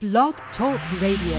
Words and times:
Blog 0.00 0.32
Talk 0.56 0.80
Radio. 1.02 1.36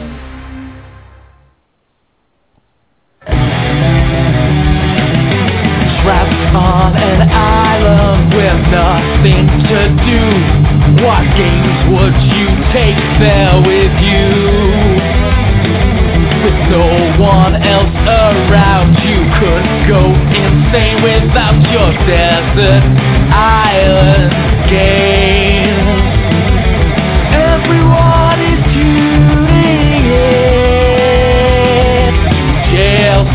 Trapped 6.06 6.54
on 6.54 6.94
an 6.94 7.26
island 7.26 8.30
with 8.38 8.62
nothing 8.70 9.50
to 9.66 9.80
do. 10.06 10.22
What 11.02 11.26
games 11.34 11.80
would 11.90 12.14
you 12.38 12.54
take 12.70 13.02
there 13.18 13.58
with 13.66 13.98
you? 13.98 14.30
With 16.46 16.62
no 16.70 16.86
one 17.18 17.56
else 17.66 17.98
around, 18.06 18.94
you 19.02 19.26
could 19.42 19.66
go 19.90 20.06
insane 20.38 21.02
without 21.02 21.58
your 21.74 21.90
desert 22.06 22.86
island 23.34 24.30
games. 24.70 25.11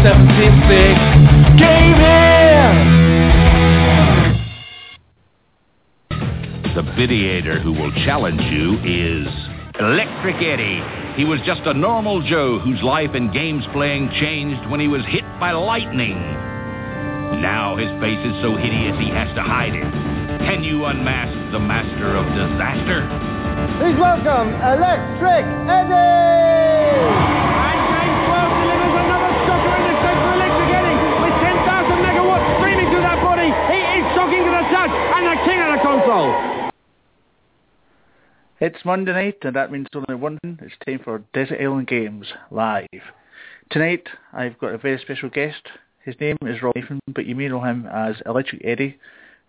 Jail 0.06 0.15
76 0.15 1.59
Gaming. 1.59 2.77
The 6.77 6.83
Videator 6.95 7.60
who 7.60 7.73
will 7.73 7.91
challenge 8.05 8.41
you 8.42 8.78
is 8.84 9.27
Electric 9.80 10.37
Eddie. 10.37 10.80
He 11.16 11.24
was 11.24 11.41
just 11.45 11.62
a 11.64 11.74
normal 11.74 12.23
Joe 12.23 12.61
whose 12.61 12.80
life 12.83 13.11
and 13.14 13.33
games 13.33 13.64
playing 13.73 14.11
changed 14.20 14.70
when 14.70 14.78
he 14.78 14.87
was 14.87 15.02
hit 15.06 15.24
by 15.41 15.50
lightning. 15.50 16.20
Now 17.42 17.77
his 17.77 17.91
face 18.00 18.25
is 18.27 18.41
so 18.42 18.55
hideous 18.55 18.97
he 19.00 19.09
has 19.11 19.34
to 19.34 19.42
hide 19.42 19.75
it. 19.75 19.91
Can 20.47 20.62
you 20.62 20.84
unmask 20.84 21.34
the 21.50 21.59
master 21.59 22.14
of 22.14 22.27
disaster? 22.27 23.02
Please 23.80 23.98
welcome 23.98 24.55
Electric 24.55 25.45
Eddie! 25.66 27.35
It's 38.59 38.84
Monday 38.84 39.12
night, 39.12 39.39
and 39.42 39.55
that 39.55 39.70
means 39.70 39.87
only 39.95 40.20
one 40.20 40.39
thing. 40.42 40.59
It's 40.61 40.75
time 40.84 40.98
for 41.05 41.23
Desert 41.33 41.61
Island 41.61 41.87
Games 41.87 42.27
live. 42.51 42.89
Tonight, 43.70 44.09
I've 44.33 44.59
got 44.59 44.75
a 44.75 44.79
very 44.79 44.98
special 44.98 45.29
guest. 45.29 45.69
His 46.05 46.17
name 46.19 46.39
is 46.42 46.61
Rob 46.61 46.75
Nathan, 46.75 46.98
but 47.14 47.27
you 47.27 47.37
may 47.37 47.47
know 47.48 47.61
him 47.61 47.87
as 47.87 48.17
Electric 48.27 48.62
Eddie 48.64 48.98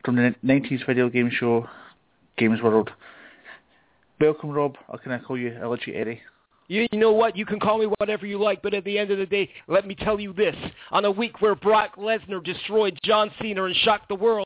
from 0.06 0.18
the 0.18 0.36
90s 0.46 0.86
video 0.86 1.10
game 1.10 1.32
show 1.32 1.68
Games 2.38 2.62
World. 2.62 2.92
Welcome, 4.22 4.52
Rob, 4.52 4.76
or 4.90 5.00
can 5.00 5.14
I 5.14 5.18
call 5.18 5.40
you 5.40 5.58
Electric 5.60 5.96
Eddie? 5.96 6.22
You, 6.70 6.88
know 6.94 7.14
what? 7.14 7.38
You 7.38 7.46
can 7.46 7.60
call 7.60 7.78
me 7.78 7.88
whatever 7.98 8.26
you 8.26 8.42
like, 8.42 8.62
but 8.62 8.74
at 8.74 8.84
the 8.84 8.98
end 8.98 9.10
of 9.12 9.18
the 9.18 9.26
day, 9.26 9.50
let 9.68 9.88
me 9.88 9.96
tell 9.96 10.20
you 10.20 10.34
this. 10.34 10.56
On 10.92 11.06
a 11.06 11.12
week 11.12 11.42
where 11.42 11.56
Brock 11.56 11.96
Lesnar 11.96 12.44
destroyed 12.44 13.00
John 13.04 13.32
Cena 13.42 13.64
and 13.64 13.76
shocked 13.76 14.10
the 14.10 14.16
world, 14.16 14.46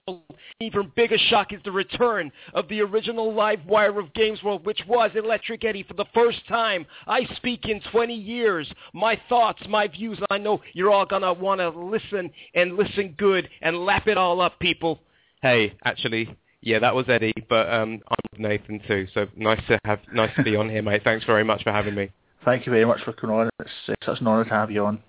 even 0.60 0.92
bigger 0.96 1.18
shock 1.30 1.52
is 1.52 1.60
the 1.66 1.72
return 1.72 2.32
of 2.54 2.68
the 2.68 2.82
original 2.82 3.34
live 3.34 3.66
wire 3.66 4.00
of 4.00 4.14
Games 4.14 4.42
World, 4.44 4.66
which 4.66 4.82
was 4.88 5.10
Electric 5.16 5.66
Eddie 5.66 5.84
for 5.84 5.96
the 5.96 6.06
first 6.14 6.48
time. 6.48 6.86
I 7.08 7.26
speak 7.38 7.66
in 7.66 7.82
20 7.92 8.14
years. 8.14 8.72
My 8.94 9.20
thoughts, 9.28 9.62
my 9.68 9.88
views, 9.88 10.20
I 10.30 10.38
know 10.38 10.62
you're 10.74 10.92
all 10.92 11.08
going 11.08 11.24
to 11.24 11.34
want 11.34 11.60
to 11.60 11.70
listen 11.70 12.30
and 12.54 12.78
listen 12.78 13.16
good 13.18 13.50
and 13.62 13.86
lap 13.86 14.08
it 14.08 14.18
all 14.18 14.42
up, 14.42 14.60
people. 14.60 15.00
Hey, 15.42 15.74
actually, 15.84 16.38
yeah, 16.62 16.78
that 16.78 16.94
was 16.94 17.06
Eddie, 17.10 17.34
but 17.50 17.74
um, 17.74 18.00
Nathan 18.42 18.82
too. 18.88 19.08
So 19.14 19.28
nice 19.36 19.62
to 19.68 19.80
have, 19.86 20.00
nice 20.14 20.32
to 20.36 20.44
be 20.44 20.56
on 20.56 20.70
here, 20.70 20.82
mate. 20.82 21.04
Thanks 21.04 21.26
very 21.26 21.44
much 21.44 21.64
for 21.64 21.72
having 21.72 21.96
me. 21.96 22.10
Thank 22.44 22.66
you 22.66 22.72
very 22.72 22.86
much 22.86 23.02
for 23.04 23.14
coming 23.14 23.36
on. 23.36 23.50
It's, 23.60 23.70
it's 23.88 24.06
such 24.06 24.20
an 24.20 24.28
honour 24.28 24.46
to 24.46 24.50
have 24.50 24.72
you 24.72 24.86
on. 24.86 25.04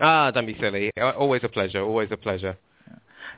Ah, 0.00 0.30
don't 0.30 0.46
be 0.46 0.56
silly. 0.60 0.90
Uh, 1.00 1.10
Always 1.10 1.42
a 1.42 1.48
pleasure. 1.48 1.82
Always 1.82 2.10
a 2.12 2.16
pleasure. 2.16 2.56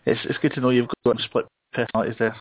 It's 0.06 0.20
it's 0.24 0.38
good 0.38 0.52
to 0.54 0.60
know 0.60 0.70
you've 0.70 0.88
got 1.04 1.20
a 1.20 1.22
split 1.22 1.46
personalities 1.72 2.16
there. 2.18 2.36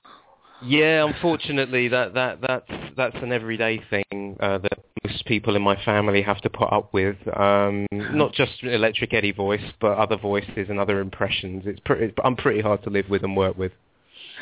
Yeah, 0.64 1.06
unfortunately, 1.06 1.88
that 1.90 2.14
that 2.16 2.40
that's 2.42 2.72
that's 2.96 3.16
an 3.22 3.32
everyday 3.32 3.80
thing 3.90 4.38
uh, 4.40 4.58
that 4.58 4.80
most 5.06 5.26
people 5.26 5.56
in 5.56 5.62
my 5.62 5.82
family 5.84 6.22
have 6.24 6.42
to 6.42 6.50
put 6.50 6.72
up 6.72 6.94
with. 6.94 7.16
Um, 7.38 7.86
not 7.92 8.34
just 8.34 8.64
Electric 8.64 9.14
Eddie 9.14 9.32
voice, 9.32 9.62
but 9.80 9.98
other 9.98 10.18
voices 10.18 10.68
and 10.70 10.80
other 10.80 11.00
impressions. 11.00 11.64
It's 11.66 11.80
pretty. 11.82 12.14
I'm 12.24 12.36
pretty 12.36 12.62
hard 12.62 12.84
to 12.84 12.90
live 12.90 13.06
with 13.10 13.24
and 13.24 13.38
work 13.38 13.58
with. 13.58 13.72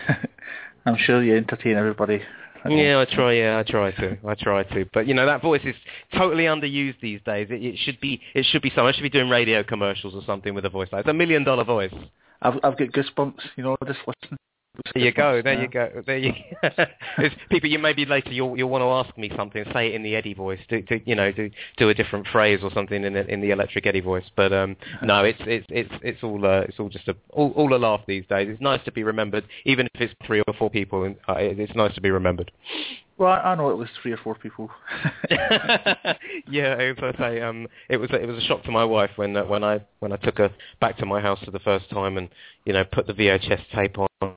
I'm 0.86 0.98
sure 0.98 1.22
you 1.24 1.36
entertain 1.36 1.78
everybody. 1.78 2.22
Yeah, 2.68 3.00
I 3.00 3.14
try. 3.14 3.34
Yeah, 3.34 3.60
I 3.60 3.64
try 3.64 3.92
to. 3.92 4.18
I 4.28 4.36
try 4.36 4.64
to. 4.64 4.86
But 4.94 5.08
you 5.08 5.14
know, 5.14 5.26
that 5.26 5.42
voice 5.42 5.62
is 5.64 5.76
totally 6.16 6.46
underused 6.46 7.00
these 7.02 7.22
days. 7.26 7.48
It, 7.50 7.64
it 7.64 7.78
should 7.78 8.00
be. 8.00 8.22
It 8.34 8.46
should 8.46 8.62
be 8.62 8.72
someone 8.76 8.94
should 8.94 9.04
be 9.04 9.10
doing 9.10 9.30
radio 9.30 9.64
commercials 9.64 10.16
or 10.16 10.24
something 10.26 10.54
with 10.54 10.66
a 10.66 10.70
voice 10.70 10.90
like. 10.92 11.02
It's 11.02 11.10
a 11.10 11.14
million 11.14 11.44
dollar 11.44 11.64
voice. 11.64 11.94
I've 12.42 12.56
I've 12.64 12.78
got 12.78 12.90
goosebumps, 12.90 13.42
you 13.56 13.64
know, 13.64 13.78
just 13.86 14.00
listening. 14.00 14.40
There 14.94 15.04
you 15.04 15.12
go. 15.12 15.42
There 15.42 15.56
now. 15.56 15.62
you 15.62 15.68
go. 15.68 16.04
There 16.06 16.18
you. 16.18 16.34
people, 17.50 17.70
you 17.70 17.80
maybe 17.80 18.06
later 18.06 18.32
you'll 18.32 18.58
you'll 18.58 18.70
want 18.70 18.82
to 18.82 19.10
ask 19.10 19.18
me 19.18 19.32
something. 19.36 19.64
Say 19.74 19.88
it 19.90 19.96
in 19.96 20.04
the 20.04 20.16
Eddie 20.16 20.34
voice. 20.34 20.60
Do, 20.70 20.82
do 20.82 21.00
you 21.06 21.16
know? 21.16 21.32
Do 21.32 21.50
do 21.78 21.90
a 21.90 21.94
different 21.94 22.28
phrase 22.28 22.60
or 22.64 22.72
something 22.74 23.04
in 23.04 23.14
the, 23.14 23.26
in 23.28 23.42
the 23.42 23.52
Electric 23.52 23.86
Eddie 23.86 24.02
voice. 24.02 24.26
But 24.36 24.54
um, 24.54 24.76
no, 25.02 25.24
it's 25.24 25.40
it's 25.42 25.66
it's 25.70 25.94
it's 26.02 26.24
all 26.24 26.46
uh, 26.46 26.62
it's 26.62 26.80
all 26.80 26.90
just 26.90 27.08
a 27.08 27.16
all, 27.32 27.52
all 27.52 27.74
a 27.76 27.78
laugh 27.78 28.02
these 28.08 28.26
days. 28.28 28.48
It's 28.50 28.62
nice 28.62 28.84
to 28.86 28.92
be 28.92 29.04
remembered, 29.04 29.46
even 29.66 29.88
if 29.94 30.02
it's 30.02 30.14
three 30.26 30.42
or 30.48 30.54
four 30.58 30.70
people. 30.70 31.04
And 31.04 31.16
uh, 31.28 31.36
it's 31.38 31.76
nice 31.76 31.94
to 31.96 32.02
be 32.02 32.12
remembered. 32.12 32.52
Well, 33.18 33.32
I 33.32 33.56
know 33.56 33.72
at 33.72 33.80
least 33.80 33.94
three 34.02 34.12
or 34.12 34.18
four 34.18 34.36
people. 34.36 34.70
yeah, 36.50 36.76
as 36.76 36.98
I 37.02 37.14
say, 37.18 37.42
um, 37.42 37.68
it 37.90 37.98
was 37.98 38.10
it 38.12 38.28
was 38.28 38.44
a 38.44 38.48
shock 38.48 38.64
to 38.64 38.72
my 38.72 38.84
wife 38.84 39.12
when 39.16 39.38
uh, 39.38 39.46
when 39.46 39.64
I 39.64 39.82
when 40.00 40.12
I 40.12 40.18
took 40.18 40.38
her 40.40 40.50
back 40.82 40.98
to 40.98 41.06
my 41.06 41.22
house 41.22 41.40
for 41.44 41.52
the 41.52 41.60
first 41.60 41.90
time 41.90 42.18
and 42.18 42.30
you 42.66 42.74
know 42.74 42.84
put 42.84 43.08
the 43.08 43.14
VHS 43.14 43.62
tape 43.74 43.98
on. 43.98 44.36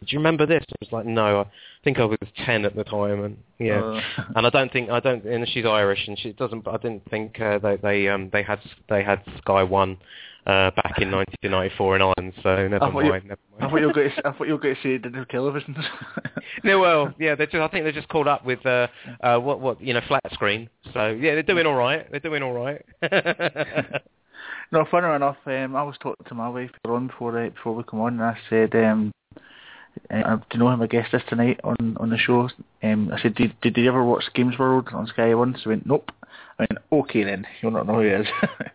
Do 0.00 0.06
you 0.08 0.18
remember 0.18 0.46
this? 0.46 0.64
I 0.68 0.74
was 0.80 0.92
like, 0.92 1.06
no, 1.06 1.40
I 1.40 1.46
think 1.82 1.98
I 1.98 2.04
was 2.04 2.18
ten 2.44 2.64
at 2.64 2.76
the 2.76 2.84
time, 2.84 3.24
and 3.24 3.36
yeah, 3.58 3.82
Uh, 3.82 4.00
and 4.36 4.46
I 4.46 4.50
don't 4.50 4.72
think 4.72 4.90
I 4.90 5.00
don't. 5.00 5.24
And 5.24 5.48
she's 5.48 5.66
Irish, 5.66 6.06
and 6.06 6.18
she 6.18 6.32
doesn't. 6.32 6.66
I 6.66 6.76
didn't 6.78 7.08
think 7.10 7.40
uh, 7.40 7.58
they 7.58 7.76
they 7.76 8.08
um 8.08 8.30
they 8.32 8.42
had 8.42 8.60
they 8.88 9.02
had 9.02 9.22
Sky 9.38 9.62
One 9.62 9.98
uh, 10.46 10.70
back 10.72 10.98
in 10.98 11.10
1994 11.10 11.96
in 11.96 12.02
Ireland. 12.02 12.32
So 12.42 12.68
never 12.68 12.84
I 12.84 12.90
mind. 12.90 13.24
Never 13.24 13.40
I 13.58 13.62
mind. 13.62 13.70
thought 13.70 13.80
you 13.80 13.86
were 13.86 13.92
going 13.92 14.10
to, 14.10 14.28
I 14.28 14.32
thought 14.32 14.46
you 14.46 14.52
were 14.52 14.58
going 14.58 14.74
to 14.74 14.82
say 14.82 14.88
they 14.90 14.98
didn't 14.98 15.14
have 15.14 15.28
televisions. 15.28 15.82
No, 16.62 16.78
well, 16.78 17.12
yeah, 17.18 17.34
they're 17.34 17.46
just, 17.46 17.56
I 17.56 17.68
think 17.68 17.84
they're 17.84 17.92
just 17.92 18.08
caught 18.08 18.28
up 18.28 18.44
with 18.44 18.64
uh, 18.64 18.86
uh, 19.22 19.38
what, 19.38 19.60
what, 19.60 19.80
you 19.80 19.92
know, 19.94 20.00
flat 20.06 20.22
screen. 20.32 20.68
So 20.92 21.08
yeah, 21.08 21.34
they're 21.34 21.42
doing 21.42 21.66
all 21.66 21.74
right. 21.74 22.08
They're 22.10 22.20
doing 22.20 22.42
all 22.42 22.52
right. 22.52 22.82
no, 24.70 24.84
funny 24.90 25.14
enough, 25.14 25.36
um, 25.46 25.74
I 25.74 25.82
was 25.82 25.96
talking 26.00 26.24
to 26.28 26.34
my 26.34 26.48
wife 26.48 26.70
on 26.84 27.08
before 27.08 27.38
uh, 27.38 27.48
before 27.50 27.74
we 27.74 27.82
come 27.84 28.00
on, 28.00 28.14
and 28.14 28.22
I 28.22 28.36
said, 28.50 28.74
um, 28.76 29.12
uh, 30.10 30.36
do 30.36 30.42
you 30.52 30.58
know 30.58 30.70
who 30.70 30.76
my 30.76 30.86
guest 30.86 31.14
is 31.14 31.22
tonight 31.28 31.60
on 31.64 31.96
on 31.98 32.10
the 32.10 32.18
show? 32.18 32.48
Um, 32.82 33.10
I 33.12 33.20
said, 33.20 33.34
did 33.34 33.54
did 33.60 33.76
you 33.76 33.88
ever 33.88 34.04
watch 34.04 34.24
Games 34.34 34.58
World 34.58 34.88
on 34.92 35.06
Sky 35.06 35.34
One? 35.34 35.56
She 35.62 35.68
went, 35.68 35.86
nope. 35.86 36.10
I 36.58 36.66
went, 36.70 36.78
okay 36.92 37.24
then, 37.24 37.46
you'll 37.60 37.72
not 37.72 37.86
know 37.86 37.94
who 37.94 38.00
he 38.00 38.08
is. 38.08 38.26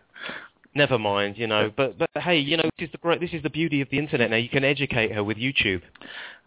Never 0.74 0.98
mind, 0.98 1.36
you 1.36 1.46
know. 1.46 1.70
But 1.76 1.98
but 1.98 2.10
hey, 2.14 2.38
you 2.38 2.56
know, 2.56 2.70
this 2.78 2.86
is 2.86 2.92
the 2.92 2.98
great. 2.98 3.20
This 3.20 3.32
is 3.32 3.42
the 3.42 3.50
beauty 3.50 3.80
of 3.80 3.88
the 3.90 3.98
internet. 3.98 4.30
Now 4.30 4.36
you 4.36 4.48
can 4.48 4.64
educate 4.64 5.12
her 5.12 5.24
with 5.24 5.36
YouTube. 5.36 5.82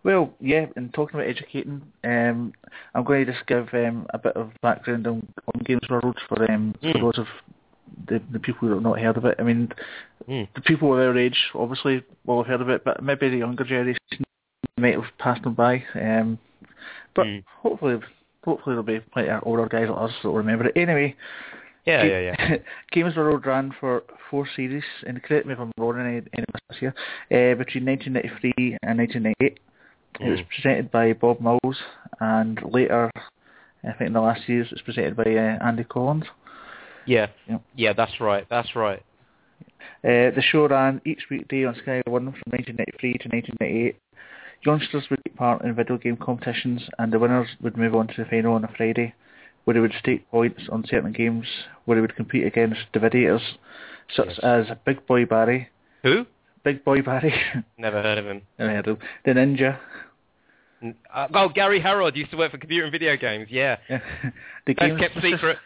Well, 0.04 0.34
yeah, 0.40 0.66
and 0.76 0.94
talking 0.94 1.16
about 1.20 1.30
educating, 1.30 1.82
um, 2.04 2.54
I'm 2.94 3.04
going 3.06 3.26
to 3.26 3.32
just 3.32 3.46
give 3.48 3.70
um, 3.74 4.06
a 4.14 4.18
bit 4.18 4.36
of 4.36 4.52
background 4.62 5.08
on, 5.08 5.26
on 5.54 5.62
Games 5.64 5.88
World 5.90 6.18
for, 6.28 6.52
um, 6.52 6.76
Mm. 6.84 6.92
for 6.92 7.00
those 7.00 7.20
of 7.20 7.28
the, 8.08 8.22
the 8.32 8.40
people 8.40 8.68
who 8.68 8.74
have 8.74 8.84
not 8.84 9.00
heard 9.00 9.16
of 9.16 9.26
it. 9.26 9.36
I 9.40 9.44
mean, 9.44 9.72
Mm. 10.30 10.48
the 10.56 10.62
people 10.62 10.94
of 10.94 11.00
our 11.00 11.18
age 11.18 11.38
obviously 11.54 12.04
will 12.26 12.44
have 12.44 12.48
heard 12.48 12.62
of 12.62 12.70
it, 12.70 12.84
but 12.86 13.02
maybe 13.04 13.30
the 13.30 13.38
younger 13.38 13.64
generation 13.66 14.00
might 14.78 14.96
have 14.96 15.18
passed 15.18 15.44
them 15.44 15.54
by. 15.54 15.84
Um, 15.96 16.40
but 17.16 17.26
Mm. 17.28 17.44
hopefully, 17.48 18.00
hopefully 18.44 18.74
there'll 18.76 18.84
be 18.84 19.00
plenty 19.00 19.30
of 19.30 19.44
older 19.46 19.68
guys 19.68 19.90
like 19.90 20.10
us 20.10 20.16
that 20.22 20.30
will 20.30 20.38
remember 20.38 20.66
it. 20.68 20.74
Anyway, 20.78 21.16
Yeah, 21.86 22.02
Ga- 22.08 22.10
yeah, 22.10 22.36
yeah. 22.50 22.58
Games 22.92 23.16
World 23.18 23.46
ran 23.46 23.72
for 23.78 24.04
four 24.30 24.48
series, 24.56 24.86
and 25.06 25.22
correct 25.22 25.46
me 25.46 25.52
if 25.54 25.60
I'm 25.60 25.72
wrong 25.78 26.00
in 26.00 26.06
any, 26.06 26.16
any 26.34 26.46
of 26.48 26.60
this 26.70 26.78
here, 26.80 26.96
uh, 27.30 27.56
between 27.56 27.84
1993 27.86 28.78
and 28.84 28.98
1998. 29.00 29.60
It 30.22 30.30
was 30.30 30.40
Mm. 30.40 30.48
presented 30.48 30.92
by 30.92 31.12
Bob 31.14 31.42
Mills, 31.42 31.84
and 32.22 32.62
later, 32.64 33.12
I 33.84 33.92
think 33.94 34.08
in 34.08 34.14
the 34.14 34.22
last 34.22 34.48
years, 34.48 34.68
it 34.68 34.76
was 34.76 34.82
presented 34.82 35.18
by 35.18 35.24
uh, 35.36 35.58
Andy 35.66 35.84
Collins. 35.84 36.26
Yeah, 37.06 37.28
Yeah. 37.50 37.58
yeah. 37.76 37.92
That's 37.94 38.22
right. 38.22 38.48
That's 38.50 38.76
right. 38.78 39.02
Uh, 40.06 40.32
the 40.32 40.42
show 40.42 40.68
ran 40.70 41.02
each 41.04 41.30
weekday 41.30 41.66
on 41.66 41.76
Sky 41.76 42.02
One 42.08 42.32
from 42.32 42.52
1993 42.52 43.18
to 43.18 43.28
1998. 43.28 43.98
Youngsters 44.66 45.10
would 45.10 45.20
take 45.26 45.36
part 45.36 45.64
in 45.64 45.76
video 45.76 45.98
game 45.98 46.16
competitions, 46.18 46.82
and 46.98 47.12
the 47.12 47.20
winners 47.20 47.48
would 47.62 47.78
move 47.78 47.96
on 47.96 48.08
to 48.08 48.14
the 48.18 48.26
final 48.26 48.54
on 48.56 48.64
a 48.64 48.70
Friday, 48.78 49.14
where 49.66 49.74
they 49.74 49.80
would 49.80 49.94
stake 50.00 50.30
points 50.32 50.64
on 50.72 50.86
certain 50.88 51.12
games, 51.12 51.46
where 51.86 51.96
they 51.96 52.02
would 52.02 52.16
compete 52.16 52.46
against 52.46 52.80
Videators, 52.94 53.42
such 54.16 54.28
Yes. 54.28 54.40
as 54.44 54.68
Big 54.86 55.06
Boy 55.06 55.26
Barry, 55.26 55.70
Who? 56.04 56.26
Big 56.64 56.84
Boy 56.86 57.02
Barry, 57.02 57.34
Never 57.78 58.02
heard 58.02 58.18
of 58.18 58.26
him. 58.26 58.42
Never 58.58 58.72
heard 58.72 58.88
of 58.88 58.98
him. 59.00 59.08
the 59.26 59.32
Ninja, 59.34 59.80
Uh, 61.14 61.28
oh, 61.34 61.50
Gary 61.50 61.80
Harrod 61.80 62.16
used 62.16 62.32
to 62.32 62.38
work 62.38 62.52
for 62.52 62.58
Computer 62.58 62.84
and 62.86 62.92
Video 62.92 63.16
Games. 63.18 63.48
Yeah, 63.50 63.78
the 64.66 64.74
games 64.74 65.00
kept 65.00 65.16
mistress. 65.16 65.34
secret. 65.34 65.58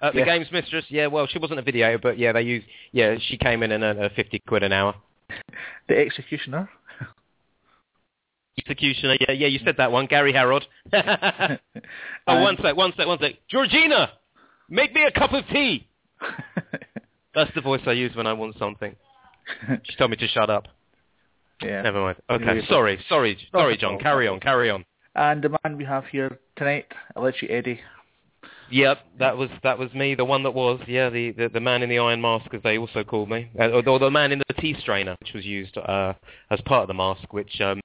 Uh, 0.00 0.10
the 0.12 0.18
Yeah. 0.20 0.24
games 0.24 0.46
mistress. 0.52 0.84
Yeah, 0.90 1.06
well, 1.08 1.26
she 1.26 1.38
wasn't 1.38 1.58
a 1.58 1.62
video, 1.62 1.96
but 1.98 2.18
yeah, 2.18 2.32
they 2.32 2.42
used. 2.42 2.66
Yeah, 2.92 3.16
she 3.18 3.36
came 3.38 3.62
in 3.62 3.72
and 3.72 3.82
earned 3.82 4.00
uh, 4.00 4.08
fifty 4.14 4.38
quid 4.46 4.62
an 4.62 4.72
hour. 4.72 4.94
The 5.88 5.98
executioner. 5.98 6.68
Executioner. 8.68 9.16
Yeah, 9.20 9.32
yeah, 9.32 9.46
you 9.46 9.58
said 9.64 9.76
that 9.78 9.90
one, 9.92 10.06
Gary 10.06 10.32
Harrod. 10.32 10.64
oh, 10.92 10.98
And- 12.26 12.42
one 12.42 12.56
sec, 12.62 12.76
one 12.76 12.92
sec, 12.96 13.06
one 13.06 13.18
sec. 13.20 13.34
Georgina, 13.50 14.10
make 14.68 14.94
me 14.94 15.04
a 15.04 15.10
cup 15.10 15.32
of 15.32 15.44
tea. 15.48 15.88
That's 17.34 17.50
the 17.54 17.60
voice 17.60 17.82
I 17.86 17.92
use 17.92 18.14
when 18.16 18.26
I 18.26 18.32
want 18.32 18.56
something. 18.58 18.94
She 19.84 19.96
told 19.96 20.10
me 20.10 20.16
to 20.18 20.28
shut 20.28 20.50
up. 20.50 20.66
yeah. 21.62 21.82
Never 21.82 22.00
mind. 22.00 22.18
Okay, 22.28 22.66
sorry, 22.68 22.98
sorry, 23.08 23.38
sorry, 23.50 23.76
John. 23.78 23.98
Carry 23.98 24.28
on, 24.28 24.40
carry 24.40 24.70
on. 24.70 24.84
And 25.14 25.42
the 25.42 25.56
man 25.64 25.76
we 25.76 25.84
have 25.84 26.04
here 26.06 26.38
tonight, 26.56 26.86
Electric 27.16 27.50
Eddie. 27.50 27.80
Yep, 28.70 28.98
that 29.18 29.36
was 29.38 29.48
that 29.62 29.78
was 29.78 29.92
me, 29.94 30.14
the 30.14 30.24
one 30.26 30.42
that 30.42 30.50
was, 30.50 30.80
yeah, 30.86 31.08
the, 31.08 31.30
the, 31.32 31.48
the 31.48 31.60
man 31.60 31.82
in 31.82 31.88
the 31.88 31.98
iron 31.98 32.20
mask, 32.20 32.52
as 32.52 32.62
they 32.62 32.76
also 32.76 33.02
called 33.02 33.30
me, 33.30 33.50
uh, 33.58 33.68
or, 33.70 33.88
or 33.88 33.98
the 33.98 34.10
man 34.10 34.30
in 34.30 34.40
the 34.46 34.54
tea 34.60 34.76
strainer, 34.78 35.16
which 35.20 35.32
was 35.32 35.44
used 35.46 35.76
uh, 35.78 36.12
as 36.50 36.60
part 36.66 36.82
of 36.82 36.88
the 36.88 36.94
mask, 36.94 37.32
which 37.32 37.60
um, 37.62 37.80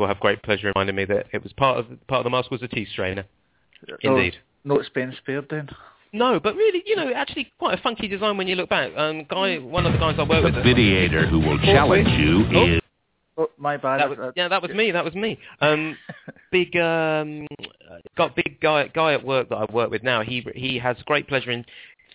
people 0.00 0.08
have 0.08 0.20
great 0.20 0.42
pleasure 0.42 0.68
in 0.68 0.72
reminding 0.74 0.96
me 0.96 1.04
that 1.04 1.26
it 1.32 1.42
was 1.42 1.52
part 1.52 1.78
of 1.78 1.86
part 2.06 2.20
of 2.20 2.24
the 2.24 2.30
mask 2.30 2.50
was 2.50 2.62
a 2.62 2.68
tea 2.68 2.86
strainer. 2.90 3.24
Indeed. 4.00 4.36
No, 4.64 4.74
no 4.74 4.80
expense 4.80 5.16
spared 5.18 5.46
then. 5.50 5.68
No, 6.12 6.40
but 6.40 6.54
really, 6.56 6.82
you 6.86 6.96
know, 6.96 7.12
actually 7.14 7.52
quite 7.58 7.78
a 7.78 7.82
funky 7.82 8.08
design 8.08 8.36
when 8.36 8.48
you 8.48 8.56
look 8.56 8.70
back. 8.70 8.92
Um, 8.96 9.26
guy, 9.28 9.58
one 9.58 9.86
of 9.86 9.92
the 9.92 9.98
guys 9.98 10.16
I 10.18 10.22
work 10.22 10.42
with. 10.42 10.54
The 10.54 10.60
with. 10.60 10.76
videator 10.76 11.28
who 11.28 11.38
will 11.38 11.58
challenge 11.58 12.08
you 12.18 12.46
Oh. 12.54 12.66
is 12.66 12.80
Oh, 13.38 13.50
my 13.56 13.76
bad. 13.78 14.00
That 14.00 14.10
was, 14.10 14.18
Uh, 14.18 14.32
yeah, 14.36 14.48
that 14.48 14.60
was 14.60 14.70
me. 14.72 14.90
That 14.90 15.04
was 15.04 15.14
me. 15.14 15.38
Um, 15.60 15.96
big, 16.50 16.76
um, 16.76 17.46
got 18.16 18.34
big 18.34 18.58
guy 18.60 18.88
guy 18.88 19.12
at 19.14 19.24
work 19.24 19.48
that 19.50 19.56
I 19.56 19.72
work 19.72 19.90
with 19.90 20.02
now. 20.02 20.22
He 20.22 20.44
he 20.54 20.78
has 20.78 20.96
great 21.04 21.28
pleasure 21.28 21.50
in 21.50 21.64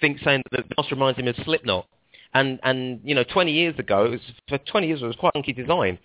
think 0.01 0.19
saying 0.23 0.43
that 0.51 0.67
the 0.67 0.75
mask 0.77 0.91
reminds 0.91 1.17
him 1.19 1.27
of 1.27 1.35
Slipknot. 1.45 1.87
And 2.33 2.59
and 2.63 2.99
you 3.03 3.15
know, 3.15 3.23
20 3.23 3.51
years 3.51 3.79
ago, 3.79 4.05
it 4.05 4.11
was 4.11 4.21
for 4.49 4.57
20 4.57 4.87
years 4.87 5.01
it 5.01 5.05
was 5.05 5.15
quite 5.15 5.29
a 5.29 5.37
funky 5.37 5.53
design. 5.53 5.97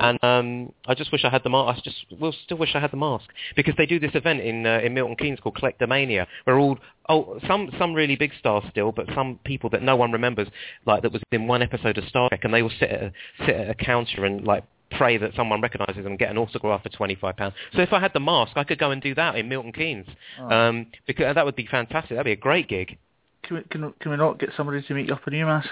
And 0.00 0.18
um, 0.24 0.72
I 0.86 0.94
just 0.94 1.12
wish 1.12 1.24
I 1.24 1.30
had 1.30 1.42
the 1.44 1.50
mask. 1.50 1.78
I 1.78 1.80
just 1.82 2.04
will 2.20 2.34
still 2.44 2.56
wish 2.58 2.74
I 2.74 2.80
had 2.80 2.90
the 2.90 2.96
mask 2.96 3.26
because 3.56 3.74
they 3.76 3.86
do 3.86 3.98
this 4.00 4.14
event 4.14 4.40
in 4.40 4.66
uh, 4.66 4.80
in 4.82 4.94
Milton 4.94 5.16
Keynes 5.16 5.38
called 5.40 5.56
Collectomania, 5.56 6.26
where 6.44 6.58
all 6.58 6.78
oh 7.08 7.38
some 7.46 7.70
some 7.78 7.94
really 7.94 8.16
big 8.16 8.32
stars 8.38 8.64
still, 8.70 8.92
but 8.92 9.06
some 9.14 9.38
people 9.44 9.70
that 9.70 9.82
no 9.82 9.96
one 9.96 10.12
remembers, 10.12 10.48
like 10.86 11.02
that 11.02 11.12
was 11.12 11.22
in 11.32 11.46
one 11.46 11.62
episode 11.62 11.98
of 11.98 12.04
Star 12.04 12.28
Trek, 12.28 12.40
and 12.44 12.52
they 12.52 12.62
all 12.62 12.70
sit 12.78 12.90
at 12.90 13.02
a, 13.02 13.12
sit 13.46 13.54
at 13.54 13.70
a 13.70 13.74
counter 13.74 14.24
and 14.24 14.44
like 14.44 14.64
pray 14.90 15.16
that 15.18 15.32
someone 15.34 15.60
recognises 15.60 15.96
them 15.96 16.06
and 16.06 16.18
get 16.18 16.30
an 16.30 16.38
autograph 16.38 16.82
for 16.82 16.88
twenty 16.88 17.14
five 17.14 17.36
pounds. 17.36 17.54
So 17.74 17.80
if 17.82 17.92
I 17.92 18.00
had 18.00 18.12
the 18.12 18.20
mask, 18.20 18.52
I 18.56 18.64
could 18.64 18.78
go 18.78 18.90
and 18.90 19.00
do 19.02 19.14
that 19.14 19.36
in 19.36 19.48
Milton 19.48 19.72
Keynes, 19.72 20.06
Oh. 20.40 20.50
um, 20.50 20.86
because 21.06 21.34
that 21.34 21.44
would 21.44 21.56
be 21.56 21.66
fantastic. 21.66 22.10
That'd 22.10 22.24
be 22.24 22.32
a 22.32 22.36
great 22.36 22.68
gig. 22.68 22.98
can, 23.42 23.56
we, 23.56 23.62
can, 23.70 23.92
can 24.00 24.10
we 24.10 24.16
not 24.16 24.38
get 24.38 24.50
somebody 24.56 24.82
to 24.82 24.94
make 24.94 25.10
up 25.10 25.26
a 25.26 25.30
new 25.30 25.46
mask? 25.46 25.68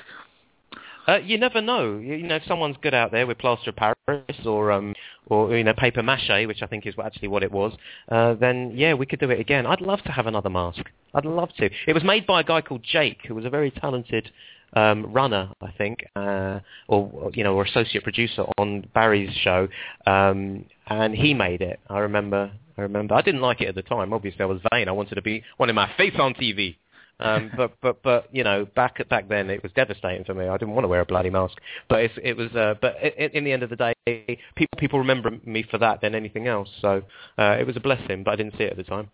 Uh, 1.07 1.17
you 1.17 1.39
never 1.39 1.61
know. 1.61 1.99
You, 1.99 2.15
you 2.15 2.27
know, 2.27 2.37
if 2.37 2.45
someone's 2.47 2.77
good 2.81 2.95
out 2.95 3.11
there 3.11 3.27
with 3.27 3.39
plaster 3.39 3.71
of 3.71 3.77
Paris 3.77 4.47
or 4.47 4.71
um, 4.71 4.95
or 5.27 5.57
you 5.57 5.65
know 5.65 5.75
paper 5.75 6.03
mache, 6.03 6.47
which 6.47 6.63
I 6.63 6.67
think 6.67 6.87
is 6.87 6.95
actually 7.03 7.29
what 7.29 7.43
it 7.43 7.51
was, 7.51 7.73
uh, 8.09 8.35
then 8.35 8.73
yeah, 8.75 8.95
we 8.95 9.07
could 9.07 9.21
do 9.21 9.31
it 9.31 9.41
again. 9.41 9.67
I'd 9.67 9.81
love 9.81 10.03
to 10.03 10.13
have 10.13 10.27
another 10.27 10.51
mask. 10.51 10.83
I'd 11.15 11.25
love 11.25 11.51
to. 11.59 11.71
It 11.87 11.93
was 11.93 12.05
made 12.05 12.27
by 12.27 12.41
a 12.41 12.45
guy 12.45 12.61
called 12.61 12.83
Jake, 12.85 13.21
who 13.27 13.35
was 13.35 13.45
a 13.45 13.51
very 13.51 13.71
talented 13.71 14.31
um, 14.75 15.13
runner, 15.13 15.51
I 15.61 15.71
think, 15.73 16.05
uh, 16.17 16.61
or 16.89 17.31
you 17.35 17.45
know, 17.45 17.55
or 17.55 17.65
associate 17.65 18.03
producer 18.05 18.45
on 18.59 18.89
Barry's 18.95 19.35
show, 19.37 19.69
um, 20.07 20.65
and 20.87 21.15
he 21.15 21.35
made 21.35 21.63
it. 21.63 21.81
I 21.89 22.01
remember. 22.01 22.53
I 22.79 22.83
remember. 22.83 23.15
I 23.15 23.21
didn't 23.21 23.43
like 23.43 23.61
it 23.61 23.69
at 23.69 23.75
the 23.75 23.83
time. 23.83 24.13
Obviously, 24.15 24.41
I 24.41 24.47
was 24.47 24.61
vain. 24.73 24.89
I 24.89 24.93
wanted 24.93 25.17
to 25.17 25.23
be 25.23 25.43
wanted 25.59 25.75
my 25.75 25.91
face 25.97 26.15
on 26.19 26.35
TV. 26.35 26.77
Um, 27.23 27.51
but 27.57 27.73
but 27.81 28.03
but 28.03 28.29
you 28.33 28.45
know, 28.45 28.67
back 28.75 28.97
at 28.99 29.09
back 29.09 29.29
then 29.29 29.49
it 29.49 29.63
was 29.63 29.73
devastating 29.73 30.25
for 30.25 30.35
me. 30.35 30.47
I 30.47 30.57
didn't 30.57 30.75
want 30.75 30.85
to 30.85 30.89
wear 30.89 31.01
a 31.01 31.07
bloody 31.07 31.31
mask. 31.31 31.59
But 31.89 32.01
it's, 32.01 32.15
it 32.23 32.37
was. 32.37 32.55
Uh, 32.55 32.75
but 32.81 32.97
i 32.97 33.29
in 33.33 33.45
the 33.45 33.53
end 33.53 33.63
of 33.63 33.71
the 33.71 33.77
day, 33.77 34.39
people 34.57 34.77
people 34.79 34.99
remember 34.99 35.31
me 35.45 35.65
for 35.71 35.79
that 35.79 36.01
than 36.01 36.15
anything 36.15 36.49
else. 36.49 36.69
So 36.81 37.03
uh, 37.39 37.57
it 37.59 37.67
was 37.67 37.77
a 37.77 37.81
blessing. 37.81 38.25
But 38.25 38.33
I 38.33 38.37
didn't 38.37 38.57
see 38.59 38.65
it 38.65 38.73
at 38.73 38.77
the 38.77 38.85
time. 38.85 39.09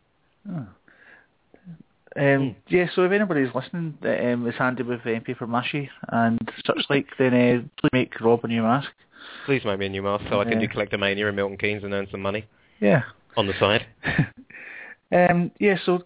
Oh. 0.50 0.66
Um, 2.16 2.56
yeah, 2.68 2.86
so 2.94 3.04
if 3.04 3.12
anybody's 3.12 3.54
listening 3.54 3.96
that 4.02 4.32
um, 4.32 4.48
is 4.48 4.54
handy 4.56 4.82
with 4.82 5.00
um, 5.06 5.20
paper 5.20 5.46
mache 5.46 5.88
and 6.08 6.38
such 6.66 6.80
like, 6.88 7.06
then 7.18 7.34
uh, 7.34 7.68
please 7.80 7.90
make 7.92 8.20
Rob 8.20 8.44
a 8.44 8.48
new 8.48 8.62
mask. 8.62 8.88
Please 9.46 9.62
make 9.64 9.78
me 9.78 9.86
a 9.86 9.88
new 9.88 10.02
mask 10.02 10.24
so 10.28 10.40
I 10.40 10.44
can 10.44 10.60
Yeah. 10.60 10.66
do 10.66 10.74
Collectomania 10.74 11.28
in 11.28 11.36
Milton 11.36 11.58
Keynes 11.58 11.84
and 11.84 11.92
earn 11.92 12.08
some 12.10 12.22
money 12.22 12.46
Yeah. 12.80 13.02
on 13.36 13.46
the 13.46 13.52
side. 13.60 13.86
um, 15.12 15.50
yeah, 15.60 15.76
so 15.84 16.02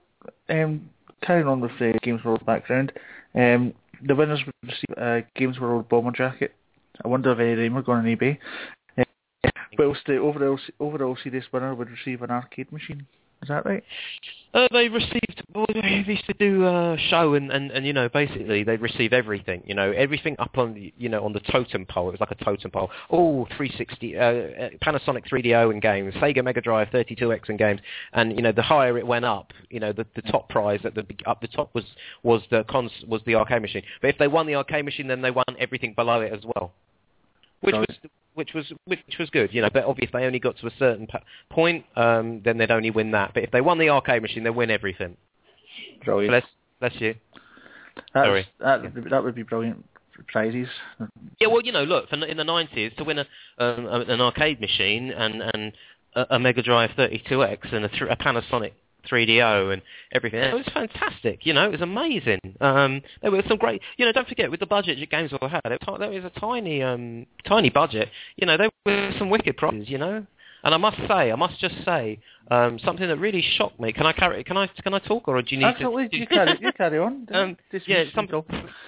um, 0.50 0.90
carrying 1.22 1.48
on 1.48 1.60
with 1.60 1.72
the 1.78 1.98
Games 2.02 2.24
World 2.24 2.44
background, 2.44 2.92
um, 3.34 3.72
the 4.06 4.14
winners 4.14 4.40
would 4.44 4.54
receive 4.62 4.96
a 4.96 5.22
Games 5.36 5.58
World 5.58 5.88
bomber 5.88 6.12
jacket. 6.12 6.54
I 7.04 7.08
wonder 7.08 7.32
if 7.32 7.38
any 7.38 7.52
of 7.52 7.58
them 7.58 7.76
are 7.76 7.82
going 7.82 7.98
on 8.00 8.04
eBay. 8.04 8.38
Uh, 8.98 9.04
whilst 9.78 10.02
the 10.06 10.16
overall 10.16 10.58
overall 10.80 11.16
series 11.22 11.44
winner 11.52 11.74
would 11.74 11.90
receive 11.90 12.22
an 12.22 12.30
arcade 12.30 12.70
machine. 12.70 13.06
Is 13.42 13.48
that 13.48 13.66
right? 13.66 13.82
Uh, 14.54 14.68
they 14.70 14.88
received. 14.88 15.31
Well, 15.54 15.66
they 15.74 16.04
used 16.06 16.24
to 16.26 16.34
do 16.34 16.66
a 16.66 16.96
show, 17.10 17.34
and, 17.34 17.50
and, 17.50 17.70
and 17.72 17.84
you 17.86 17.92
know, 17.92 18.08
basically 18.08 18.64
they'd 18.64 18.80
receive 18.80 19.12
everything. 19.12 19.62
You 19.66 19.74
know, 19.74 19.90
everything 19.90 20.34
up 20.38 20.56
on 20.56 20.72
the 20.72 20.94
you 20.96 21.10
know 21.10 21.24
on 21.24 21.34
the 21.34 21.40
totem 21.40 21.84
pole. 21.84 22.08
It 22.08 22.12
was 22.12 22.20
like 22.20 22.30
a 22.30 22.42
totem 22.42 22.70
pole. 22.70 22.90
Oh, 23.10 23.44
360, 23.56 24.16
uh, 24.16 24.22
uh, 24.22 24.68
Panasonic 24.82 25.28
3DO 25.28 25.70
and 25.70 25.82
games, 25.82 26.14
Sega 26.14 26.42
Mega 26.42 26.62
Drive 26.62 26.88
32X 26.88 27.50
and 27.50 27.58
games, 27.58 27.80
and 28.14 28.34
you 28.34 28.40
know, 28.42 28.52
the 28.52 28.62
higher 28.62 28.96
it 28.96 29.06
went 29.06 29.26
up, 29.26 29.52
you 29.68 29.78
know, 29.78 29.92
the, 29.92 30.06
the 30.16 30.22
top 30.22 30.48
prize 30.48 30.80
at 30.84 30.94
the 30.94 31.04
up 31.26 31.42
the 31.42 31.48
top 31.48 31.74
was 31.74 31.84
was 32.22 32.40
the 32.50 32.64
cons 32.64 32.90
was 33.06 33.20
the 33.26 33.34
arcade 33.34 33.60
machine. 33.60 33.82
But 34.00 34.08
if 34.08 34.18
they 34.18 34.28
won 34.28 34.46
the 34.46 34.54
arcade 34.54 34.86
machine, 34.86 35.06
then 35.06 35.20
they 35.20 35.30
won 35.30 35.44
everything 35.58 35.92
below 35.92 36.22
it 36.22 36.32
as 36.32 36.44
well, 36.44 36.72
which 37.60 37.74
Right. 37.74 37.86
was 37.88 38.10
which 38.34 38.54
was 38.54 38.72
which 38.86 39.18
was 39.18 39.28
good, 39.28 39.52
you 39.52 39.60
know. 39.60 39.68
But 39.70 39.84
obviously, 39.84 40.06
if 40.06 40.12
they 40.12 40.24
only 40.24 40.38
got 40.38 40.56
to 40.58 40.66
a 40.66 40.72
certain 40.78 41.06
pa- 41.06 41.22
point, 41.50 41.84
um, 41.96 42.40
then 42.42 42.56
they'd 42.56 42.70
only 42.70 42.90
win 42.90 43.10
that. 43.10 43.34
But 43.34 43.42
if 43.42 43.50
they 43.50 43.60
won 43.60 43.76
the 43.76 43.90
arcade 43.90 44.22
machine, 44.22 44.44
they 44.44 44.50
win 44.50 44.70
everything. 44.70 45.16
Brilliant. 46.04 46.30
Bless, 46.30 46.90
bless 46.90 47.00
you. 47.00 47.14
That's, 48.14 48.26
sorry. 48.26 48.48
That, 48.60 48.82
would 48.82 48.94
be- 49.04 49.10
that 49.10 49.22
would 49.22 49.34
be 49.34 49.42
brilliant 49.42 49.84
prizes. 50.28 50.68
Yeah, 51.40 51.48
well, 51.48 51.62
you 51.62 51.72
know, 51.72 51.84
look, 51.84 52.12
in 52.12 52.36
the 52.36 52.44
nineties, 52.44 52.92
to 52.98 53.04
win 53.04 53.18
a, 53.18 53.26
um, 53.58 53.86
a- 53.86 54.04
an 54.12 54.20
arcade 54.20 54.60
machine 54.60 55.10
and 55.10 55.42
and 55.42 55.72
a, 56.14 56.38
Mega 56.38 56.62
Drive 56.62 56.90
32X 56.90 57.72
and 57.74 57.86
a, 57.86 57.88
th- 57.88 58.02
a 58.10 58.16
Panasonic 58.16 58.72
3DO 59.10 59.72
and 59.72 59.82
everything, 60.12 60.40
it 60.40 60.54
was 60.54 60.66
fantastic. 60.72 61.44
You 61.46 61.54
know, 61.54 61.64
it 61.66 61.72
was 61.72 61.80
amazing. 61.80 62.38
Um, 62.60 63.00
there 63.22 63.30
were 63.30 63.42
some 63.48 63.56
great. 63.56 63.80
You 63.96 64.04
know, 64.06 64.12
don't 64.12 64.28
forget 64.28 64.50
with 64.50 64.60
the 64.60 64.66
budget 64.66 64.98
that 65.00 65.10
Games 65.10 65.32
World 65.32 65.50
had, 65.50 65.72
it, 65.72 65.80
was- 65.86 65.98
there 65.98 66.10
was 66.10 66.24
a 66.24 66.40
tiny 66.40 66.82
um 66.82 67.26
tiny 67.46 67.70
budget. 67.70 68.08
You 68.36 68.46
know, 68.46 68.56
there 68.56 68.70
were 68.86 69.12
some 69.18 69.30
wicked 69.30 69.56
prizes. 69.56 69.88
You 69.88 69.98
know. 69.98 70.26
And 70.64 70.74
I 70.74 70.76
must 70.76 70.96
say, 71.08 71.32
I 71.32 71.34
must 71.34 71.58
just 71.58 71.74
say, 71.84 72.18
um, 72.50 72.78
something 72.84 73.08
that 73.08 73.16
really 73.16 73.44
shocked 73.56 73.80
me. 73.80 73.92
Can 73.92 74.06
I 74.06 74.12
carry? 74.12 74.44
Can 74.44 74.56
I? 74.56 74.68
Can 74.82 74.94
I 74.94 74.98
talk, 75.00 75.26
or 75.26 75.40
do 75.42 75.54
you 75.54 75.58
need 75.58 75.66
Absolutely, 75.66 76.08
to? 76.08 76.16
you 76.18 76.26
carry, 76.26 76.58
you 76.60 76.72
carry 76.72 76.98
on. 76.98 77.26
Um, 77.32 77.56
yeah, 77.86 78.04
some, 78.14 78.28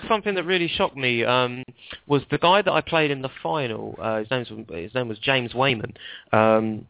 something 0.07 0.35
that 0.35 0.45
really 0.45 0.69
shocked 0.69 0.97
me 0.97 1.25
um, 1.25 1.65
was 2.07 2.23
the 2.31 2.39
guy 2.39 2.63
that 2.63 2.71
I 2.71 2.81
played 2.81 3.11
in 3.11 3.23
the 3.23 3.31
final. 3.43 3.97
Uh, 4.01 4.19
his 4.19 4.31
name 4.31 4.45
was 4.51 4.83
his 4.83 4.95
name 4.95 5.09
was 5.09 5.19
James 5.19 5.55
Wayman. 5.55 5.95
Um, 6.33 6.87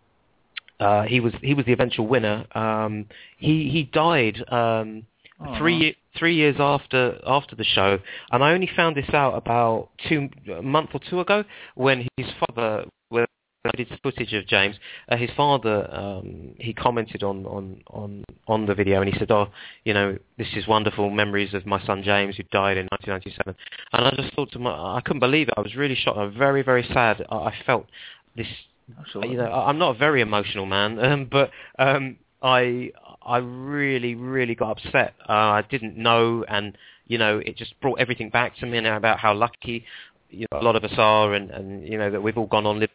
uh, 0.81 1.03
he 1.03 1.21
was 1.21 1.33
he 1.43 1.55
was 1.55 1.65
the 1.65 1.73
eventual 1.73 2.07
winner. 2.07 2.45
Um, 2.57 3.07
he 3.39 3.71
he 3.71 3.85
died 3.85 4.43
um, 4.51 5.07
Oh, 5.41 5.59
three 5.59 5.97
three 6.17 6.37
years 6.37 6.57
after 6.61 7.19
after 7.27 7.57
the 7.57 7.65
show, 7.65 7.99
and 8.31 8.45
I 8.45 8.53
only 8.53 8.71
found 8.77 8.97
this 8.97 9.13
out 9.13 9.35
about 9.35 9.89
two 10.09 10.29
a 10.57 10.63
month 10.63 10.91
or 10.95 11.01
two 11.11 11.21
ago 11.21 11.45
when 11.75 12.07
his 12.17 12.29
father. 12.47 12.85
When 13.65 13.71
I 13.73 13.83
did 13.83 13.99
footage 14.03 14.35
of 14.35 14.47
James. 14.47 14.77
Uh, 15.09 15.17
his 15.17 15.31
father, 15.35 15.89
um, 15.91 16.55
he 16.59 16.75
commented 16.75 17.23
on, 17.23 17.47
on, 17.47 17.81
on, 17.87 18.25
on 18.47 18.67
the 18.67 18.75
video 18.75 19.01
and 19.01 19.11
he 19.11 19.19
said, 19.19 19.31
oh, 19.31 19.49
you 19.87 19.95
know, 19.95 20.19
this 20.37 20.49
is 20.55 20.67
wonderful 20.69 21.09
memories 21.09 21.55
of 21.55 21.65
my 21.65 21.83
son 21.87 22.03
James 22.03 22.37
who 22.37 22.43
died 22.53 22.77
in 22.77 22.89
1997. 22.91 23.55
And 23.95 24.05
I 24.07 24.11
just 24.23 24.35
thought 24.35 24.53
to 24.53 24.59
my, 24.59 24.71
I 24.71 25.01
couldn't 25.03 25.21
believe 25.21 25.49
it. 25.49 25.55
I 25.57 25.63
was 25.63 25.77
really 25.77 25.95
shocked. 25.95 26.19
I'm 26.19 26.37
very, 26.37 26.61
very 26.61 26.87
sad. 26.93 27.25
I, 27.31 27.37
I 27.37 27.55
felt 27.65 27.87
this, 28.37 28.47
Absolutely. 29.01 29.33
you 29.33 29.39
know, 29.39 29.47
I- 29.47 29.71
I'm 29.71 29.79
not 29.79 29.97
a 29.97 29.99
very 29.99 30.21
emotional 30.21 30.67
man, 30.67 30.99
um, 31.03 31.29
but 31.33 31.51
um, 31.79 32.17
I, 32.43 32.93
I 33.25 33.39
really, 33.39 34.15
really 34.15 34.55
got 34.55 34.73
upset. 34.73 35.15
Uh, 35.27 35.33
I 35.33 35.63
didn't 35.71 35.97
know 35.97 36.45
and, 36.49 36.77
you 37.07 37.17
know, 37.17 37.39
it 37.39 37.57
just 37.57 37.81
brought 37.81 37.99
everything 37.99 38.29
back 38.29 38.57
to 38.59 38.67
me 38.67 38.77
and 38.77 38.87
about 38.87 39.21
how 39.21 39.33
lucky 39.33 39.87
you 40.29 40.47
know, 40.53 40.59
a 40.61 40.63
lot 40.63 40.77
of 40.77 40.85
us 40.85 40.93
are 40.99 41.33
and, 41.33 41.51
and 41.51 41.89
you 41.89 41.97
know, 41.97 42.11
that 42.11 42.23
we've 42.23 42.37
all 42.37 42.47
gone 42.47 42.67
on 42.67 42.75
living 42.75 42.91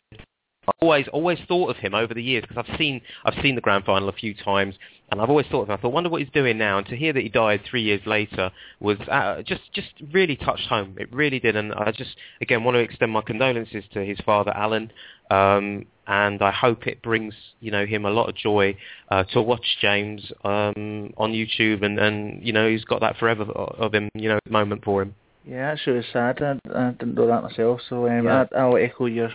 I've 0.70 0.82
always 0.82 1.08
always 1.10 1.40
thought 1.48 1.70
of 1.70 1.78
him 1.78 1.94
over 1.94 2.14
the 2.14 2.24
years 2.24 2.44
because 2.48 2.64
I've 2.68 2.78
seen 2.78 3.02
I've 3.26 3.42
seen 3.42 3.56
the 3.56 3.62
grand 3.62 3.86
final 3.86 4.10
a 4.10 4.14
few 4.14 4.34
times 4.34 4.76
And 5.12 5.22
I've 5.22 5.30
always 5.30 5.48
thought 5.48 5.64
of 5.64 5.70
him. 5.70 5.74
I 5.74 5.78
thought, 5.82 5.94
wonder 5.94 6.10
what 6.10 6.22
he's 6.22 6.32
doing 6.32 6.58
now. 6.58 6.78
And 6.78 6.88
to 6.88 6.96
hear 6.96 7.14
that 7.14 7.22
he 7.22 7.30
died 7.30 7.62
three 7.70 7.82
years 7.82 8.02
later 8.06 8.52
was 8.80 8.98
uh, 9.10 9.42
just 9.42 9.62
just 9.74 9.90
really 10.14 10.36
touched 10.36 10.68
home. 10.68 10.96
It 11.00 11.12
really 11.12 11.40
did. 11.40 11.56
And 11.56 11.74
I 11.74 11.92
just 11.92 12.16
again 12.42 12.64
want 12.64 12.76
to 12.76 12.80
extend 12.80 13.12
my 13.12 13.22
condolences 13.22 13.84
to 13.94 14.06
his 14.06 14.20
father, 14.26 14.52
Alan. 14.56 14.92
Um, 15.32 15.86
and 16.08 16.42
I 16.42 16.52
hope 16.52 16.88
it 16.88 17.02
brings 17.02 17.34
you 17.60 17.72
know 17.72 17.86
him 17.86 18.06
a 18.06 18.10
lot 18.12 18.30
of 18.30 18.36
joy 18.36 18.76
uh, 19.10 19.24
to 19.34 19.42
watch 19.42 19.78
James 19.82 20.32
um, 20.44 21.14
on 21.18 21.32
YouTube. 21.32 21.84
And, 21.84 22.00
and 22.00 22.46
you 22.46 22.54
know 22.54 22.70
he's 22.70 22.86
got 22.86 23.02
that 23.02 23.18
forever 23.18 23.44
of 23.44 23.94
him 23.94 24.10
you 24.14 24.30
know 24.30 24.40
moment 24.50 24.84
for 24.84 25.02
him. 25.02 25.16
Yeah, 25.46 25.70
that's 25.70 25.88
really 25.88 26.06
sad. 26.14 26.42
I, 26.44 26.52
I 26.76 26.92
didn't 26.92 27.16
know 27.16 27.28
that 27.28 27.42
myself. 27.44 27.82
So 27.90 28.08
um, 28.08 28.26
Yeah. 28.26 28.46
I, 28.54 28.58
I'll 28.60 28.78
echo 28.78 29.06
your 29.08 29.32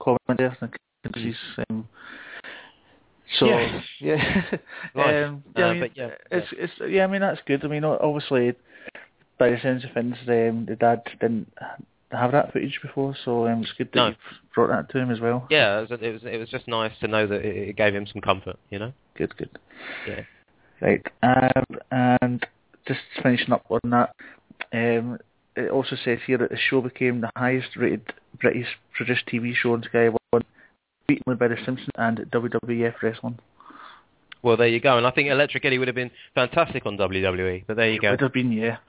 comment 0.00 0.20
there. 0.38 0.56
Because 1.02 1.22
he's 1.22 1.64
um, 1.70 1.88
so 3.38 3.46
Yeah. 3.46 3.80
yeah. 4.00 4.42
Um, 4.94 5.44
yeah, 5.56 5.64
Uh, 5.64 5.68
I 5.68 5.72
mean, 5.72 5.80
but 5.80 5.96
yeah, 5.96 6.10
it's 6.30 6.48
it's 6.52 6.72
yeah. 6.88 7.04
I 7.04 7.06
mean 7.06 7.20
that's 7.20 7.40
good. 7.46 7.64
I 7.64 7.68
mean 7.68 7.84
obviously, 7.84 8.54
by 9.38 9.50
the 9.50 9.58
sense 9.60 9.84
of 9.84 9.92
things, 9.92 10.16
um, 10.28 10.66
the 10.66 10.76
dad 10.78 11.02
didn't 11.20 11.52
have 12.12 12.32
that 12.32 12.52
footage 12.52 12.78
before, 12.82 13.14
so 13.24 13.46
um, 13.48 13.62
it's 13.62 13.72
good 13.76 13.88
that 13.92 13.96
No. 13.96 14.06
you've 14.08 14.16
brought 14.54 14.68
that 14.68 14.90
to 14.90 14.98
him 14.98 15.10
as 15.10 15.20
well. 15.20 15.46
Yeah, 15.50 15.80
it 15.80 15.90
was, 15.90 15.98
it 16.00 16.12
was 16.12 16.24
it 16.24 16.38
was 16.38 16.48
just 16.48 16.68
nice 16.68 16.92
to 17.00 17.08
know 17.08 17.26
that 17.26 17.44
it, 17.44 17.70
it 17.70 17.76
gave 17.76 17.94
him 17.94 18.06
some 18.06 18.22
comfort. 18.22 18.56
You 18.70 18.78
know. 18.78 18.92
Good, 19.16 19.36
good. 19.36 19.50
Yeah. 20.08 20.20
Right. 20.80 21.06
Um, 21.22 21.78
and 21.90 22.46
just 22.86 23.00
finishing 23.22 23.52
up 23.52 23.64
on 23.70 23.80
that, 23.90 24.14
um, 24.72 25.18
it 25.56 25.70
also 25.70 25.96
says 25.96 26.18
here 26.26 26.38
that 26.38 26.50
the 26.50 26.58
show 26.58 26.80
became 26.80 27.20
the 27.20 27.30
highest 27.36 27.76
rated 27.76 28.12
British 28.40 28.68
produced 28.94 29.26
TV 29.26 29.54
show 29.54 29.72
on 29.72 29.82
Sky 29.82 30.10
One, 30.30 30.44
beaten 31.06 31.22
only 31.26 31.38
by 31.38 31.48
The 31.48 31.56
Simpsons 31.64 31.90
and 31.96 32.18
WWF 32.30 32.94
Wrestling. 33.02 33.38
Well, 34.42 34.56
there 34.56 34.68
you 34.68 34.80
go. 34.80 34.96
And 34.96 35.06
I 35.06 35.10
think 35.10 35.28
Electric 35.28 35.64
Eddie 35.64 35.78
would 35.78 35.88
have 35.88 35.94
been 35.94 36.10
fantastic 36.34 36.86
on 36.86 36.96
WWE. 36.96 37.64
But 37.66 37.76
there 37.76 37.90
you 37.90 37.98
go. 37.98 38.08
It 38.08 38.10
Would 38.12 38.20
have 38.20 38.32
been, 38.32 38.52
yeah. 38.52 38.76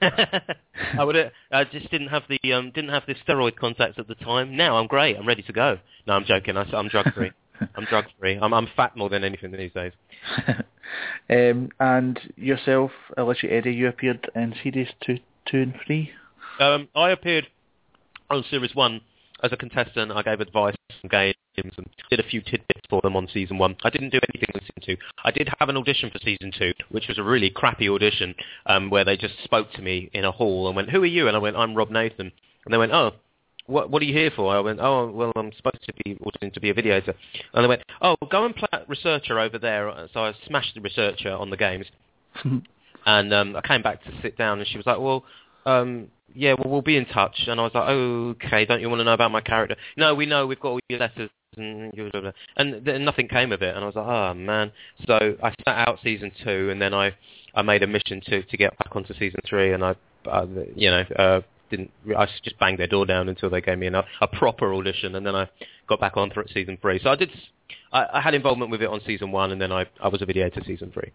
I 0.96 1.02
would. 1.02 1.16
have- 1.16 1.32
I 1.50 1.64
just 1.64 1.90
didn't 1.90 2.08
have 2.08 2.22
the 2.28 2.52
um, 2.52 2.70
didn't 2.72 2.90
have 2.90 3.02
the 3.08 3.16
steroid 3.16 3.56
contacts 3.56 3.98
at 3.98 4.06
the 4.06 4.14
time. 4.14 4.56
Now 4.56 4.76
I'm 4.76 4.86
great. 4.86 5.16
I'm 5.16 5.26
ready 5.26 5.42
to 5.42 5.52
go. 5.52 5.78
No, 6.06 6.14
I'm 6.14 6.24
joking. 6.24 6.56
I, 6.56 6.62
am 6.78 6.88
drug 6.88 7.12
free. 7.12 7.32
I'm 7.74 7.84
drug 7.86 8.04
free. 8.20 8.38
I'm 8.42 8.54
I'm 8.54 8.68
fat 8.76 8.96
more 8.96 9.08
than 9.08 9.24
anything 9.24 9.50
these 9.50 9.72
days. 9.72 9.92
um, 11.30 11.70
and 11.80 12.20
yourself, 12.36 12.92
Electric 13.16 13.50
Eddie, 13.50 13.72
you 13.72 13.88
appeared 13.88 14.30
in 14.36 14.54
series 14.62 14.88
two, 15.04 15.18
two 15.50 15.62
and 15.62 15.74
three. 15.84 16.12
Um, 16.58 16.88
I 16.94 17.10
appeared 17.10 17.46
on 18.30 18.44
series 18.50 18.74
one 18.74 19.00
as 19.42 19.52
a 19.52 19.56
contestant. 19.56 20.12
I 20.12 20.22
gave 20.22 20.40
advice 20.40 20.74
on 21.04 21.08
games 21.08 21.34
and 21.56 21.86
did 22.10 22.20
a 22.20 22.24
few 22.24 22.40
tidbits 22.40 22.80
for 22.90 23.00
them 23.02 23.16
on 23.16 23.28
season 23.32 23.58
one. 23.58 23.76
I 23.84 23.90
didn't 23.90 24.10
do 24.10 24.20
anything 24.34 24.48
in 24.54 24.60
season 24.60 24.82
two. 24.84 24.96
I 25.24 25.30
did 25.30 25.48
have 25.58 25.68
an 25.68 25.76
audition 25.76 26.10
for 26.10 26.18
season 26.18 26.52
two, 26.56 26.72
which 26.90 27.08
was 27.08 27.18
a 27.18 27.22
really 27.22 27.50
crappy 27.50 27.88
audition 27.88 28.34
um, 28.66 28.90
where 28.90 29.04
they 29.04 29.16
just 29.16 29.34
spoke 29.44 29.72
to 29.72 29.82
me 29.82 30.10
in 30.12 30.24
a 30.24 30.32
hall 30.32 30.66
and 30.66 30.76
went, 30.76 30.90
"Who 30.90 31.02
are 31.02 31.06
you?" 31.06 31.28
And 31.28 31.36
I 31.36 31.40
went, 31.40 31.56
"I'm 31.56 31.74
Rob 31.74 31.90
Nathan." 31.90 32.32
And 32.64 32.74
they 32.74 32.78
went, 32.78 32.92
"Oh." 32.92 33.12
What, 33.66 33.90
what 33.90 34.00
are 34.00 34.06
you 34.06 34.14
here 34.14 34.30
for? 34.34 34.56
I 34.56 34.60
went, 34.60 34.80
oh, 34.80 35.10
well, 35.10 35.30
I'm 35.36 35.52
supposed 35.52 35.84
to 35.84 35.92
be 36.02 36.14
auditioning 36.14 36.54
to 36.54 36.60
be 36.60 36.70
a 36.70 36.74
Videator. 36.74 37.12
And 37.52 37.62
they 37.62 37.68
went, 37.68 37.82
oh, 38.00 38.16
go 38.30 38.46
and 38.46 38.56
play 38.56 38.68
that 38.72 38.88
researcher 38.88 39.38
over 39.38 39.58
there. 39.58 40.08
So 40.14 40.24
I 40.24 40.32
smashed 40.46 40.74
the 40.74 40.80
researcher 40.80 41.30
on 41.30 41.50
the 41.50 41.58
games. 41.58 41.84
And 43.06 43.32
um, 43.32 43.56
I 43.56 43.66
came 43.66 43.82
back 43.82 44.02
to 44.04 44.10
sit 44.20 44.36
down, 44.36 44.58
and 44.58 44.68
she 44.68 44.76
was 44.76 44.84
like, 44.84 44.98
"Well, 44.98 45.24
um, 45.64 46.08
yeah, 46.34 46.54
well, 46.54 46.70
we'll 46.70 46.82
be 46.82 46.96
in 46.96 47.06
touch." 47.06 47.44
And 47.46 47.60
I 47.60 47.64
was 47.64 47.74
like, 47.74 47.88
"Okay, 47.88 48.64
don't 48.64 48.80
you 48.80 48.88
want 48.88 49.00
to 49.00 49.04
know 49.04 49.12
about 49.12 49.30
my 49.30 49.40
character?" 49.40 49.76
No, 49.96 50.14
we 50.14 50.26
know. 50.26 50.46
We've 50.46 50.60
got 50.60 50.68
all 50.70 50.80
your 50.88 51.00
letters, 51.00 51.30
and 51.56 51.92
blah, 51.92 52.10
blah, 52.10 52.20
blah." 52.20 52.32
and 52.56 52.84
then 52.84 53.04
nothing 53.04 53.28
came 53.28 53.52
of 53.52 53.62
it. 53.62 53.74
And 53.74 53.84
I 53.84 53.86
was 53.86 53.96
like, 53.96 54.06
"Oh 54.06 54.34
man!" 54.34 54.72
So 55.06 55.36
I 55.42 55.50
sat 55.64 55.88
out 55.88 55.98
season 56.02 56.32
two, 56.44 56.70
and 56.70 56.80
then 56.80 56.94
I 56.94 57.14
I 57.54 57.62
made 57.62 57.82
a 57.82 57.86
mission 57.86 58.20
to 58.26 58.42
to 58.42 58.56
get 58.56 58.76
back 58.78 58.94
onto 58.94 59.14
season 59.14 59.40
three, 59.48 59.72
and 59.72 59.84
I, 59.84 59.94
uh, 60.26 60.46
you 60.74 60.90
know. 60.90 61.04
Uh, 61.16 61.40
didn't 61.70 61.90
I 62.16 62.26
just 62.42 62.58
banged 62.58 62.78
their 62.78 62.86
door 62.86 63.04
down 63.04 63.28
until 63.28 63.50
they 63.50 63.60
gave 63.60 63.78
me 63.78 63.88
a, 63.88 64.04
a 64.22 64.26
proper 64.26 64.72
audition, 64.72 65.14
and 65.14 65.26
then 65.26 65.34
I 65.34 65.48
got 65.86 66.00
back 66.00 66.16
on 66.16 66.30
for 66.30 66.44
season 66.52 66.78
three. 66.80 66.98
So 67.02 67.10
I 67.10 67.16
did, 67.16 67.30
I, 67.92 68.06
I 68.14 68.20
had 68.22 68.34
involvement 68.34 68.70
with 68.70 68.82
it 68.82 68.88
on 68.88 69.00
season 69.06 69.32
one, 69.32 69.52
and 69.52 69.60
then 69.60 69.70
I 69.72 69.84
I 70.02 70.08
was 70.08 70.22
a 70.22 70.26
Videator 70.26 70.64
season 70.66 70.90
three. 70.92 71.12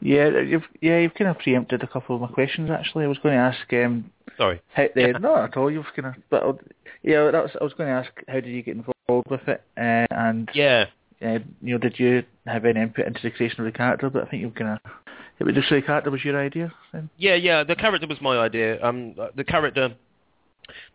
Yeah, 0.00 0.40
you've 0.40 0.64
yeah 0.80 0.98
you've 0.98 1.14
kind 1.14 1.30
of 1.30 1.38
preempted 1.38 1.82
a 1.82 1.86
couple 1.86 2.16
of 2.16 2.22
my 2.22 2.28
questions 2.28 2.70
actually. 2.70 3.04
I 3.04 3.08
was 3.08 3.18
going 3.18 3.34
to 3.34 3.40
ask 3.40 3.72
um, 3.72 4.10
Sorry. 4.36 4.60
how, 4.74 4.84
uh, 4.84 5.18
not 5.20 5.44
at 5.50 5.56
all. 5.56 5.70
You've 5.70 5.86
kind 5.96 6.06
of 6.08 6.14
but 6.30 6.42
uh, 6.42 6.52
yeah, 7.02 7.30
that 7.30 7.42
was, 7.42 7.50
I 7.60 7.64
was 7.64 7.72
going 7.74 7.88
to 7.88 7.94
ask 7.94 8.10
how 8.28 8.34
did 8.34 8.46
you 8.46 8.62
get 8.62 8.76
involved 8.76 9.30
with 9.30 9.46
it, 9.48 9.62
uh, 9.76 10.06
and 10.10 10.50
Yeah. 10.54 10.86
uh, 11.22 11.38
you 11.62 11.72
know 11.74 11.78
did 11.78 11.98
you 11.98 12.22
have 12.46 12.64
any 12.64 12.80
input 12.80 13.06
into 13.06 13.20
the 13.22 13.30
creation 13.30 13.60
of 13.60 13.66
the 13.66 13.76
character? 13.76 14.10
But 14.10 14.24
I 14.26 14.30
think 14.30 14.54
kind 14.56 14.78
of 14.84 14.92
it 15.38 15.44
was 15.44 15.54
just 15.54 15.70
the 15.70 15.82
character 15.82 16.10
was 16.10 16.24
your 16.24 16.40
idea. 16.40 16.72
Then? 16.92 17.10
Yeah, 17.16 17.34
yeah. 17.34 17.64
The 17.64 17.74
character 17.76 18.06
was 18.06 18.20
my 18.20 18.36
idea. 18.38 18.82
Um, 18.84 19.14
the 19.34 19.44
character, 19.44 19.94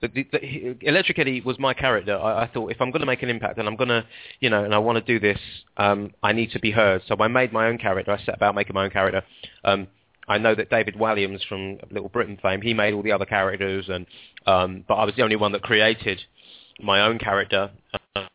the, 0.02 0.08
the, 0.08 0.28
the 0.32 0.78
Electric 0.82 1.20
Eddie 1.20 1.42
was 1.42 1.60
my 1.60 1.74
character. 1.74 2.18
I, 2.18 2.44
I 2.44 2.48
thought 2.48 2.72
if 2.72 2.82
I'm 2.82 2.92
going 2.92 3.02
to 3.02 3.06
make 3.06 3.24
an 3.24 3.30
impact 3.30 3.58
and 3.58 3.68
I'm 3.68 3.76
going 3.76 3.90
to, 3.90 4.06
you 4.40 4.50
know, 4.50 4.64
and 4.64 4.74
I 4.74 4.78
want 4.78 5.04
to 5.04 5.14
do 5.14 5.20
this, 5.20 5.40
um, 5.78 6.12
I 6.24 6.32
need 6.32 6.52
to 6.52 6.60
be 6.60 6.72
heard. 6.72 7.02
So 7.08 7.16
I 7.20 7.28
made 7.28 7.54
my 7.54 7.68
own 7.68 7.78
character. 7.78 8.12
I 8.12 8.24
set 8.24 8.36
about 8.36 8.56
making 8.56 8.74
my 8.74 8.86
own 8.86 8.92
character. 8.92 9.24
Um, 9.64 9.88
I 10.28 10.38
know 10.38 10.54
that 10.54 10.70
David 10.70 10.96
Walliams 10.96 11.46
from 11.48 11.80
Little 11.90 12.10
Britain 12.10 12.38
fame, 12.42 12.62
he 12.62 12.74
made 12.74 12.94
all 12.94 13.02
the 13.02 13.12
other 13.12 13.26
characters, 13.26 13.90
and 13.90 14.06
um, 14.46 14.86
but 14.88 14.94
I 14.94 15.04
was 15.04 15.16
the 15.16 15.24
only 15.24 15.36
one 15.36 15.52
that 15.54 15.64
created 15.64 16.22
my 16.80 17.02
own 17.02 17.18
character, 17.18 17.72
uh, 18.16 18.26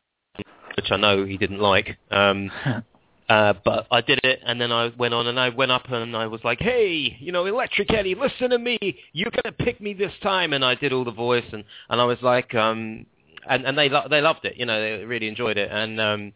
which 0.76 0.90
I 0.90 0.96
know 0.96 1.24
he 1.24 1.36
didn't 1.36 1.60
like. 1.60 1.96
Um, 2.10 2.50
uh, 3.28 3.54
but 3.64 3.86
I 3.90 4.00
did 4.02 4.20
it, 4.22 4.40
and 4.44 4.60
then 4.60 4.70
I 4.70 4.92
went 4.98 5.14
on 5.14 5.26
and 5.26 5.40
I 5.40 5.48
went 5.48 5.72
up 5.72 5.90
and 5.90 6.14
I 6.14 6.26
was 6.26 6.42
like, 6.44 6.60
"Hey, 6.60 7.16
you 7.18 7.32
know, 7.32 7.46
Electric 7.46 7.92
Eddie, 7.92 8.14
listen 8.14 8.50
to 8.50 8.58
me. 8.58 8.78
You're 9.12 9.30
gonna 9.30 9.52
pick 9.52 9.80
me 9.80 9.94
this 9.94 10.12
time." 10.22 10.52
And 10.52 10.64
I 10.64 10.74
did 10.74 10.92
all 10.92 11.04
the 11.04 11.10
voice, 11.10 11.44
and 11.52 11.64
and 11.88 12.00
I 12.00 12.04
was 12.04 12.18
like, 12.20 12.54
um, 12.54 13.06
and 13.48 13.64
and 13.64 13.78
they 13.78 13.88
lo- 13.88 14.06
they 14.10 14.20
loved 14.20 14.44
it. 14.44 14.56
You 14.56 14.66
know, 14.66 14.80
they 14.80 15.04
really 15.04 15.28
enjoyed 15.28 15.56
it, 15.56 15.70
and 15.72 15.98
um, 16.00 16.32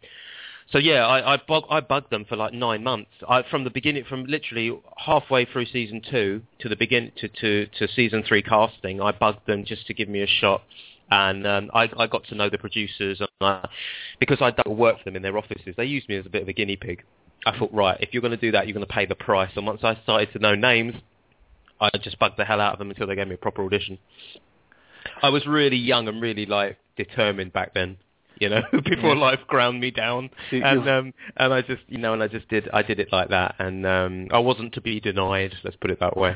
so 0.73 0.79
yeah, 0.79 1.07
I 1.07 1.35
I, 1.35 1.37
bug, 1.37 1.65
I 1.71 1.81
bugged 1.81 2.11
them 2.11 2.25
for 2.27 2.37
like 2.37 2.55
nine 2.55 2.83
months. 2.83 3.11
I 3.29 3.43
from 3.51 3.65
the 3.65 3.71
beginning, 3.71 4.05
from 4.05 4.25
literally 4.25 4.79
halfway 4.97 5.45
through 5.45 5.67
season 5.67 6.01
two 6.11 6.43
to 6.61 6.69
the 6.71 6.77
begin 6.77 7.13
to 7.17 7.29
to 7.29 7.67
to 7.67 7.89
season 7.89 8.23
three 8.27 8.43
casting, 8.43 9.01
I 9.03 9.13
bugged 9.13 9.47
them 9.47 9.65
just 9.65 9.87
to 9.89 9.95
give 9.95 10.09
me 10.09 10.23
a 10.23 10.27
shot 10.27 10.63
and 11.11 11.47
um, 11.47 11.71
I, 11.75 11.89
I 11.97 12.07
got 12.07 12.25
to 12.25 12.35
know 12.35 12.51
the 12.51 12.59
producers 12.59 13.21
and 13.21 13.29
I, 13.41 13.69
because 14.19 14.39
I'd 14.41 14.57
done 14.57 14.77
work 14.77 14.99
for 14.99 15.05
them 15.05 15.17
in 15.17 15.23
their 15.23 15.37
offices. 15.39 15.75
They 15.77 15.85
used 15.85 16.09
me 16.09 16.17
as 16.17 16.27
a 16.27 16.29
bit 16.29 16.43
of 16.43 16.49
a 16.49 16.53
guinea 16.53 16.77
pig. 16.77 17.03
I 17.47 17.59
thought, 17.59 17.73
right, 17.73 17.97
if 18.01 18.11
you're 18.13 18.21
going 18.21 18.33
to 18.33 18.37
do 18.37 18.53
that, 18.53 18.67
you're 18.67 18.75
going 18.75 18.87
to 18.87 18.93
pay 18.93 19.07
the 19.07 19.15
price. 19.15 19.51
And 19.57 19.67
once 19.67 19.81
I 19.85 19.97
started 20.03 20.33
to 20.33 20.39
know 20.39 20.55
names, 20.55 20.95
I 21.81 21.91
just 22.03 22.19
bugged 22.19 22.37
the 22.37 22.45
hell 22.45 22.61
out 22.61 22.73
of 22.73 22.79
them 22.79 22.91
until 22.91 23.07
they 23.07 23.15
gave 23.15 23.29
me 23.29 23.35
a 23.35 23.39
proper 23.39 23.65
audition. 23.65 23.99
I 25.23 25.31
was 25.31 25.47
really 25.47 25.77
young 25.77 26.09
and 26.09 26.21
really 26.21 26.47
like 26.47 26.79
determined 26.97 27.53
back 27.53 27.75
then, 27.75 27.97
you 28.39 28.49
know, 28.49 28.63
before 28.85 29.15
Yeah. 29.15 29.21
life 29.21 29.41
ground 29.47 29.81
me 29.81 29.91
down. 29.91 30.31
And 30.53 30.89
um, 30.89 31.15
and 31.37 31.55
I 31.55 31.63
just, 31.63 31.83
you 31.89 31.99
know, 31.99 32.13
and 32.13 32.23
I 32.23 32.29
just 32.29 32.49
did, 32.49 32.69
I 32.73 32.83
did 32.83 32.99
it 32.99 33.09
like 33.13 33.29
that, 33.31 33.55
and 33.59 33.87
um, 33.87 34.29
I 34.33 34.39
wasn't 34.39 34.75
to 34.75 34.81
be 34.81 35.01
denied. 35.01 35.55
Let's 35.65 35.77
put 35.77 35.91
it 35.91 36.01
that 36.01 36.17
way. 36.17 36.35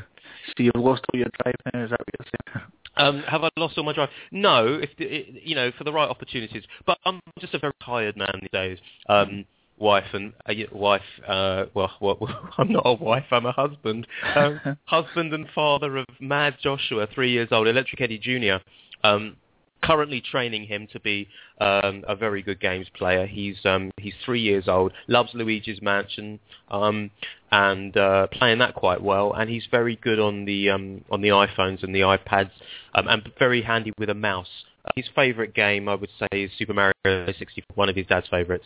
So 0.57 0.63
you've 0.63 0.75
lost 0.75 1.03
all 1.13 1.19
your 1.19 1.27
drive 1.43 1.55
now. 1.73 1.83
Is 1.83 1.89
that 1.91 1.99
what 1.99 2.07
you're 2.19 2.27
saying? 2.55 2.67
Um, 2.95 3.23
have 3.23 3.43
I 3.43 3.49
lost 3.57 3.77
all 3.77 3.83
my 3.83 3.93
drive? 3.93 4.09
No, 4.31 4.79
if 4.81 4.89
the, 4.97 5.05
it, 5.05 5.43
you 5.43 5.55
know, 5.55 5.71
for 5.77 5.83
the 5.83 5.91
right 5.91 6.09
opportunities. 6.09 6.63
But 6.85 6.97
I'm 7.05 7.19
just 7.39 7.53
a 7.53 7.59
very 7.59 7.73
tired 7.83 8.15
man 8.17 8.39
these 8.41 8.51
days. 8.51 8.77
Um, 9.09 9.45
wife 9.77 10.05
and 10.13 10.33
uh, 10.47 10.53
wife. 10.71 11.01
Uh, 11.27 11.65
well, 11.73 11.91
well, 12.01 12.51
I'm 12.57 12.71
not 12.71 12.83
a 12.85 12.93
wife. 12.93 13.25
I'm 13.31 13.45
a 13.45 13.51
husband. 13.51 14.07
Um, 14.35 14.59
husband 14.85 15.33
and 15.33 15.47
father 15.53 15.97
of 15.97 16.05
Mad 16.19 16.57
Joshua, 16.61 17.07
three 17.13 17.31
years 17.31 17.49
old, 17.51 17.67
Electric 17.67 18.01
Eddie 18.01 18.19
Jr. 18.19 18.63
Um, 19.07 19.37
currently 19.83 20.21
training 20.21 20.65
him 20.65 20.87
to 20.93 20.99
be 20.99 21.27
um, 21.59 22.03
a 22.07 22.15
very 22.15 22.41
good 22.41 22.59
games 22.59 22.87
player. 22.95 23.27
He's 23.27 23.57
um, 23.65 23.91
he's 23.97 24.13
three 24.25 24.41
years 24.41 24.67
old, 24.67 24.93
loves 25.07 25.31
Luigi's 25.33 25.81
Mansion, 25.81 26.39
um, 26.71 27.11
and 27.51 27.95
uh, 27.95 28.27
playing 28.27 28.59
that 28.59 28.73
quite 28.73 29.01
well. 29.01 29.33
And 29.33 29.49
he's 29.49 29.67
very 29.69 29.97
good 29.97 30.19
on 30.19 30.45
the 30.45 30.69
um, 30.69 31.03
on 31.11 31.21
the 31.21 31.29
iPhones 31.29 31.83
and 31.83 31.93
the 31.93 32.01
iPads, 32.01 32.51
um, 32.95 33.07
and 33.07 33.29
very 33.37 33.61
handy 33.61 33.91
with 33.97 34.09
a 34.09 34.15
mouse. 34.15 34.47
Uh, 34.85 34.89
his 34.95 35.05
favourite 35.15 35.53
game, 35.53 35.87
I 35.87 35.95
would 35.95 36.09
say, 36.19 36.27
is 36.43 36.51
Super 36.57 36.73
Mario 36.73 36.93
64, 37.05 37.63
one 37.75 37.89
of 37.89 37.95
his 37.95 38.07
dad's 38.07 38.27
favourites. 38.27 38.65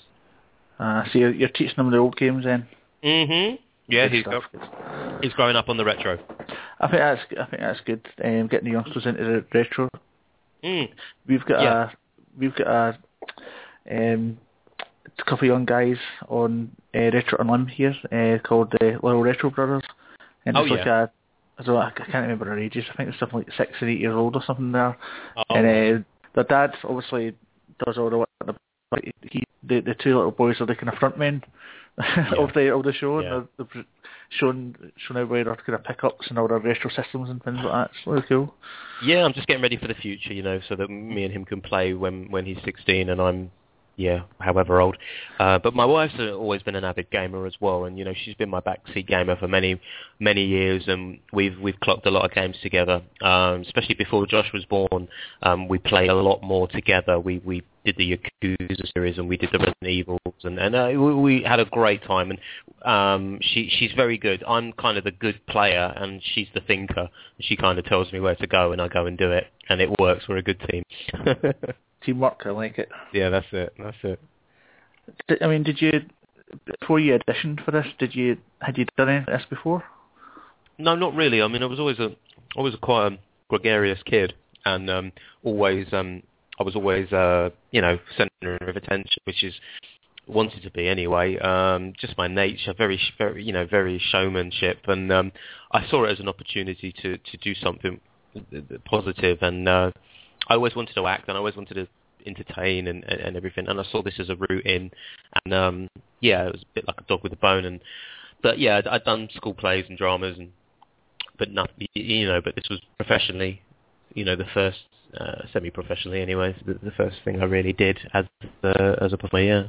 Uh, 0.79 1.03
so 1.11 1.19
you're, 1.19 1.33
you're 1.33 1.49
teaching 1.49 1.75
them 1.77 1.91
the 1.91 1.97
old 1.97 2.15
games 2.17 2.45
then. 2.45 2.67
hmm 3.03 3.55
Yeah, 3.87 4.07
he's, 4.09 4.23
stuff. 4.23 4.43
he's 5.21 5.33
growing 5.33 5.55
up 5.55 5.69
on 5.69 5.77
the 5.77 5.85
retro. 5.85 6.19
I 6.79 6.87
think 6.87 6.99
that's 6.99 7.21
I 7.31 7.45
think 7.49 7.61
that's 7.61 7.79
good. 7.85 8.07
Um, 8.23 8.47
getting 8.47 8.65
the 8.65 8.71
youngsters 8.71 9.05
into 9.05 9.23
the 9.23 9.45
retro. 9.53 9.89
Mm. 10.63 10.89
We've 11.27 11.45
got 11.45 11.61
Yeah. 11.61 11.83
a 11.83 11.89
we've 12.37 12.55
got 12.55 12.67
a 12.67 12.97
um 13.91 14.37
a 15.19 15.23
couple 15.23 15.39
of 15.39 15.53
young 15.53 15.65
guys 15.65 15.97
on 16.27 16.71
uh, 16.93 17.09
Retro 17.11 17.39
Online 17.39 17.67
here 17.67 17.95
uh, 18.11 18.37
called 18.47 18.71
the 18.79 18.99
Little 19.01 19.21
Retro 19.23 19.49
Brothers, 19.49 19.83
and 20.45 20.55
Oh, 20.57 20.61
it's 20.63 20.71
like 20.71 20.85
yeah. 20.85 21.03
a 21.03 21.07
I 21.59 21.63
don't 21.63 21.73
know, 21.75 21.81
I 21.81 21.89
can't 21.91 22.13
remember 22.13 22.45
their 22.45 22.59
ages. 22.59 22.85
I 22.91 22.95
think 22.95 23.09
it's 23.09 23.17
something 23.19 23.39
like 23.39 23.51
six 23.57 23.71
or 23.81 23.87
eight 23.89 23.99
years 23.99 24.13
old 24.13 24.35
or 24.35 24.43
something 24.43 24.71
there. 24.71 24.95
Oh, 25.35 25.55
and 25.55 25.65
uh, 25.65 26.03
their 26.35 26.43
dad 26.43 26.75
obviously 26.83 27.33
does 27.83 27.97
all 27.97 28.11
the 28.11 28.17
work. 28.19 28.29
But 28.91 29.03
he, 29.23 29.43
the 29.63 29.79
the 29.81 29.95
two 29.95 30.15
little 30.15 30.31
boys 30.31 30.61
are 30.61 30.65
the 30.67 30.75
kind 30.75 30.89
of 30.89 30.99
front 30.99 31.17
men 31.17 31.43
of 32.37 32.53
the 32.53 32.71
of 32.73 32.83
the 32.83 32.93
show, 32.93 33.19
Yeah. 33.21 33.41
and 33.59 33.85
shown 34.29 34.75
shown 34.97 35.17
everybody 35.17 35.43
their 35.43 35.55
kind 35.55 35.75
of 35.75 35.83
pickups 35.83 36.27
and 36.29 36.37
all 36.37 36.47
their 36.47 36.59
retro 36.59 36.89
systems 36.89 37.29
and 37.29 37.43
things 37.43 37.59
like 37.63 37.71
that. 37.71 37.91
It's 37.95 38.07
really 38.07 38.23
cool. 38.27 38.53
Yeah, 39.03 39.23
I'm 39.23 39.33
just 39.33 39.47
getting 39.47 39.61
ready 39.61 39.77
for 39.77 39.87
the 39.87 39.93
future, 39.93 40.33
you 40.33 40.43
know, 40.43 40.59
so 40.67 40.75
that 40.75 40.89
me 40.89 41.23
and 41.23 41.33
him 41.33 41.45
can 41.45 41.61
play 41.61 41.93
when 41.93 42.29
when 42.31 42.45
he's 42.45 42.57
16 42.65 43.09
and 43.09 43.21
I'm 43.21 43.51
yeah, 43.97 44.21
however 44.39 44.79
old. 44.79 44.95
Uh, 45.39 45.57
but 45.57 45.73
my 45.73 45.83
wife's 45.83 46.13
always 46.19 46.61
been 46.61 46.75
an 46.75 46.83
avid 46.83 47.09
gamer 47.09 47.47
as 47.47 47.55
well, 47.59 47.85
and 47.85 47.97
you 47.97 48.05
know 48.05 48.13
she's 48.13 48.35
been 48.35 48.49
my 48.49 48.61
backseat 48.61 49.07
gamer 49.07 49.35
for 49.35 49.47
many 49.47 49.81
many 50.19 50.45
years, 50.45 50.83
and 50.87 51.19
we've 51.33 51.59
we've 51.59 51.79
clocked 51.79 52.05
a 52.05 52.11
lot 52.11 52.23
of 52.23 52.31
games 52.31 52.55
together. 52.61 53.01
Um, 53.21 53.61
especially 53.61 53.95
before 53.95 54.27
Josh 54.27 54.51
was 54.53 54.63
born, 54.65 55.07
um, 55.41 55.67
we 55.67 55.79
played 55.79 56.11
a 56.11 56.13
lot 56.13 56.43
more 56.43 56.67
together. 56.67 57.19
We 57.19 57.39
we 57.39 57.63
did 57.85 57.95
the 57.97 58.19
Yakuza 58.43 58.93
series 58.93 59.17
and 59.17 59.27
we 59.27 59.37
did 59.37 59.49
the 59.51 59.57
Resident 59.57 59.87
Evils, 59.87 60.19
and 60.43 60.59
and 60.59 60.75
uh, 60.75 60.89
we, 60.91 61.15
we 61.15 61.43
had 61.43 61.59
a 61.59 61.65
great 61.65 62.03
time. 62.03 62.29
And 62.29 62.39
um, 62.85 63.39
she 63.41 63.67
she's 63.79 63.93
very 63.93 64.19
good. 64.19 64.43
I'm 64.47 64.73
kind 64.73 64.99
of 64.99 65.05
the 65.05 65.11
good 65.11 65.43
player, 65.47 65.91
and 65.95 66.21
she's 66.35 66.47
the 66.53 66.61
thinker. 66.61 67.09
She 67.39 67.55
kind 67.55 67.79
of 67.79 67.85
tells 67.85 68.13
me 68.13 68.19
where 68.19 68.35
to 68.35 68.45
go, 68.45 68.73
and 68.73 68.79
I 68.81 68.89
go 68.89 69.07
and 69.07 69.17
do 69.17 69.31
it, 69.31 69.47
and 69.69 69.81
it 69.81 69.89
works. 69.99 70.25
We're 70.29 70.37
a 70.37 70.43
good 70.43 70.61
team. 70.69 70.83
Teamwork, 72.07 72.43
I 72.45 72.51
like 72.51 72.79
it. 72.79 72.89
yeah, 73.13 73.29
that's 73.29 73.47
it. 73.51 73.73
That's 73.77 73.97
it. 74.03 74.19
Did, 75.27 75.43
I 75.43 75.47
mean, 75.47 75.63
did 75.63 75.81
you 75.81 75.91
before 76.79 76.99
you 76.99 77.17
auditioned 77.17 77.63
for 77.63 77.71
this? 77.71 77.85
Did 77.99 78.15
you 78.15 78.37
had 78.61 78.77
you 78.77 78.85
done 78.97 79.09
anything 79.09 79.33
like 79.33 79.41
this 79.41 79.49
before? 79.49 79.83
No, 80.77 80.95
not 80.95 81.13
really. 81.15 81.41
I 81.41 81.47
mean, 81.47 81.63
I 81.63 81.65
was 81.65 81.79
always 81.79 81.99
a 81.99 82.15
always 82.55 82.73
a 82.73 82.77
quite 82.77 83.13
a 83.13 83.17
gregarious 83.49 83.99
kid, 84.05 84.33
and 84.65 84.89
um, 84.89 85.11
always 85.43 85.87
um, 85.91 86.23
I 86.59 86.63
was 86.63 86.75
always 86.75 87.11
uh, 87.11 87.49
you 87.71 87.81
know 87.81 87.99
centre 88.17 88.57
of 88.61 88.75
attention, 88.75 89.21
which 89.25 89.43
is 89.43 89.53
wanted 90.27 90.61
to 90.63 90.71
be 90.71 90.87
anyway. 90.87 91.37
Um, 91.37 91.93
just 91.99 92.17
my 92.17 92.27
nature, 92.27 92.73
very 92.77 92.97
sh- 92.97 93.13
very 93.17 93.43
you 93.43 93.53
know 93.53 93.65
very 93.65 93.99
showmanship, 94.11 94.79
and 94.87 95.11
um, 95.11 95.31
I 95.71 95.87
saw 95.89 96.05
it 96.05 96.11
as 96.11 96.19
an 96.19 96.29
opportunity 96.29 96.93
to 97.01 97.17
to 97.17 97.37
do 97.37 97.53
something 97.55 97.99
positive, 98.85 99.39
and 99.41 99.67
uh, 99.67 99.91
I 100.47 100.55
always 100.55 100.75
wanted 100.75 100.95
to 100.95 101.07
act, 101.07 101.27
and 101.27 101.35
I 101.35 101.39
always 101.39 101.55
wanted 101.55 101.75
to 101.75 101.87
entertain 102.25 102.87
and, 102.87 103.03
and, 103.05 103.19
and 103.21 103.37
everything. 103.37 103.67
And 103.67 103.79
I 103.79 103.83
saw 103.91 104.01
this 104.01 104.19
as 104.19 104.29
a 104.29 104.35
route 104.35 104.65
in, 104.65 104.91
and 105.43 105.53
um, 105.53 105.87
yeah, 106.21 106.47
it 106.47 106.53
was 106.53 106.61
a 106.61 106.73
bit 106.75 106.87
like 106.87 106.99
a 106.99 107.03
dog 107.03 107.21
with 107.23 107.33
a 107.33 107.37
bone. 107.37 107.65
And 107.65 107.81
but 108.41 108.59
yeah, 108.59 108.77
I'd, 108.77 108.87
I'd 108.87 109.03
done 109.03 109.29
school 109.35 109.53
plays 109.53 109.85
and 109.89 109.97
dramas, 109.97 110.37
and 110.37 110.51
but 111.37 111.51
nothing, 111.51 111.87
you 111.93 112.27
know, 112.27 112.41
but 112.43 112.55
this 112.55 112.65
was 112.69 112.79
professionally, 112.97 113.61
you 114.13 114.25
know, 114.25 114.35
the 114.35 114.45
first 114.53 114.79
uh, 115.19 115.43
semi-professionally 115.53 116.21
anyway, 116.21 116.55
the, 116.65 116.73
the 116.83 116.91
first 116.91 117.17
thing 117.23 117.41
I 117.41 117.45
really 117.45 117.73
did 117.73 117.97
as 118.13 118.25
uh, 118.63 118.95
as 119.01 119.13
a 119.13 119.17
performer. 119.17 119.45
Yeah, 119.45 119.63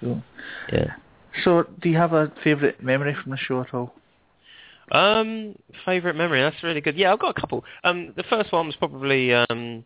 Cool. 0.00 0.22
yeah. 0.72 0.94
So, 1.44 1.64
do 1.80 1.88
you 1.88 1.96
have 1.96 2.12
a 2.12 2.32
favourite 2.44 2.82
memory 2.82 3.16
from 3.20 3.32
the 3.32 3.38
show 3.38 3.60
at 3.60 3.74
all? 3.74 3.94
Um, 4.92 5.56
favorite 5.84 6.14
memory. 6.14 6.40
That's 6.40 6.62
really 6.62 6.80
good. 6.80 6.96
Yeah, 6.96 7.12
I've 7.12 7.18
got 7.18 7.36
a 7.36 7.40
couple. 7.40 7.64
Um, 7.82 8.12
the 8.16 8.22
first 8.24 8.52
one 8.52 8.66
was 8.66 8.76
probably, 8.76 9.32
um, 9.32 9.84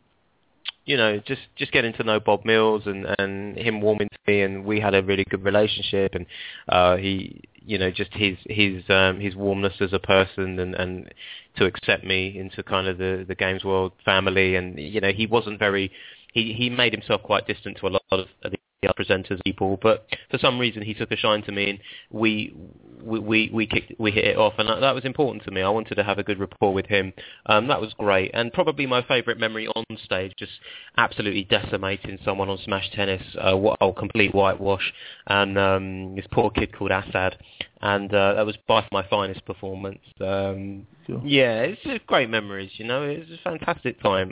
you 0.84 0.96
know, 0.96 1.18
just 1.18 1.42
just 1.56 1.72
getting 1.72 1.92
to 1.94 2.04
know 2.04 2.18
Bob 2.18 2.44
Mills 2.44 2.82
and 2.86 3.06
and 3.18 3.56
him 3.58 3.80
warming 3.80 4.08
to 4.08 4.18
me, 4.26 4.42
and 4.42 4.64
we 4.64 4.80
had 4.80 4.94
a 4.94 5.02
really 5.02 5.24
good 5.28 5.44
relationship, 5.44 6.14
and 6.14 6.26
uh, 6.68 6.96
he, 6.96 7.42
you 7.54 7.78
know, 7.78 7.90
just 7.90 8.12
his 8.14 8.36
his 8.46 8.82
um, 8.88 9.20
his 9.20 9.36
warmness 9.36 9.74
as 9.80 9.92
a 9.92 9.98
person, 9.98 10.58
and 10.58 10.74
and 10.74 11.12
to 11.56 11.66
accept 11.66 12.04
me 12.04 12.38
into 12.38 12.62
kind 12.62 12.86
of 12.88 12.98
the 12.98 13.24
the 13.28 13.34
games 13.34 13.64
world 13.64 13.92
family, 14.04 14.56
and 14.56 14.78
you 14.78 15.00
know, 15.00 15.12
he 15.12 15.26
wasn't 15.26 15.58
very. 15.58 15.90
He 16.32 16.52
he 16.52 16.70
made 16.70 16.92
himself 16.92 17.22
quite 17.22 17.46
distant 17.46 17.78
to 17.78 17.86
a 17.86 17.88
lot 17.88 18.02
of 18.10 18.26
the 18.42 18.57
other 18.86 18.94
presenters 18.94 19.42
people, 19.42 19.78
but 19.82 20.06
for 20.30 20.38
some 20.38 20.58
reason 20.58 20.82
he 20.82 20.94
took 20.94 21.10
a 21.10 21.16
shine 21.16 21.42
to 21.42 21.52
me, 21.52 21.70
and 21.70 21.78
we 22.10 22.54
we 23.02 23.18
we 23.18 23.50
we, 23.52 23.66
kicked, 23.66 23.92
we 23.98 24.12
hit 24.12 24.24
it 24.24 24.36
off, 24.36 24.54
and 24.58 24.68
that, 24.68 24.80
that 24.80 24.94
was 24.94 25.04
important 25.04 25.44
to 25.44 25.50
me. 25.50 25.62
I 25.62 25.68
wanted 25.68 25.96
to 25.96 26.04
have 26.04 26.18
a 26.18 26.22
good 26.22 26.38
rapport 26.38 26.72
with 26.72 26.86
him. 26.86 27.12
Um, 27.46 27.66
that 27.68 27.80
was 27.80 27.92
great, 27.98 28.30
and 28.34 28.52
probably 28.52 28.86
my 28.86 29.02
favourite 29.02 29.38
memory 29.38 29.66
on 29.66 29.84
stage, 30.04 30.32
just 30.38 30.52
absolutely 30.96 31.44
decimating 31.44 32.18
someone 32.24 32.48
on 32.48 32.58
Smash 32.64 32.90
Tennis, 32.94 33.22
uh, 33.40 33.56
what 33.56 33.78
a 33.80 33.92
complete 33.92 34.32
whitewash, 34.34 34.92
and 35.26 35.58
um, 35.58 36.14
this 36.14 36.26
poor 36.30 36.50
kid 36.50 36.72
called 36.72 36.92
Assad, 36.92 37.36
and 37.82 38.14
uh, 38.14 38.34
that 38.34 38.46
was 38.46 38.56
by 38.68 38.82
far 38.82 38.88
my 38.92 39.08
finest 39.08 39.44
performance. 39.44 40.00
Um, 40.20 40.86
Cool. 41.06 41.22
yeah, 41.24 41.60
it's 41.62 41.80
just 41.82 42.06
great 42.06 42.28
memories. 42.28 42.70
You 42.74 42.84
know, 42.84 43.02
it 43.02 43.20
was 43.20 43.30
a 43.30 43.42
fantastic 43.42 43.98
time. 44.02 44.30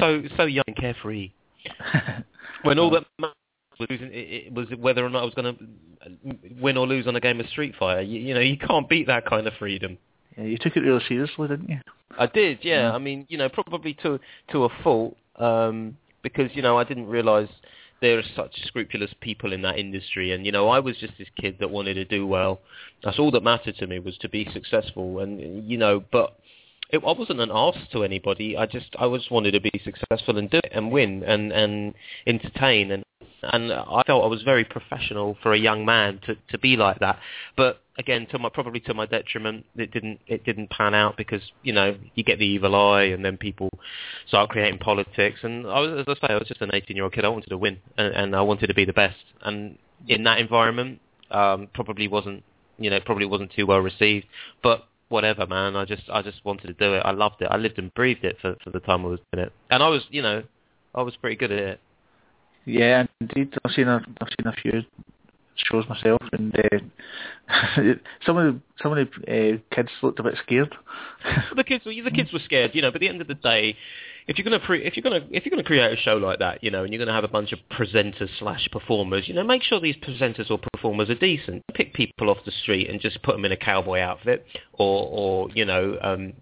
So 0.00 0.22
so 0.36 0.46
young, 0.46 0.64
and 0.66 0.76
carefree. 0.76 1.30
When 2.62 2.80
all 2.80 2.90
that 2.90 3.04
losing, 3.80 4.10
it, 4.12 4.52
was 4.52 4.68
whether 4.78 5.04
or 5.04 5.10
not 5.10 5.22
I 5.22 5.24
was 5.24 5.34
going 5.34 5.56
to 5.56 6.36
win 6.60 6.76
or 6.76 6.86
lose 6.86 7.06
on 7.06 7.16
a 7.16 7.20
game 7.20 7.40
of 7.40 7.46
Street 7.48 7.74
Fighter. 7.78 8.02
You, 8.02 8.20
you 8.20 8.34
know, 8.34 8.40
you 8.40 8.56
can't 8.56 8.88
beat 8.88 9.06
that 9.06 9.26
kind 9.26 9.46
of 9.46 9.54
freedom. 9.58 9.98
yeah, 10.36 10.44
you 10.44 10.58
took 10.58 10.76
it 10.76 10.80
really 10.80 11.02
seriously, 11.08 11.48
didn't 11.48 11.68
you? 11.68 11.78
I 12.18 12.26
did, 12.26 12.58
yeah. 12.62 12.88
Yeah. 12.88 12.92
I 12.92 12.98
mean, 12.98 13.26
you 13.28 13.38
know, 13.38 13.48
probably 13.48 13.94
to 14.02 14.18
to 14.52 14.64
a 14.64 14.68
fault, 14.82 15.16
um, 15.36 15.96
because 16.22 16.50
you 16.54 16.62
know 16.62 16.78
I 16.78 16.84
didn't 16.84 17.06
realise 17.06 17.50
there 18.00 18.18
are 18.18 18.24
such 18.34 18.54
scrupulous 18.66 19.12
people 19.20 19.52
in 19.52 19.62
that 19.62 19.78
industry, 19.78 20.32
and 20.32 20.44
you 20.46 20.52
know 20.52 20.68
I 20.68 20.80
was 20.80 20.96
just 20.96 21.14
this 21.18 21.28
kid 21.40 21.56
that 21.60 21.70
wanted 21.70 21.94
to 21.94 22.04
do 22.04 22.26
well. 22.26 22.60
That's 23.04 23.18
all 23.18 23.30
that 23.32 23.42
mattered 23.42 23.76
to 23.76 23.86
me 23.86 23.98
was 23.98 24.16
to 24.18 24.28
be 24.28 24.48
successful, 24.52 25.20
and 25.20 25.68
you 25.68 25.78
know, 25.78 26.02
but 26.10 26.38
it, 26.90 26.98
I 26.98 27.12
wasn't 27.12 27.40
an 27.40 27.50
arse 27.50 27.76
to 27.92 28.04
anybody. 28.04 28.56
I 28.56 28.66
just 28.66 28.96
I 28.98 29.08
just 29.16 29.30
wanted 29.30 29.52
to 29.52 29.60
be 29.60 29.72
successful 29.84 30.38
and 30.38 30.50
do 30.50 30.58
it 30.58 30.72
and 30.72 30.90
win 30.90 31.22
and 31.24 31.52
and 31.52 31.94
entertain 32.26 32.90
and 32.90 33.04
and 33.42 33.72
I 33.72 34.02
felt 34.06 34.24
I 34.24 34.28
was 34.28 34.42
very 34.42 34.64
professional 34.64 35.36
for 35.42 35.52
a 35.52 35.58
young 35.58 35.84
man 35.84 36.20
to 36.26 36.36
to 36.50 36.58
be 36.58 36.76
like 36.76 36.98
that. 37.00 37.18
But 37.56 37.80
again, 37.98 38.26
to 38.30 38.38
my 38.38 38.48
probably 38.48 38.80
to 38.80 38.94
my 38.94 39.06
detriment, 39.06 39.66
it 39.76 39.90
didn't 39.90 40.20
it 40.26 40.44
didn't 40.44 40.70
pan 40.70 40.94
out 40.94 41.16
because 41.16 41.42
you 41.62 41.72
know 41.72 41.96
you 42.14 42.24
get 42.24 42.38
the 42.38 42.46
evil 42.46 42.74
eye 42.74 43.04
and 43.04 43.24
then 43.24 43.36
people 43.36 43.70
start 44.26 44.50
creating 44.50 44.78
politics. 44.78 45.40
And 45.42 45.66
I 45.66 45.80
was, 45.80 46.06
as 46.06 46.16
I 46.22 46.26
say, 46.26 46.34
I 46.34 46.38
was 46.38 46.48
just 46.48 46.60
an 46.60 46.70
18 46.72 46.96
year 46.96 47.04
old 47.04 47.12
kid. 47.12 47.24
I 47.24 47.28
wanted 47.28 47.50
to 47.50 47.58
win 47.58 47.78
and, 47.96 48.14
and 48.14 48.36
I 48.36 48.42
wanted 48.42 48.68
to 48.68 48.74
be 48.74 48.84
the 48.84 48.92
best. 48.92 49.16
And 49.42 49.78
in 50.06 50.24
that 50.24 50.38
environment, 50.38 51.00
um, 51.30 51.68
probably 51.74 52.08
wasn't 52.08 52.42
you 52.78 52.90
know 52.90 53.00
probably 53.00 53.26
wasn't 53.26 53.52
too 53.52 53.66
well 53.66 53.80
received. 53.80 54.26
But 54.62 54.84
whatever, 55.08 55.46
man. 55.46 55.76
I 55.76 55.84
just 55.84 56.02
I 56.10 56.22
just 56.22 56.44
wanted 56.44 56.66
to 56.68 56.72
do 56.74 56.94
it. 56.94 57.02
I 57.04 57.12
loved 57.12 57.42
it. 57.42 57.48
I 57.50 57.56
lived 57.56 57.78
and 57.78 57.92
breathed 57.94 58.24
it 58.24 58.36
for 58.40 58.56
for 58.62 58.70
the 58.70 58.80
time 58.80 59.04
I 59.04 59.08
was 59.08 59.20
doing 59.32 59.46
it, 59.46 59.52
and 59.70 59.82
I 59.82 59.88
was 59.88 60.02
you 60.10 60.22
know 60.22 60.42
I 60.94 61.02
was 61.02 61.16
pretty 61.16 61.36
good 61.36 61.52
at 61.52 61.58
it. 61.58 61.80
Yeah, 62.68 63.06
indeed. 63.20 63.54
I've 63.64 63.72
seen 63.72 63.88
a 63.88 64.04
I've 64.20 64.28
seen 64.28 64.46
a 64.46 64.52
few 64.52 64.82
shows 65.56 65.88
myself, 65.88 66.22
and 66.32 66.54
uh, 66.56 66.78
some 68.26 68.36
of 68.36 68.54
the 68.54 68.60
some 68.82 68.96
of 68.96 68.98
the 68.98 69.54
uh, 69.54 69.74
kids 69.74 69.88
looked 70.02 70.18
a 70.20 70.22
bit 70.22 70.34
scared. 70.44 70.74
the 71.56 71.64
kids 71.64 71.84
the 71.84 72.10
kids 72.10 72.32
were 72.32 72.40
scared, 72.44 72.72
you 72.74 72.82
know. 72.82 72.90
But 72.90 72.96
at 72.96 73.00
the 73.00 73.08
end 73.08 73.22
of 73.22 73.26
the 73.26 73.34
day, 73.34 73.74
if 74.26 74.36
you're 74.36 74.44
gonna 74.44 74.60
pre- 74.60 74.84
if 74.84 74.96
you're 74.96 75.02
gonna 75.02 75.26
if 75.30 75.46
you're 75.46 75.50
gonna 75.50 75.64
create 75.64 75.98
a 75.98 76.00
show 76.00 76.16
like 76.16 76.40
that, 76.40 76.62
you 76.62 76.70
know, 76.70 76.84
and 76.84 76.92
you're 76.92 77.04
gonna 77.04 77.14
have 77.14 77.24
a 77.24 77.28
bunch 77.28 77.52
of 77.52 77.58
presenters 77.70 78.28
slash 78.38 78.68
performers, 78.70 79.26
you 79.26 79.34
know, 79.34 79.44
make 79.44 79.62
sure 79.62 79.80
these 79.80 79.96
presenters 79.96 80.50
or 80.50 80.58
performers 80.58 81.08
are 81.08 81.14
decent. 81.14 81.64
Pick 81.74 81.94
people 81.94 82.28
off 82.28 82.38
the 82.44 82.52
street 82.62 82.90
and 82.90 83.00
just 83.00 83.22
put 83.22 83.32
them 83.32 83.44
in 83.46 83.52
a 83.52 83.56
cowboy 83.56 84.00
outfit, 84.00 84.44
or 84.74 85.08
or 85.10 85.50
you 85.54 85.64
know. 85.64 85.98
um 86.02 86.34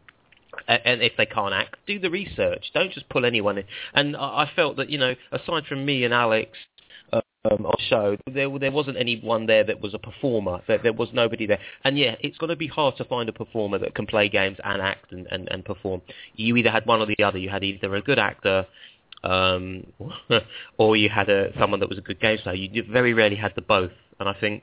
and 0.68 1.02
if 1.02 1.12
they 1.16 1.26
can't 1.26 1.54
act, 1.54 1.76
do 1.86 1.98
the 1.98 2.10
research. 2.10 2.70
Don't 2.74 2.92
just 2.92 3.08
pull 3.08 3.24
anyone 3.24 3.58
in. 3.58 3.64
And 3.94 4.16
I 4.16 4.50
felt 4.54 4.76
that, 4.76 4.90
you 4.90 4.98
know, 4.98 5.14
aside 5.32 5.64
from 5.66 5.84
me 5.84 6.04
and 6.04 6.14
Alex, 6.14 6.50
um, 7.12 7.22
on 7.44 7.62
the 7.62 7.76
show, 7.88 8.16
there 8.32 8.58
there 8.58 8.72
wasn't 8.72 8.96
anyone 8.96 9.46
there 9.46 9.64
that 9.64 9.80
was 9.80 9.94
a 9.94 9.98
performer. 9.98 10.60
There, 10.66 10.78
there 10.78 10.92
was 10.92 11.08
nobody 11.12 11.46
there. 11.46 11.60
And 11.84 11.98
yeah, 11.98 12.16
it's 12.20 12.38
going 12.38 12.50
to 12.50 12.56
be 12.56 12.66
hard 12.66 12.96
to 12.96 13.04
find 13.04 13.28
a 13.28 13.32
performer 13.32 13.78
that 13.78 13.94
can 13.94 14.06
play 14.06 14.28
games 14.28 14.58
and 14.64 14.82
act 14.82 15.12
and, 15.12 15.26
and, 15.30 15.48
and 15.50 15.64
perform. 15.64 16.02
You 16.34 16.56
either 16.56 16.70
had 16.70 16.86
one 16.86 17.00
or 17.00 17.06
the 17.06 17.22
other. 17.22 17.38
You 17.38 17.48
had 17.48 17.64
either 17.64 17.94
a 17.94 18.02
good 18.02 18.18
actor 18.18 18.66
um, 19.24 19.86
or 20.78 20.96
you 20.96 21.08
had 21.08 21.28
a 21.28 21.52
someone 21.58 21.80
that 21.80 21.88
was 21.88 21.98
a 21.98 22.02
good 22.02 22.20
game 22.20 22.38
player. 22.38 22.54
You 22.54 22.84
very 22.90 23.14
rarely 23.14 23.36
had 23.36 23.52
the 23.54 23.62
both. 23.62 23.92
And 24.18 24.28
I 24.28 24.34
think 24.38 24.62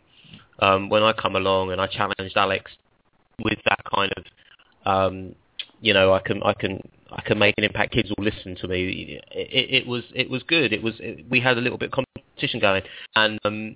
um, 0.59 0.89
when 0.89 1.03
I 1.03 1.13
come 1.13 1.35
along 1.35 1.71
and 1.71 1.79
I 1.79 1.87
challenged 1.87 2.35
Alex 2.35 2.71
with 3.43 3.59
that 3.65 3.81
kind 3.93 4.11
of 4.17 4.23
um, 4.85 5.35
you 5.83 5.93
know, 5.93 6.13
I 6.13 6.19
can 6.19 6.41
I 6.43 6.53
can 6.53 6.79
I 7.11 7.21
can 7.21 7.37
make 7.37 7.55
an 7.57 7.65
impact. 7.65 7.91
Kids 7.91 8.09
will 8.09 8.23
listen 8.23 8.55
to 8.61 8.67
me. 8.69 9.19
It, 9.29 9.49
it, 9.51 9.73
it 9.83 9.87
was 9.87 10.03
it 10.15 10.29
was 10.29 10.41
good. 10.43 10.71
It 10.71 10.81
was 10.81 10.93
it, 10.99 11.25
we 11.29 11.41
had 11.41 11.57
a 11.57 11.61
little 11.61 11.77
bit 11.77 11.91
of 11.91 12.05
competition 12.15 12.61
going, 12.61 12.83
and 13.17 13.37
um, 13.43 13.75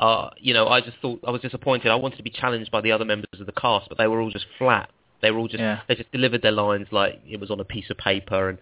uh, 0.00 0.30
you 0.38 0.54
know, 0.54 0.66
I 0.68 0.80
just 0.80 0.96
thought 1.02 1.20
I 1.26 1.30
was 1.30 1.42
disappointed. 1.42 1.90
I 1.90 1.94
wanted 1.94 2.16
to 2.16 2.22
be 2.22 2.30
challenged 2.30 2.70
by 2.70 2.80
the 2.80 2.90
other 2.90 3.04
members 3.04 3.38
of 3.38 3.44
the 3.44 3.52
cast, 3.52 3.90
but 3.90 3.98
they 3.98 4.06
were 4.06 4.22
all 4.22 4.30
just 4.30 4.46
flat. 4.56 4.88
They 5.20 5.30
were 5.30 5.40
all 5.40 5.46
just 5.46 5.60
Yeah. 5.60 5.80
they 5.88 5.94
just 5.94 6.10
delivered 6.10 6.40
their 6.40 6.52
lines 6.52 6.86
like 6.90 7.20
it 7.28 7.38
was 7.38 7.50
on 7.50 7.60
a 7.60 7.64
piece 7.64 7.90
of 7.90 7.98
paper, 7.98 8.48
and 8.48 8.58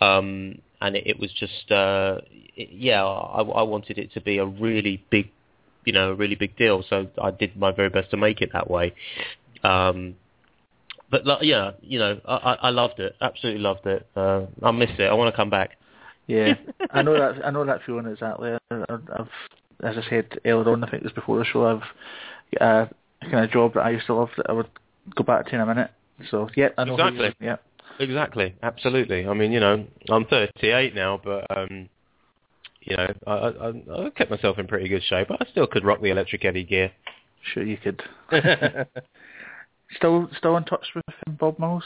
um, 0.00 0.60
and 0.80 0.94
it, 0.94 1.08
it 1.08 1.18
was 1.18 1.32
just 1.32 1.72
uh, 1.72 2.18
it, 2.54 2.68
yeah. 2.70 3.04
I, 3.04 3.42
I 3.42 3.62
wanted 3.62 3.98
it 3.98 4.12
to 4.12 4.20
be 4.20 4.38
a 4.38 4.46
really 4.46 5.04
big, 5.10 5.32
you 5.84 5.92
know, 5.92 6.12
a 6.12 6.14
really 6.14 6.36
big 6.36 6.56
deal. 6.56 6.84
So 6.88 7.08
I 7.20 7.32
did 7.32 7.56
my 7.56 7.72
very 7.72 7.90
best 7.90 8.12
to 8.12 8.16
make 8.16 8.40
it 8.42 8.50
that 8.52 8.70
way. 8.70 8.94
Um, 9.64 10.14
but 11.10 11.26
like, 11.26 11.42
yeah, 11.42 11.72
you 11.80 11.98
know, 11.98 12.20
I, 12.26 12.34
I 12.34 12.54
I 12.54 12.70
loved 12.70 13.00
it. 13.00 13.16
Absolutely 13.20 13.60
loved 13.62 13.86
it. 13.86 14.06
Uh, 14.16 14.46
I 14.62 14.70
miss 14.70 14.90
it. 14.98 15.04
I 15.04 15.14
want 15.14 15.32
to 15.32 15.36
come 15.36 15.50
back. 15.50 15.78
Yeah, 16.26 16.54
I 16.90 17.02
know 17.02 17.14
that 17.18 17.44
I 17.44 17.50
know 17.50 17.64
that 17.64 17.80
feeling 17.84 18.06
exactly. 18.06 18.50
I- 18.70 18.84
I've 18.90 19.28
as 19.82 19.96
I 19.96 20.08
said 20.08 20.38
earlier 20.44 20.72
on, 20.72 20.84
I 20.84 20.90
think 20.90 21.02
it 21.02 21.06
was 21.06 21.12
before 21.12 21.38
the 21.38 21.44
show, 21.44 21.66
I've 21.66 21.82
got 22.58 22.62
a 22.62 22.90
kind 23.30 23.44
of 23.44 23.50
job 23.50 23.74
that 23.74 23.80
I 23.80 23.90
used 23.90 24.06
to 24.06 24.14
love 24.14 24.30
that 24.36 24.46
I 24.48 24.52
would 24.52 24.68
go 25.14 25.24
back 25.24 25.46
to 25.46 25.54
in 25.54 25.60
a 25.60 25.66
minute. 25.66 25.90
So 26.30 26.48
yeah, 26.56 26.68
I 26.76 26.84
know. 26.84 26.94
Exactly. 26.94 27.26
are, 27.26 27.34
Yeah. 27.40 27.56
Exactly, 28.00 28.54
absolutely. 28.62 29.26
I 29.26 29.34
mean, 29.34 29.50
you 29.50 29.60
know, 29.60 29.84
I'm 30.08 30.24
38 30.26 30.94
now, 30.94 31.20
but 31.22 31.46
um, 31.56 31.88
you 32.80 32.96
know, 32.96 33.08
I, 33.26 33.32
I, 33.32 34.06
I 34.06 34.10
kept 34.10 34.30
myself 34.30 34.58
in 34.58 34.66
pretty 34.68 34.88
good 34.88 35.02
shape. 35.02 35.28
But 35.28 35.42
I 35.42 35.50
still 35.50 35.66
could 35.66 35.84
rock 35.84 36.00
the 36.00 36.10
electric 36.10 36.44
Eddie 36.44 36.64
gear. 36.64 36.92
Sure, 37.52 37.64
you 37.64 37.76
could. 37.76 38.02
Still, 39.96 40.28
still 40.36 40.56
in 40.56 40.64
touch 40.64 40.86
with 40.94 41.04
him, 41.26 41.36
Bob 41.38 41.58
Mills? 41.58 41.84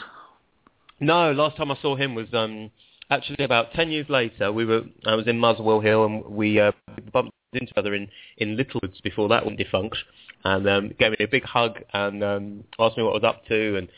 no, 0.99 1.31
last 1.31 1.57
time 1.57 1.71
I 1.71 1.77
saw 1.81 1.95
him 1.95 2.15
was 2.15 2.27
um, 2.33 2.71
actually 3.09 3.43
about 3.43 3.73
10 3.73 3.91
years 3.91 4.09
later. 4.09 4.51
We 4.51 4.65
were, 4.65 4.83
I 5.05 5.15
was 5.15 5.27
in 5.27 5.39
Muswell 5.39 5.81
Hill, 5.81 6.05
and 6.05 6.25
we 6.25 6.59
uh, 6.59 6.71
bumped 7.11 7.33
into 7.53 7.65
each 7.65 7.73
other 7.77 7.93
in 7.93 8.09
in 8.37 8.57
Littlewoods 8.57 8.99
before 9.01 9.29
that 9.29 9.45
one 9.45 9.55
defunct, 9.55 9.97
and 10.43 10.67
um, 10.67 10.91
gave 10.99 11.11
me 11.11 11.17
a 11.19 11.27
big 11.27 11.43
hug 11.43 11.79
and 11.93 12.23
um, 12.23 12.63
asked 12.79 12.97
me 12.97 13.03
what 13.03 13.11
I 13.11 13.13
was 13.15 13.23
up 13.23 13.45
to 13.47 13.77
and. 13.77 13.89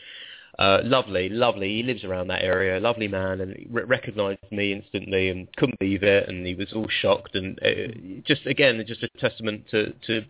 Uh, 0.57 0.79
lovely, 0.85 1.27
lovely. 1.27 1.67
He 1.67 1.83
lives 1.83 2.05
around 2.05 2.29
that 2.29 2.41
area. 2.41 2.79
Lovely 2.79 3.09
man, 3.09 3.41
and 3.41 3.67
re- 3.69 3.83
recognised 3.83 4.39
me 4.51 4.71
instantly 4.71 5.27
and 5.29 5.53
couldn't 5.57 5.77
believe 5.79 6.01
it. 6.01 6.29
And 6.29 6.47
he 6.47 6.55
was 6.55 6.71
all 6.73 6.87
shocked. 6.87 7.35
And 7.35 7.59
uh, 7.61 8.21
just 8.25 8.45
again, 8.45 8.81
just 8.87 9.03
a 9.03 9.09
testament 9.19 9.65
to, 9.71 9.91
to 10.07 10.23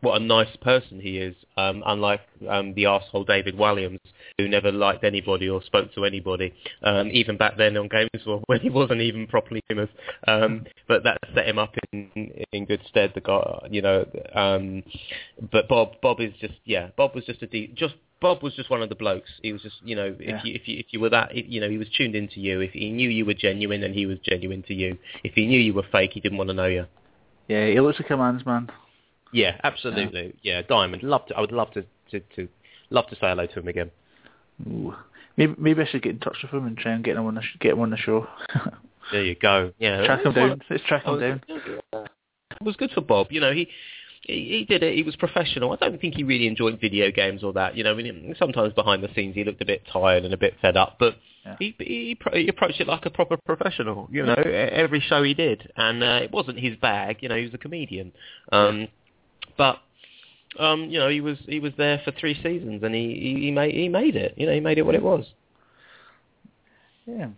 what 0.00 0.20
a 0.20 0.24
nice 0.24 0.54
person 0.62 1.00
he 1.00 1.18
is. 1.18 1.34
Um, 1.56 1.82
unlike 1.86 2.20
um, 2.48 2.74
the 2.74 2.84
arsehole 2.84 3.26
David 3.26 3.56
Walliams, 3.56 3.98
who 4.38 4.48
never 4.48 4.72
liked 4.72 5.04
anybody 5.04 5.48
or 5.48 5.62
spoke 5.62 5.92
to 5.94 6.04
anybody, 6.04 6.54
um, 6.82 7.08
even 7.12 7.36
back 7.36 7.56
then 7.56 7.76
on 7.76 7.88
Games 7.88 8.26
World 8.26 8.44
when 8.46 8.60
he 8.60 8.70
wasn't 8.70 9.00
even 9.00 9.26
properly 9.26 9.62
famous. 9.68 9.90
Um, 10.26 10.64
but 10.88 11.04
that 11.04 11.18
set 11.34 11.46
him 11.46 11.58
up 11.58 11.74
in 11.92 12.10
in 12.52 12.64
good 12.64 12.80
stead. 12.88 13.12
The 13.14 13.20
guy, 13.20 13.68
you 13.70 13.82
know. 13.82 14.06
Um, 14.34 14.82
but 15.52 15.68
Bob, 15.68 16.00
Bob 16.00 16.20
is 16.20 16.32
just 16.40 16.54
yeah. 16.64 16.88
Bob 16.96 17.14
was 17.14 17.24
just 17.24 17.42
a 17.42 17.46
de- 17.46 17.72
just 17.74 17.94
Bob 18.20 18.42
was 18.42 18.54
just 18.54 18.70
one 18.70 18.82
of 18.82 18.88
the 18.90 18.94
blokes. 18.94 19.30
He 19.42 19.52
was 19.52 19.62
just, 19.62 19.76
you 19.82 19.96
know, 19.96 20.14
if 20.18 20.20
Yeah. 20.20 20.40
you 20.44 20.54
if 20.54 20.68
you 20.68 20.78
if 20.78 20.86
you 20.90 21.00
were 21.00 21.08
that, 21.10 21.34
you 21.34 21.60
know, 21.60 21.70
he 21.70 21.78
was 21.78 21.88
tuned 21.96 22.14
into 22.14 22.40
you. 22.40 22.60
If 22.60 22.72
he 22.72 22.90
knew 22.90 23.08
you 23.08 23.24
were 23.24 23.34
genuine, 23.34 23.82
and 23.82 23.94
he 23.94 24.06
was 24.06 24.18
genuine 24.20 24.62
to 24.64 24.74
you. 24.74 24.98
If 25.24 25.34
he 25.34 25.46
knew 25.46 25.58
you 25.58 25.74
were 25.74 25.86
fake, 25.90 26.12
he 26.12 26.20
didn't 26.20 26.38
want 26.38 26.48
to 26.48 26.54
know 26.54 26.66
you. 26.66 26.86
Yeah, 27.48 27.66
he 27.66 27.80
looks 27.80 27.98
like 27.98 28.10
a 28.10 28.16
man's 28.16 28.44
man. 28.44 28.70
Yeah, 29.32 29.60
absolutely. 29.64 30.34
Yeah, 30.42 30.62
Diamond. 30.62 31.02
Love 31.02 31.26
to. 31.26 31.36
I 31.36 31.40
would 31.40 31.52
love 31.52 31.70
to 31.72 31.84
to, 32.10 32.20
to 32.36 32.48
love 32.90 33.06
to 33.08 33.14
say 33.14 33.20
hello 33.28 33.46
to 33.46 33.58
him 33.60 33.68
again. 33.68 33.90
Ooh. 34.66 34.94
Maybe, 35.36 35.54
maybe 35.58 35.82
I 35.82 35.86
should 35.86 36.02
get 36.02 36.12
in 36.12 36.18
touch 36.18 36.36
with 36.42 36.50
him 36.50 36.66
and 36.66 36.76
try 36.76 36.92
and 36.92 37.04
get 37.04 37.16
him 37.16 37.24
on 37.26 37.34
the 37.36 37.42
sh- 37.42 37.56
get 37.60 37.72
him 37.72 37.80
on 37.80 37.90
the 37.90 37.96
show. 37.96 38.26
There 39.12 39.24
you 39.24 39.34
go. 39.34 39.72
Yeah, 39.80 40.04
track 40.06 40.24
him 40.24 40.32
down. 40.34 40.62
Let's 40.70 40.84
track 40.84 41.02
him 41.04 41.14
Oh, 41.14 41.18
down. 41.18 41.40
It 41.50 42.62
was 42.62 42.76
good 42.76 42.92
for 42.92 43.00
Bob. 43.00 43.28
You 43.32 43.40
know, 43.40 43.50
he, 43.52 43.66
he 44.22 44.58
he 44.58 44.64
did 44.64 44.84
it. 44.84 44.94
He 44.94 45.02
was 45.02 45.16
professional. 45.16 45.72
I 45.72 45.76
don't 45.76 46.00
think 46.00 46.14
he 46.14 46.22
really 46.22 46.46
enjoyed 46.46 46.80
video 46.80 47.10
games 47.10 47.42
or 47.42 47.52
that. 47.54 47.76
You 47.76 47.82
know, 47.82 47.90
I 47.92 47.94
mean, 47.96 48.36
sometimes 48.38 48.72
behind 48.74 49.02
the 49.02 49.08
scenes 49.14 49.34
he 49.34 49.42
looked 49.42 49.62
a 49.62 49.64
bit 49.64 49.82
tired 49.92 50.24
and 50.24 50.32
a 50.32 50.36
bit 50.36 50.54
fed 50.62 50.76
up, 50.76 50.96
but 51.00 51.16
Yeah. 51.44 51.56
he, 51.58 51.74
he 51.78 52.18
he 52.34 52.46
approached 52.48 52.80
it 52.80 52.86
like 52.86 53.04
a 53.04 53.10
proper 53.10 53.36
professional. 53.36 54.06
You 54.12 54.26
know, 54.26 54.34
every 54.34 55.00
show 55.00 55.24
he 55.24 55.34
did, 55.34 55.72
and 55.76 56.04
uh, 56.04 56.20
it 56.22 56.30
wasn't 56.30 56.60
his 56.60 56.76
bag. 56.76 57.16
You 57.20 57.30
know, 57.30 57.36
he 57.36 57.44
was 57.46 57.54
a 57.54 57.58
comedian. 57.58 58.12
Um, 58.52 58.86
but 59.56 59.78
um, 60.58 60.90
you 60.90 60.98
know, 60.98 61.08
he 61.08 61.20
was 61.20 61.38
he 61.46 61.60
was 61.60 61.72
there 61.76 62.00
for 62.04 62.12
three 62.12 62.34
seasons, 62.34 62.82
and 62.82 62.94
he, 62.94 63.08
he 63.08 63.46
he 63.46 63.50
made 63.50 63.74
he 63.74 63.88
made 63.88 64.16
it. 64.16 64.34
You 64.36 64.46
know, 64.46 64.52
he 64.52 64.60
made 64.60 64.78
it 64.78 64.86
what 64.86 64.94
it 64.94 65.02
was. 65.02 65.24
Yeah. 67.06 67.28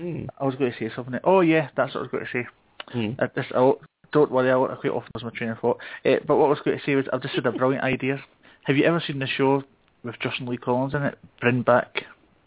Mm. 0.00 0.28
I 0.38 0.44
was 0.44 0.54
going 0.56 0.72
to 0.72 0.78
say 0.78 0.92
something. 0.94 1.18
Oh 1.24 1.40
yeah, 1.40 1.68
that's 1.76 1.94
what 1.94 2.00
I 2.00 2.02
was 2.02 2.10
going 2.10 2.24
to 2.24 2.32
say. 2.32 2.46
Mm. 2.94 3.22
Uh, 3.22 3.28
this, 3.34 3.46
I, 3.54 3.72
don't 4.12 4.30
worry, 4.30 4.50
I 4.50 4.56
won't 4.56 4.80
quite 4.80 4.92
often 4.92 5.10
as 5.14 5.22
my 5.22 5.30
train 5.30 5.50
of 5.50 5.58
thought. 5.58 5.78
Uh, 6.04 6.16
but 6.26 6.36
what 6.36 6.46
I 6.46 6.50
was 6.50 6.60
going 6.64 6.78
to 6.78 6.84
say 6.84 6.94
was, 6.94 7.06
I've 7.12 7.22
just 7.22 7.34
had 7.34 7.46
a 7.46 7.52
brilliant 7.52 7.84
idea. 7.84 8.22
Have 8.64 8.76
you 8.76 8.84
ever 8.84 9.02
seen 9.06 9.18
the 9.18 9.26
show 9.26 9.62
with 10.02 10.18
Justin 10.20 10.46
Lee 10.46 10.56
Collins 10.56 10.94
in 10.94 11.02
it? 11.02 11.18
Bring 11.40 11.62
back, 11.62 12.04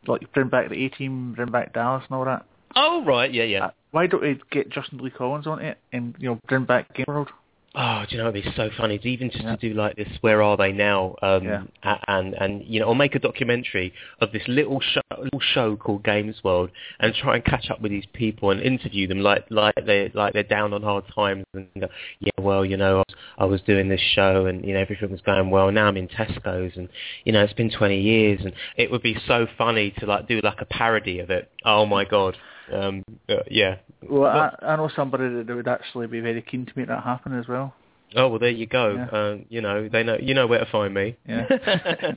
like, 0.08 0.32
bring 0.34 0.50
back 0.50 0.69
the 0.69 0.86
A 0.86 0.89
Team, 0.89 1.34
bring 1.34 1.52
back 1.52 1.74
Dallas 1.74 2.04
and 2.10 2.17
all 2.17 2.26
that. 2.26 2.45
Oh 2.76 3.04
right, 3.06 3.34
yeah, 3.34 3.43
yeah. 3.43 3.65
Uh, 3.65 3.71
why 3.91 4.08
don't 4.08 4.21
we 4.21 4.39
get 4.50 4.69
Justin 4.69 5.00
Lee 5.00 5.10
Collins 5.10 5.45
on 5.45 5.60
it 5.62 5.78
and 5.91 6.15
you 6.19 6.30
know 6.30 6.39
bring 6.47 6.63
back 6.63 6.93
Game 6.93 7.06
World? 7.08 7.30
Oh, 7.74 8.04
do 8.10 8.18
you 8.18 8.22
know 8.22 8.28
it'd 8.30 8.44
be 8.44 8.52
so 8.58 8.70
funny 8.76 9.00
even 9.04 9.30
just 9.32 9.46
Yeah. 9.46 9.56
to 9.56 9.70
do 9.70 9.74
like 9.74 9.96
this. 9.96 10.10
Where 10.20 10.42
are 10.42 10.58
they 10.58 10.74
now? 10.74 11.16
Um, 11.22 11.46
Yeah. 11.46 11.64
and 12.10 12.34
and 12.34 12.64
you 12.66 12.82
know, 12.82 12.88
or 12.88 12.96
make 12.98 13.16
a 13.16 13.20
documentary 13.20 13.94
of 14.20 14.34
this 14.34 14.46
little 14.50 14.82
show, 14.82 15.00
little 15.18 15.40
show 15.40 15.78
called 15.78 16.04
Games 16.04 16.44
World, 16.44 16.70
and 17.00 17.16
try 17.16 17.36
and 17.36 17.46
catch 17.46 17.70
up 17.70 17.80
with 17.80 17.92
these 17.92 18.06
people 18.12 18.52
and 18.52 18.62
interview 18.62 19.08
them 19.08 19.22
like 19.22 19.46
like 19.50 19.76
they 19.86 20.12
like 20.14 20.34
they're 20.34 20.44
down 20.44 20.74
on 20.74 20.84
hard 20.84 21.06
times 21.16 21.46
and 21.54 21.68
go, 21.80 21.88
yeah, 22.20 22.32
well, 22.40 22.66
you 22.66 22.76
know, 22.76 22.96
I 22.98 23.04
was, 23.08 23.16
I 23.38 23.46
was 23.46 23.62
doing 23.62 23.88
this 23.88 24.02
show 24.02 24.48
and 24.48 24.66
you 24.66 24.74
know 24.74 24.82
everything 24.82 25.10
was 25.10 25.22
going 25.22 25.50
well. 25.50 25.72
Now 25.72 25.88
I'm 25.88 25.96
in 25.96 26.10
Tesco's 26.10 26.76
and 26.76 26.90
you 27.24 27.32
know 27.32 27.42
it's 27.44 27.54
been 27.54 27.72
20 27.72 28.02
years 28.02 28.42
and 28.44 28.52
it 28.76 28.92
would 28.92 29.02
be 29.02 29.16
so 29.28 29.48
funny 29.58 29.92
to 30.00 30.06
like 30.06 30.28
do 30.28 30.42
like 30.44 30.60
a 30.60 30.66
parody 30.66 31.20
of 31.20 31.30
it. 31.30 31.50
Oh 31.64 31.86
my 31.86 32.04
god. 32.04 32.36
Um, 32.72 33.04
yeah, 33.50 33.76
Well, 34.08 34.26
I, 34.26 34.56
I 34.62 34.76
know 34.76 34.90
somebody 34.96 35.44
that 35.44 35.54
would 35.54 35.68
actually 35.68 36.08
be 36.08 36.20
very 36.20 36.42
keen 36.42 36.66
to 36.66 36.72
make 36.76 36.88
that 36.88 37.04
happen 37.04 37.38
as 37.38 37.48
well. 37.48 37.74
Oh 38.16 38.28
well, 38.28 38.40
there 38.40 38.50
you 38.50 38.68
go. 38.68 38.96
Yeah. 38.96 39.18
Uh, 39.18 39.38
you 39.50 39.62
know, 39.62 39.88
they 39.88 40.04
know 40.04 40.18
you 40.22 40.34
know 40.34 40.48
where 40.48 40.60
to 40.60 40.72
find 40.72 40.94
me. 40.94 41.18
Yeah. 41.28 41.48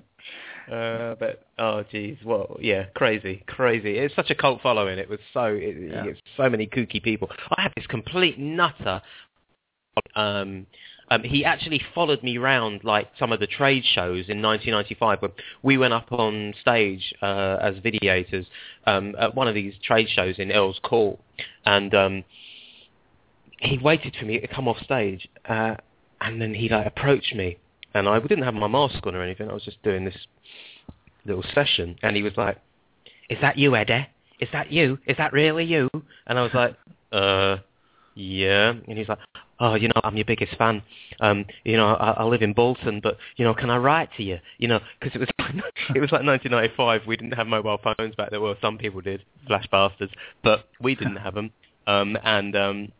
uh, 0.72 1.14
but 1.14 1.46
oh 1.58 1.84
geez, 1.90 2.18
well, 2.24 2.56
yeah, 2.60 2.86
crazy, 2.94 3.44
crazy. 3.46 3.98
It's 3.98 4.14
such 4.14 4.30
a 4.30 4.34
cult 4.34 4.60
following. 4.60 4.98
It 4.98 5.08
was 5.08 5.20
so 5.32 5.44
it, 5.44 5.76
Yeah. 5.90 6.04
it's 6.06 6.20
so 6.36 6.48
many 6.48 6.66
kooky 6.66 7.02
people. 7.02 7.30
I 7.50 7.62
had 7.62 7.72
this 7.76 7.86
complete 7.86 8.38
nutter. 8.38 9.02
Um, 10.16 10.66
um, 11.10 11.22
he 11.22 11.44
actually 11.44 11.80
followed 11.94 12.22
me 12.22 12.38
round 12.38 12.82
like 12.84 13.08
some 13.18 13.32
of 13.32 13.40
the 13.40 13.46
trade 13.46 13.84
shows 13.84 14.28
in 14.28 14.40
1995 14.40 15.22
when 15.22 15.32
we 15.62 15.78
went 15.78 15.92
up 15.92 16.10
on 16.12 16.54
stage 16.60 17.14
uh, 17.22 17.58
as 17.60 17.74
videators 17.76 18.46
um, 18.86 19.14
at 19.18 19.34
one 19.34 19.48
of 19.48 19.54
these 19.54 19.74
trade 19.82 20.08
shows 20.08 20.38
in 20.38 20.50
Earl's 20.50 20.80
Court, 20.82 21.18
and 21.66 21.94
um, 21.94 22.24
he 23.58 23.78
waited 23.78 24.16
for 24.18 24.24
me 24.24 24.40
to 24.40 24.48
come 24.48 24.68
off 24.68 24.78
stage, 24.78 25.28
uh, 25.48 25.74
and 26.20 26.40
then 26.40 26.54
he 26.54 26.68
like 26.68 26.86
approached 26.86 27.34
me, 27.34 27.58
and 27.92 28.08
I 28.08 28.18
didn't 28.20 28.44
have 28.44 28.54
my 28.54 28.68
mask 28.68 29.06
on 29.06 29.14
or 29.14 29.22
anything. 29.22 29.50
I 29.50 29.54
was 29.54 29.64
just 29.64 29.82
doing 29.82 30.04
this 30.04 30.16
little 31.26 31.44
session, 31.54 31.98
and 32.02 32.16
he 32.16 32.22
was 32.22 32.32
like, 32.36 32.58
"Is 33.28 33.38
that 33.42 33.58
you, 33.58 33.76
Eddie? 33.76 34.06
Is 34.40 34.48
that 34.52 34.72
you? 34.72 34.98
Is 35.06 35.16
that 35.18 35.32
really 35.32 35.64
you?" 35.64 35.90
And 36.26 36.38
I 36.38 36.42
was 36.42 36.54
like, 36.54 36.76
"Uh, 37.12 37.58
yeah." 38.14 38.72
And 38.88 38.98
he's 38.98 39.08
like, 39.08 39.18
"Oh, 39.60 39.74
you 39.74 39.88
know, 39.88 40.00
I'm 40.02 40.16
your 40.16 40.24
biggest 40.24 40.56
fan. 40.56 40.82
Um, 41.20 41.46
you 41.64 41.76
know, 41.76 41.88
I, 41.94 42.12
I 42.12 42.24
live 42.24 42.42
in 42.42 42.52
Bolton, 42.52 43.00
but 43.00 43.16
you 43.36 43.44
know, 43.44 43.54
can 43.54 43.70
I 43.70 43.76
write 43.76 44.10
to 44.16 44.22
you? 44.22 44.38
You 44.58 44.68
know, 44.68 44.80
because 45.00 45.14
it 45.14 45.18
was 45.18 45.28
it 45.94 46.00
was 46.00 46.12
like 46.12 46.24
1995. 46.24 47.06
We 47.06 47.16
didn't 47.16 47.34
have 47.34 47.46
mobile 47.46 47.78
phones 47.82 48.14
back 48.14 48.30
then. 48.30 48.40
Well, 48.40 48.56
some 48.60 48.78
people 48.78 49.00
did, 49.00 49.24
flash 49.46 49.66
bastards, 49.70 50.12
but 50.42 50.68
we 50.80 50.94
didn't 50.94 51.16
have 51.16 51.34
them. 51.34 51.50
Um, 51.86 52.16
and 52.24 52.56
um, 52.56 52.92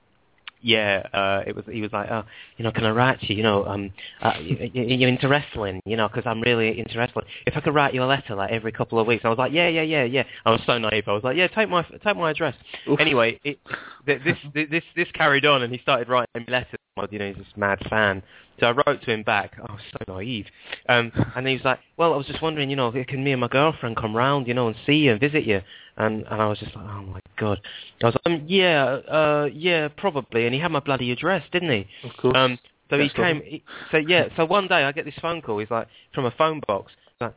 yeah, 0.65 1.07
uh, 1.13 1.43
it 1.47 1.55
was. 1.55 1.67
He 1.71 1.83
was 1.83 1.93
like, 1.93 2.11
oh, 2.11 2.25
you 2.57 2.65
know, 2.65 2.73
can 2.73 2.85
I 2.85 2.91
write 2.91 3.21
to 3.21 3.27
you? 3.27 3.37
You 3.37 3.43
know, 3.43 3.67
um, 3.67 3.93
uh, 4.23 4.33
you, 4.41 4.71
you're 4.73 5.11
into 5.11 5.29
wrestling, 5.29 5.83
you 5.85 5.95
know, 5.95 6.09
because 6.09 6.25
I'm 6.25 6.41
really 6.41 6.79
into 6.79 6.99
wrestling. 6.99 7.27
If 7.47 7.55
I 7.55 7.61
could 7.61 7.75
write 7.75 7.93
you 7.93 8.03
a 8.03 8.07
letter 8.07 8.35
like 8.35 8.51
every 8.51 8.73
couple 8.73 8.99
of 8.99 9.07
weeks, 9.07 9.27
I 9.27 9.29
was 9.29 9.37
like, 9.37 9.53
yeah, 9.53 9.69
yeah, 9.69 9.83
yeah, 9.83 10.05
yeah. 10.05 10.25
I 10.47 10.51
was 10.51 10.63
so 10.67 10.79
naive. 10.79 11.05
I 11.07 11.13
was 11.13 11.23
like, 11.23 11.37
yeah, 11.37 11.49
take 11.49 11.69
my 11.69 11.83
take 12.03 12.17
my 12.17 12.31
address. 12.31 12.55
Oof. 12.89 12.99
Anyway, 12.99 13.39
it, 13.45 13.59
th- 14.07 14.23
this 14.25 14.39
this 14.55 14.85
this 14.97 15.09
carried 15.13 15.45
on, 15.45 15.63
and 15.63 15.73
he 15.73 15.79
started 15.81 16.09
writing 16.09 16.29
me 16.35 16.47
letters. 16.49 16.79
You 17.11 17.19
know, 17.19 17.29
he's 17.29 17.37
this 17.37 17.47
mad 17.57 17.81
fan. 17.91 18.23
So 18.61 18.67
I 18.67 18.71
wrote 18.71 19.03
to 19.03 19.11
him 19.11 19.23
back. 19.23 19.57
I 19.59 19.73
was 19.73 19.81
so 19.93 20.15
naive. 20.15 20.47
Um, 20.89 21.11
and 21.35 21.47
he 21.47 21.55
was 21.55 21.65
like, 21.65 21.81
well, 21.97 22.13
I 22.13 22.17
was 22.17 22.27
just 22.27 22.41
wondering, 22.41 22.71
you 22.71 22.77
know, 22.77 22.93
can 23.07 23.25
me 23.25 23.33
and 23.33 23.41
my 23.41 23.49
girlfriend 23.49 23.97
come 23.97 24.15
round, 24.15 24.47
you 24.47 24.55
know, 24.55 24.69
and 24.69 24.77
see 24.87 24.95
you 24.95 25.13
and 25.13 25.21
visit 25.21 25.45
you? 25.45 25.61
And 25.97 26.25
and 26.29 26.43
I 26.43 26.47
was 26.47 26.59
just 26.59 26.75
like, 26.75 26.85
oh 26.89 27.03
my 27.03 27.21
god. 27.37 27.61
I 28.03 28.07
was 28.07 28.15
like, 28.15 28.35
um, 28.35 28.45
yeah, 28.47 28.85
uh, 28.85 29.49
yeah, 29.53 29.89
probably. 29.89 30.47
And 30.47 30.55
he 30.55 30.61
had 30.61 30.71
my 30.71 30.81
bloody 30.81 31.11
address, 31.13 31.45
didn't 31.53 31.71
he? 31.71 32.09
Of 32.09 32.17
course. 32.17 32.37
Um, 32.37 32.59
so 32.91 32.99
he 32.99 33.09
That's 33.09 33.19
lovely. 33.19 33.41
came. 33.41 33.43
He, 33.43 33.65
so 33.91 33.97
yeah. 33.99 34.29
So 34.37 34.45
one 34.45 34.69
day 34.69 34.85
I 34.85 34.93
get 34.93 35.05
this 35.05 35.15
phone 35.21 35.41
call. 35.41 35.59
He's 35.59 35.71
like 35.71 35.89
from 36.15 36.27
a 36.27 36.31
phone 36.33 36.61
box. 36.67 36.93
He's 37.07 37.21
like, 37.21 37.35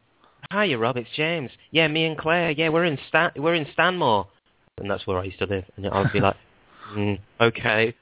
"Hiya, 0.52 0.78
Rob. 0.78 0.98
It's 0.98 1.10
James. 1.16 1.52
Yeah, 1.72 1.88
me 1.88 2.06
and 2.06 2.18
Claire. 2.18 2.52
Yeah, 2.52 2.70
we're 2.70 2.86
in 2.86 2.98
Stan. 3.08 3.32
We're 3.36 3.56
in 3.56 3.68
Stanmore, 3.74 4.28
and 4.78 4.90
that's 4.90 5.08
where 5.08 5.18
I 5.18 5.24
used 5.24 5.40
to 5.40 5.46
live. 5.46 5.64
And 5.76 5.88
I'd 5.88 6.12
be 6.12 6.20
like, 6.20 6.36
mm, 6.96 7.20
okay. 7.42 7.96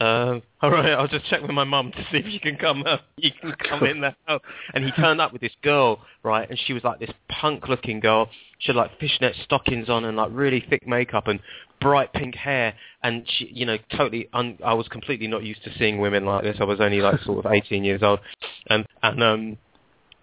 Um, 0.00 0.42
all 0.62 0.70
right, 0.70 0.92
I'll 0.92 1.08
just 1.08 1.26
check 1.26 1.42
with 1.42 1.50
my 1.50 1.64
mum 1.64 1.92
to 1.92 2.02
see 2.10 2.18
if 2.18 2.26
you 2.26 2.40
can 2.40 2.56
come 2.56 2.84
up. 2.86 3.02
You 3.16 3.30
can 3.40 3.54
come 3.68 3.84
in 3.84 4.00
the 4.00 4.14
house. 4.26 4.42
And 4.74 4.84
he 4.84 4.90
turned 4.92 5.20
up 5.20 5.32
with 5.32 5.40
this 5.40 5.52
girl, 5.62 6.00
right? 6.22 6.48
And 6.48 6.58
she 6.66 6.72
was 6.72 6.84
like 6.84 7.00
this 7.00 7.10
punk-looking 7.28 8.00
girl. 8.00 8.28
She 8.58 8.72
had 8.72 8.76
like 8.76 8.98
fishnet 8.98 9.34
stockings 9.44 9.88
on 9.88 10.04
and 10.04 10.16
like 10.16 10.30
really 10.32 10.64
thick 10.68 10.86
makeup 10.86 11.26
and 11.26 11.40
bright 11.80 12.12
pink 12.12 12.34
hair. 12.34 12.74
And 13.02 13.24
she, 13.26 13.50
you 13.52 13.66
know, 13.66 13.76
totally. 13.96 14.28
Un- 14.32 14.58
I 14.64 14.74
was 14.74 14.88
completely 14.88 15.26
not 15.26 15.44
used 15.44 15.62
to 15.64 15.70
seeing 15.78 16.00
women 16.00 16.24
like 16.24 16.44
this. 16.44 16.56
I 16.60 16.64
was 16.64 16.80
only 16.80 17.00
like 17.00 17.20
sort 17.22 17.44
of 17.44 17.52
18 17.52 17.84
years 17.84 18.02
old, 18.02 18.20
and 18.68 18.86
and 19.02 19.22
um 19.22 19.58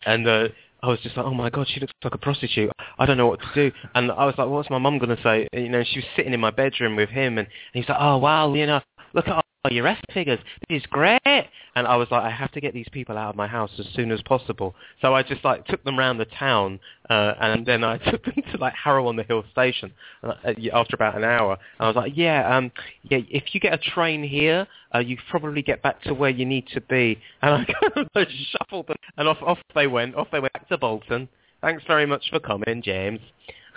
and 0.05 0.27
uh, 0.27 0.47
I 0.83 0.87
was 0.87 0.99
just 1.01 1.17
like, 1.17 1.25
oh 1.25 1.33
my 1.33 1.49
god, 1.49 1.67
she 1.67 1.79
looks 1.79 1.93
like 2.03 2.13
a 2.13 2.17
prostitute. 2.17 2.71
I 2.99 3.05
don't 3.05 3.17
know 3.17 3.27
what 3.27 3.39
to 3.39 3.47
do. 3.55 3.71
And 3.95 4.11
I 4.11 4.25
was 4.25 4.35
like, 4.37 4.47
what's 4.47 4.69
my 4.69 4.77
mum 4.77 4.99
gonna 4.99 5.17
say? 5.23 5.47
And, 5.51 5.63
you 5.63 5.69
know, 5.69 5.83
she 5.83 5.99
was 5.99 6.05
sitting 6.15 6.33
in 6.33 6.39
my 6.39 6.51
bedroom 6.51 6.95
with 6.95 7.09
him, 7.09 7.37
and, 7.37 7.47
and 7.47 7.83
he's 7.83 7.89
like, 7.89 7.97
oh 7.99 8.17
wow, 8.17 8.53
you 8.53 8.67
know, 8.67 8.81
look 9.15 9.27
at 9.27 9.33
all 9.33 9.71
your 9.71 9.87
S 9.87 9.99
figures. 10.13 10.39
This 10.69 10.81
is 10.81 10.85
great. 10.89 11.19
And 11.25 11.87
I 11.87 11.95
was 11.95 12.07
like, 12.11 12.23
I 12.23 12.29
have 12.29 12.51
to 12.51 12.61
get 12.61 12.73
these 12.73 12.87
people 12.91 13.17
out 13.17 13.29
of 13.29 13.35
my 13.35 13.47
house 13.47 13.71
as 13.79 13.87
soon 13.95 14.11
as 14.11 14.21
possible. 14.21 14.75
So 15.01 15.13
I 15.13 15.23
just 15.23 15.43
like 15.43 15.65
took 15.65 15.83
them 15.83 15.99
around 15.99 16.17
the 16.17 16.25
town, 16.25 16.79
uh, 17.09 17.33
and 17.39 17.65
then 17.65 17.83
I 17.83 17.97
took 18.11 18.23
them 18.23 18.43
to 18.51 18.57
like 18.57 18.73
Harrow 18.73 19.07
on 19.07 19.15
the 19.15 19.23
Hill 19.23 19.43
station 19.51 19.91
uh, 20.23 20.33
after 20.73 20.95
about 20.95 21.17
an 21.17 21.23
hour. 21.23 21.53
And 21.79 21.85
I 21.85 21.87
was 21.87 21.95
like, 21.95 22.13
yeah, 22.15 22.55
um, 22.55 22.71
yeah, 23.03 23.19
if 23.29 23.53
you 23.53 23.59
get 23.59 23.73
a 23.73 23.77
train 23.77 24.23
here, 24.23 24.67
uh, 24.93 24.99
you 24.99 25.17
probably 25.29 25.61
get 25.61 25.81
back 25.81 26.01
to 26.03 26.13
where 26.13 26.29
you 26.29 26.45
need 26.45 26.67
to 26.73 26.81
be. 26.81 27.19
And 27.41 27.53
I 27.53 27.65
kind 27.95 28.09
of 28.15 28.27
shuffled 28.51 28.87
them, 28.87 28.97
and 29.17 29.27
off 29.27 29.37
off 29.41 29.59
they 29.73 29.87
went. 29.87 30.15
Off 30.15 30.27
they 30.31 30.39
went 30.39 30.53
back 30.53 30.69
to 30.69 30.77
Bolton. 30.77 31.27
Thanks 31.61 31.83
very 31.87 32.05
much 32.05 32.29
for 32.29 32.39
coming, 32.39 32.81
James. 32.83 33.19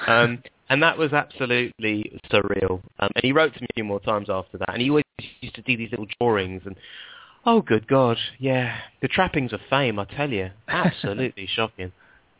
Um, 0.06 0.42
and 0.70 0.82
that 0.82 0.98
was 0.98 1.12
absolutely 1.12 2.20
surreal. 2.30 2.82
Um, 2.98 3.10
and 3.14 3.22
he 3.22 3.32
wrote 3.32 3.54
to 3.54 3.60
me 3.60 3.66
a 3.70 3.74
few 3.74 3.84
more 3.84 4.00
times 4.00 4.28
after 4.30 4.58
that. 4.58 4.70
And 4.72 4.82
he 4.82 4.90
always 4.90 5.04
used 5.40 5.54
to 5.54 5.62
do 5.62 5.76
these 5.76 5.90
little 5.90 6.06
drawings. 6.20 6.62
And 6.64 6.76
oh, 7.46 7.62
good 7.62 7.86
God, 7.86 8.18
yeah, 8.38 8.78
the 9.00 9.08
trappings 9.08 9.52
of 9.52 9.60
fame, 9.70 9.98
I 9.98 10.04
tell 10.04 10.30
you, 10.30 10.50
absolutely 10.68 11.48
shocking. 11.54 11.92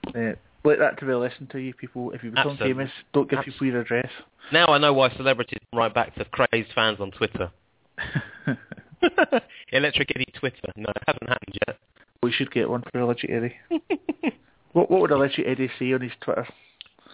Uh, 0.09 0.33
let 0.65 0.79
that 0.79 0.99
to 0.99 1.07
be 1.07 1.13
a 1.13 1.19
lesson 1.19 1.47
to 1.53 1.59
you 1.59 1.73
people. 1.75 2.11
If 2.13 2.23
you 2.23 2.31
become 2.31 2.53
Absolutely. 2.53 2.75
famous, 2.75 2.91
don't 3.13 3.31
give 3.31 3.39
Abs- 3.39 3.47
people 3.47 3.67
your 3.67 3.81
address. 3.81 4.11
Now 4.53 4.67
I 4.67 4.79
know 4.79 4.93
why 4.93 5.15
celebrities 5.17 5.61
write 5.75 5.95
back 5.95 6.15
to 6.17 6.25
crazed 6.27 6.73
fans 6.75 6.99
on 7.01 7.11
Twitter. 7.11 7.51
Electric 9.73 10.11
Eddie 10.15 10.33
Twitter. 10.39 10.73
No, 10.77 10.91
it 10.91 11.03
hasn't 11.07 11.29
happened 11.29 11.59
yet. 11.67 11.79
we 12.23 12.33
should 12.33 12.51
get 12.51 12.69
one 12.69 12.83
for 12.91 12.99
Electric 13.01 13.31
Eddie. 13.31 13.57
what 14.73 14.91
what 14.91 15.01
would 15.01 15.11
Electric 15.11 15.47
Eddie 15.47 15.71
say 15.79 15.93
on 15.93 16.01
his 16.01 16.13
Twitter? 16.21 16.47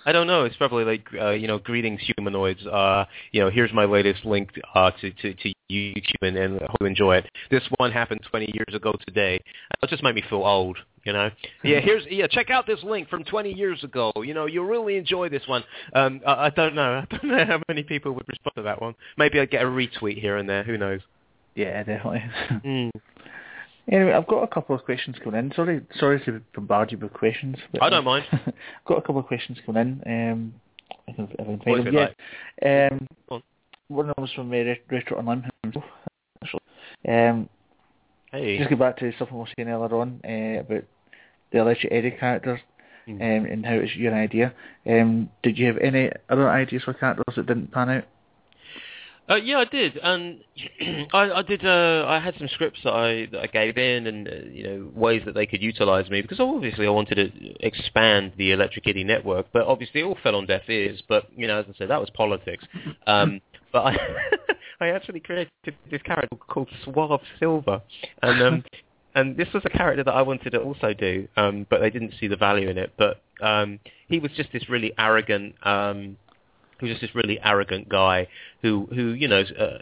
I 0.07 0.12
don't 0.12 0.27
know. 0.27 0.45
It's 0.45 0.57
probably 0.57 0.85
like 0.85 1.07
uh, 1.21 1.31
you 1.31 1.47
know, 1.47 1.59
greetings 1.59 2.01
humanoids. 2.17 2.64
Uh, 2.67 3.05
you 3.33 3.40
know, 3.40 3.51
here's 3.51 3.73
my 3.73 3.85
latest 3.85 4.25
link 4.25 4.51
uh, 4.75 4.90
to, 5.01 5.11
to 5.11 5.35
to 5.35 5.55
YouTube, 5.71 6.23
and, 6.23 6.37
and 6.37 6.61
I 6.61 6.67
hope 6.67 6.77
you 6.81 6.87
enjoy 6.87 7.17
it. 7.17 7.31
This 7.51 7.62
one 7.79 7.90
happened 7.93 8.21
20 8.31 8.51
years 8.53 8.75
ago 8.75 8.95
today. 9.07 9.40
It 9.83 9.90
just 9.90 10.03
made 10.03 10.14
me 10.14 10.23
feel 10.29 10.43
old. 10.45 10.79
You 11.05 11.12
know. 11.12 11.31
Yeah. 11.62 11.81
Here's 11.81 12.05
yeah. 12.11 12.27
Check 12.27 12.51
out 12.51 12.67
this 12.67 12.83
link 12.83 13.09
from 13.09 13.25
20 13.25 13.53
years 13.53 13.83
ago. 13.85 14.12
You 14.17 14.35
know, 14.35 14.47
you'll 14.47 14.67
really 14.67 14.97
enjoy 14.97 15.31
this 15.31 15.43
one. 15.47 15.64
Um, 15.95 16.21
I, 16.27 16.47
I 16.47 16.51
don't 16.51 16.75
know. 16.75 17.03
I 17.11 17.17
don't 17.17 17.25
know 17.25 17.45
how 17.45 17.61
many 17.69 17.83
people 17.83 18.12
would 18.12 18.29
respond 18.29 18.55
to 18.57 18.62
that 18.62 18.83
one. 18.83 18.95
Maybe 19.17 19.40
I'd 19.40 19.51
get 19.51 19.62
a 19.62 19.67
retweet 19.67 20.21
here 20.21 20.37
and 20.37 20.49
there. 20.49 20.62
Who 20.62 20.77
knows? 20.77 21.01
Yeah, 21.55 21.83
definitely. 21.83 22.25
Mm. 22.64 22.90
Anyway, 23.90 24.12
I've 24.12 24.27
got 24.27 24.42
a 24.42 24.47
couple 24.47 24.75
of 24.75 24.85
questions 24.85 25.16
coming 25.23 25.38
in. 25.38 25.53
Sorry, 25.55 25.81
sorry 25.99 26.18
to 26.25 26.40
bombard 26.55 26.90
you 26.92 26.99
with 26.99 27.12
questions. 27.12 27.57
But 27.73 27.83
I 27.83 27.90
don't 27.90 28.05
mind. 28.05 28.25
I've 28.33 28.53
got 28.87 28.99
a 28.99 29.03
couple 29.03 29.18
of 29.18 29.27
questions 29.27 29.59
coming 29.66 30.01
in. 30.07 30.31
Um, 30.33 30.55
I 31.09 31.12
can, 31.12 31.29
I 31.38 31.42
can 31.44 31.47
What 31.59 31.64
find 31.64 31.87
them. 31.87 31.94
Yeah. 32.62 32.88
Um, 32.92 33.07
on. 33.31 33.42
one 33.88 34.09
of 34.09 34.16
them 34.16 34.23
was 34.23 34.33
from 34.33 34.51
uh, 34.51 34.57
Ret- 34.57 34.85
Retro 34.90 35.18
Online 35.18 35.51
himself. 35.62 35.85
Um, 37.07 37.49
Hey. 38.33 38.59
just 38.59 38.68
go 38.70 38.75
back 38.77 38.97
to 38.99 39.12
something 39.16 39.37
we 39.37 39.42
were 39.42 39.49
saying 39.57 39.68
earlier 39.68 39.94
on 39.94 40.20
uh, 40.25 40.61
about 40.61 40.83
the 41.53 41.59
Electric 41.59 41.92
Eddie 41.92 42.11
characters 42.12 42.61
Mm. 43.07 43.16
um, 43.20 43.44
and 43.53 43.66
how 43.66 43.75
it's 43.75 43.94
your 43.97 44.14
idea. 44.14 44.55
Um, 44.87 45.29
did 45.42 45.59
you 45.59 45.66
have 45.66 45.77
any 45.77 46.11
other 46.31 46.49
ideas 46.49 46.85
for 46.85 46.94
characters 46.94 47.35
that 47.37 47.44
didn't 47.44 47.70
pan 47.70 47.90
out? 47.90 48.05
Uh, 49.28 49.37
yeah, 49.37 49.56
I 49.58 49.64
did, 49.64 49.96
and 49.96 50.40
I, 51.14 51.30
I 51.30 51.42
did. 51.42 51.64
Uh, 51.64 52.04
I 52.06 52.18
had 52.18 52.34
some 52.37 52.48
scripts 52.48 52.80
that 52.84 52.92
I 52.92 53.26
that 53.32 53.40
I 53.40 53.46
gave 53.46 53.78
in, 53.78 54.06
and 54.06 54.28
uh, 54.28 54.32
you 54.50 54.64
know 54.64 54.90
ways 54.94 55.22
that 55.24 55.34
they 55.34 55.46
could 55.46 55.62
utilize 55.62 56.10
me 56.10 56.20
because 56.20 56.40
obviously 56.40 56.87
I 56.87 56.90
wanted 56.90 57.14
to 57.14 57.66
expand 57.66 58.32
the 58.37 58.52
Electric 58.52 58.87
Eddie 58.87 59.04
network, 59.04 59.46
but 59.52 59.66
obviously 59.66 60.02
it 60.02 60.04
all 60.04 60.18
fell 60.22 60.34
on 60.37 60.44
deaf 60.44 60.68
ears. 60.68 61.02
But 61.08 61.26
you 61.34 61.46
know, 61.46 61.58
as 61.58 61.66
I 61.70 61.78
said, 61.78 61.88
that 61.88 62.00
was 62.00 62.10
politics. 62.10 62.64
Um, 63.06 63.40
but 63.72 63.87
I 63.87 63.96
I 64.80 64.88
actually 64.88 65.20
created 65.20 65.50
this 65.90 66.02
character 66.02 66.37
called 66.37 66.68
Suave 66.84 67.22
Silver, 67.38 67.80
and 68.22 68.42
um, 68.42 68.64
and 69.14 69.38
this 69.38 69.48
was 69.54 69.62
a 69.64 69.70
character 69.70 70.04
that 70.04 70.14
I 70.14 70.20
wanted 70.20 70.50
to 70.50 70.58
also 70.60 70.92
do, 70.92 71.28
um, 71.38 71.66
but 71.70 71.80
they 71.80 71.88
didn't 71.88 72.12
see 72.20 72.26
the 72.26 72.37
value 72.37 72.68
in 72.68 72.76
it. 72.76 72.92
But 72.98 73.22
um, 73.40 73.80
he 74.08 74.18
was 74.18 74.32
just 74.37 74.52
this 74.52 74.68
really 74.68 74.92
arrogant. 74.98 75.54
Um, 75.62 76.18
was 76.80 76.90
just 76.90 77.00
this 77.00 77.14
really 77.14 77.38
arrogant 77.42 77.88
guy 77.88 78.28
who, 78.62 78.88
who 78.94 79.08
you 79.08 79.28
know, 79.28 79.42
uh, 79.58 79.78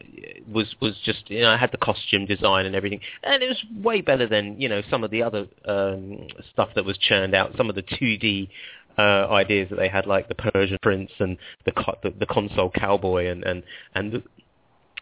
was 0.50 0.74
was 0.80 0.94
just 1.04 1.30
you 1.30 1.40
know 1.40 1.50
I 1.50 1.56
had 1.56 1.72
the 1.72 1.78
costume 1.78 2.26
design 2.26 2.66
and 2.66 2.74
everything, 2.74 3.00
and 3.22 3.42
it 3.42 3.48
was 3.48 3.62
way 3.82 4.00
better 4.00 4.26
than 4.26 4.60
you 4.60 4.68
know 4.68 4.82
some 4.90 5.04
of 5.04 5.10
the 5.10 5.22
other 5.22 5.46
um, 5.66 6.26
stuff 6.52 6.70
that 6.74 6.84
was 6.84 6.98
churned 6.98 7.34
out, 7.34 7.54
some 7.56 7.68
of 7.68 7.74
the 7.74 7.82
2D 7.82 8.48
uh, 8.98 9.26
ideas 9.30 9.68
that 9.70 9.76
they 9.76 9.88
had, 9.88 10.06
like 10.06 10.28
the 10.28 10.34
Persian 10.34 10.78
Prince 10.82 11.10
and 11.18 11.38
the 11.64 11.72
co- 11.72 11.98
the, 12.02 12.10
the 12.10 12.26
console 12.26 12.70
cowboy 12.70 13.26
and 13.26 13.44
and 13.44 13.62
and 13.94 14.22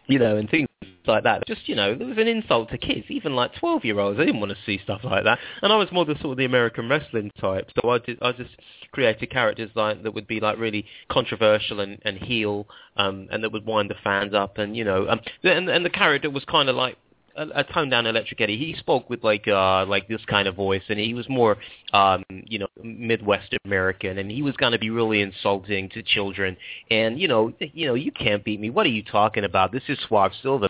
you 0.07 0.19
know, 0.19 0.37
and 0.37 0.49
things 0.49 0.67
like 1.07 1.23
that. 1.23 1.45
Just, 1.47 1.67
you 1.67 1.75
know, 1.75 1.91
it 1.91 1.99
was 1.99 2.17
an 2.17 2.27
insult 2.27 2.69
to 2.69 2.77
kids, 2.77 3.05
even 3.09 3.35
like 3.35 3.53
12-year-olds. 3.55 4.17
They 4.17 4.25
didn't 4.25 4.39
want 4.39 4.51
to 4.51 4.57
see 4.65 4.79
stuff 4.83 5.01
like 5.03 5.23
that. 5.23 5.39
And 5.61 5.71
I 5.71 5.75
was 5.75 5.91
more 5.91 6.05
the 6.05 6.15
sort 6.15 6.31
of 6.31 6.37
the 6.37 6.45
American 6.45 6.89
wrestling 6.89 7.31
type. 7.39 7.69
So 7.79 7.89
I, 7.89 7.99
did, 7.99 8.19
I 8.21 8.31
just 8.31 8.51
created 8.91 9.29
characters 9.31 9.71
like 9.75 10.03
that 10.03 10.13
would 10.13 10.27
be 10.27 10.39
like 10.39 10.57
really 10.57 10.85
controversial 11.09 11.79
and, 11.79 11.99
and 12.03 12.17
heel, 12.17 12.67
um, 12.97 13.27
and 13.31 13.43
that 13.43 13.51
would 13.51 13.65
wind 13.65 13.89
the 13.89 13.95
fans 14.03 14.33
up. 14.33 14.57
And, 14.57 14.75
you 14.75 14.83
know, 14.83 15.07
um, 15.07 15.21
and, 15.43 15.69
and 15.69 15.85
the 15.85 15.89
character 15.89 16.29
was 16.29 16.45
kind 16.45 16.69
of 16.69 16.75
like 16.75 16.97
a, 17.35 17.47
a 17.59 17.63
toned 17.63 17.91
down 17.91 18.05
Electric 18.05 18.39
Eddie. 18.41 18.57
He 18.57 18.75
spoke 18.77 19.09
with 19.09 19.23
like 19.23 19.47
uh 19.47 19.85
like 19.85 20.07
this 20.07 20.21
kind 20.25 20.47
of 20.47 20.55
voice, 20.55 20.83
and 20.89 20.99
he 20.99 21.13
was 21.13 21.27
more 21.29 21.57
um 21.93 22.23
you 22.29 22.59
know 22.59 22.67
Midwest 22.83 23.55
American, 23.65 24.17
and 24.17 24.29
he 24.31 24.41
was 24.41 24.55
going 24.57 24.71
to 24.73 24.79
be 24.79 24.89
really 24.89 25.21
insulting 25.21 25.89
to 25.89 26.03
children. 26.03 26.57
And 26.89 27.19
you 27.19 27.27
know 27.27 27.53
you 27.59 27.87
know 27.87 27.93
you 27.93 28.11
can't 28.11 28.43
beat 28.43 28.59
me. 28.59 28.69
What 28.69 28.85
are 28.85 28.89
you 28.89 29.03
talking 29.03 29.43
about? 29.43 29.71
This 29.71 29.83
is 29.87 29.97
Suave 30.07 30.31
Silver. 30.41 30.69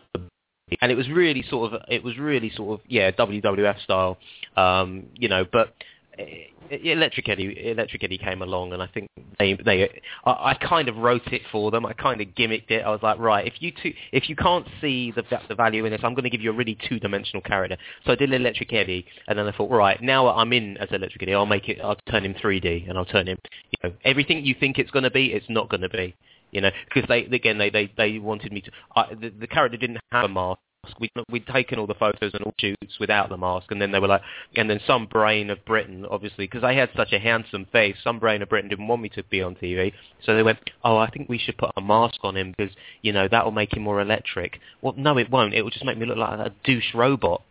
And 0.80 0.90
it 0.90 0.94
was 0.94 1.08
really 1.10 1.44
sort 1.50 1.72
of 1.72 1.82
it 1.88 2.02
was 2.02 2.16
really 2.18 2.50
sort 2.50 2.80
of 2.80 2.86
yeah 2.88 3.10
WWF 3.10 3.82
style, 3.82 4.18
um, 4.56 5.04
you 5.14 5.28
know. 5.28 5.44
But 5.50 5.74
Electric 6.18 7.28
Eddie, 7.28 7.70
Electric 7.70 8.02
Eddie 8.04 8.18
came 8.18 8.42
along, 8.42 8.72
and 8.72 8.82
I 8.82 8.86
think 8.86 9.08
they, 9.38 9.54
they, 9.54 10.00
I, 10.24 10.30
I 10.30 10.54
kind 10.54 10.88
of 10.88 10.96
wrote 10.96 11.26
it 11.32 11.42
for 11.50 11.70
them. 11.70 11.84
I 11.84 11.92
kind 11.92 12.20
of 12.20 12.28
gimmicked 12.28 12.70
it. 12.70 12.84
I 12.84 12.90
was 12.90 13.00
like, 13.02 13.18
right, 13.18 13.46
if 13.46 13.54
you 13.60 13.72
two, 13.82 13.92
if 14.12 14.28
you 14.28 14.36
can't 14.36 14.66
see 14.80 15.12
the 15.12 15.22
the 15.48 15.54
value 15.54 15.84
in 15.84 15.92
this, 15.92 16.00
I'm 16.04 16.14
going 16.14 16.24
to 16.24 16.30
give 16.30 16.40
you 16.40 16.50
a 16.50 16.54
really 16.54 16.78
two-dimensional 16.88 17.42
character. 17.42 17.76
So 18.04 18.12
I 18.12 18.14
did 18.14 18.32
Electric 18.32 18.72
Eddie, 18.72 19.06
and 19.28 19.38
then 19.38 19.46
I 19.46 19.52
thought, 19.52 19.70
right, 19.70 20.00
now 20.02 20.28
I'm 20.28 20.52
in 20.52 20.76
as 20.78 20.88
Electric 20.90 21.22
Eddie. 21.22 21.34
I'll 21.34 21.46
make 21.46 21.68
it. 21.68 21.78
I'll 21.82 21.96
turn 22.10 22.24
him 22.24 22.34
3D, 22.34 22.88
and 22.88 22.98
I'll 22.98 23.04
turn 23.04 23.28
him, 23.28 23.38
you 23.70 23.90
know, 23.90 23.94
everything 24.04 24.44
you 24.44 24.54
think 24.58 24.78
it's 24.78 24.90
going 24.90 25.04
to 25.04 25.10
be, 25.10 25.26
it's 25.32 25.46
not 25.48 25.68
going 25.68 25.82
to 25.82 25.88
be. 25.88 26.14
You 26.50 26.60
know, 26.60 26.70
because 26.92 27.08
they 27.08 27.24
again 27.24 27.56
they 27.56 27.70
they 27.70 27.90
they 27.96 28.18
wanted 28.18 28.52
me 28.52 28.60
to. 28.60 28.70
I, 28.94 29.14
the, 29.14 29.30
the 29.30 29.46
character 29.46 29.78
didn't 29.78 29.98
have 30.10 30.26
a 30.26 30.28
mask. 30.28 30.60
We'd, 30.98 31.12
we'd 31.30 31.46
taken 31.46 31.78
all 31.78 31.86
the 31.86 31.94
photos 31.94 32.34
and 32.34 32.42
all 32.42 32.54
shoots 32.58 32.98
without 32.98 33.28
the 33.28 33.36
mask, 33.36 33.70
and 33.70 33.80
then 33.80 33.92
they 33.92 34.00
were 34.00 34.08
like, 34.08 34.22
and 34.56 34.68
then 34.68 34.80
some 34.84 35.06
brain 35.06 35.48
of 35.50 35.64
Britain, 35.64 36.04
obviously, 36.10 36.44
because 36.44 36.64
I 36.64 36.74
had 36.74 36.90
such 36.96 37.12
a 37.12 37.20
handsome 37.20 37.66
face, 37.70 37.96
some 38.02 38.18
brain 38.18 38.42
of 38.42 38.48
Britain 38.48 38.68
didn't 38.68 38.88
want 38.88 39.00
me 39.00 39.08
to 39.10 39.22
be 39.22 39.42
on 39.42 39.54
TV, 39.54 39.92
so 40.24 40.34
they 40.34 40.42
went, 40.42 40.58
oh, 40.82 40.96
I 40.96 41.08
think 41.08 41.28
we 41.28 41.38
should 41.38 41.56
put 41.56 41.70
a 41.76 41.80
mask 41.80 42.16
on 42.24 42.36
him 42.36 42.52
because, 42.56 42.74
you 43.00 43.12
know, 43.12 43.28
that 43.28 43.44
will 43.44 43.52
make 43.52 43.76
him 43.76 43.82
more 43.84 44.00
electric. 44.00 44.58
Well, 44.80 44.94
no, 44.96 45.18
it 45.18 45.30
won't. 45.30 45.54
It 45.54 45.62
will 45.62 45.70
just 45.70 45.84
make 45.84 45.98
me 45.98 46.06
look 46.06 46.18
like 46.18 46.38
a 46.38 46.52
douche 46.64 46.94
robot. 46.94 47.42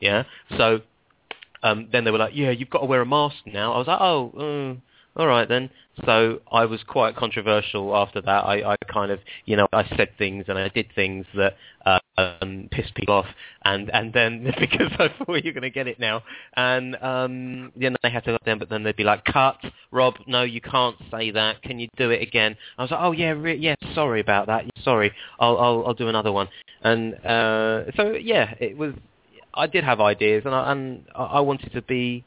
Yeah. 0.00 0.22
So 0.56 0.82
um, 1.64 1.88
then 1.90 2.04
they 2.04 2.12
were 2.12 2.18
like, 2.18 2.36
yeah, 2.36 2.50
you've 2.50 2.70
got 2.70 2.80
to 2.80 2.86
wear 2.86 3.00
a 3.00 3.06
mask 3.06 3.36
now. 3.46 3.72
I 3.72 3.78
was 3.78 3.86
like, 3.88 4.00
oh. 4.00 4.76
Uh, 4.76 4.80
all 5.16 5.26
right 5.26 5.48
then. 5.48 5.70
So 6.04 6.40
I 6.52 6.66
was 6.66 6.80
quite 6.86 7.16
controversial 7.16 7.96
after 7.96 8.20
that. 8.20 8.44
I, 8.44 8.72
I 8.72 8.76
kind 8.92 9.10
of, 9.10 9.20
you 9.46 9.56
know, 9.56 9.66
I 9.72 9.88
said 9.96 10.10
things 10.18 10.44
and 10.48 10.58
I 10.58 10.68
did 10.68 10.88
things 10.94 11.24
that 11.34 11.54
um, 12.18 12.68
pissed 12.70 12.94
people 12.94 13.14
off, 13.14 13.26
and 13.64 13.90
and 13.90 14.12
then 14.12 14.44
because 14.58 14.92
I 14.98 15.08
thought 15.08 15.44
you're 15.44 15.52
going 15.52 15.62
to 15.62 15.70
get 15.70 15.86
it 15.86 15.98
now, 15.98 16.22
and 16.54 16.96
um, 16.96 17.72
then 17.76 17.96
they 18.02 18.10
had 18.10 18.24
to 18.24 18.38
down, 18.44 18.58
but 18.58 18.68
then 18.68 18.82
they'd 18.82 18.96
be 18.96 19.04
like, 19.04 19.24
cut, 19.24 19.58
Rob, 19.90 20.14
no, 20.26 20.42
you 20.42 20.60
can't 20.60 20.96
say 21.10 21.30
that. 21.30 21.62
Can 21.62 21.78
you 21.78 21.88
do 21.96 22.10
it 22.10 22.22
again? 22.22 22.56
I 22.78 22.82
was 22.82 22.90
like, 22.90 23.00
oh 23.02 23.12
yeah, 23.12 23.30
re- 23.30 23.56
yeah, 23.56 23.74
sorry 23.94 24.20
about 24.20 24.46
that. 24.46 24.64
Sorry, 24.82 25.12
I'll 25.40 25.56
I'll, 25.58 25.84
I'll 25.88 25.94
do 25.94 26.08
another 26.08 26.32
one. 26.32 26.48
And 26.82 27.14
uh, 27.24 27.84
so 27.96 28.12
yeah, 28.12 28.54
it 28.60 28.76
was. 28.76 28.94
I 29.54 29.66
did 29.66 29.84
have 29.84 30.00
ideas, 30.00 30.42
and 30.44 30.54
I, 30.54 30.72
and 30.72 31.04
I 31.14 31.40
wanted 31.40 31.72
to 31.72 31.80
be, 31.80 32.24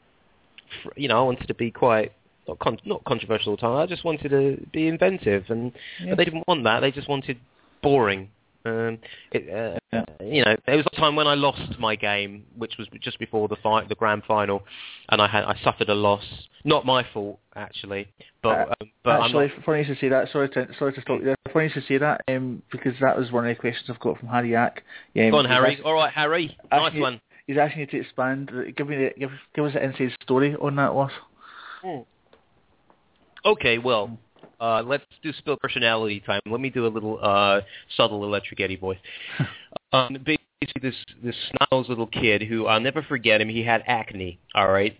you 0.96 1.06
know, 1.06 1.20
I 1.20 1.22
wanted 1.22 1.46
to 1.46 1.54
be 1.54 1.70
quite 1.70 2.12
not 2.50 2.58
con- 2.58 2.78
not 2.84 3.04
controversial 3.04 3.50
all 3.52 3.56
the 3.56 3.60
time. 3.62 3.76
I 3.76 3.86
just 3.86 4.04
wanted 4.04 4.30
to 4.30 4.66
be 4.72 4.88
inventive, 4.88 5.44
and 5.48 5.72
Yeah. 6.04 6.14
they 6.16 6.24
didn't 6.24 6.46
want 6.48 6.64
that. 6.64 6.80
They 6.80 6.90
just 6.90 7.08
wanted 7.08 7.38
boring. 7.82 8.30
Um, 8.66 8.98
it, 9.32 9.48
uh, 9.48 9.78
Yeah. 9.92 10.04
You 10.22 10.44
know, 10.44 10.56
there 10.66 10.76
was 10.76 10.86
a 10.92 10.96
time 10.96 11.16
when 11.16 11.26
I 11.26 11.34
lost 11.34 11.78
my 11.78 11.96
game, 11.96 12.44
which 12.56 12.76
was 12.78 12.86
just 13.00 13.18
before 13.18 13.48
the 13.48 13.56
fight, 13.56 13.88
the 13.88 13.94
grand 13.94 14.22
final, 14.24 14.62
and 15.08 15.20
I 15.22 15.26
had 15.26 15.44
I 15.44 15.54
suffered 15.64 15.88
a 15.88 15.94
loss. 15.94 16.24
Not 16.62 16.84
my 16.84 17.02
fault, 17.14 17.38
actually, 17.56 18.06
but 18.42 18.68
Uh, 18.68 18.74
um, 18.82 18.90
but 19.02 19.20
Actually, 19.22 19.48
not, 19.48 19.64
funny 19.64 19.78
you 19.78 19.84
should 19.86 19.98
say 19.98 20.08
that. 20.10 20.28
Sorry 20.30 20.48
to 20.50 20.68
sorry 20.78 20.92
to 20.92 21.00
stop 21.00 21.18
you 21.20 21.24
there. 21.24 21.36
Funny 21.52 21.66
you 21.66 21.70
should 21.72 21.86
say 21.86 21.96
that 21.98 22.20
um, 22.28 22.62
because 22.70 22.92
that 23.00 23.16
was 23.16 23.32
one 23.32 23.46
of 23.46 23.56
the 23.56 23.60
questions 23.60 23.88
I've 23.88 23.98
got 24.00 24.18
from 24.18 24.28
Harry 24.28 24.50
Yak. 24.52 24.84
Yeah, 25.14 25.30
go 25.30 25.38
on, 25.38 25.46
Harry. 25.46 25.74
ask- 25.76 25.84
All 25.84 25.94
right, 25.94 26.12
Harry. 26.12 26.56
Nice 26.70 26.92
you- 26.94 27.00
one. 27.02 27.20
He's 27.46 27.56
asking 27.58 27.80
you 27.80 27.86
to 27.86 27.96
expand. 28.00 28.52
Give 28.76 28.86
me 28.86 28.96
the, 28.96 29.10
give 29.18 29.30
give 29.56 29.64
us 29.64 29.72
the 29.72 29.82
inside 29.82 30.12
story 30.22 30.54
on 30.60 30.76
that 30.76 30.94
was. 30.94 31.10
Okay, 33.44 33.78
well, 33.78 34.18
uh, 34.60 34.82
let's 34.84 35.04
do 35.22 35.32
spill 35.38 35.56
personality 35.56 36.20
time. 36.20 36.40
Let 36.46 36.60
me 36.60 36.70
do 36.70 36.86
a 36.86 36.88
little 36.88 37.18
uh, 37.22 37.62
subtle 37.96 38.24
Electric 38.24 38.60
Eddie 38.60 38.76
voice. 38.76 38.98
Um, 39.92 40.18
basically, 40.24 40.88
this 40.88 40.94
this 41.20 41.34
snot 41.50 41.88
little 41.88 42.06
kid 42.06 42.42
who 42.42 42.66
I'll 42.66 42.78
never 42.78 43.02
forget 43.02 43.40
him. 43.40 43.48
He 43.48 43.64
had 43.64 43.82
acne. 43.88 44.38
All 44.54 44.70
right. 44.70 44.96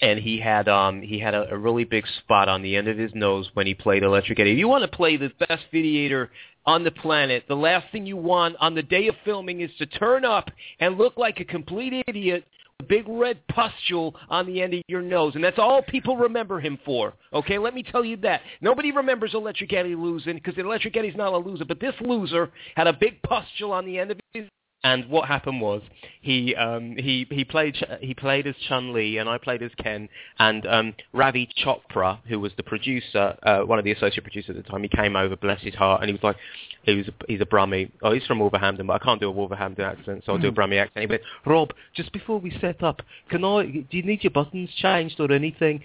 And 0.00 0.18
he 0.18 0.40
had 0.40 0.68
um 0.68 1.02
he 1.02 1.20
had 1.20 1.34
a, 1.34 1.52
a 1.52 1.56
really 1.56 1.84
big 1.84 2.04
spot 2.18 2.48
on 2.48 2.60
the 2.60 2.74
end 2.74 2.88
of 2.88 2.98
his 2.98 3.12
nose 3.14 3.48
when 3.54 3.68
he 3.68 3.74
played 3.74 4.02
Electric 4.02 4.40
Eddie. 4.40 4.52
If 4.52 4.58
you 4.58 4.66
want 4.66 4.82
to 4.82 4.96
play 4.96 5.16
the 5.16 5.30
best 5.38 5.62
Videator 5.72 6.30
on 6.66 6.82
the 6.82 6.90
planet, 6.90 7.44
the 7.46 7.54
last 7.54 7.86
thing 7.92 8.06
you 8.06 8.16
want 8.16 8.56
on 8.58 8.74
the 8.74 8.82
day 8.82 9.06
of 9.06 9.14
filming 9.24 9.60
is 9.60 9.70
to 9.78 9.86
turn 9.86 10.24
up 10.24 10.50
and 10.80 10.98
look 10.98 11.16
like 11.16 11.38
a 11.38 11.44
complete 11.44 12.04
idiot 12.08 12.44
big 12.88 13.04
red 13.08 13.46
pustule 13.48 14.14
on 14.28 14.46
the 14.46 14.62
end 14.62 14.74
of 14.74 14.82
your 14.88 15.02
nose, 15.02 15.34
and 15.34 15.42
that's 15.42 15.58
all 15.58 15.82
people 15.82 16.16
remember 16.16 16.60
him 16.60 16.78
for. 16.84 17.14
Okay, 17.32 17.58
let 17.58 17.74
me 17.74 17.82
tell 17.82 18.04
you 18.04 18.16
that. 18.18 18.42
Nobody 18.60 18.92
remembers 18.92 19.34
Electric 19.34 19.72
Eddie 19.72 19.94
losing 19.94 20.34
because 20.34 20.56
Electric 20.58 20.96
Eddie's 20.96 21.16
not 21.16 21.32
a 21.32 21.36
loser, 21.36 21.64
but 21.64 21.80
this 21.80 21.94
loser 22.00 22.52
had 22.76 22.86
a 22.86 22.92
big 22.92 23.20
pustule 23.22 23.72
on 23.72 23.84
the 23.86 23.98
end 23.98 24.10
of 24.10 24.20
his 24.32 24.44
and 24.84 25.08
what 25.08 25.26
happened 25.26 25.60
was 25.62 25.82
he 26.20 26.54
um, 26.54 26.94
he 26.96 27.26
he 27.30 27.42
played 27.42 27.74
he 28.00 28.14
played 28.14 28.46
as 28.46 28.54
Chun 28.68 28.92
Li 28.92 29.16
and 29.16 29.28
I 29.28 29.38
played 29.38 29.62
as 29.62 29.70
Ken 29.82 30.08
and 30.38 30.66
um, 30.66 30.94
Ravi 31.14 31.48
Chopra, 31.64 32.18
who 32.28 32.38
was 32.38 32.52
the 32.58 32.62
producer, 32.62 33.36
uh, 33.42 33.60
one 33.60 33.78
of 33.78 33.84
the 33.86 33.92
associate 33.92 34.22
producers 34.22 34.56
at 34.56 34.62
the 34.62 34.70
time, 34.70 34.82
he 34.82 34.88
came 34.88 35.16
over, 35.16 35.36
bless 35.36 35.60
his 35.62 35.74
heart, 35.74 36.02
and 36.02 36.08
he 36.08 36.12
was 36.12 36.22
like, 36.22 36.36
he 36.82 36.94
was 36.94 37.08
a, 37.08 37.12
he's 37.26 37.40
a 37.40 37.46
Brummy. 37.46 37.90
Oh, 38.02 38.12
he's 38.12 38.26
from 38.26 38.38
Wolverhampton, 38.38 38.86
but 38.86 39.00
I 39.00 39.04
can't 39.04 39.20
do 39.20 39.28
a 39.28 39.32
Wolverhampton 39.32 39.84
accent, 39.84 40.22
so 40.26 40.32
I'll 40.32 40.38
do 40.38 40.48
a 40.48 40.52
Brummy 40.52 40.78
accent. 40.78 41.00
He 41.00 41.06
went, 41.06 41.22
Rob, 41.46 41.70
just 41.96 42.12
before 42.12 42.38
we 42.38 42.56
set 42.60 42.82
up, 42.82 43.00
can 43.30 43.42
I? 43.42 43.64
Do 43.64 43.96
you 43.96 44.02
need 44.02 44.22
your 44.22 44.32
buttons 44.32 44.70
changed 44.76 45.18
or 45.18 45.32
anything? 45.32 45.80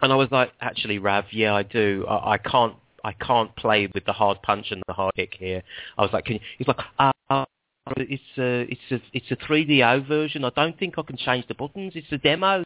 And 0.00 0.12
I 0.12 0.16
was 0.16 0.28
like, 0.30 0.52
actually, 0.60 0.98
Rav, 0.98 1.24
yeah, 1.32 1.54
I 1.54 1.64
do. 1.64 2.06
I, 2.08 2.32
I 2.32 2.38
can't 2.38 2.76
I 3.04 3.12
can't 3.12 3.54
play 3.56 3.88
with 3.92 4.04
the 4.06 4.12
hard 4.12 4.40
punch 4.42 4.66
and 4.70 4.82
the 4.86 4.94
hard 4.94 5.14
kick 5.16 5.34
here. 5.38 5.62
I 5.98 6.02
was 6.02 6.12
like, 6.12 6.24
can 6.24 6.34
you? 6.34 6.40
He's 6.56 6.68
like, 6.68 6.78
uh, 6.98 7.12
it's 7.96 8.22
a 8.38 8.60
it's 8.70 8.90
a 8.90 9.00
it's 9.12 9.30
a 9.30 9.36
3DO 9.36 10.06
version. 10.06 10.44
I 10.44 10.50
don't 10.50 10.78
think 10.78 10.94
I 10.98 11.02
can 11.02 11.16
change 11.16 11.46
the 11.48 11.54
buttons. 11.54 11.92
It's 11.94 12.10
a 12.12 12.18
demo. 12.18 12.62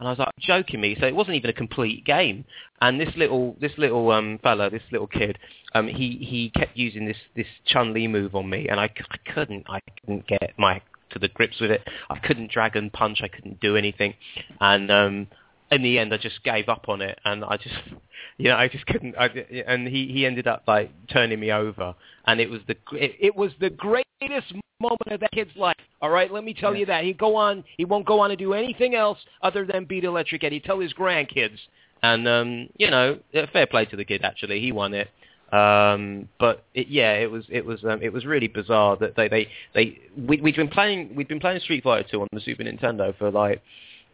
And 0.00 0.06
I 0.06 0.10
was 0.10 0.18
like, 0.18 0.28
joking 0.38 0.80
me. 0.80 0.96
So 1.00 1.06
it 1.06 1.14
wasn't 1.14 1.36
even 1.36 1.50
a 1.50 1.54
complete 1.54 2.04
game. 2.04 2.44
And 2.80 3.00
this 3.00 3.08
little 3.16 3.56
this 3.60 3.72
little 3.78 4.10
um 4.10 4.38
fella, 4.42 4.70
this 4.70 4.82
little 4.92 5.06
kid, 5.06 5.38
um 5.74 5.88
he 5.88 6.18
he 6.20 6.50
kept 6.54 6.76
using 6.76 7.06
this 7.06 7.16
this 7.34 7.46
Chun 7.66 7.92
Li 7.94 8.06
move 8.06 8.34
on 8.34 8.48
me, 8.48 8.68
and 8.68 8.78
I, 8.78 8.84
I 8.84 9.32
couldn't 9.32 9.64
I 9.68 9.80
couldn't 10.00 10.26
get 10.26 10.52
my 10.58 10.80
to 11.10 11.18
the 11.18 11.28
grips 11.28 11.60
with 11.60 11.70
it. 11.70 11.82
I 12.10 12.18
couldn't 12.18 12.50
dragon 12.50 12.90
punch. 12.90 13.20
I 13.22 13.28
couldn't 13.28 13.60
do 13.60 13.76
anything. 13.76 14.14
And 14.60 14.90
um 14.90 15.26
in 15.70 15.82
the 15.82 15.98
end, 15.98 16.14
I 16.14 16.16
just 16.16 16.42
gave 16.44 16.68
up 16.68 16.88
on 16.88 17.02
it, 17.02 17.18
and 17.24 17.44
I 17.44 17.56
just, 17.56 17.74
you 18.38 18.48
know, 18.48 18.56
I 18.56 18.68
just 18.68 18.86
couldn't. 18.86 19.16
I, 19.18 19.26
and 19.66 19.86
he 19.86 20.08
he 20.08 20.26
ended 20.26 20.46
up 20.46 20.64
like 20.66 20.90
turning 21.08 21.40
me 21.40 21.52
over, 21.52 21.94
and 22.26 22.40
it 22.40 22.48
was 22.48 22.60
the 22.66 22.76
it, 22.92 23.16
it 23.20 23.36
was 23.36 23.52
the 23.60 23.70
greatest 23.70 24.52
moment 24.80 25.00
of 25.10 25.20
that 25.20 25.30
kid's 25.32 25.54
life. 25.56 25.76
All 26.00 26.10
right, 26.10 26.32
let 26.32 26.44
me 26.44 26.54
tell 26.54 26.74
you 26.74 26.86
that 26.86 27.04
he 27.04 27.12
go 27.12 27.36
on, 27.36 27.64
he 27.76 27.84
won't 27.84 28.06
go 28.06 28.20
on 28.20 28.30
to 28.30 28.36
do 28.36 28.54
anything 28.54 28.94
else 28.94 29.18
other 29.42 29.66
than 29.66 29.84
beat 29.84 30.04
Electric 30.04 30.44
Eddie. 30.44 30.60
Tell 30.60 30.78
his 30.80 30.94
grandkids, 30.94 31.58
and 32.02 32.26
um, 32.28 32.68
you 32.76 32.90
know, 32.90 33.18
fair 33.52 33.66
play 33.66 33.84
to 33.86 33.96
the 33.96 34.04
kid. 34.04 34.24
Actually, 34.24 34.60
he 34.60 34.72
won 34.72 34.94
it. 34.94 35.08
Um, 35.52 36.28
but 36.38 36.64
it, 36.74 36.88
yeah, 36.88 37.14
it 37.14 37.30
was 37.30 37.44
it 37.48 37.64
was 37.64 37.82
um, 37.84 38.02
it 38.02 38.12
was 38.12 38.26
really 38.26 38.48
bizarre 38.48 38.96
that 38.98 39.16
they 39.16 39.28
they 39.28 39.48
they 39.74 39.98
we, 40.16 40.40
we'd 40.40 40.56
been 40.56 40.68
playing 40.68 41.14
we'd 41.14 41.28
been 41.28 41.40
playing 41.40 41.60
Street 41.60 41.82
Fighter 41.82 42.06
2 42.10 42.20
on 42.20 42.28
the 42.32 42.40
Super 42.40 42.64
Nintendo 42.64 43.16
for 43.16 43.30
like 43.30 43.62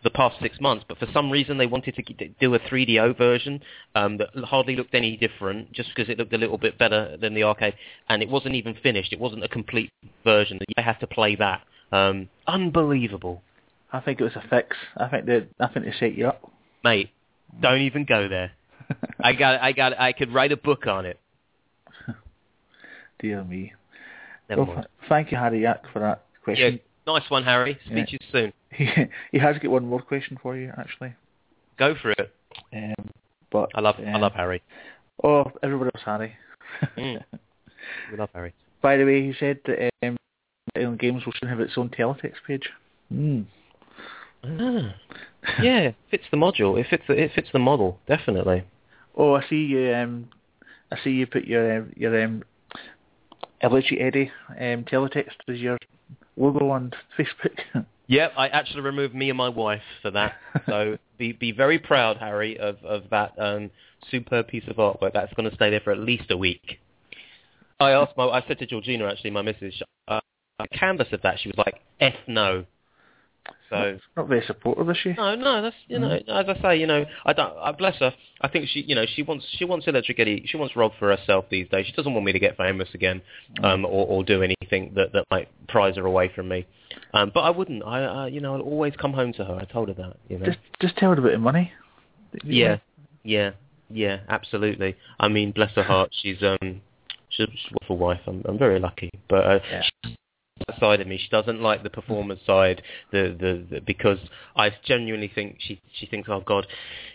the 0.04 0.10
past 0.10 0.36
six 0.40 0.60
months, 0.60 0.84
but 0.86 0.98
for 0.98 1.06
some 1.12 1.30
reason 1.30 1.56
they 1.58 1.66
wanted 1.66 1.96
to 1.96 2.02
do 2.38 2.54
a 2.54 2.58
3DO 2.60 3.16
version 3.16 3.60
um, 3.94 4.18
that 4.18 4.28
hardly 4.44 4.76
looked 4.76 4.94
any 4.94 5.16
different, 5.16 5.72
just 5.72 5.88
because 5.94 6.08
it 6.10 6.18
looked 6.18 6.32
a 6.34 6.38
little 6.38 6.58
bit 6.58 6.78
better 6.78 7.16
than 7.16 7.34
the 7.34 7.42
arcade, 7.42 7.74
and 8.08 8.22
it 8.22 8.28
wasn't 8.28 8.54
even 8.54 8.76
finished. 8.82 9.12
It 9.12 9.18
wasn't 9.18 9.42
a 9.42 9.48
complete 9.48 9.90
version. 10.22 10.58
That 10.58 10.66
you 10.76 10.84
had 10.84 11.00
to 11.00 11.06
play 11.06 11.34
that. 11.36 11.62
Um, 11.90 12.28
unbelievable. 12.46 13.42
I 13.92 14.00
think 14.00 14.20
it 14.20 14.24
was 14.24 14.36
a 14.36 14.44
fix. 14.48 14.76
I 14.96 15.08
think 15.08 15.26
they, 15.26 15.46
I 15.58 15.68
think 15.68 15.86
they 15.86 15.94
set 15.98 16.14
you 16.16 16.28
up, 16.28 16.50
mate. 16.84 17.10
Don't 17.60 17.80
even 17.80 18.04
go 18.04 18.28
there. 18.28 18.52
I 19.20 19.32
got, 19.32 19.62
I 19.62 19.72
got, 19.72 19.98
I 19.98 20.12
could 20.12 20.32
write 20.34 20.52
a 20.52 20.56
book 20.56 20.86
on 20.86 21.06
it. 21.06 21.18
Dear 23.20 23.44
me. 23.44 23.72
Never 24.50 24.64
well, 24.64 24.74
mind. 24.74 24.88
thank 25.08 25.32
you, 25.32 25.38
Harry 25.38 25.62
Yak, 25.62 25.84
for 25.92 26.00
that 26.00 26.24
question. 26.42 26.80
Yeah, 27.06 27.12
nice 27.12 27.30
one, 27.30 27.44
Harry. 27.44 27.78
Speak 27.86 27.96
Yeah. 27.96 28.04
to 28.04 28.12
you 28.12 28.18
soon. 28.32 28.52
He, 28.76 28.88
he 29.32 29.38
has 29.38 29.56
got 29.58 29.70
one 29.70 29.86
more 29.86 30.02
question 30.02 30.38
for 30.42 30.56
you, 30.56 30.72
actually. 30.76 31.14
Go 31.78 31.94
for 32.00 32.10
it. 32.12 32.32
Um, 32.72 33.10
but 33.50 33.70
I 33.74 33.80
love, 33.80 33.96
I 33.98 34.12
um, 34.12 34.20
love 34.20 34.32
Harry. 34.32 34.62
Oh, 35.22 35.44
everybody 35.62 35.90
loves 35.94 36.04
Harry. 36.04 36.36
Mm. 36.96 37.24
We 38.10 38.16
love 38.16 38.30
Harry. 38.34 38.54
By 38.80 38.96
the 38.96 39.04
way, 39.04 39.22
he 39.22 39.34
said 39.38 39.60
that 39.66 39.90
um, 40.02 40.16
Island 40.74 40.98
Games 40.98 41.26
will 41.26 41.34
soon 41.38 41.50
have 41.50 41.60
its 41.60 41.74
own 41.76 41.90
teletext 41.90 42.36
page. 42.46 42.70
Mm. 43.12 43.44
Ah. 44.42 44.94
yeah, 45.62 45.78
it 45.80 45.96
fits 46.10 46.24
the 46.30 46.36
module. 46.36 46.78
It 46.78 46.86
fits 46.88 47.04
the, 47.06 47.14
it 47.14 47.32
fits 47.34 47.48
the 47.52 47.58
model 47.58 47.98
definitely. 48.06 48.64
Oh, 49.16 49.34
I 49.34 49.46
see 49.48 49.56
you. 49.56 49.94
Um, 49.94 50.28
I 50.90 50.98
see 51.02 51.10
you 51.10 51.26
put 51.26 51.44
your 51.44 51.78
um, 51.78 51.92
your 51.96 52.24
um, 52.24 52.42
Eddie 53.62 54.30
um, 54.50 54.84
teletext 54.84 55.36
as 55.48 55.58
your 55.58 55.78
logo 56.36 56.68
on 56.70 56.92
Facebook. 57.18 57.86
Yep, 58.06 58.32
I 58.36 58.48
actually 58.48 58.82
removed 58.82 59.14
me 59.14 59.30
and 59.30 59.38
my 59.38 59.48
wife 59.48 59.82
for 60.02 60.10
that. 60.10 60.34
So 60.66 60.98
be 61.18 61.32
be 61.32 61.52
very 61.52 61.78
proud, 61.78 62.18
Harry, 62.18 62.58
of 62.58 62.76
of 62.84 63.04
that 63.10 63.32
um, 63.38 63.70
superb 64.10 64.48
piece 64.48 64.64
of 64.68 64.76
artwork. 64.76 65.12
That's 65.12 65.32
going 65.34 65.48
to 65.48 65.54
stay 65.56 65.70
there 65.70 65.80
for 65.80 65.92
at 65.92 65.98
least 65.98 66.30
a 66.30 66.36
week. 66.36 66.80
I 67.80 67.90
asked 67.90 68.16
my, 68.16 68.26
I 68.26 68.44
said 68.46 68.58
to 68.60 68.66
Georgina 68.66 69.06
actually, 69.06 69.30
my 69.30 69.42
missus, 69.42 69.74
uh, 70.08 70.20
a 70.58 70.68
canvas 70.68 71.08
of 71.12 71.22
that. 71.22 71.40
She 71.40 71.48
was 71.48 71.56
like, 71.58 71.80
"F 72.00 72.14
no." 72.26 72.66
So 73.70 73.98
Not 74.16 74.28
very 74.28 74.42
supportive, 74.46 74.88
is 74.90 74.96
she? 75.02 75.12
no, 75.14 75.34
no, 75.34 75.62
that's 75.62 75.76
you 75.88 75.98
know, 75.98 76.10
as 76.12 76.46
I 76.48 76.58
say, 76.62 76.76
you 76.76 76.86
know, 76.86 77.04
I 77.24 77.32
don't. 77.32 77.56
I 77.58 77.72
bless 77.72 77.96
her. 77.96 78.12
I 78.40 78.48
think 78.48 78.68
she, 78.68 78.80
you 78.80 78.94
know, 78.94 79.04
she 79.14 79.22
wants 79.22 79.46
she 79.58 79.64
wants 79.64 79.86
Electric 79.86 80.18
Eddie. 80.20 80.44
She 80.46 80.56
wants 80.56 80.76
Rob 80.76 80.92
for 80.98 81.14
herself 81.14 81.46
these 81.50 81.68
days. 81.68 81.86
She 81.86 81.92
doesn't 81.92 82.12
want 82.12 82.24
me 82.24 82.32
to 82.32 82.38
get 82.38 82.56
famous 82.56 82.88
again, 82.94 83.22
um, 83.62 83.84
or, 83.84 84.06
or 84.06 84.24
do 84.24 84.42
anything 84.42 84.92
that 84.94 85.12
that 85.12 85.24
might 85.30 85.48
prize 85.68 85.96
her 85.96 86.06
away 86.06 86.30
from 86.34 86.48
me. 86.48 86.66
Um, 87.12 87.32
but 87.34 87.40
I 87.40 87.50
wouldn't. 87.50 87.82
I, 87.84 88.04
uh, 88.04 88.26
you 88.26 88.40
know, 88.40 88.54
I'd 88.54 88.60
always 88.60 88.94
come 88.96 89.12
home 89.12 89.32
to 89.34 89.44
her. 89.44 89.54
I 89.54 89.64
told 89.64 89.88
her 89.88 89.94
that. 89.94 90.16
You 90.28 90.38
know. 90.38 90.46
Just 90.46 90.58
just 90.80 90.96
tell 90.96 91.10
her 91.10 91.18
a 91.18 91.22
bit 91.22 91.34
of 91.34 91.40
money. 91.40 91.72
Yeah, 92.44 92.78
yeah, 93.22 93.52
yeah, 93.90 94.20
absolutely. 94.28 94.96
I 95.18 95.28
mean, 95.28 95.52
bless 95.52 95.72
her 95.72 95.84
heart, 95.84 96.10
she's 96.22 96.42
um, 96.42 96.80
she's 97.28 97.46
a 97.46 97.74
wonderful 97.80 97.96
wife. 97.98 98.20
I'm, 98.26 98.42
I'm 98.46 98.58
very 98.58 98.80
lucky, 98.80 99.10
but 99.28 99.46
uh, 99.46 99.58
Yeah. 99.70 100.14
That 100.68 100.78
side 100.78 101.00
of 101.00 101.06
me, 101.06 101.18
she 101.18 101.28
doesn't 101.30 101.60
like 101.60 101.82
the 101.82 101.90
performance 101.90 102.40
side, 102.46 102.82
the, 103.10 103.36
the 103.38 103.74
the 103.74 103.80
because 103.80 104.18
I 104.56 104.70
genuinely 104.84 105.30
think 105.34 105.56
she 105.58 105.80
she 105.92 106.06
thinks, 106.06 106.28
oh 106.30 106.42
God, 106.46 106.66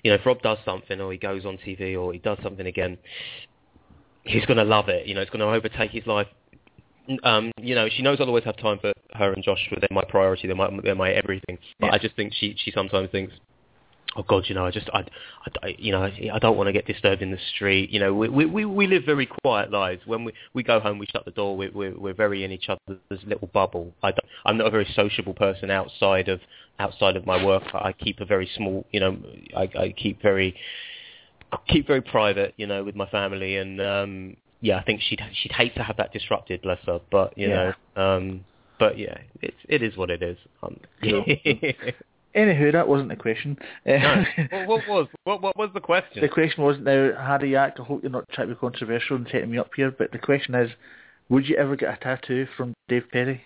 you 0.04 0.12
know, 0.12 0.16
if 0.16 0.26
Rob 0.26 0.42
does 0.42 0.58
something 0.66 1.00
or 1.00 1.12
he 1.12 1.18
goes 1.18 1.46
on 1.46 1.58
TV 1.58 1.98
or 2.00 2.12
he 2.14 2.20
does 2.20 2.38
something 2.44 2.66
again, 2.66 2.98
he's 4.24 4.46
going 4.46 4.58
to 4.58 4.64
love 4.64 4.90
it. 4.90 5.08
You 5.08 5.16
know, 5.16 5.22
it's 5.22 5.32
going 5.32 5.40
to 5.40 5.48
overtake 5.48 5.92
his 5.92 6.06
life. 6.06 6.28
Um, 7.24 7.52
you 7.58 7.74
know, 7.76 7.88
she 7.90 8.04
knows 8.04 8.18
I'll 8.20 8.28
always 8.28 8.44
have 8.44 8.58
time 8.58 8.78
for 8.80 8.94
her 9.16 9.34
and 9.34 9.44
Joshua. 9.44 9.80
They're 9.80 9.88
my 9.90 10.04
priority. 10.08 10.48
They're 10.48 10.56
my 10.56 10.70
they're 10.84 10.96
my 10.96 11.12
everything. 11.12 11.58
But 11.80 11.88
Yeah. 11.88 11.94
I 11.94 11.98
just 11.98 12.16
think 12.16 12.34
she 12.34 12.56
she 12.64 12.72
sometimes 12.72 13.10
thinks, 13.10 13.34
oh 14.16 14.24
God, 14.24 14.46
you 14.48 14.56
know, 14.56 14.66
I 14.66 14.72
just, 14.72 14.90
I, 14.94 15.00
I, 15.00 15.06
I- 15.68 15.76
you 15.78 15.92
know, 15.92 16.02
I 16.04 16.30
I 16.34 16.40
don't 16.40 16.58
want 16.58 16.68
to 16.68 16.74
get 16.74 16.86
disturbed 16.88 17.22
in 17.22 17.32
the 17.32 17.38
street. 17.54 17.90
You 17.92 18.00
know, 18.00 18.14
we 18.14 18.28
we 18.30 18.46
we 18.46 18.66
we 18.66 18.88
live 18.88 19.04
very 19.06 19.26
quiet 19.26 19.72
lives. 19.72 20.02
When 20.06 20.24
we 20.24 20.34
we 20.54 20.64
go 20.64 20.80
home, 20.80 20.98
we 21.00 21.06
shut 21.08 21.26
the 21.26 21.32
door. 21.32 21.56
We 21.56 21.70
we're 21.70 21.98
we're 21.98 22.14
very 22.14 22.44
in 22.44 22.52
each 22.52 22.70
other's 22.70 23.24
little 23.26 23.48
bubble. 23.54 23.94
I 24.04 24.12
don't, 24.12 24.26
I'm 24.46 24.58
not 24.58 24.68
a 24.68 24.72
very 24.72 24.88
sociable 24.96 25.34
person 25.34 25.70
outside 25.72 26.28
of 26.30 26.40
outside 26.80 27.16
of 27.18 27.26
my 27.26 27.44
work. 27.44 27.64
I 27.74 27.94
keep 27.94 28.20
a 28.22 28.26
very 28.26 28.50
small, 28.56 28.86
you 28.92 29.00
know, 29.00 29.18
I 29.56 29.64
I 29.78 29.90
keep 29.96 30.22
very 30.22 30.56
keep 31.68 31.88
very 31.88 32.02
private, 32.02 32.54
you 32.58 32.68
know, 32.68 32.84
with 32.84 32.96
my 32.96 33.08
family 33.08 33.58
and 33.58 33.82
um 33.82 34.38
yeah, 34.62 34.78
I 34.78 34.84
think 34.84 35.02
she'd 35.02 35.22
she'd 35.34 35.52
hate 35.54 35.74
to 35.76 35.84
have 35.84 35.98
that 35.98 36.12
disrupted, 36.14 36.62
bless 36.62 36.80
her. 36.86 37.00
But 37.12 37.38
you 37.38 37.50
Yeah. 37.50 37.74
know, 37.96 38.02
um 38.04 38.46
but 38.80 38.98
yeah, 38.98 39.18
it's 39.42 39.58
it 39.68 39.82
is 39.84 39.98
what 39.98 40.10
it 40.10 40.22
is. 40.24 40.38
Um, 40.64 40.78
Cool. 41.04 41.26
Anywho, 42.36 42.72
that 42.72 42.88
wasn't 42.88 43.10
the 43.10 43.16
question. 43.16 43.58
Uh, 43.88 43.92
no. 43.98 44.26
what, 44.52 44.68
what 44.68 44.88
was 44.88 45.08
what, 45.24 45.42
what 45.42 45.58
was 45.58 45.70
the 45.74 45.80
question? 45.80 46.22
the 46.22 46.30
question 46.30 46.64
wasn't 46.64 46.86
now, 46.86 47.12
Harry 47.18 47.52
Yak, 47.52 47.78
I 47.80 47.84
hope 47.84 48.04
you're 48.04 48.12
not 48.12 48.30
trying 48.30 48.50
to 48.50 48.56
be 48.56 48.60
controversial 48.60 49.16
and 49.16 49.28
setting 49.32 49.50
me 49.50 49.58
up 49.58 49.72
here, 49.76 49.92
but 49.92 50.12
the 50.12 50.20
question 50.20 50.54
is, 50.54 50.70
would 51.30 51.48
you 51.48 51.56
ever 51.56 51.76
get 51.76 51.94
a 51.94 51.98
tattoo 51.98 52.48
from 52.56 52.74
Dave 52.88 53.06
Perry? 53.12 53.44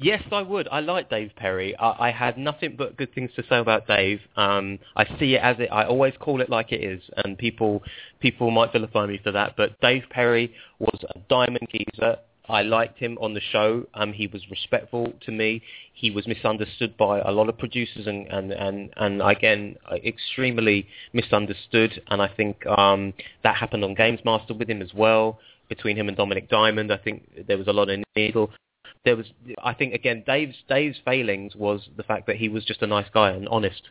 Yes, 0.00 0.22
I 0.30 0.42
would. 0.42 0.68
I 0.70 0.78
like 0.78 1.10
Dave 1.10 1.32
Perry. 1.36 1.76
I, 1.76 2.08
I 2.08 2.10
had 2.12 2.38
nothing 2.38 2.76
but 2.78 2.96
good 2.96 3.12
things 3.14 3.32
to 3.34 3.42
say 3.48 3.58
about 3.58 3.88
Dave. 3.88 4.20
Um, 4.36 4.78
I 4.96 5.04
see 5.18 5.34
it 5.34 5.42
as 5.42 5.56
it. 5.58 5.70
I 5.72 5.86
always 5.86 6.14
call 6.20 6.40
it 6.40 6.48
like 6.48 6.70
it 6.70 6.84
is, 6.84 7.02
and 7.16 7.36
people 7.36 7.82
people 8.20 8.52
might 8.52 8.72
vilify 8.72 9.06
me 9.06 9.18
for 9.22 9.32
that. 9.32 9.54
But 9.56 9.80
Dave 9.80 10.04
Perry 10.10 10.54
was 10.78 11.04
a 11.14 11.18
diamond 11.28 11.66
geezer. 11.72 12.18
I 12.48 12.62
liked 12.62 12.98
him 12.98 13.18
on 13.20 13.34
the 13.34 13.40
show. 13.40 13.86
Um, 13.94 14.12
he 14.12 14.26
was 14.26 14.42
respectful 14.50 15.12
to 15.26 15.32
me. 15.32 15.62
He 15.92 16.10
was 16.10 16.26
misunderstood 16.26 16.96
by 16.96 17.20
a 17.20 17.30
lot 17.30 17.48
of 17.48 17.58
producers, 17.58 18.06
and 18.06 18.26
and 18.28 18.52
and, 18.52 18.90
and 18.96 19.22
again, 19.22 19.76
uh, 19.90 19.96
extremely 19.96 20.86
misunderstood. 21.12 22.02
And 22.08 22.22
I 22.22 22.28
think 22.28 22.66
um, 22.66 23.12
that 23.42 23.56
happened 23.56 23.84
on 23.84 23.94
GamesMaster 23.94 24.56
with 24.58 24.68
him 24.70 24.82
as 24.82 24.94
well. 24.94 25.38
between 25.68 25.96
him 25.96 26.08
and 26.08 26.16
Dominic 26.16 26.48
Diamond. 26.48 26.92
I 26.92 26.96
think 26.96 27.46
there 27.46 27.58
was 27.58 27.68
a 27.68 27.72
lot 27.72 27.90
of 27.90 28.00
needle. 28.16 28.50
There 29.04 29.16
was, 29.16 29.26
I 29.62 29.74
think, 29.74 29.94
again, 29.94 30.24
Dave's 30.26 30.56
Dave's 30.68 30.98
failings 31.04 31.54
was 31.54 31.88
the 31.96 32.02
fact 32.02 32.26
that 32.26 32.36
he 32.36 32.48
was 32.48 32.64
just 32.64 32.82
a 32.82 32.86
nice 32.86 33.06
guy 33.12 33.30
and 33.30 33.48
honest. 33.48 33.82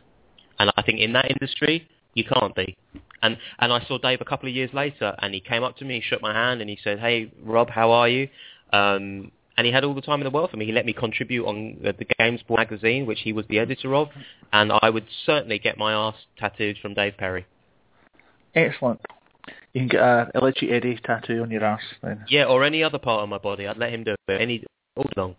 And 0.58 0.70
I 0.76 0.82
think 0.82 1.00
in 1.00 1.12
that 1.12 1.30
industry, 1.30 1.88
you 2.14 2.24
can't 2.24 2.54
be. 2.54 2.76
And 3.22 3.36
and 3.58 3.72
I 3.72 3.84
saw 3.86 3.98
Dave 3.98 4.20
a 4.20 4.24
couple 4.24 4.48
of 4.48 4.54
years 4.54 4.70
later, 4.72 5.14
and 5.20 5.34
he 5.34 5.40
came 5.40 5.62
up 5.62 5.76
to 5.78 5.84
me, 5.84 5.96
he 5.96 6.00
shook 6.00 6.22
my 6.22 6.32
hand, 6.32 6.60
and 6.60 6.70
he 6.70 6.78
said, 6.82 6.98
"Hey, 6.98 7.32
Rob, 7.42 7.70
how 7.70 7.90
are 7.90 8.08
you?" 8.08 8.28
Um, 8.72 9.32
and 9.56 9.66
he 9.66 9.72
had 9.72 9.82
all 9.82 9.94
the 9.94 10.00
time 10.00 10.20
in 10.20 10.24
the 10.24 10.30
world 10.30 10.50
for 10.50 10.56
me. 10.56 10.66
He 10.66 10.72
let 10.72 10.86
me 10.86 10.92
contribute 10.92 11.44
on 11.44 11.78
the, 11.82 11.92
the 11.92 12.04
GameSport 12.20 12.58
magazine, 12.58 13.06
which 13.06 13.20
he 13.24 13.32
was 13.32 13.44
the 13.48 13.58
editor 13.58 13.92
of, 13.94 14.08
and 14.52 14.70
I 14.82 14.88
would 14.88 15.06
certainly 15.26 15.58
get 15.58 15.76
my 15.76 15.92
ass 15.92 16.14
tattooed 16.38 16.78
from 16.80 16.94
Dave 16.94 17.16
Perry. 17.16 17.44
Excellent. 18.54 19.00
You 19.72 19.80
can 19.82 19.88
get 19.88 20.00
a 20.00 20.30
Electric 20.36 20.70
Eddie 20.70 21.00
tattoo 21.04 21.42
on 21.42 21.50
your 21.50 21.64
ass 21.64 21.80
then. 22.02 22.24
Yeah, 22.28 22.44
or 22.44 22.62
any 22.62 22.84
other 22.84 22.98
part 22.98 23.22
of 23.22 23.28
my 23.28 23.38
body. 23.38 23.66
I'd 23.66 23.78
let 23.78 23.92
him 23.92 24.04
do 24.04 24.14
it 24.28 24.40
any 24.40 24.64
all 24.96 25.04
day 25.04 25.12
long. 25.16 25.36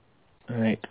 Right. 0.50 0.84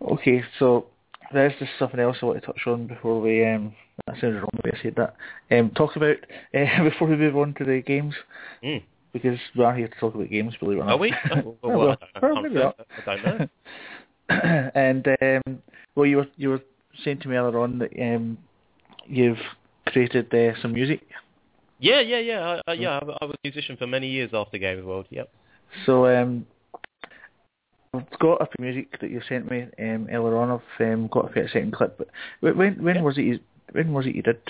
Okay, 0.00 0.42
so 0.58 0.86
there's 1.32 1.52
just 1.58 1.72
something 1.78 2.00
else 2.00 2.16
I 2.22 2.26
want 2.26 2.40
to 2.40 2.46
touch 2.46 2.60
on 2.66 2.86
before 2.86 3.20
we 3.20 3.44
um 3.44 3.74
that 4.06 4.20
sounds 4.20 4.34
wrong 4.34 4.48
the 4.52 4.70
way 4.70 4.78
I 4.78 4.82
said 4.82 4.94
that. 4.96 5.16
Um 5.50 5.70
talk 5.70 5.96
about 5.96 6.16
uh, 6.54 6.82
before 6.84 7.08
we 7.08 7.16
move 7.16 7.36
on 7.36 7.54
to 7.54 7.64
the 7.64 7.80
games. 7.80 8.14
Mm. 8.62 8.82
Because 9.12 9.38
we 9.56 9.62
are 9.64 9.74
here 9.74 9.88
to 9.88 9.94
talk 10.00 10.14
about 10.14 10.30
games, 10.30 10.54
believe 10.58 10.78
it 10.78 10.80
or 10.80 10.84
not. 10.84 10.94
Are 10.94 10.98
we? 10.98 11.14
Oh, 11.30 11.56
well, 11.62 11.76
well, 11.76 11.78
well, 11.78 12.50
not. 12.50 12.86
I 13.06 13.16
don't 13.16 13.22
know. 13.24 13.48
and 14.74 15.06
um, 15.20 15.62
well, 15.94 16.06
you 16.06 16.16
were 16.18 16.26
you 16.36 16.48
were 16.50 16.62
saying 17.04 17.20
to 17.20 17.28
me 17.28 17.36
earlier 17.36 17.58
on 17.60 17.78
that 17.78 17.92
um, 18.00 18.38
you've 19.06 19.38
created 19.86 20.32
uh, 20.34 20.58
some 20.60 20.72
music. 20.72 21.02
Yeah, 21.78 22.00
yeah, 22.00 22.18
yeah. 22.18 22.60
I, 22.66 22.70
I, 22.70 22.74
yeah, 22.74 22.90
I, 22.90 23.16
I 23.20 23.24
was 23.24 23.34
a 23.34 23.48
musician 23.48 23.76
for 23.76 23.86
many 23.86 24.08
years 24.08 24.30
after 24.32 24.56
Games 24.56 24.84
World. 24.84 25.06
Yep. 25.10 25.30
So 25.84 26.06
um, 26.06 26.46
I've 27.94 28.18
got 28.20 28.40
a 28.40 28.46
piece 28.46 28.54
of 28.58 28.60
music 28.60 29.00
that 29.00 29.10
you 29.10 29.20
sent 29.28 29.50
me 29.50 29.66
um, 29.78 30.06
earlier 30.10 30.36
on. 30.38 30.60
I've 30.80 30.86
um, 30.92 31.08
got 31.08 31.36
a 31.36 31.48
second 31.48 31.72
clip. 31.72 31.98
But 32.40 32.56
when 32.56 32.82
when 32.82 32.96
Yeah. 32.96 33.02
was 33.02 33.18
it? 33.18 33.42
When 33.70 33.92
was 33.92 34.06
it 34.06 34.14
you 34.14 34.22
did 34.22 34.40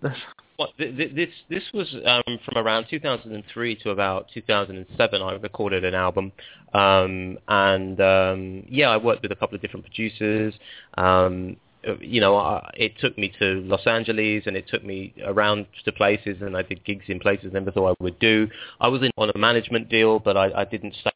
this? 0.00 0.16
What, 0.56 0.70
th- 0.78 0.96
th- 0.96 1.14
this 1.14 1.30
this 1.48 1.62
was 1.72 1.94
um, 2.06 2.38
from 2.44 2.56
around 2.56 2.86
2003 2.90 3.76
to 3.76 3.90
about 3.90 4.28
2007. 4.32 5.22
I 5.22 5.32
recorded 5.32 5.84
an 5.84 5.94
album, 5.94 6.32
um, 6.74 7.38
and 7.48 8.00
um, 8.00 8.66
yeah, 8.68 8.90
I 8.90 8.96
worked 8.96 9.22
with 9.22 9.32
a 9.32 9.36
couple 9.36 9.56
of 9.56 9.62
different 9.62 9.86
producers. 9.86 10.54
Um, 10.96 11.56
you 12.00 12.20
know, 12.20 12.36
I, 12.36 12.70
it 12.76 12.98
took 13.00 13.18
me 13.18 13.32
to 13.40 13.60
Los 13.62 13.86
Angeles, 13.86 14.44
and 14.46 14.56
it 14.56 14.68
took 14.68 14.84
me 14.84 15.14
around 15.24 15.66
to 15.84 15.92
places, 15.92 16.36
and 16.40 16.56
I 16.56 16.62
did 16.62 16.84
gigs 16.84 17.06
in 17.08 17.18
places 17.18 17.46
I 17.50 17.58
never 17.58 17.72
thought 17.72 17.96
I 17.98 18.02
would 18.02 18.18
do. 18.18 18.48
I 18.80 18.88
was 18.88 19.02
in 19.02 19.10
on 19.16 19.30
a 19.34 19.38
management 19.38 19.88
deal, 19.88 20.18
but 20.18 20.36
I, 20.36 20.52
I 20.52 20.64
didn't 20.64 20.94
stay 21.00 21.10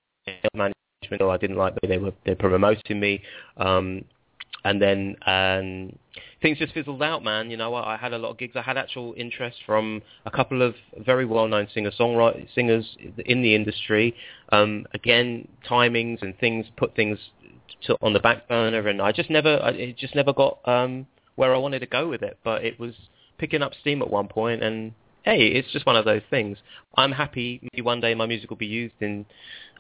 management 0.54 0.74
deal. 1.18 1.30
I 1.30 1.36
didn't 1.36 1.56
like 1.56 1.74
the 1.74 1.86
way 1.86 1.94
they 1.94 1.98
were 1.98 2.12
they 2.24 2.32
were 2.32 2.36
promoting 2.36 3.00
me. 3.00 3.22
Um, 3.58 4.04
and 4.64 4.80
then 4.80 5.16
um, 5.26 5.98
things 6.42 6.58
just 6.58 6.74
fizzled 6.74 7.02
out, 7.02 7.22
man. 7.22 7.50
You 7.50 7.56
know, 7.56 7.74
I, 7.74 7.94
I 7.94 7.96
had 7.96 8.12
a 8.12 8.18
lot 8.18 8.30
of 8.30 8.38
gigs. 8.38 8.54
I 8.56 8.62
had 8.62 8.76
actual 8.76 9.14
interest 9.16 9.58
from 9.64 10.02
a 10.24 10.30
couple 10.30 10.62
of 10.62 10.74
very 10.98 11.24
well-known 11.24 11.68
singer-songwriters, 11.72 12.52
singers 12.54 12.96
in 13.24 13.42
the 13.42 13.54
industry. 13.54 14.14
Um, 14.50 14.86
again, 14.94 15.48
timings 15.68 16.22
and 16.22 16.36
things 16.38 16.66
put 16.76 16.94
things 16.96 17.18
to, 17.86 17.96
on 18.02 18.12
the 18.12 18.20
back 18.20 18.48
burner, 18.48 18.88
and 18.88 19.00
I 19.00 19.12
just 19.12 19.30
never, 19.30 19.60
I, 19.62 19.70
it 19.70 19.98
just 19.98 20.14
never 20.14 20.32
got 20.32 20.58
um, 20.66 21.06
where 21.36 21.54
I 21.54 21.58
wanted 21.58 21.80
to 21.80 21.86
go 21.86 22.08
with 22.08 22.22
it. 22.22 22.38
But 22.42 22.64
it 22.64 22.78
was 22.78 22.94
picking 23.38 23.62
up 23.62 23.72
steam 23.80 24.02
at 24.02 24.10
one 24.10 24.28
point, 24.28 24.62
and 24.62 24.92
hey, 25.26 25.48
it's 25.48 25.70
just 25.72 25.84
one 25.84 25.96
of 25.96 26.04
those 26.04 26.22
things. 26.30 26.56
I'm 26.96 27.12
happy. 27.12 27.60
Maybe 27.72 27.82
one 27.82 28.00
day 28.00 28.14
my 28.14 28.26
music 28.26 28.48
will 28.48 28.56
be 28.56 28.66
used 28.66 28.94
in 29.00 29.26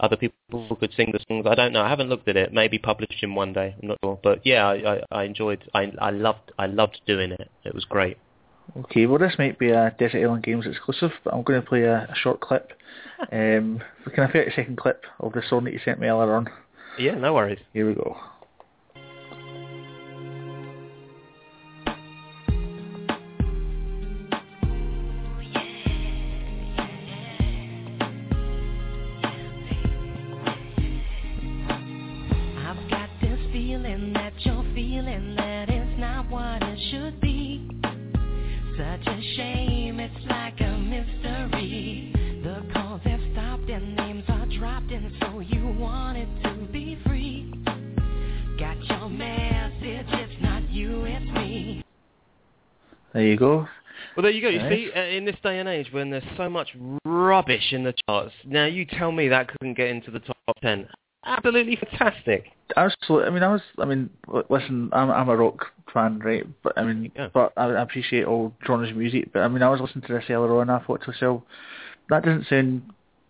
other 0.00 0.16
people 0.16 0.66
who 0.68 0.76
could 0.76 0.92
sing 0.94 1.12
the 1.12 1.20
songs. 1.28 1.46
I 1.48 1.54
don't 1.54 1.72
know. 1.72 1.82
I 1.82 1.88
haven't 1.88 2.08
looked 2.08 2.28
at 2.28 2.36
it. 2.36 2.52
Maybe 2.52 2.78
published 2.78 3.22
in 3.22 3.34
one 3.34 3.52
day. 3.52 3.74
I'm 3.80 3.88
not 3.88 3.98
sure. 4.04 4.18
But 4.22 4.44
yeah, 4.44 4.66
I, 4.66 4.94
I, 4.94 5.00
I 5.12 5.22
enjoyed. 5.22 5.64
I, 5.72 5.92
I 5.98 6.10
loved. 6.10 6.52
I 6.58 6.66
loved 6.66 7.00
doing 7.06 7.30
it. 7.30 7.50
It 7.64 7.74
was 7.74 7.84
great. 7.84 8.18
Okay, 8.76 9.06
well 9.06 9.18
this 9.20 9.36
might 9.38 9.60
be 9.60 9.70
a 9.70 9.94
Desert 9.96 10.22
Island 10.22 10.42
Games 10.42 10.66
exclusive, 10.66 11.12
but 11.22 11.32
I'm 11.32 11.44
going 11.44 11.62
to 11.62 11.66
play 11.66 11.84
a, 11.84 12.08
a 12.10 12.14
short 12.14 12.40
clip. 12.40 12.72
Um, 13.32 13.82
can 14.14 14.24
I 14.24 14.30
play 14.30 14.44
a 14.44 14.52
second 14.52 14.76
clip 14.76 15.04
of 15.20 15.32
the 15.32 15.42
song 15.48 15.64
that 15.64 15.72
you 15.72 15.80
sent 15.82 15.98
me 15.98 16.06
earlier 16.06 16.34
on? 16.34 16.50
Yeah, 16.98 17.14
no 17.14 17.32
worries. 17.32 17.60
Here 17.72 17.88
we 17.88 17.94
go. 17.94 18.14
There 53.16 53.24
you 53.24 53.38
go. 53.38 53.66
Well, 54.14 54.24
there 54.24 54.30
you 54.30 54.42
go. 54.42 54.50
You 54.50 54.58
Nice. 54.58 54.70
see, 54.70 54.92
uh, 54.94 55.00
in 55.00 55.24
this 55.24 55.36
day 55.42 55.58
and 55.58 55.66
age 55.66 55.90
when 55.90 56.10
there's 56.10 56.22
so 56.36 56.50
much 56.50 56.76
rubbish 57.06 57.72
in 57.72 57.82
the 57.82 57.94
charts, 58.06 58.34
now 58.44 58.66
you 58.66 58.84
tell 58.84 59.10
me 59.10 59.28
that 59.28 59.48
couldn't 59.48 59.72
get 59.72 59.88
into 59.88 60.10
the 60.10 60.20
top 60.20 60.36
ten. 60.60 60.86
Absolutely 61.24 61.76
fantastic. 61.76 62.52
Absolutely. 62.76 63.26
I 63.26 63.30
mean, 63.30 63.42
I 63.42 63.52
was. 63.52 63.62
I 63.78 63.86
mean, 63.86 64.10
listen, 64.50 64.90
I'm 64.92 65.10
I'm 65.10 65.30
a 65.30 65.36
rock 65.36 65.64
fan, 65.94 66.18
right? 66.18 66.44
But 66.62 66.76
I 66.76 66.84
mean, 66.84 67.10
Yeah. 67.16 67.28
but 67.32 67.54
I, 67.56 67.68
I 67.68 67.80
appreciate 67.80 68.26
all 68.26 68.52
genres 68.66 68.90
of 68.90 68.96
music. 68.98 69.32
But 69.32 69.40
I 69.40 69.48
mean, 69.48 69.62
I 69.62 69.70
was 69.70 69.80
listening 69.80 70.06
to 70.08 70.12
this 70.12 70.24
earlier 70.28 70.54
on, 70.54 70.68
and 70.68 70.70
I 70.72 70.80
thought 70.80 71.00
to 71.04 71.10
myself, 71.10 71.42
that 72.10 72.22
doesn't 72.22 72.48
sound 72.48 72.82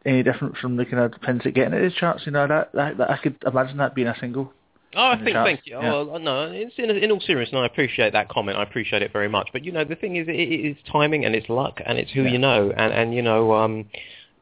any 0.04 0.24
different 0.24 0.56
from 0.56 0.74
the 0.76 0.84
kind 0.84 0.98
of 0.98 1.20
pins 1.20 1.42
that 1.44 1.54
get 1.54 1.72
into 1.72 1.78
the 1.78 1.94
charts. 1.94 2.26
You 2.26 2.32
know, 2.32 2.48
that, 2.48 2.72
that, 2.72 2.98
that 2.98 3.08
I 3.08 3.18
could 3.18 3.36
imagine 3.46 3.76
that 3.76 3.94
being 3.94 4.08
a 4.08 4.16
single. 4.18 4.52
Oh, 4.94 5.08
I 5.08 5.16
think, 5.16 5.30
charts. 5.34 5.48
thank 5.48 5.60
you. 5.66 5.78
Yeah. 5.78 5.92
Oh, 5.94 6.16
no, 6.18 6.50
it's 6.52 6.74
in, 6.78 6.90
in 6.90 7.10
all 7.10 7.20
seriousness, 7.20 7.58
I 7.58 7.66
appreciate 7.66 8.12
that 8.12 8.28
comment. 8.28 8.56
I 8.56 8.62
appreciate 8.62 9.02
it 9.02 9.12
very 9.12 9.28
much. 9.28 9.48
But 9.52 9.64
you 9.64 9.72
know, 9.72 9.84
the 9.84 9.96
thing 9.96 10.16
is, 10.16 10.28
it, 10.28 10.34
it 10.36 10.70
is 10.70 10.76
timing 10.90 11.24
and 11.24 11.34
it's 11.34 11.48
luck 11.48 11.80
and 11.84 11.98
it's 11.98 12.10
who 12.12 12.22
Yeah. 12.22 12.30
you 12.32 12.38
know. 12.38 12.72
And 12.76 12.92
and 12.92 13.14
you 13.14 13.22
know, 13.22 13.52
um, 13.54 13.86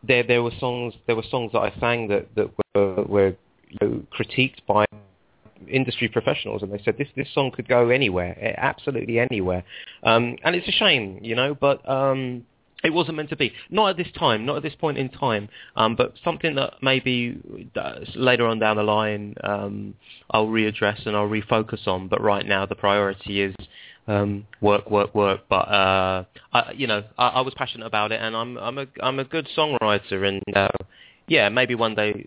there 0.07 0.23
there 0.23 0.43
were 0.43 0.53
songs 0.61 0.95
there 1.07 1.17
were 1.17 1.25
songs 1.31 1.53
that 1.53 1.61
I 1.61 1.73
sang 1.81 2.09
that 2.09 2.35
that 2.37 2.51
were, 2.75 3.03
were 3.05 3.37
you 3.69 3.79
know, 3.81 4.03
critiqued 4.17 4.59
by 4.69 4.85
industry 5.69 6.09
professionals, 6.09 6.63
and 6.63 6.71
they 6.73 6.81
said 6.85 6.99
this 6.99 7.09
this 7.17 7.29
song 7.35 7.51
could 7.51 7.67
go 7.67 7.89
anywhere, 7.89 8.55
absolutely 8.59 9.19
anywhere. 9.19 9.65
Um, 10.03 10.37
and 10.45 10.55
it's 10.55 10.69
a 10.69 10.73
shame, 10.73 11.19
you 11.23 11.35
know, 11.35 11.55
but. 11.55 11.89
Um, 11.89 12.45
it 12.85 12.93
wasn't 12.93 13.17
meant 13.17 13.31
to 13.31 13.37
be. 13.37 13.53
Not 13.71 13.91
at 13.91 13.97
this 13.97 14.13
time, 14.17 14.45
not 14.45 14.57
at 14.59 14.63
this 14.63 14.75
point 14.75 14.99
in 14.99 15.09
time, 15.09 15.49
um, 15.75 15.97
but 15.97 16.15
something 16.23 16.55
that 16.57 16.75
maybe 16.83 17.41
uh, 17.75 18.01
later 18.15 18.47
on 18.47 18.59
down 18.59 18.77
the 18.77 18.83
line 18.83 19.35
um, 19.43 19.95
I'll 20.31 20.47
readdress 20.47 21.07
and 21.07 21.17
I'll 21.17 21.29
refocus 21.29 21.89
on. 21.89 22.09
But 22.09 22.21
right 22.21 22.47
now 22.47 22.67
the 22.67 22.75
priority 22.75 23.41
is 23.41 23.55
um, 24.07 24.47
work, 24.61 24.91
work, 24.91 25.15
work. 25.15 25.41
But 25.49 25.69
uh, 25.69 26.25
I, 26.53 26.73
you 26.73 26.87
know, 26.87 27.03
I, 27.19 27.29
I 27.29 27.41
was 27.41 27.55
passionate 27.57 27.87
about 27.87 28.13
it, 28.13 28.21
and 28.21 28.37
I'm 28.37 28.59
I'm 28.59 28.79
a 28.79 28.87
I'm 29.03 29.19
a 29.19 29.25
good 29.25 29.49
songwriter, 29.57 30.29
and 30.29 30.43
uh, 30.55 30.69
yeah, 31.27 31.49
maybe 31.49 31.75
one 31.75 31.95
day 31.95 32.27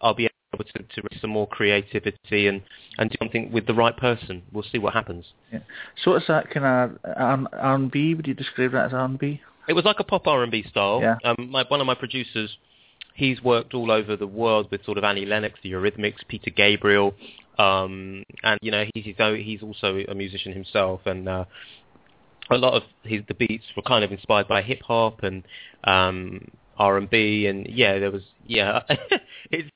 I'll 0.00 0.14
be 0.14 0.28
able 0.54 0.64
to, 0.64 1.02
to 1.02 1.20
some 1.20 1.30
more 1.30 1.46
creativity 1.46 2.46
and 2.46 2.62
and 2.96 3.10
do 3.10 3.16
something 3.18 3.52
with 3.52 3.66
the 3.66 3.74
right 3.74 3.96
person. 3.96 4.42
We'll 4.52 4.64
see 4.64 4.78
what 4.78 4.94
happens. 4.94 5.26
Yeah. 5.52 5.60
So 6.02 6.14
it's 6.14 6.28
that 6.28 6.50
kind 6.50 6.64
of 6.64 6.98
R 7.54 7.74
and 7.74 7.90
B. 7.90 8.14
Would 8.14 8.26
you 8.26 8.34
describe 8.34 8.72
that 8.72 8.86
as 8.86 8.92
R 8.94 9.04
and 9.04 9.18
B? 9.18 9.42
It 9.68 9.74
was 9.74 9.84
like 9.84 10.00
a 10.00 10.04
pop 10.04 10.26
R&B 10.26 10.64
style. 10.68 11.00
Yeah. 11.00 11.16
Um, 11.24 11.50
my, 11.50 11.64
one 11.68 11.80
of 11.80 11.86
my 11.86 11.94
producers, 11.94 12.56
he's 13.14 13.42
worked 13.42 13.74
all 13.74 13.90
over 13.90 14.16
the 14.16 14.26
world 14.26 14.68
with 14.70 14.84
sort 14.84 14.98
of 14.98 15.04
Annie 15.04 15.26
Lennox, 15.26 15.58
the 15.62 15.72
Eurythmics, 15.72 16.26
Peter 16.28 16.50
Gabriel, 16.50 17.14
um, 17.58 18.24
and 18.42 18.58
you 18.62 18.70
know 18.70 18.84
he's 18.94 19.04
he's, 19.04 19.62
also 19.62 19.98
a 20.08 20.14
musician 20.14 20.52
himself, 20.52 21.02
and 21.04 21.28
uh, 21.28 21.44
a 22.50 22.56
lot 22.56 22.74
of 22.74 22.82
his 23.04 23.22
the 23.28 23.34
beats 23.34 23.64
were 23.76 23.82
kind 23.82 24.04
of 24.04 24.10
inspired 24.10 24.48
by 24.48 24.62
hip 24.62 24.80
hop 24.82 25.22
and 25.22 25.44
um, 25.84 26.48
R&B, 26.78 27.46
and 27.46 27.66
yeah, 27.68 27.98
there 27.98 28.10
was 28.10 28.22
yeah, 28.46 28.82
it's 29.50 29.68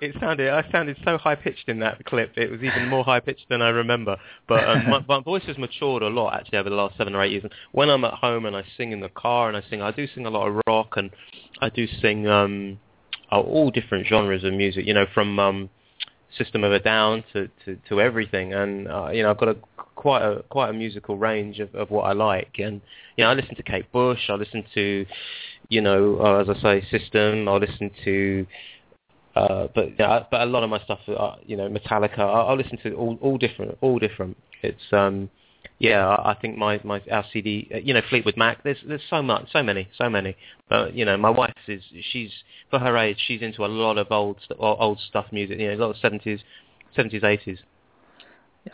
it 0.00 0.14
sounded 0.20 0.50
I 0.50 0.70
sounded 0.70 0.96
so 1.04 1.18
high 1.18 1.34
pitched 1.34 1.68
in 1.68 1.80
that 1.80 2.04
clip. 2.04 2.32
It 2.36 2.50
was 2.50 2.60
even 2.62 2.88
more 2.88 3.04
high 3.04 3.20
pitched 3.20 3.48
than 3.48 3.62
I 3.62 3.68
remember. 3.68 4.16
But 4.46 4.68
um, 4.68 4.88
my, 4.88 5.04
my 5.08 5.20
voice 5.20 5.44
has 5.46 5.58
matured 5.58 6.02
a 6.02 6.08
lot 6.08 6.34
actually 6.34 6.58
over 6.58 6.70
the 6.70 6.76
last 6.76 6.96
seven 6.96 7.14
or 7.14 7.22
eight 7.22 7.32
years. 7.32 7.44
And 7.44 7.52
when 7.72 7.88
I'm 7.88 8.04
at 8.04 8.14
home 8.14 8.46
and 8.46 8.56
I 8.56 8.64
sing 8.76 8.92
in 8.92 9.00
the 9.00 9.08
car 9.08 9.48
and 9.48 9.56
I 9.56 9.62
sing, 9.68 9.82
I 9.82 9.90
do 9.90 10.06
sing 10.14 10.26
a 10.26 10.30
lot 10.30 10.48
of 10.48 10.60
rock 10.66 10.96
and 10.96 11.10
I 11.60 11.68
do 11.68 11.86
sing 11.86 12.26
um, 12.26 12.78
uh, 13.32 13.40
all 13.40 13.70
different 13.70 14.06
genres 14.06 14.44
of 14.44 14.52
music. 14.52 14.86
You 14.86 14.94
know, 14.94 15.06
from 15.12 15.38
um, 15.38 15.70
System 16.36 16.62
of 16.62 16.72
a 16.72 16.78
Down 16.78 17.24
to, 17.32 17.48
to, 17.64 17.78
to 17.88 18.00
everything. 18.00 18.52
And 18.52 18.88
uh, 18.88 19.10
you 19.12 19.22
know, 19.22 19.30
I've 19.30 19.38
got 19.38 19.48
a 19.48 19.56
quite 19.94 20.22
a 20.22 20.42
quite 20.48 20.70
a 20.70 20.72
musical 20.72 21.16
range 21.16 21.58
of, 21.58 21.74
of 21.74 21.90
what 21.90 22.02
I 22.02 22.12
like, 22.12 22.56
and 22.58 22.80
you 23.16 23.24
know 23.24 23.30
I 23.30 23.34
listen 23.34 23.56
to 23.56 23.62
Kate 23.62 23.90
Bush, 23.92 24.20
I 24.28 24.34
listen 24.34 24.64
to, 24.74 25.06
you 25.68 25.80
know, 25.80 26.18
uh, 26.20 26.42
as 26.42 26.48
I 26.48 26.62
say, 26.62 26.86
System, 26.90 27.48
I 27.48 27.56
listen 27.56 27.90
to. 28.04 28.46
Uh, 29.38 29.68
but 29.72 29.98
yeah, 29.98 30.24
but 30.30 30.40
a 30.40 30.46
lot 30.46 30.64
of 30.64 30.70
my 30.70 30.80
stuff, 30.80 30.98
uh, 31.06 31.36
you 31.46 31.56
know, 31.56 31.68
Metallica. 31.68 32.18
I, 32.18 32.40
I 32.40 32.52
listen 32.54 32.76
to 32.82 32.94
all 32.94 33.16
all 33.20 33.38
different, 33.38 33.78
all 33.80 33.98
different. 33.98 34.36
It's 34.62 34.82
um, 34.92 35.30
yeah, 35.78 36.08
I, 36.08 36.32
I 36.32 36.34
think 36.34 36.58
my 36.58 36.80
my 36.82 37.00
our 37.12 37.24
CD, 37.32 37.68
uh, 37.72 37.78
you 37.78 37.94
know, 37.94 38.02
Fleetwood 38.10 38.36
Mac. 38.36 38.64
There's 38.64 38.78
there's 38.84 39.02
so 39.08 39.22
much, 39.22 39.46
so 39.52 39.62
many, 39.62 39.88
so 39.96 40.10
many. 40.10 40.36
But 40.68 40.94
you 40.94 41.04
know, 41.04 41.16
my 41.16 41.30
wife 41.30 41.54
is 41.68 41.82
she's 42.10 42.32
for 42.70 42.80
her 42.80 42.96
age, 42.96 43.18
she's 43.28 43.40
into 43.42 43.64
a 43.64 43.68
lot 43.68 43.96
of 43.96 44.08
old 44.10 44.38
old 44.58 44.98
stuff 45.08 45.26
music. 45.30 45.60
You 45.60 45.68
know, 45.68 45.74
a 45.74 45.82
lot 45.84 45.90
of 45.90 45.96
seventies, 45.98 46.40
seventies, 46.96 47.22
eighties. 47.22 47.58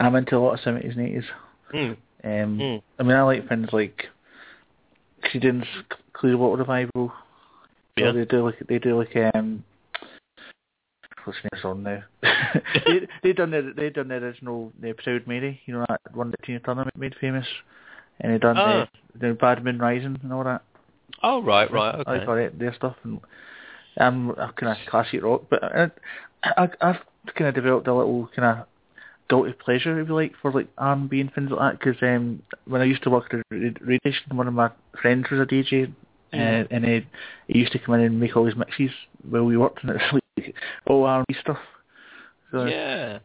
I'm 0.01 0.17
into 0.17 0.37
a 0.37 0.39
lot 0.39 0.55
of 0.55 0.61
seventies 0.61 0.93
and 0.97 1.07
eighties. 1.07 1.25
Mm. 1.75 1.97
Um, 2.25 2.59
Mm. 2.59 2.83
I 2.99 3.03
mean, 3.03 3.17
I 3.17 3.23
like 3.23 3.49
things 3.51 3.69
like 3.71 4.07
Creedence 5.25 5.67
Clearwater 6.15 6.63
Revival. 6.63 7.13
Yeah. 7.97 8.13
So 8.13 8.19
they 8.19 8.25
do 8.25 8.45
like 8.47 8.59
they 8.67 8.79
do 8.79 8.99
like 8.99 9.15
um. 9.35 9.63
What's 11.25 11.39
the 11.43 11.49
name 11.49 11.51
of 11.53 11.59
the 11.59 11.63
song 11.63 11.83
now? 11.83 12.03
they 12.87 13.09
they 13.23 13.33
done 13.33 13.51
the 13.51 13.73
they 13.77 13.91
done 13.91 14.09
the 14.09 14.17
original 14.17 14.73
the 14.81 14.93
Proud 14.93 15.27
Mary, 15.27 15.61
you 15.67 15.75
know 15.75 15.85
that 15.89 16.01
one 16.15 16.31
that 16.31 16.43
Tina 16.43 16.61
Turner 16.61 16.91
made 16.97 17.15
famous, 17.21 17.47
and 18.21 18.33
they 18.33 18.39
done 18.39 18.57
Ah. 18.57 18.89
the 19.13 19.29
the 19.29 19.35
Bad 19.35 19.65
Moon 19.65 19.79
Rising 19.79 20.19
and 20.23 20.33
all 20.33 20.45
that. 20.45 20.63
Oh 21.23 21.43
right, 21.43 21.71
right, 21.71 21.95
I 21.95 21.99
okay. 21.99 22.19
like 22.19 22.29
all 22.29 22.37
that 22.37 22.59
their 22.59 22.75
stuff, 22.75 22.97
and 23.05 23.21
I'm 23.97 24.31
a 24.31 24.53
kind 24.57 24.73
of 24.73 24.77
classic 24.91 25.23
rock, 25.23 25.45
but 25.49 25.63
I, 25.63 25.91
I 26.43 26.69
I've 26.81 27.01
kind 27.35 27.49
of 27.49 27.55
developed 27.55 27.87
a 27.87 27.95
little 27.95 28.29
kind 28.35 28.61
of 28.61 28.67
guilty 29.29 29.53
pleasure, 29.53 29.99
if 30.01 30.09
you 30.09 30.15
like, 30.15 30.33
for 30.43 30.53
like 30.53 30.69
R&B 30.79 31.21
and 31.21 31.33
things 31.33 31.51
like 31.51 31.79
that. 31.79 31.79
Because 31.79 32.03
um, 32.03 32.43
when 32.67 32.81
I 32.81 32.85
used 32.85 33.03
to 33.05 33.11
work 33.11 33.33
at 33.33 33.41
a 33.41 33.45
radio 33.51 33.99
station, 33.99 34.37
one 34.37 34.49
of 34.49 34.55
my 34.55 34.71
friends 35.01 35.27
was 35.31 35.41
a 35.41 35.47
DJ, 35.47 35.93
uh, 36.41 36.65
and 36.71 36.85
he, 36.85 37.07
he 37.49 37.59
used 37.59 37.73
to 37.73 37.79
come 37.79 37.95
in 37.95 38.01
and 38.03 38.21
make 38.21 38.37
all 38.37 38.47
his 38.47 38.57
mixes 38.57 38.91
while 39.29 39.45
we 39.45 39.57
worked, 39.57 39.83
and 39.85 39.91
it's 39.93 40.05
like 40.37 40.55
all 40.87 41.05
R&B 41.05 41.35
stuff. 41.41 41.59
So, 42.53 42.65
Yeah. 42.65 43.19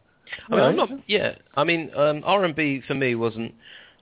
I 0.48 0.54
mean, 0.54 0.60
I'm 0.60 0.76
not. 0.76 0.90
Yeah. 1.08 1.34
I 1.56 1.64
mean, 1.64 1.90
um, 1.96 2.22
R 2.24 2.44
and 2.44 2.54
B 2.54 2.82
for 2.86 2.94
me 2.94 3.14
wasn't. 3.14 3.54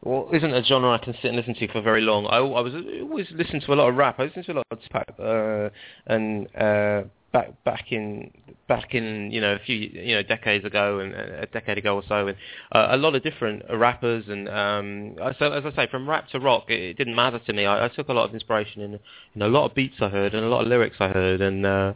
Well, 0.03 0.29
isn't 0.33 0.53
a 0.53 0.63
genre 0.63 0.91
I 0.91 0.99
can 0.99 1.15
sit 1.15 1.25
and 1.25 1.37
listen 1.37 1.55
to 1.55 1.69
for 1.69 1.81
very 1.81 2.01
long. 2.01 2.27
I, 2.27 2.37
I 2.37 2.61
was 2.61 2.73
always 3.03 3.27
listening 3.33 3.63
to 3.63 3.73
a 3.73 3.75
lot 3.75 3.89
of 3.89 3.97
rap. 3.97 4.21
I 4.21 4.25
listened 4.25 4.47
to 4.47 4.53
a 4.53 4.55
lot 4.55 4.67
of 4.71 4.79
Tupac, 4.83 5.15
uh, 5.19 5.71
and 6.07 6.47
uh, 6.57 7.03
back 7.33 7.65
back 7.65 7.93
in 7.93 8.31
back 8.69 8.95
in 8.95 9.31
you 9.33 9.41
know 9.41 9.55
a 9.55 9.59
few 9.59 9.77
you 9.77 10.15
know 10.15 10.23
decades 10.23 10.65
ago 10.65 11.01
and 11.01 11.15
uh, 11.15 11.43
a 11.43 11.47
decade 11.47 11.79
ago 11.79 11.97
or 11.97 12.03
so, 12.09 12.29
and 12.29 12.37
uh, 12.73 12.89
a 12.91 12.97
lot 12.97 13.15
of 13.15 13.23
different 13.23 13.63
rappers 13.73 14.25
and 14.29 14.49
um, 14.49 15.15
so 15.39 15.53
as 15.53 15.65
I 15.67 15.75
say, 15.75 15.91
from 15.91 16.09
rap 16.09 16.29
to 16.29 16.39
rock, 16.39 16.65
it, 16.69 16.81
it 16.81 16.97
didn't 16.97 17.15
matter 17.15 17.39
to 17.39 17.53
me. 17.53 17.67
I, 17.67 17.87
I 17.87 17.89
took 17.89 18.09
a 18.09 18.13
lot 18.13 18.29
of 18.29 18.35
inspiration 18.35 18.83
in 18.83 18.99
in 19.35 19.43
a 19.43 19.49
lot 19.49 19.67
of 19.67 19.75
beats 19.75 19.97
I 20.01 20.09
heard 20.09 20.33
and 20.35 20.45
a 20.45 20.49
lot 20.49 20.63
of 20.63 20.69
lyrics 20.69 20.97
I 21.01 21.09
heard, 21.09 21.41
and 21.41 21.67
uh, 21.67 21.93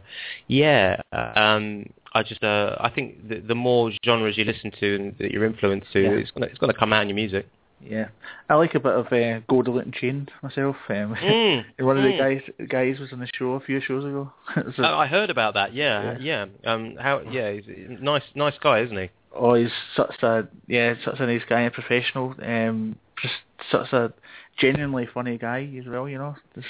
yeah, 0.47 1.01
um, 1.13 1.85
I 2.13 2.23
just 2.23 2.43
uh, 2.43 2.75
I 2.79 2.89
think 2.89 3.27
the, 3.27 3.39
the 3.39 3.55
more 3.55 3.91
genres 4.05 4.37
you 4.37 4.43
listen 4.43 4.71
to 4.79 4.95
and 4.95 5.15
that 5.19 5.31
you're 5.31 5.45
influenced 5.45 5.91
to, 5.93 6.01
Yeah. 6.01 6.09
it's 6.11 6.31
gonna 6.31 6.47
it's 6.47 6.59
gonna 6.59 6.73
come 6.73 6.93
out 6.93 7.03
in 7.03 7.09
your 7.09 7.15
music. 7.15 7.47
Yeah. 7.85 8.07
I 8.49 8.55
like 8.55 8.75
a 8.75 8.79
bit 8.79 8.93
of 8.93 9.07
uh, 9.11 9.39
Gold 9.47 9.67
and 9.67 9.93
Chain 9.93 10.27
myself. 10.41 10.75
Um, 10.89 11.15
Mm, 11.23 11.63
one 11.79 11.97
of 11.97 12.03
the 12.03 12.09
mm. 12.09 12.17
guys 12.17 12.67
guys 12.69 12.99
was 12.99 13.11
on 13.13 13.19
the 13.19 13.27
show 13.33 13.53
a 13.53 13.59
few 13.59 13.81
shows 13.81 14.03
ago. 14.03 14.31
so, 14.55 14.83
Oh, 14.83 14.97
I 14.97 15.07
heard 15.07 15.29
about 15.29 15.53
that. 15.55 15.73
Yeah, 15.73 16.17
yeah. 16.19 16.45
Um, 16.65 16.95
how? 16.99 17.21
Yeah, 17.21 17.51
he's 17.51 17.65
a 17.67 18.03
nice, 18.03 18.23
nice 18.35 18.55
guy, 18.61 18.81
isn't 18.81 18.97
he? 18.97 19.09
Oh, 19.35 19.55
he's 19.55 19.71
such 19.95 20.21
a 20.21 20.47
yeah, 20.67 20.93
such 21.03 21.19
a 21.19 21.25
nice 21.25 21.41
guy, 21.47 21.61
a 21.61 21.71
professional. 21.71 22.35
Um, 22.41 22.97
just 23.21 23.33
such 23.71 23.91
a 23.93 24.13
genuinely 24.59 25.07
funny 25.11 25.37
guy 25.37 25.69
as 25.79 25.87
well. 25.87 26.07
You 26.07 26.19
know, 26.19 26.35
just 26.55 26.67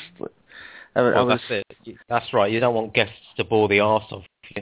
I, 0.95 0.99
I 0.99 1.21
was 1.21 1.39
that's 1.49 1.65
it. 1.85 1.97
That's 2.07 2.33
right. 2.33 2.51
You 2.51 2.59
don't 2.59 2.75
want 2.75 2.93
guests 2.93 3.13
to 3.37 3.43
bore 3.43 3.67
the 3.67 3.79
arse 3.79 4.05
off 4.11 4.23
you. 4.55 4.61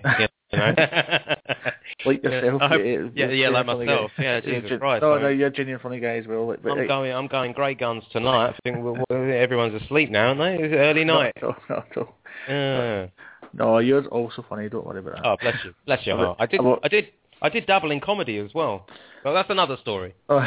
you 0.52 0.58
know? 0.58 0.74
like 2.06 2.24
yourself. 2.24 2.62
I 2.62 2.68
hope- 2.68 2.82
uh, 2.82 3.10
yeah, 3.16 3.30
yeah, 3.30 3.50
like 3.50 3.66
myself. 3.66 4.12
guy. 4.18 4.24
Yeah, 4.24 4.40
Jesus 4.42 4.70
gen- 4.70 4.80
Christ, 4.80 5.02
No, 5.02 5.14
man. 5.14 5.22
no, 5.24 5.28
you're 5.30 5.48
a 5.48 5.52
genuine 5.52 5.82
funny 5.82 6.00
guy 6.00 6.18
as 6.18 6.28
well. 6.28 6.48
Like, 6.48 6.60
I'm 6.66 6.88
going. 6.88 7.12
I'm 7.14 7.28
going 7.28 7.54
grey 7.54 7.74
guns 7.76 8.04
tonight. 8.12 8.54
I 8.54 8.56
think 8.64 8.78
everyone's 9.12 9.82
asleep 9.82 10.10
now, 10.10 10.28
aren't 10.30 10.40
they? 10.40 10.64
It's 10.66 10.74
early 10.76 11.04
night. 11.04 11.34
No, 11.42 11.56
no, 11.70 11.84
no. 11.96 12.10
Yeah. 12.48 13.08
No, 13.54 13.78
you're 13.80 14.06
also 14.08 14.46
funny. 14.48 14.70
Don't 14.70 14.86
worry 14.86 15.00
about 15.00 15.16
that. 15.16 15.26
Oh, 15.26 15.38
bless 15.42 15.56
you, 15.66 15.74
bless 15.86 16.06
your 16.08 16.18
heart. 16.18 16.38
I 16.40 16.46
did, 16.46 16.62
I 16.84 16.88
did, 16.88 17.08
I 17.42 17.50
did 17.50 17.66
dabble 17.66 17.92
in 17.92 18.00
comedy 18.00 18.38
as 18.38 18.54
well. 18.54 18.88
Well, 19.26 19.34
that's 19.34 19.50
another 19.50 19.78
story. 19.82 20.14
Oh, 20.30 20.40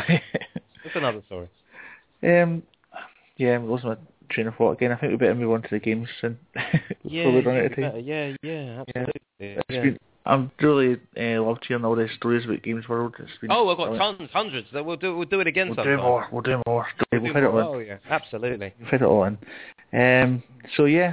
That's 0.85 0.97
another 0.97 1.23
story. 1.27 1.49
um, 2.23 2.63
yeah, 3.37 3.55
I'm 3.57 3.71
losing 3.71 3.89
my 3.91 3.97
train 4.31 4.47
of 4.47 4.55
thought 4.57 4.73
again. 4.73 4.93
I 4.93 4.97
think 4.97 5.11
we 5.13 5.17
better 5.17 5.35
move 5.35 5.53
on 5.53 5.63
to 5.63 5.69
the 5.71 5.79
games 5.79 6.09
soon. 6.21 6.39
Yeah, 7.07 7.25
before 7.25 7.33
we 7.33 7.41
run 7.45 7.57
yeah, 7.57 7.61
out 7.61 7.67
of 7.67 7.77
time. 7.77 8.05
yeah, 8.05 8.33
yeah, 8.43 8.83
absolutely. 8.89 9.21
Yeah. 9.69 9.83
been, 9.83 9.99
I'm 10.27 10.51
really 10.61 10.97
uh, 11.21 11.43
loved 11.43 11.67
hearing 11.69 11.85
all 11.85 11.95
the 11.95 12.09
stories 12.17 12.47
about 12.47 12.63
Games 12.63 12.89
World. 12.89 13.15
It's 13.19 13.31
been 13.43 13.53
Oh, 13.53 13.69
I've 13.69 13.77
got 13.77 13.89
brilliant. 13.91 14.19
tons, 14.19 14.31
hundreds. 14.33 14.69
We'll 14.73 14.97
do, 14.97 15.15
we'll 15.17 15.29
do 15.29 15.41
it 15.41 15.47
again 15.47 15.67
We'll 15.69 15.77
sometime. 15.77 15.97
do 15.99 16.03
more. 16.03 16.27
We'll 16.33 16.41
do 16.43 16.63
more. 16.67 16.87
We'll, 17.13 17.21
We'll 17.21 17.33
do 17.33 17.35
fit 17.35 17.43
it 17.43 17.47
all 17.47 17.59
in. 17.59 17.67
Oh 17.67 17.79
yeah, 17.79 17.99
absolutely. 18.09 18.73
We'll 18.81 18.89
fit 18.91 19.03
it 19.03 19.05
all 19.05 19.25
in. 19.25 19.37
Um, 19.93 20.43
so 20.79 20.87
yeah, 20.87 21.13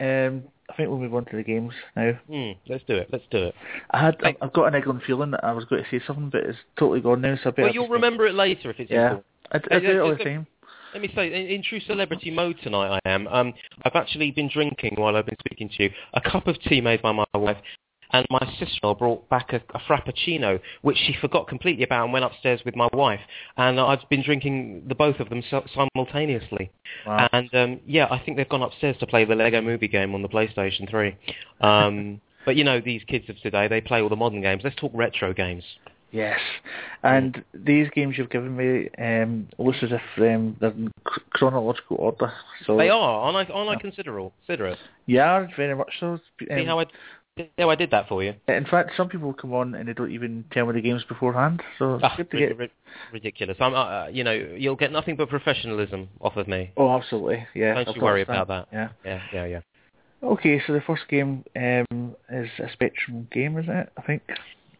um, 0.00 0.44
I 0.70 0.74
think 0.76 0.88
we'll 0.88 0.98
move 0.98 1.14
on 1.14 1.26
to 1.26 1.36
the 1.36 1.42
games 1.42 1.72
now. 1.94 2.12
Hmm, 2.28 2.52
let's 2.66 2.84
do 2.84 2.96
it. 2.96 3.08
Let's 3.12 3.24
do 3.30 3.44
it. 3.48 3.54
I 3.90 4.00
had, 4.06 4.16
Like- 4.22 4.38
I've 4.40 4.52
got 4.54 4.66
a 4.66 4.70
niggling 4.70 5.02
feeling 5.06 5.32
that 5.32 5.44
I 5.44 5.52
was 5.52 5.66
going 5.66 5.84
to 5.84 5.90
say 5.90 6.02
something, 6.06 6.30
but 6.30 6.44
it's 6.44 6.58
totally 6.78 7.00
gone 7.02 7.20
now. 7.20 7.34
So 7.42 7.48
I 7.48 7.50
better 7.50 7.62
Well, 7.64 7.74
you'll 7.74 7.88
remember 7.88 8.26
it 8.26 8.34
later 8.34 8.70
if 8.70 8.80
it's 8.80 8.90
Yeah, 8.90 9.18
important. 9.18 9.26
I, 9.52 9.76
I 9.76 9.78
do 9.80 9.86
it 9.90 9.98
all 10.00 10.16
the 10.16 10.24
time. 10.24 10.46
Let 10.94 11.02
me 11.02 11.10
say, 11.12 11.26
in, 11.26 11.48
in 11.48 11.62
true 11.64 11.80
celebrity 11.80 12.30
mode 12.30 12.56
tonight, 12.62 13.00
I 13.04 13.08
am. 13.08 13.26
Um, 13.26 13.52
I've 13.84 13.96
actually 13.96 14.30
been 14.30 14.48
drinking 14.48 14.94
while 14.96 15.16
I've 15.16 15.26
been 15.26 15.36
speaking 15.40 15.68
to 15.70 15.82
you 15.82 15.90
a 16.14 16.20
cup 16.20 16.46
of 16.46 16.56
tea 16.62 16.80
made 16.80 17.02
by 17.02 17.10
my 17.10 17.24
wife, 17.34 17.56
and 18.12 18.24
my 18.30 18.54
sister 18.60 18.94
brought 18.96 19.28
back 19.28 19.52
a, 19.52 19.56
a 19.74 19.80
frappuccino, 19.80 20.60
which 20.82 20.96
she 20.98 21.16
forgot 21.20 21.48
completely 21.48 21.82
about 21.82 22.04
and 22.04 22.12
went 22.12 22.24
upstairs 22.24 22.60
with 22.64 22.76
my 22.76 22.88
wife. 22.92 23.18
And 23.56 23.80
I've 23.80 24.08
been 24.08 24.22
drinking 24.22 24.84
the 24.86 24.94
both 24.94 25.18
of 25.18 25.30
them 25.30 25.42
so, 25.50 25.64
simultaneously. 25.74 26.70
Wow. 27.04 27.28
And 27.32 27.52
um, 27.54 27.80
yeah, 27.88 28.06
I 28.08 28.20
think 28.24 28.36
they've 28.36 28.48
gone 28.48 28.62
upstairs 28.62 28.96
to 29.00 29.06
play 29.08 29.24
the 29.24 29.34
Lego 29.34 29.60
Movie 29.62 29.88
game 29.88 30.14
on 30.14 30.22
the 30.22 30.28
PlayStation 30.28 30.88
3. 30.88 31.16
Um, 31.60 32.20
but 32.44 32.54
you 32.54 32.62
know, 32.62 32.80
these 32.80 33.02
kids 33.08 33.28
of 33.28 33.36
today, 33.40 33.66
they 33.66 33.80
play 33.80 34.00
all 34.00 34.08
the 34.08 34.14
modern 34.14 34.42
games. 34.42 34.62
Let's 34.62 34.76
talk 34.76 34.92
retro 34.94 35.34
games. 35.34 35.64
Yes, 36.14 36.38
and 37.02 37.42
these 37.52 37.88
games 37.90 38.16
you've 38.16 38.30
given 38.30 38.56
me 38.56 38.88
um, 38.98 39.48
looks 39.58 39.78
as 39.82 39.90
if 39.90 40.00
um, 40.18 40.56
they're 40.60 40.70
in 40.70 40.92
chronological 41.32 41.96
order. 41.98 42.32
So 42.64 42.76
They 42.76 42.88
are, 42.88 43.20
aren't 43.20 43.50
I, 43.50 43.52
aren't 43.52 43.70
I 43.70 43.80
considerable? 43.80 44.32
Consider 44.46 44.68
it. 44.68 44.78
Yeah, 45.06 45.48
very 45.56 45.74
much 45.74 45.92
so. 45.98 46.20
See 46.38 46.46
Um, 46.52 46.66
how 46.66 46.78
I, 46.78 46.86
how 47.58 47.68
I 47.68 47.74
did 47.74 47.90
that 47.90 48.06
for 48.08 48.22
you? 48.22 48.34
in 48.46 48.64
fact, 48.64 48.90
some 48.96 49.08
people 49.08 49.32
come 49.32 49.52
on 49.54 49.74
and 49.74 49.88
they 49.88 49.92
don't 49.92 50.12
even 50.12 50.44
tell 50.52 50.66
me 50.66 50.74
the 50.74 50.80
games 50.80 51.02
beforehand. 51.02 51.60
So 51.80 51.96
it's 51.96 52.04
Ah, 52.04 52.14
good 52.16 52.30
to 52.30 52.36
ri- 52.36 52.46
get. 52.46 52.58
ri- 52.58 52.70
ridiculous. 53.12 53.56
I'm, 53.58 53.74
uh, 53.74 53.76
uh, 53.78 54.06
you 54.12 54.22
know, 54.22 54.30
you'll 54.32 54.76
get 54.76 54.92
nothing 54.92 55.16
but 55.16 55.28
professionalism 55.28 56.08
off 56.20 56.36
of 56.36 56.46
me. 56.46 56.70
Oh, 56.76 56.94
absolutely. 56.96 57.44
Yeah. 57.56 57.74
Don't 57.74 57.88
of 57.88 57.96
you 57.96 58.02
worry 58.02 58.22
about 58.22 58.46
that. 58.46 58.68
Yeah. 58.72 58.90
Yeah, 59.04 59.20
yeah, 59.32 59.46
yeah. 59.46 59.60
Okay, 60.22 60.62
so 60.64 60.72
the 60.72 60.80
first 60.80 61.02
game 61.08 61.44
um, 61.56 62.14
is 62.30 62.48
a 62.60 62.70
Spectrum 62.72 63.26
game, 63.32 63.58
isn't 63.58 63.76
it? 63.76 63.90
I 63.98 64.02
think. 64.02 64.22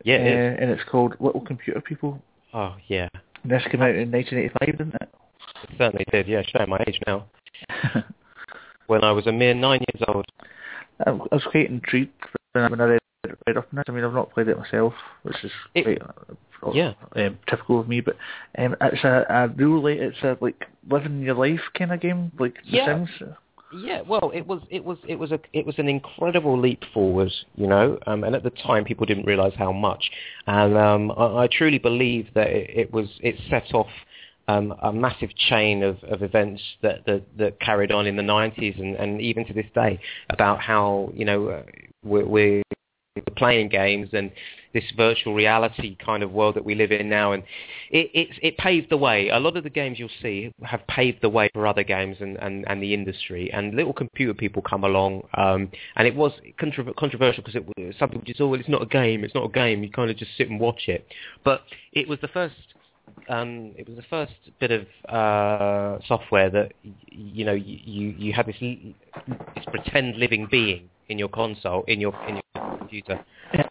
Yeah, 0.05 0.17
it 0.17 0.59
uh, 0.59 0.63
And 0.63 0.71
it's 0.71 0.89
called 0.89 1.17
Little 1.19 1.41
Computer 1.41 1.81
People. 1.81 2.23
Oh, 2.53 2.77
yeah. 2.87 3.09
And 3.43 3.51
this 3.51 3.63
came 3.71 3.83
out 3.83 3.95
in 3.95 4.11
1985, 4.13 4.79
didn't 4.79 4.95
it? 4.95 5.09
It 5.65 5.71
certainly 5.77 6.05
did. 6.13 6.29
Yeah, 6.29 6.43
showing 6.47 6.71
my 6.71 6.79
age 6.87 7.01
now. 7.07 7.27
When 8.87 9.03
I 9.03 9.13
was 9.13 9.27
a 9.27 9.33
mere 9.33 9.55
nine 9.55 9.81
years 9.95 10.05
old. 10.09 10.27
I 11.07 11.11
was 11.13 11.43
quite 11.51 11.71
intrigued 11.71 12.13
when 12.53 12.65
I, 12.65 12.69
when 12.69 12.81
I 12.83 12.85
read, 12.85 13.57
up 13.57 13.67
on 13.73 13.79
it. 13.79 13.87
I 13.89 13.93
mean, 13.93 14.05
I've 14.05 14.13
not 14.13 14.31
played 14.33 14.49
it 14.49 14.59
myself, 14.59 14.93
which 15.23 15.43
is 15.43 15.51
It- 15.75 15.85
quite 15.85 16.03
uh, 16.03 16.71
yeah. 16.73 16.93
um, 17.17 17.39
typical 17.49 17.81
of 17.81 17.89
me. 17.89 18.03
But 18.03 18.17
um, 18.59 18.77
it's 18.83 19.03
a, 19.03 19.25
a 19.29 19.49
really 19.49 19.95
it's 19.95 20.23
a 20.23 20.37
like 20.43 20.67
living 20.91 21.23
your 21.23 21.35
life 21.35 21.61
kind 21.79 21.93
of 21.93 22.01
game, 22.01 22.31
like 22.39 22.57
The 22.71 22.85
Sims. 22.85 23.09
Yeah, 23.77 24.03
well, 24.03 24.31
it 24.33 24.47
was 24.47 24.61
it 24.71 24.85
was 24.85 24.99
it 25.09 25.17
was 25.19 25.33
a 25.33 25.41
it 25.53 25.67
was 25.67 25.79
an 25.79 25.89
incredible 25.89 26.59
leap 26.59 26.83
forward, 26.93 27.33
you 27.57 27.67
know, 27.67 27.99
um, 28.07 28.23
and 28.23 28.37
at 28.37 28.43
the 28.43 28.51
time 28.51 28.85
people 28.85 29.05
didn't 29.05 29.25
realise 29.25 29.55
how 29.57 29.73
much, 29.73 30.11
and 30.47 30.77
um, 30.77 31.11
I, 31.13 31.45
I 31.45 31.49
truly 31.51 31.79
believe 31.79 32.29
that 32.35 32.49
it, 32.49 32.71
it 32.71 32.93
was 32.93 33.09
it 33.21 33.37
set 33.51 33.75
off 33.75 33.89
um, 34.49 34.75
a 34.83 34.93
massive 34.93 35.35
chain 35.35 35.83
of, 35.83 36.03
of 36.05 36.23
events 36.23 36.63
that, 36.83 37.05
that 37.07 37.25
that 37.37 37.61
carried 37.61 37.91
on 37.91 38.07
in 38.07 38.17
the 38.17 38.23
90s 38.23 38.79
and, 38.79 38.95
and 38.97 39.21
even 39.21 39.45
to 39.47 39.53
this 39.53 39.67
day 39.75 39.99
about 40.31 40.61
how 40.61 41.11
you 41.15 41.25
know 41.25 41.49
uh, 41.49 41.63
we're, 42.05 42.27
we're 42.27 42.63
playing 43.37 43.69
games 43.69 44.09
and 44.13 44.31
this 44.75 44.85
virtual 44.97 45.35
reality 45.35 45.97
kind 46.05 46.23
of 46.23 46.33
world 46.33 46.57
that 46.57 46.65
we 46.65 46.75
live 46.75 46.93
in 46.93 47.09
now, 47.09 47.33
and 47.33 47.43
it, 47.91 48.11
it, 48.13 48.29
it 48.43 48.57
paved 48.59 48.91
the 48.91 48.97
way. 48.97 49.29
A 49.29 49.39
lot 49.39 49.57
of 49.57 49.65
the 49.65 49.71
games 49.71 49.99
you'll 49.99 50.11
see 50.21 50.53
have 50.63 50.87
paved 50.89 51.23
the 51.23 51.29
way 51.29 51.49
for 51.55 51.67
other 51.67 51.85
games 51.85 52.17
and, 52.21 52.37
and, 52.39 52.65
and 52.69 52.83
the 52.83 52.93
industry. 52.93 53.51
And 53.53 53.75
little 53.75 53.93
computer 53.93 54.35
people 54.35 54.61
come 54.61 54.85
along, 54.85 55.23
um, 55.35 55.71
and 55.97 56.07
it 56.07 56.15
was 56.15 56.33
controver- 56.61 56.95
controversial 56.97 57.43
because 57.43 57.57
it 57.57 57.65
was, 57.67 57.95
some 57.99 58.11
people 58.11 58.25
just, 58.27 58.41
oh, 58.41 58.49
well, 58.49 58.61
it's 58.61 58.69
not 58.69 58.83
a 58.83 58.87
game, 58.87 59.25
it's 59.25 59.35
not 59.35 59.45
a 59.45 59.53
game. 59.53 59.83
You 59.83 59.91
kind 59.91 60.11
of 60.11 60.17
just 60.17 60.37
sit 60.37 60.51
and 60.51 60.61
watch 60.61 60.89
it. 60.89 61.07
But 61.45 61.63
it 61.93 62.09
was 62.09 62.19
the 62.21 62.29
first 62.29 62.55
um, 63.29 63.73
it 63.77 63.89
was 63.89 63.97
the 63.97 64.05
first 64.11 64.33
bit 64.61 64.71
of 64.71 64.87
uh, 65.09 65.99
software 66.07 66.51
that 66.51 66.73
you 67.11 67.45
know 67.45 67.53
you, 67.53 68.15
you 68.19 68.33
had 68.33 68.47
this 68.47 68.57
this 68.61 69.65
pretend 69.71 70.17
living 70.17 70.49
being 70.51 70.89
in 71.09 71.19
your 71.19 71.29
console 71.29 71.85
in 71.87 72.01
your 72.01 72.15
in 72.29 72.37
your 72.37 72.64
computer 73.03 73.25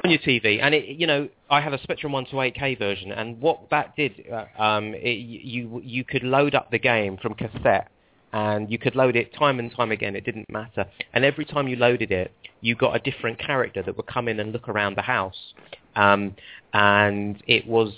on 0.03 0.09
your 0.09 0.19
TV, 0.19 0.59
and 0.61 0.73
it 0.73 0.85
you 0.85 1.07
know 1.07 1.29
I 1.49 1.61
have 1.61 1.73
a 1.73 1.81
Spectrum 1.81 2.13
128K 2.13 2.77
version, 2.77 3.11
and 3.11 3.39
what 3.39 3.69
that 3.69 3.95
did, 3.95 4.23
uh, 4.31 4.61
um, 4.61 4.93
it, 4.93 5.17
you 5.17 5.81
you 5.83 6.03
could 6.03 6.23
load 6.23 6.55
up 6.55 6.71
the 6.71 6.79
game 6.79 7.17
from 7.17 7.33
cassette. 7.33 7.89
And 8.35 8.71
you 8.71 8.79
could 8.79 8.95
load 8.95 9.15
it 9.15 9.31
time 9.35 9.59
and 9.59 9.71
time 9.71 9.91
again. 9.91 10.15
It 10.15 10.25
didn't 10.25 10.49
matter. 10.49 10.87
And 11.13 11.23
every 11.23 11.45
time 11.45 11.67
you 11.67 11.75
loaded 11.75 12.11
it, 12.11 12.31
you 12.61 12.73
got 12.73 12.95
a 12.95 12.99
different 12.99 13.37
character 13.37 13.83
that 13.83 13.95
would 13.95 14.07
come 14.07 14.27
in 14.27 14.39
and 14.39 14.51
look 14.51 14.67
around 14.67 14.97
the 14.97 15.03
house. 15.03 15.53
Um, 15.95 16.35
and 16.73 17.43
it 17.45 17.67
was 17.67 17.93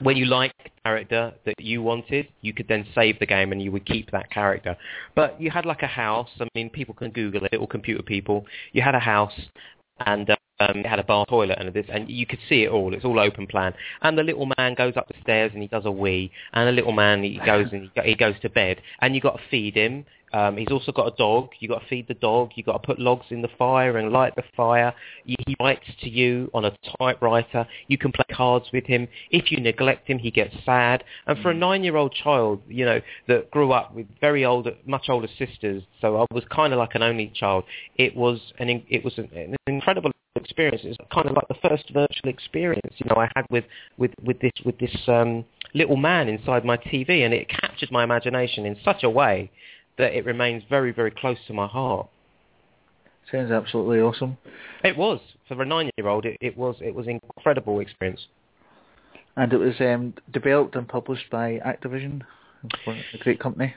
when 0.00 0.16
you 0.16 0.24
liked 0.26 0.54
a 0.64 0.88
character 0.88 1.32
that 1.44 1.60
you 1.60 1.82
wanted, 1.82 2.28
you 2.40 2.52
could 2.52 2.68
then 2.68 2.86
save 2.94 3.18
the 3.18 3.26
game 3.26 3.52
and 3.52 3.62
you 3.62 3.70
would 3.72 3.86
keep 3.86 4.10
that 4.10 4.30
character. 4.30 4.76
But 5.14 5.40
you 5.40 5.50
had 5.50 5.66
like 5.66 5.82
a 5.82 5.86
house. 5.86 6.30
I 6.40 6.48
mean, 6.54 6.70
people 6.70 6.94
can 6.94 7.10
Google 7.10 7.44
it, 7.44 7.56
or 7.56 7.68
computer 7.68 8.02
people. 8.02 8.46
You 8.72 8.82
had 8.82 8.94
a 8.94 9.00
house, 9.00 9.34
and 10.00 10.30
um, 10.60 10.78
it 10.78 10.86
had 10.86 10.98
a 10.98 11.04
bar 11.04 11.26
toilet 11.26 11.58
and 11.58 11.72
this, 11.72 11.86
and 11.88 12.08
you 12.08 12.26
could 12.26 12.38
see 12.48 12.62
it 12.62 12.68
all. 12.68 12.94
It's 12.94 13.04
all 13.04 13.18
open 13.18 13.46
plan. 13.46 13.74
And 14.02 14.16
the 14.16 14.22
little 14.22 14.48
man 14.58 14.74
goes 14.74 14.96
up 14.96 15.08
the 15.08 15.14
stairs 15.20 15.50
and 15.52 15.62
he 15.62 15.68
does 15.68 15.84
a 15.84 15.90
wee, 15.90 16.30
and 16.52 16.68
the 16.68 16.72
little 16.72 16.92
man 16.92 17.22
he 17.22 17.40
goes 17.44 17.66
and 17.72 17.90
he, 17.94 18.02
he 18.02 18.14
goes 18.14 18.34
to 18.42 18.48
bed, 18.48 18.80
and 19.00 19.14
you 19.14 19.20
got 19.20 19.36
to 19.36 19.42
feed 19.50 19.74
him. 19.74 20.04
Um, 20.34 20.56
he's 20.56 20.72
also 20.72 20.90
got 20.90 21.06
a 21.06 21.16
dog. 21.16 21.50
You 21.60 21.68
got 21.68 21.82
to 21.82 21.86
feed 21.86 22.08
the 22.08 22.14
dog. 22.14 22.50
You 22.56 22.64
got 22.64 22.82
to 22.82 22.86
put 22.86 22.98
logs 22.98 23.26
in 23.30 23.40
the 23.40 23.48
fire 23.56 23.98
and 23.98 24.10
light 24.10 24.34
the 24.34 24.42
fire. 24.56 24.92
He 25.24 25.36
he 25.46 25.54
writes 25.60 25.86
to 26.00 26.10
you 26.10 26.50
on 26.52 26.64
a 26.64 26.76
typewriter. 26.98 27.68
You 27.86 27.98
can 27.98 28.10
play 28.10 28.24
cards 28.32 28.66
with 28.72 28.84
him. 28.84 29.06
If 29.30 29.52
you 29.52 29.60
neglect 29.60 30.08
him, 30.08 30.18
he 30.18 30.32
gets 30.32 30.52
sad. 30.66 31.04
And 31.28 31.38
for 31.38 31.52
a 31.52 31.54
nine-year-old 31.54 32.12
child, 32.14 32.62
you 32.68 32.84
know, 32.84 33.00
that 33.28 33.48
grew 33.52 33.70
up 33.70 33.94
with 33.94 34.06
very 34.20 34.44
old, 34.44 34.68
much 34.86 35.08
older 35.08 35.28
sisters, 35.38 35.84
so 36.00 36.16
I 36.16 36.26
was 36.34 36.42
kind 36.50 36.72
of 36.72 36.80
like 36.80 36.96
an 36.96 37.02
only 37.04 37.32
child. 37.32 37.62
It 37.94 38.16
was 38.16 38.40
an 38.58 38.82
it 38.88 39.04
was 39.04 39.16
an, 39.18 39.30
an 39.36 39.54
incredible 39.68 40.10
experience. 40.34 40.82
It 40.82 40.88
was 40.88 40.98
kind 41.12 41.28
of 41.28 41.34
like 41.34 41.46
the 41.46 41.68
first 41.68 41.84
virtual 41.90 42.28
experience, 42.28 42.92
you 42.96 43.06
know, 43.08 43.22
I 43.22 43.28
had 43.36 43.46
with 43.50 43.66
with 43.98 44.10
with 44.24 44.40
this 44.40 44.52
with 44.64 44.78
this 44.80 44.96
um, 45.06 45.44
little 45.74 45.96
man 45.96 46.28
inside 46.28 46.64
my 46.64 46.76
TV, 46.76 47.24
and 47.24 47.32
it 47.32 47.48
captured 47.48 47.92
my 47.92 48.02
imagination 48.02 48.66
in 48.66 48.76
such 48.84 49.04
a 49.04 49.10
way 49.10 49.52
that 49.98 50.12
it 50.12 50.24
remains 50.24 50.62
very, 50.68 50.92
very 50.92 51.10
close 51.10 51.38
to 51.46 51.52
my 51.52 51.66
heart. 51.66 52.08
Sounds 53.30 53.50
absolutely 53.50 54.00
awesome. 54.00 54.36
It 54.82 54.96
was 54.96 55.20
for 55.48 55.60
a 55.62 55.66
nine-year-old. 55.66 56.26
It, 56.26 56.36
it 56.40 56.56
was 56.56 56.76
it 56.80 56.94
was 56.94 57.06
an 57.06 57.20
incredible 57.36 57.80
experience. 57.80 58.26
And 59.36 59.52
it 59.52 59.56
was 59.56 59.74
um, 59.80 60.14
developed 60.32 60.76
and 60.76 60.86
published 60.86 61.30
by 61.30 61.60
Activision, 61.66 62.22
a 62.86 63.18
great 63.18 63.40
company. 63.40 63.74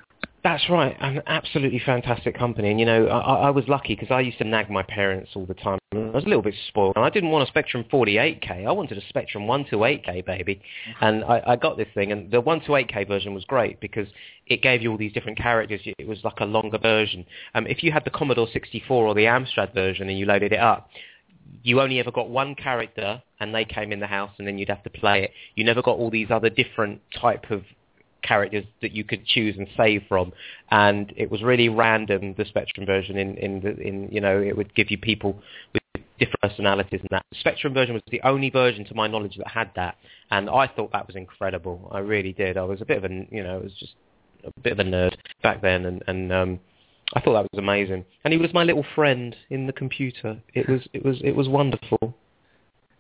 That's 0.47 0.69
right, 0.69 0.95
an 1.01 1.21
absolutely 1.27 1.81
fantastic 1.85 2.33
company. 2.39 2.71
And 2.71 2.79
you 2.79 2.85
know, 2.85 3.07
I, 3.07 3.47
I 3.47 3.49
was 3.49 3.67
lucky 3.67 3.95
because 3.95 4.09
I 4.09 4.21
used 4.21 4.37
to 4.37 4.45
nag 4.45 4.69
my 4.69 4.81
parents 4.81 5.31
all 5.35 5.45
the 5.45 5.53
time. 5.53 5.77
I 5.91 5.97
was 5.97 6.23
a 6.23 6.27
little 6.27 6.41
bit 6.41 6.55
spoiled. 6.69 6.95
And 6.95 7.03
I 7.03 7.09
didn't 7.09 7.31
want 7.31 7.43
a 7.43 7.51
Spectrum 7.51 7.83
48K. 7.91 8.65
I 8.65 8.71
wanted 8.71 8.97
a 8.97 9.05
Spectrum 9.09 9.43
128K, 9.43 10.25
baby. 10.25 10.61
And 11.01 11.25
I, 11.25 11.43
I 11.47 11.55
got 11.57 11.75
this 11.75 11.89
thing. 11.93 12.13
And 12.13 12.31
the 12.31 12.41
128K 12.41 13.09
version 13.09 13.33
was 13.33 13.43
great 13.43 13.81
because 13.81 14.07
it 14.45 14.61
gave 14.61 14.81
you 14.81 14.89
all 14.89 14.97
these 14.97 15.11
different 15.11 15.37
characters. 15.37 15.81
It 15.83 16.07
was 16.07 16.19
like 16.23 16.39
a 16.39 16.45
longer 16.45 16.77
version. 16.77 17.25
Um, 17.53 17.67
if 17.67 17.83
you 17.83 17.91
had 17.91 18.05
the 18.05 18.09
Commodore 18.09 18.47
64 18.53 19.05
or 19.05 19.13
the 19.13 19.25
Amstrad 19.25 19.73
version 19.73 20.07
and 20.07 20.17
you 20.17 20.25
loaded 20.25 20.53
it 20.53 20.61
up, 20.61 20.89
you 21.61 21.81
only 21.81 21.99
ever 21.99 22.11
got 22.11 22.29
one 22.29 22.55
character 22.55 23.21
and 23.41 23.53
they 23.53 23.65
came 23.65 23.91
in 23.91 23.99
the 23.99 24.07
house 24.07 24.31
and 24.37 24.47
then 24.47 24.57
you'd 24.57 24.69
have 24.69 24.83
to 24.83 24.89
play 24.89 25.23
it. 25.23 25.31
You 25.55 25.65
never 25.65 25.81
got 25.81 25.97
all 25.97 26.09
these 26.09 26.31
other 26.31 26.49
different 26.49 27.01
type 27.19 27.51
of 27.51 27.63
characters 28.22 28.65
that 28.82 28.91
you 28.91 29.03
could 29.03 29.26
choose 29.26 29.55
and 29.57 29.68
save 29.76 30.03
from. 30.07 30.34
And 30.72 31.13
it 31.15 31.32
was 31.32 31.43
really 31.43 31.70
random 31.70 32.36
the 32.38 32.45
spectrum 32.45 32.86
version 32.86 33.18
in 33.18 33.36
in 33.38 33.61
the, 33.61 33.78
in 33.78 34.09
you 34.11 34.22
know 34.22 34.39
it 34.39 34.55
would 34.55 34.74
give 34.76 34.91
you 34.91 34.97
people 34.97 35.41
with 35.74 36.03
different 36.20 36.41
personalities 36.41 36.99
and 37.01 37.09
that. 37.11 37.24
The 37.32 37.39
spectrum 37.39 37.74
version 37.74 37.93
was 37.93 38.03
the 38.11 38.22
only 38.24 38.49
version 38.49 38.86
to 38.86 38.95
my 38.95 39.07
knowledge 39.07 39.36
that 39.38 39.47
had 39.47 39.72
that. 39.76 39.95
And 40.32 40.49
i 40.49 40.68
thought 40.68 40.91
that 40.91 41.07
was 41.07 41.15
incredible. 41.15 41.89
I 41.91 41.99
really 41.99 42.34
did. 42.34 42.57
I 42.57 42.63
was 42.63 42.82
a 42.82 42.86
bit 42.86 43.03
of 43.03 43.09
a 43.09 43.28
you 43.32 43.43
know 43.43 43.57
it 43.57 43.63
was 43.63 43.74
just 43.80 43.93
a 44.43 44.61
bit 44.61 44.74
of 44.74 44.80
a 44.80 44.84
nerd 44.84 45.15
back 45.41 45.61
then 45.61 45.86
and 45.86 46.03
and 46.07 46.32
um 46.32 46.59
i 47.15 47.20
thought 47.20 47.34
that 47.34 47.47
was 47.51 47.59
amazing. 47.59 48.05
And 48.24 48.34
he 48.34 48.39
was 48.39 48.53
my 48.53 48.63
little 48.63 48.86
friend 48.95 49.36
in 49.49 49.68
the 49.68 49.74
computer. 49.74 50.41
It 50.53 50.70
was 50.70 50.82
it 50.93 51.05
was 51.05 51.22
it 51.24 51.36
was 51.36 51.47
wonderful 51.47 52.15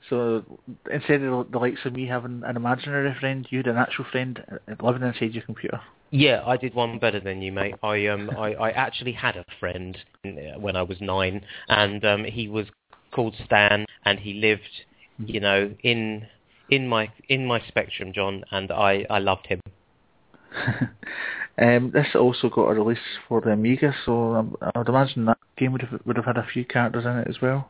So 0.09 0.43
instead 0.91 1.21
of 1.21 1.51
the 1.51 1.57
likes 1.57 1.79
of 1.85 1.93
me 1.93 2.07
having 2.07 2.43
an 2.45 2.55
imaginary 2.55 3.15
friend, 3.19 3.45
you 3.49 3.59
had 3.59 3.67
an 3.67 3.77
actual 3.77 4.05
friend 4.05 4.43
uh, 4.51 4.85
living 4.85 5.03
inside 5.03 5.33
your 5.33 5.43
computer. 5.43 5.81
Yeah, 6.11 6.41
I 6.45 6.55
did 6.55 6.73
one 6.73 6.99
better 6.99 7.19
than 7.19 7.41
you, 7.41 7.51
mate. 7.51 7.75
I 7.83 8.07
um 8.07 8.29
I, 8.37 8.53
I 8.53 8.69
actually 8.71 9.11
had 9.11 9.35
a 9.35 9.45
friend 9.59 9.97
when 10.57 10.75
I 10.75 10.83
was 10.83 11.01
nine, 11.01 11.45
and 11.67 12.03
um 12.05 12.23
he 12.23 12.47
was 12.47 12.67
called 13.11 13.35
Stan, 13.45 13.85
and 14.05 14.19
he 14.19 14.33
lived, 14.33 14.85
you 15.17 15.39
know, 15.39 15.73
in 15.83 16.27
in 16.69 16.87
my 16.87 17.11
in 17.27 17.45
my 17.45 17.59
spectrum, 17.67 18.13
John, 18.13 18.43
and 18.51 18.71
I 18.71 19.05
I 19.09 19.19
loved 19.19 19.47
him. 19.47 19.59
um, 21.59 21.91
this 21.91 22.07
also 22.15 22.49
got 22.49 22.69
a 22.69 22.73
release 22.73 22.99
for 23.27 23.41
the 23.41 23.51
Amiga, 23.51 23.93
so 24.05 24.35
um, 24.35 24.55
I 24.61 24.77
would 24.77 24.89
imagine 24.89 25.25
that 25.25 25.37
game 25.57 25.71
would 25.71 25.81
have 25.81 25.99
would 26.05 26.15
have 26.15 26.25
had 26.25 26.37
a 26.37 26.45
few 26.45 26.63
characters 26.65 27.05
in 27.05 27.17
it 27.17 27.27
as 27.27 27.41
well. 27.41 27.69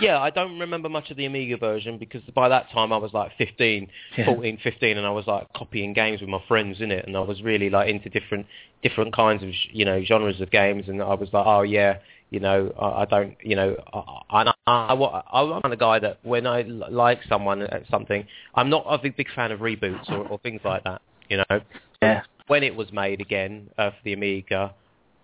Yeah, 0.00 0.18
I 0.18 0.28
don't 0.30 0.58
remember 0.58 0.88
much 0.90 1.10
of 1.10 1.16
the 1.16 1.24
Amiga 1.24 1.56
version 1.56 1.96
because 1.96 2.20
by 2.34 2.48
that 2.50 2.70
time 2.70 2.92
I 2.92 2.98
was 2.98 3.14
like 3.14 3.32
15, 3.38 3.88
Yeah. 4.18 4.26
14, 4.26 4.58
15, 4.62 4.98
and 4.98 5.06
I 5.06 5.10
was 5.10 5.26
like 5.26 5.50
copying 5.54 5.94
games 5.94 6.20
with 6.20 6.28
my 6.28 6.42
friends 6.46 6.80
in 6.80 6.90
it, 6.90 7.06
and 7.06 7.16
I 7.16 7.20
was 7.20 7.42
really 7.42 7.70
like 7.70 7.88
into 7.88 8.10
different 8.10 8.46
different 8.82 9.14
kinds 9.14 9.42
of 9.42 9.50
you 9.72 9.84
know 9.84 10.02
genres 10.04 10.40
of 10.40 10.50
games, 10.50 10.88
and 10.88 11.02
I 11.02 11.14
was 11.14 11.30
like, 11.32 11.46
oh 11.46 11.62
yeah, 11.62 11.98
you 12.32 12.40
know, 12.40 12.72
I, 12.78 13.02
I 13.02 13.04
don't, 13.04 13.36
you 13.42 13.56
know, 13.56 13.76
I, 13.92 14.42
I, 14.42 14.52
I, 14.66 14.94
I, 14.94 15.60
I'm 15.62 15.70
the 15.70 15.76
guy 15.76 15.98
that 15.98 16.18
when 16.22 16.46
I 16.46 16.62
like 16.62 17.20
someone 17.28 17.62
at 17.62 17.84
something, 17.90 18.26
I'm 18.54 18.70
not 18.70 18.84
a 18.88 18.98
big, 18.98 19.16
big 19.16 19.28
fan 19.34 19.52
of 19.52 19.60
reboots 19.60 20.10
or, 20.10 20.26
or 20.28 20.38
things 20.38 20.62
like 20.64 20.82
that, 20.84 21.02
you 21.28 21.38
know. 21.38 21.60
Yeah. 22.00 22.22
When 22.52 22.62
it 22.62 22.76
was 22.76 22.92
made 22.92 23.22
again 23.22 23.70
uh, 23.78 23.92
for 23.92 23.96
the 24.04 24.12
Amiga, 24.12 24.74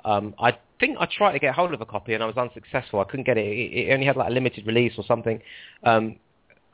um, 0.02 0.34
I 0.40 0.56
think 0.80 0.96
I 0.98 1.04
tried 1.04 1.32
to 1.32 1.38
get 1.38 1.54
hold 1.54 1.74
of 1.74 1.80
a 1.82 1.84
copy 1.84 2.14
and 2.14 2.22
I 2.22 2.26
was 2.26 2.38
unsuccessful. 2.38 3.00
I 3.00 3.04
couldn't 3.04 3.26
get 3.26 3.36
it. 3.36 3.46
It, 3.46 3.88
it 3.88 3.92
only 3.92 4.06
had 4.06 4.16
like 4.16 4.30
a 4.30 4.32
limited 4.32 4.66
release 4.66 4.94
or 4.96 5.04
something. 5.04 5.38
Um, 5.84 6.16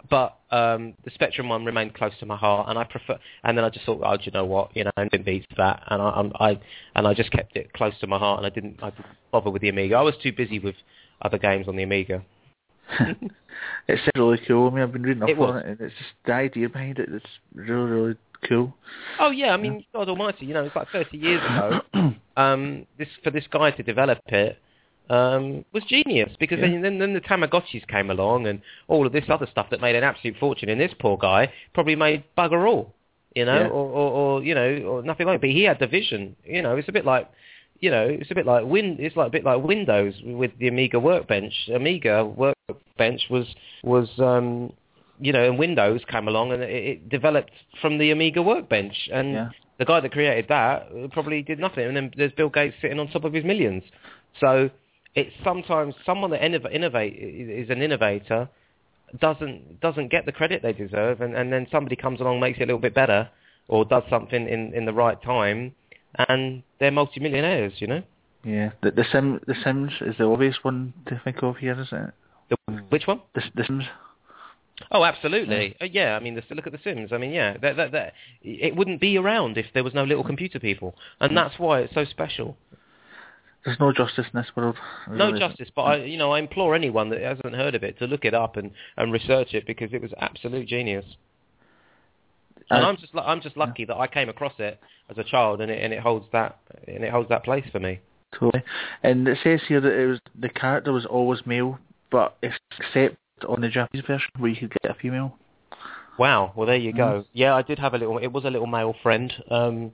but 0.09 0.37
um, 0.53 0.95
the 1.05 1.11
Spectrum 1.13 1.49
one 1.49 1.65
remained 1.65 1.95
close 1.95 2.13
to 2.21 2.27
my 2.27 2.37
heart, 2.37 2.69
and 2.69 2.79
I 2.79 2.85
prefer. 2.85 3.19
And 3.43 3.59
then 3.59 3.65
I 3.65 3.71
just 3.71 3.85
thought, 3.85 4.01
oh, 4.05 4.17
do 4.17 4.23
you 4.27 4.31
know 4.31 4.45
what? 4.45 4.71
You 4.77 4.85
know, 4.85 4.93
it 4.97 5.25
beats 5.25 5.47
that, 5.57 5.83
and 5.89 6.01
I, 6.01 6.09
I'm- 6.11 6.61
and 6.95 7.09
I 7.09 7.15
just 7.15 7.33
kept 7.33 7.57
it 7.57 7.73
close 7.73 7.99
to 7.99 8.07
my 8.07 8.19
heart, 8.19 8.39
and 8.39 8.47
I 8.47 8.51
didn't, 8.51 8.77
I 8.81 8.91
didn't 8.91 9.07
bother 9.33 9.51
with 9.51 9.63
the 9.63 9.71
Amiga. 9.71 9.97
I 9.97 10.03
was 10.03 10.15
too 10.23 10.33
busy 10.33 10.61
with 10.61 10.77
other 11.21 11.39
games 11.39 11.67
on 11.67 11.75
the 11.75 11.83
Amiga. 11.83 12.23
It's 13.89 14.03
really 14.17 14.39
cool. 14.49 14.69
I 14.69 14.75
mean, 14.75 14.83
I've 14.83 14.93
been 14.93 15.03
reading 15.03 15.23
up 15.23 15.29
It 15.29 15.39
on 15.39 15.55
was. 15.55 15.63
it, 15.65 15.69
and 15.69 15.81
it's 15.81 15.95
just 15.99 16.11
the 16.27 16.33
idea 16.33 16.69
behind 16.69 16.99
it. 16.99 17.09
It's 17.13 17.25
really, 17.55 17.91
really 17.91 18.15
cool. 18.49 18.75
Oh 19.19 19.31
yeah, 19.31 19.53
I 19.53 19.57
mean, 19.57 19.85
God 19.93 20.09
Almighty, 20.09 20.47
you 20.47 20.55
know, 20.55 20.65
it's 20.65 20.77
like 20.77 20.89
30 20.91 21.17
years 21.17 21.43
ago. 21.43 21.81
um, 22.37 22.87
this 22.99 23.09
for 23.23 23.31
this 23.31 23.45
guy 23.51 23.71
to 23.73 23.83
develop 23.83 24.19
it 24.27 24.59
um, 25.11 25.65
was 25.73 25.85
genius 25.85 26.35
because 26.39 26.59
Yeah. 26.59 26.69
then, 26.69 26.83
then 26.83 26.99
then 26.99 27.15
the 27.15 27.21
Tamagotchis 27.21 27.87
came 27.89 28.11
along 28.11 28.47
and 28.47 28.61
all 28.89 29.07
of 29.07 29.13
this 29.13 29.25
other 29.29 29.47
stuff 29.47 29.71
that 29.71 29.81
made 29.81 29.97
an 29.97 30.05
absolute 30.05 30.37
fortune. 30.39 30.69
And 30.69 30.81
this 30.81 30.95
poor 30.99 31.17
guy 31.19 31.53
probably 31.75 31.97
made 31.97 32.25
bugger 32.37 32.67
all, 32.67 32.95
you 33.35 33.45
know, 33.45 33.61
Yeah. 33.63 33.69
or, 33.69 33.89
or, 33.91 34.11
or 34.13 34.43
you 34.43 34.55
know, 34.55 34.77
or 34.87 35.03
nothing 35.03 35.27
like. 35.27 35.37
It. 35.37 35.41
But 35.43 35.51
he 35.51 35.65
had 35.65 35.79
the 35.79 35.87
vision. 35.87 36.37
You 36.45 36.63
know, 36.63 36.77
it's 36.77 36.89
a 36.89 36.93
bit 36.93 37.05
like. 37.05 37.31
You 37.81 37.91
know, 37.91 38.07
it's 38.07 38.31
a 38.31 38.35
bit 38.35 38.47
like 38.47 38.65
Win. 38.65 38.97
It's 39.01 39.17
like 39.17 39.27
a 39.27 39.31
bit 39.31 39.45
like 39.45 39.63
Windows 39.63 40.15
with 40.25 40.53
the 40.59 40.69
Amiga 40.69 40.99
Workbench. 40.99 41.53
Amiga 41.75 42.25
Workbench 42.25 43.23
was 43.29 43.47
was 43.83 44.09
um, 44.21 44.73
you 45.25 45.33
know, 45.33 45.45
and 45.49 45.59
Windows 45.59 46.03
came 46.13 46.29
along 46.29 46.53
and 46.53 46.63
it, 46.63 46.71
it 46.71 47.09
developed 47.09 47.51
from 47.81 47.99
the 47.99 48.11
Amiga 48.11 48.43
Workbench. 48.43 48.97
And 49.13 49.33
Yeah. 49.33 49.49
the 49.79 49.87
guy 49.87 49.99
that 50.01 50.13
created 50.13 50.47
that 50.49 50.77
probably 51.13 51.41
did 51.43 51.59
nothing. 51.59 51.87
And 51.87 51.97
then 51.97 52.13
there's 52.19 52.33
Bill 52.33 52.51
Gates 52.51 52.77
sitting 52.83 53.01
on 53.01 53.09
top 53.09 53.25
of 53.25 53.33
his 53.33 53.45
millions. 53.45 53.83
So 54.39 54.71
it's 55.15 55.35
sometimes 55.43 55.95
someone 56.05 56.31
that 56.33 56.43
innov- 56.43 56.71
innovate 56.73 57.15
is 57.17 57.71
an 57.71 57.81
innovator 57.81 58.49
doesn't 59.21 59.81
doesn't 59.81 60.09
get 60.11 60.27
the 60.27 60.33
credit 60.33 60.61
they 60.63 60.73
deserve, 60.73 61.21
and, 61.21 61.35
and 61.37 61.53
then 61.53 61.67
somebody 61.71 61.97
comes 61.97 62.21
along 62.21 62.41
makes 62.41 62.59
it 62.59 62.65
a 62.65 62.67
little 62.67 62.81
bit 62.81 62.95
better 62.95 63.29
or 63.69 63.85
does 63.85 64.03
something 64.11 64.49
in, 64.49 64.75
in 64.75 64.85
the 64.85 64.93
right 64.93 65.23
time, 65.23 65.73
and 66.29 66.63
they're 66.81 66.91
multimillionaires. 66.91 67.75
You 67.77 67.87
know. 67.87 68.03
Yeah. 68.45 68.71
The, 68.83 68.91
the 68.91 69.05
Sim, 69.13 69.41
the 69.47 69.55
Sims 69.63 69.93
is 70.01 70.17
the 70.19 70.25
obvious 70.25 70.57
one 70.63 70.93
to 71.07 71.21
think 71.25 71.43
of 71.43 71.57
here, 71.57 71.81
isn't 71.81 71.99
it? 72.09 72.15
The, 72.51 72.57
which 72.91 73.07
one? 73.07 73.21
The, 73.35 73.43
the 73.55 73.65
Sims. 73.65 73.85
Oh, 74.91 75.05
absolutely. 75.05 75.77
Uh, 75.81 75.85
yeah, 75.85 76.17
I 76.17 76.21
mean, 76.21 76.35
the, 76.35 76.43
look 76.55 76.67
at 76.67 76.73
The 76.73 76.81
Sims. 76.83 77.13
I 77.13 77.19
mean, 77.19 77.31
yeah, 77.31 77.57
that, 77.59 77.77
that, 77.77 77.93
that, 77.93 78.13
it 78.43 78.75
wouldn't 78.75 79.01
be 79.01 79.17
around 79.17 79.57
if 79.57 79.67
there 79.73 79.85
was 79.85 79.95
no 79.95 80.05
little 80.05 80.25
computer 80.25 80.59
people, 80.59 80.97
and 81.21 81.37
that's 81.37 81.59
why 81.59 81.81
it's 81.81 81.95
so 81.95 82.05
special. 82.05 82.57
There's 83.65 83.79
no 83.81 83.93
justice 83.93 84.27
in 84.33 84.41
this 84.41 84.51
world. 84.55 84.77
There 85.07 85.17
No 85.17 85.27
really 85.27 85.39
isn't. 85.39 85.51
justice, 85.51 85.71
but 85.75 85.83
I, 85.83 85.97
you 86.05 86.19
know, 86.19 86.33
I 86.33 86.39
implore 86.39 86.75
anyone 86.75 87.09
that 87.11 87.21
hasn't 87.23 87.55
heard 87.55 87.75
of 87.75 87.83
it 87.83 87.99
to 88.01 88.07
look 88.07 88.25
it 88.25 88.35
up 88.35 88.57
and, 88.57 88.73
and 88.97 89.13
research 89.13 89.55
it 89.55 89.65
because 89.67 89.93
it 89.93 90.03
was 90.03 90.13
absolute 90.19 90.69
genius. 90.69 91.05
And 92.71 92.85
Uh, 92.85 92.89
I'm 92.89 92.97
just 92.97 93.13
I'm 93.15 93.41
just 93.41 93.57
lucky 93.57 93.85
that 93.85 93.97
I 93.97 94.07
came 94.07 94.29
across 94.29 94.55
it 94.59 94.81
as 95.09 95.19
a 95.19 95.25
child, 95.25 95.61
and 95.61 95.71
it 95.71 95.83
and 95.83 95.93
it 95.93 96.01
holds 96.01 96.27
that 96.33 96.59
and 96.89 97.05
it 97.05 97.11
holds 97.11 97.29
that 97.29 97.45
place 97.45 97.65
for 97.71 97.79
me. 97.79 98.01
Totally. 98.33 98.63
And 99.03 99.29
it 99.29 99.39
says 99.45 99.61
here 99.69 99.81
that 99.81 99.93
it 99.93 100.07
was 100.07 100.21
the 100.39 100.49
character 100.49 100.93
was 100.93 101.07
always 101.07 101.47
male, 101.47 101.79
but 102.11 102.37
except 102.43 103.17
on 103.45 103.61
the 103.61 103.69
Japanese 103.69 104.05
version 104.07 104.29
where 104.39 104.51
you 104.51 104.57
could 104.57 104.73
get 104.83 104.91
a 104.91 104.95
female. 104.95 105.37
Wow. 106.19 106.53
Well, 106.55 106.67
there 106.67 106.77
you 106.77 106.93
go. 106.93 107.25
Yeah, 107.33 107.55
I 107.55 107.63
did 107.63 107.79
have 107.79 107.95
a 107.95 107.99
little. 107.99 108.19
It 108.19 108.29
was 108.29 108.45
a 108.45 108.51
little 108.51 108.67
male 108.67 108.95
friend, 109.03 109.33
um, 109.51 109.93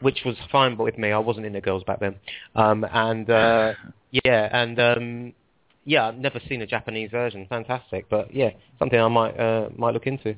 which 0.00 0.20
was 0.24 0.36
fine 0.50 0.76
but 0.76 0.84
with 0.84 0.98
me. 0.98 1.12
I 1.12 1.18
wasn't 1.18 1.46
into 1.46 1.60
girls 1.60 1.84
back 1.84 2.00
then. 2.00 2.16
Um, 2.54 2.84
and 2.84 3.28
uh, 3.30 3.72
yeah, 4.24 4.48
and 4.52 4.78
um, 4.78 5.32
yeah, 5.84 6.08
I've 6.08 6.18
never 6.18 6.40
seen 6.48 6.62
a 6.62 6.66
Japanese 6.66 7.10
version. 7.10 7.46
Fantastic, 7.48 8.06
but 8.10 8.34
yeah, 8.34 8.50
something 8.78 9.00
I 9.00 9.08
might 9.08 9.38
uh, 9.38 9.70
might 9.76 9.94
look 9.94 10.06
into. 10.06 10.36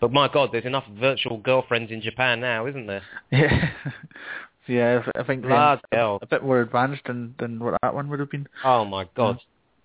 But 0.00 0.12
my 0.12 0.28
God, 0.28 0.50
there's 0.52 0.66
enough 0.66 0.84
virtual 0.98 1.38
girlfriends 1.38 1.90
in 1.90 2.02
Japan 2.02 2.40
now, 2.40 2.66
isn't 2.66 2.86
there? 2.86 3.02
Yeah. 4.66 5.02
yeah, 5.02 5.02
I 5.14 5.22
think 5.24 5.44
hell. 5.92 6.18
a 6.22 6.26
bit 6.26 6.42
more 6.42 6.62
advanced 6.62 7.02
than, 7.06 7.34
than 7.38 7.58
what 7.58 7.74
that 7.82 7.94
one 7.94 8.08
would 8.08 8.18
have 8.18 8.30
been. 8.30 8.48
Oh 8.64 8.86
my 8.86 9.06
God. 9.14 9.38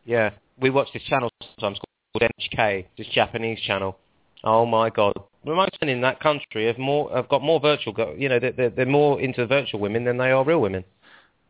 Yeah, 0.06 0.32
we 0.58 0.70
watch 0.70 0.88
this 0.94 1.04
channel 1.04 1.30
sometimes 1.60 1.80
NHK, 2.16 2.86
this 2.98 3.08
Japanese 3.08 3.60
channel. 3.62 3.98
Oh 4.44 4.66
my 4.66 4.90
God. 4.90 5.14
Most 5.46 5.78
men 5.82 5.90
in 5.90 6.02
that 6.02 6.20
country 6.20 6.66
have 6.68 6.78
more 6.78 7.10
have 7.16 7.30
got 7.30 7.42
more 7.42 7.60
virtual. 7.60 7.94
You 8.18 8.30
know, 8.30 8.40
they're, 8.40 8.70
they're 8.70 8.86
more 8.86 9.22
into 9.22 9.46
virtual 9.46 9.80
women 9.80 10.04
than 10.06 10.18
they 10.18 10.32
are 10.32 10.44
real 10.44 10.62
women. 10.62 10.84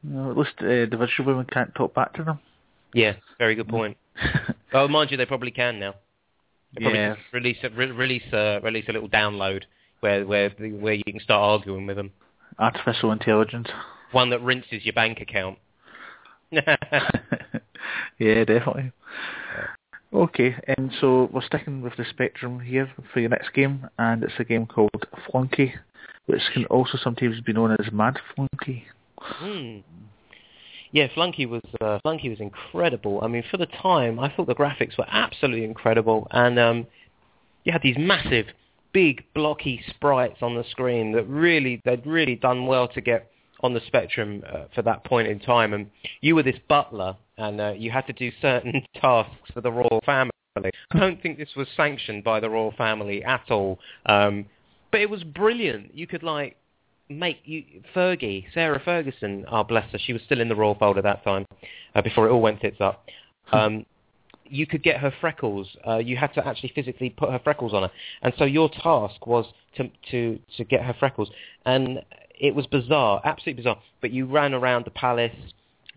Know, 0.04 0.32
at 0.32 0.38
least 0.38 0.54
uh, 0.60 0.86
the 0.90 0.96
virtual 0.98 1.26
women 1.26 1.46
can't 1.46 1.74
talk 1.76 1.94
back 1.94 2.14
to 2.14 2.24
them. 2.24 2.40
Yeah, 2.94 3.14
very 3.38 3.56
good 3.56 3.68
point. 3.68 3.98
oh, 4.74 4.88
mind 4.88 5.12
you, 5.12 5.18
they 5.18 5.26
probably 5.26 5.52
can 5.52 5.80
now. 5.80 5.96
They 6.76 6.82
probably 6.82 7.00
Yeah. 7.00 7.16
release 7.34 7.58
a, 7.64 7.70
re- 7.70 7.92
release 7.92 8.34
a, 8.34 8.60
release 8.64 8.86
a 8.88 8.94
little 8.94 9.10
download 9.10 9.64
where 10.02 10.26
where 10.26 10.50
where 10.50 10.94
you 10.94 11.04
can 11.04 11.20
start 11.20 11.42
arguing 11.42 11.86
with 11.88 11.98
them. 11.98 12.12
Artificial 12.58 13.12
intelligence. 13.12 13.68
One 14.12 14.30
that 14.32 14.42
rinses 14.42 14.84
your 14.84 14.94
bank 14.94 15.20
account. 15.22 15.58
yeah, 16.52 16.64
definitely. 18.20 18.92
Okay, 20.12 20.56
and 20.78 20.92
so 21.00 21.30
we're 21.32 21.44
sticking 21.44 21.82
with 21.82 21.96
the 21.96 22.06
Spectrum 22.10 22.60
here 22.60 22.92
for 23.14 23.20
your 23.20 23.30
next 23.30 23.54
game, 23.54 23.88
and 24.00 24.24
it's 24.24 24.34
a 24.40 24.44
game 24.44 24.66
called 24.66 25.06
Flunky, 25.30 25.76
which 26.26 26.42
can 26.54 26.66
also 26.66 26.98
sometimes 26.98 27.40
be 27.42 27.54
known 27.54 27.76
as 27.80 27.92
Mad 27.92 28.18
Flunky. 28.36 28.86
Hmm. 29.20 29.80
Yeah, 30.92 31.08
Flunky 31.14 31.46
was 31.46 31.62
uh, 31.80 32.00
Flunky 32.02 32.30
was 32.30 32.40
incredible. 32.40 33.20
I 33.22 33.28
mean, 33.28 33.44
for 33.52 33.58
the 33.58 33.68
time, 33.68 34.20
I 34.20 34.34
thought 34.34 34.48
the 34.48 34.56
graphics 34.56 34.98
were 34.98 35.06
absolutely 35.08 35.64
incredible, 35.64 36.28
and 36.32 36.58
um, 36.58 36.88
you 37.64 37.72
had 37.72 37.84
these 37.84 37.98
massive, 38.00 38.48
big, 38.94 39.24
blocky 39.36 39.84
sprites 39.90 40.42
on 40.42 40.56
the 40.56 40.64
screen 40.72 41.12
that 41.12 41.28
really 41.28 41.82
they'd 41.86 42.06
really 42.08 42.36
done 42.36 42.66
well 42.66 42.88
to 42.88 43.02
get 43.02 43.30
on 43.62 43.76
the 43.76 43.82
spectrum 43.86 44.44
uh, 44.52 44.64
for 44.74 44.82
that 44.82 45.04
point 45.04 45.28
in 45.28 45.40
time. 45.40 45.74
And 45.74 45.92
you 46.22 46.34
were 46.36 46.44
this 46.44 46.60
butler, 46.68 47.16
and 47.40 47.62
uh, 47.62 47.74
you 47.76 47.90
had 47.90 48.06
to 48.08 48.14
do 48.14 48.32
certain 48.42 48.84
tasks 48.96 49.50
for 49.54 49.62
the 49.62 49.72
royal 49.72 50.02
family. 50.06 50.32
I 50.58 51.00
don't 51.00 51.22
think 51.22 51.38
this 51.38 51.50
was 51.56 51.68
sanctioned 51.76 52.24
by 52.24 52.40
the 52.40 52.50
royal 52.50 52.74
family 52.78 53.24
at 53.24 53.50
all, 53.50 53.80
um, 54.06 54.46
but 54.92 55.00
it 55.02 55.10
was 55.10 55.24
brilliant. 55.24 55.96
You 55.96 56.06
could 56.06 56.22
like 56.22 56.58
make 57.08 57.38
you 57.46 57.64
Fergie, 57.96 58.46
Sarah 58.54 58.82
Ferguson, 58.84 59.46
oh 59.50 59.64
bless 59.64 59.90
her, 59.92 59.98
she 59.98 60.14
was 60.14 60.22
still 60.24 60.42
in 60.42 60.50
the 60.50 60.56
royal 60.56 60.76
fold 60.76 60.98
at 60.98 61.04
that 61.04 61.24
time, 61.24 61.46
uh, 61.96 62.02
before 62.02 62.28
it 62.28 62.32
all 62.32 62.42
went 62.42 62.62
tits 62.62 62.82
up. 62.82 63.06
Um, 63.52 63.86
you 64.46 64.68
could 64.68 64.84
get 64.84 65.00
her 65.00 65.14
freckles. 65.22 65.68
Uh, 65.88 65.98
you 65.98 66.18
had 66.18 66.34
to 66.34 66.46
actually 66.46 66.72
physically 66.76 67.10
put 67.10 67.30
her 67.30 67.40
freckles 67.44 67.74
on 67.74 67.84
her, 67.84 67.92
and 68.22 68.34
so 68.38 68.46
your 68.46 68.70
task 68.70 69.26
was 69.26 69.46
to 69.78 69.90
to 70.12 70.40
to 70.58 70.64
get 70.64 70.84
her 70.84 70.96
freckles, 71.00 71.30
and 71.66 72.02
it 72.40 72.54
was 72.54 72.68
bizarre, 72.68 73.22
absolutely 73.24 73.62
bizarre. 73.62 73.80
But 74.02 74.12
you 74.12 74.26
ran 74.26 74.54
around 74.54 74.86
the 74.86 74.92
palace 74.92 75.36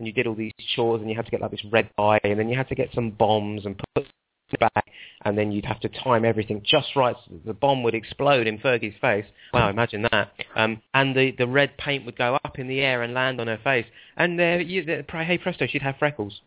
and 0.03 0.07
you 0.07 0.13
did 0.13 0.27
all 0.27 0.35
these 0.35 0.51
chores, 0.75 0.99
and 0.99 1.09
you 1.09 1.15
had 1.15 1.23
to 1.23 1.31
get 1.31 1.39
like 1.39 1.51
this 1.51 1.63
red 1.71 1.89
eye, 1.97 2.19
and 2.25 2.37
then 2.37 2.49
you 2.49 2.57
had 2.57 2.67
to 2.67 2.75
get 2.75 2.89
some 2.93 3.11
bombs 3.11 3.65
and 3.65 3.81
put 3.95 4.05
it 4.51 4.59
back, 4.59 4.85
and 5.23 5.37
then 5.37 5.49
you'd 5.49 5.63
have 5.63 5.79
to 5.79 5.87
time 5.87 6.25
everything 6.25 6.61
just 6.65 6.95
right 6.97 7.15
so 7.25 7.35
the 7.45 7.53
bomb 7.53 7.83
would 7.83 7.95
explode 7.95 8.45
in 8.45 8.57
Fergie's 8.57 8.95
face. 8.99 9.25
Wow, 9.53 9.69
imagine 9.69 10.01
that. 10.11 10.33
Um, 10.57 10.81
and 10.93 11.15
the, 11.15 11.31
the 11.37 11.47
red 11.47 11.77
paint 11.77 12.05
would 12.05 12.17
go 12.17 12.37
up 12.43 12.59
in 12.59 12.67
the 12.67 12.81
air 12.81 13.01
and 13.01 13.13
land 13.13 13.39
on 13.39 13.47
her 13.47 13.59
face. 13.63 13.85
And 14.17 14.39
uh, 14.39 14.57
you, 14.57 14.83
the, 14.83 15.05
hey 15.23 15.37
presto, 15.37 15.67
she'd 15.67 15.81
have 15.81 15.95
freckles. 15.97 16.41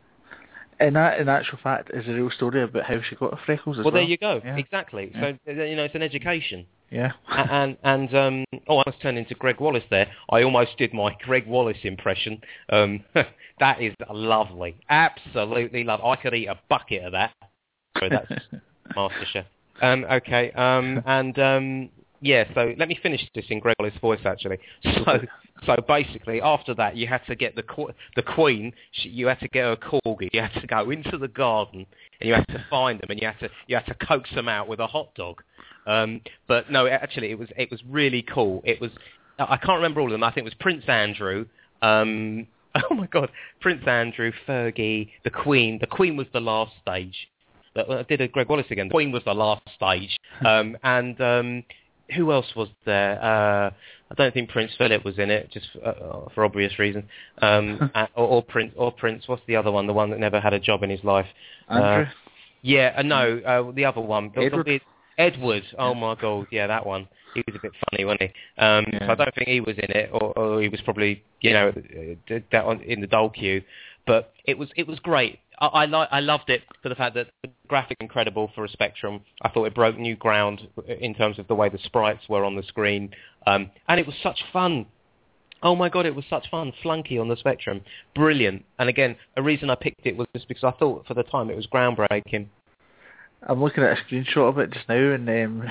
And 0.79 0.97
that, 0.97 1.19
in 1.21 1.29
actual 1.29 1.59
fact, 1.63 1.91
is 1.95 2.07
a 2.07 2.13
real 2.13 2.31
story 2.31 2.63
about 2.63 2.85
how 2.85 3.01
she 3.09 3.17
got 3.17 3.33
her 3.33 3.41
freckles 3.47 3.79
as 3.79 3.85
Well, 3.85 3.93
well. 3.93 4.03
there 4.03 4.11
you 4.11 4.19
go. 4.19 4.41
Yeah. 4.45 4.57
Exactly. 4.57 5.11
Yeah. 5.15 5.33
So, 5.47 5.53
uh, 5.53 5.65
you 5.65 5.77
know, 5.77 5.85
it's 5.85 5.95
an 5.95 6.03
education. 6.03 6.67
Yeah. 6.91 7.13
And 7.29 7.77
and 7.83 8.15
um, 8.15 8.45
oh, 8.69 8.79
I 8.79 8.83
almost 8.87 9.03
turned 9.03 9.19
into 9.19 9.35
Gregg 9.35 9.61
Wallace 9.61 9.85
there. 9.91 10.09
I 10.31 10.43
almost 10.43 10.77
did 10.79 10.95
my 10.95 11.17
Gregg 11.25 11.47
Wallace 11.47 11.79
impression. 11.83 12.41
Um, 12.71 13.05
that 13.59 13.83
is 13.83 13.93
lovely, 14.11 14.77
absolutely 14.89 15.83
lovely. 15.83 16.07
I 16.07 16.17
could 16.17 16.35
eat 16.35 16.47
a 16.47 16.59
bucket 16.69 17.05
of 17.05 17.13
that. 17.13 17.33
So 17.99 18.09
that's 18.09 18.31
MasterChef. 18.97 19.47
Um, 19.83 20.05
okay, 20.05 20.53
um, 20.53 21.03
and 21.07 21.39
um, 21.39 21.89
yeah. 22.21 22.45
So 22.55 22.75
let 22.79 22.89
me 22.89 22.99
finish 23.03 23.21
this 23.35 23.45
in 23.51 23.61
Gregg 23.61 23.77
Wallace's 23.79 24.01
voice 24.01 24.21
actually. 24.25 24.59
So 25.05 25.21
so 25.65 25.77
basically, 25.89 26.43
after 26.43 26.75
that, 26.75 26.97
you 26.97 27.07
had 27.07 27.23
to 27.29 27.35
get 27.35 27.57
the 27.57 27.63
qu- 27.63 27.93
the 28.15 28.23
queen. 28.23 28.73
She, 28.93 29.09
you 29.09 29.27
had 29.27 29.41
to 29.41 29.49
get 29.49 29.65
her 29.65 29.77
corgi. 29.77 30.29
You 30.33 30.43
had 30.43 30.53
to 30.61 30.67
go 30.67 30.91
into 30.91 31.17
the 31.17 31.29
garden 31.29 31.87
and 32.21 32.29
you 32.29 32.35
had 32.35 32.47
to 32.49 32.65
find 32.69 33.01
them, 33.01 33.11
and 33.11 33.21
you 33.21 33.27
had 33.27 33.39
to 33.41 33.49
you 33.67 33.77
had 33.77 33.87
to 33.87 33.95
coax 33.95 34.31
them 34.35 34.49
out 34.49 34.69
with 34.69 34.81
a 34.81 34.87
hot 34.87 35.15
dog. 35.15 35.43
Um, 35.87 36.21
but 36.47 36.71
no, 36.71 36.87
actually, 36.87 37.31
it 37.31 37.39
was 37.39 37.49
it 37.57 37.71
was 37.71 37.81
really 37.89 38.23
cool. 38.23 38.63
It 38.65 38.81
was 38.81 38.91
I 39.39 39.57
can't 39.57 39.77
remember 39.77 40.01
all 40.01 40.07
of 40.07 40.13
them. 40.13 40.25
I 40.25 40.31
think 40.31 40.45
it 40.47 40.51
was 40.51 40.55
Prince 40.61 40.85
Andrew. 40.89 41.47
Um, 41.83 42.47
oh 42.91 42.95
my 42.95 43.07
God, 43.07 43.31
Prince 43.61 43.83
Andrew, 43.87 44.33
Fergie, 44.47 45.11
the 45.25 45.31
Queen. 45.31 45.79
The 45.81 45.87
Queen 45.87 46.17
was 46.17 46.27
the 46.33 46.41
last 46.41 46.73
stage. 46.83 47.29
I 47.77 48.05
did 48.09 48.23
a 48.23 48.29
Gregg 48.29 48.49
Wallace 48.49 48.67
again. 48.71 48.89
The 48.89 48.93
Queen 48.93 49.13
was 49.13 49.23
the 49.25 49.35
last 49.35 49.63
stage. 49.75 50.17
Um, 50.45 50.77
and 50.83 51.19
um, 51.23 51.65
who 52.15 52.33
else 52.33 52.47
was 52.55 52.69
there? 52.85 53.23
Uh, 53.23 53.71
I 54.11 54.15
don't 54.17 54.33
think 54.33 54.51
Prince 54.51 54.73
Philip 54.79 55.05
was 55.05 55.19
in 55.19 55.31
it, 55.31 55.51
just 55.51 55.67
for, 55.73 55.85
uh, 55.87 56.29
for 56.35 56.45
obvious 56.45 56.79
reasons. 56.79 57.05
Um, 57.43 57.91
uh, 57.95 58.07
or, 58.15 58.27
or 58.27 58.43
Prince, 58.43 58.73
or 58.77 58.93
Prince. 58.93 59.25
What's 59.27 59.43
the 59.47 59.57
other 59.57 59.73
one? 59.73 59.87
The 59.87 59.93
one 59.93 60.11
that 60.11 60.21
never 60.21 60.41
had 60.41 60.53
a 60.55 60.61
job 60.61 60.83
in 60.83 60.91
his 60.91 61.03
life. 61.03 61.27
Andrew. 61.69 62.05
Uh, 62.05 62.11
yeah, 62.63 62.95
uh, 62.97 63.03
no, 63.03 63.39
uh, 63.39 63.73
the 63.73 63.85
other 63.85 64.01
one. 64.01 64.33
Edward? 64.37 64.81
Edward. 65.19 65.63
Oh 65.79 65.95
my 65.95 66.15
God, 66.15 66.47
yeah, 66.51 66.67
that 66.67 66.85
one. 66.85 67.09
He 67.35 67.43
was 67.47 67.57
a 67.57 67.63
bit 67.63 67.73
funny, 67.91 68.05
wasn't 68.05 68.23
he? 68.23 68.27
Um, 68.63 68.87
Yeah. 68.93 69.07
So 69.07 69.13
I 69.13 69.15
don't 69.15 69.35
think 69.35 69.49
he 69.49 69.61
was 69.61 69.77
in 69.77 69.91
it, 69.91 70.11
or, 70.13 70.39
or 70.39 70.63
he 70.63 70.69
was 70.69 70.81
probably, 70.83 71.23
you 71.41 71.53
know, 71.53 71.69
uh, 71.69 72.39
that 72.53 72.65
on- 72.65 72.81
in 72.83 73.01
the 73.01 73.07
dole 73.07 73.31
queue. 73.31 73.63
But 74.07 74.33
it 74.45 74.57
was 74.57 74.69
it 74.77 74.87
was 74.87 74.99
great. 75.01 75.39
I 75.59 75.67
I, 75.67 75.85
li- 75.87 76.09
I 76.11 76.21
loved 76.21 76.49
it 76.49 76.63
for 76.83 76.89
the 76.89 76.95
fact 76.95 77.15
that 77.17 77.29
graphic 77.69 77.99
incredible 78.01 78.51
for 78.55 78.65
a 78.65 78.69
Spectrum. 78.69 79.21
I 79.43 79.49
thought 79.49 79.65
it 79.65 79.75
broke 79.75 79.99
new 79.99 80.17
ground 80.17 80.67
in 81.01 81.15
terms 81.15 81.39
of 81.39 81.49
the 81.49 81.55
way 81.55 81.69
the 81.69 81.79
sprites 81.85 82.29
were 82.29 82.45
on 82.45 82.57
the 82.57 82.63
screen, 82.63 83.11
um, 83.47 83.71
and 83.89 84.01
it 84.01 84.07
was 84.07 84.17
such 84.23 84.41
fun. 84.53 84.87
Oh 85.63 85.75
my 85.75 85.89
god, 85.89 86.07
it 86.07 86.15
was 86.15 86.25
such 86.29 86.51
fun. 86.51 86.73
Flunky 86.83 87.19
on 87.19 87.29
the 87.29 87.37
Spectrum, 87.37 87.81
brilliant. 88.15 88.65
And 88.79 88.89
again, 88.89 89.17
a 89.37 89.43
reason 89.43 89.71
I 89.71 89.75
picked 89.75 90.07
it 90.07 90.17
was 90.17 90.27
just 90.35 90.49
because 90.49 90.65
I 90.65 90.73
thought 90.73 91.07
for 91.07 91.15
the 91.15 91.23
time 91.23 91.51
it 91.51 91.57
was 91.57 91.67
groundbreaking. 91.67 92.49
I'm 93.43 93.63
looking 93.63 93.85
at 93.85 93.99
a 93.99 94.03
screenshot 94.03 94.49
of 94.49 94.59
it 94.59 94.73
just 94.73 94.89
now, 94.89 95.13
and 95.13 95.29
um, 95.29 95.65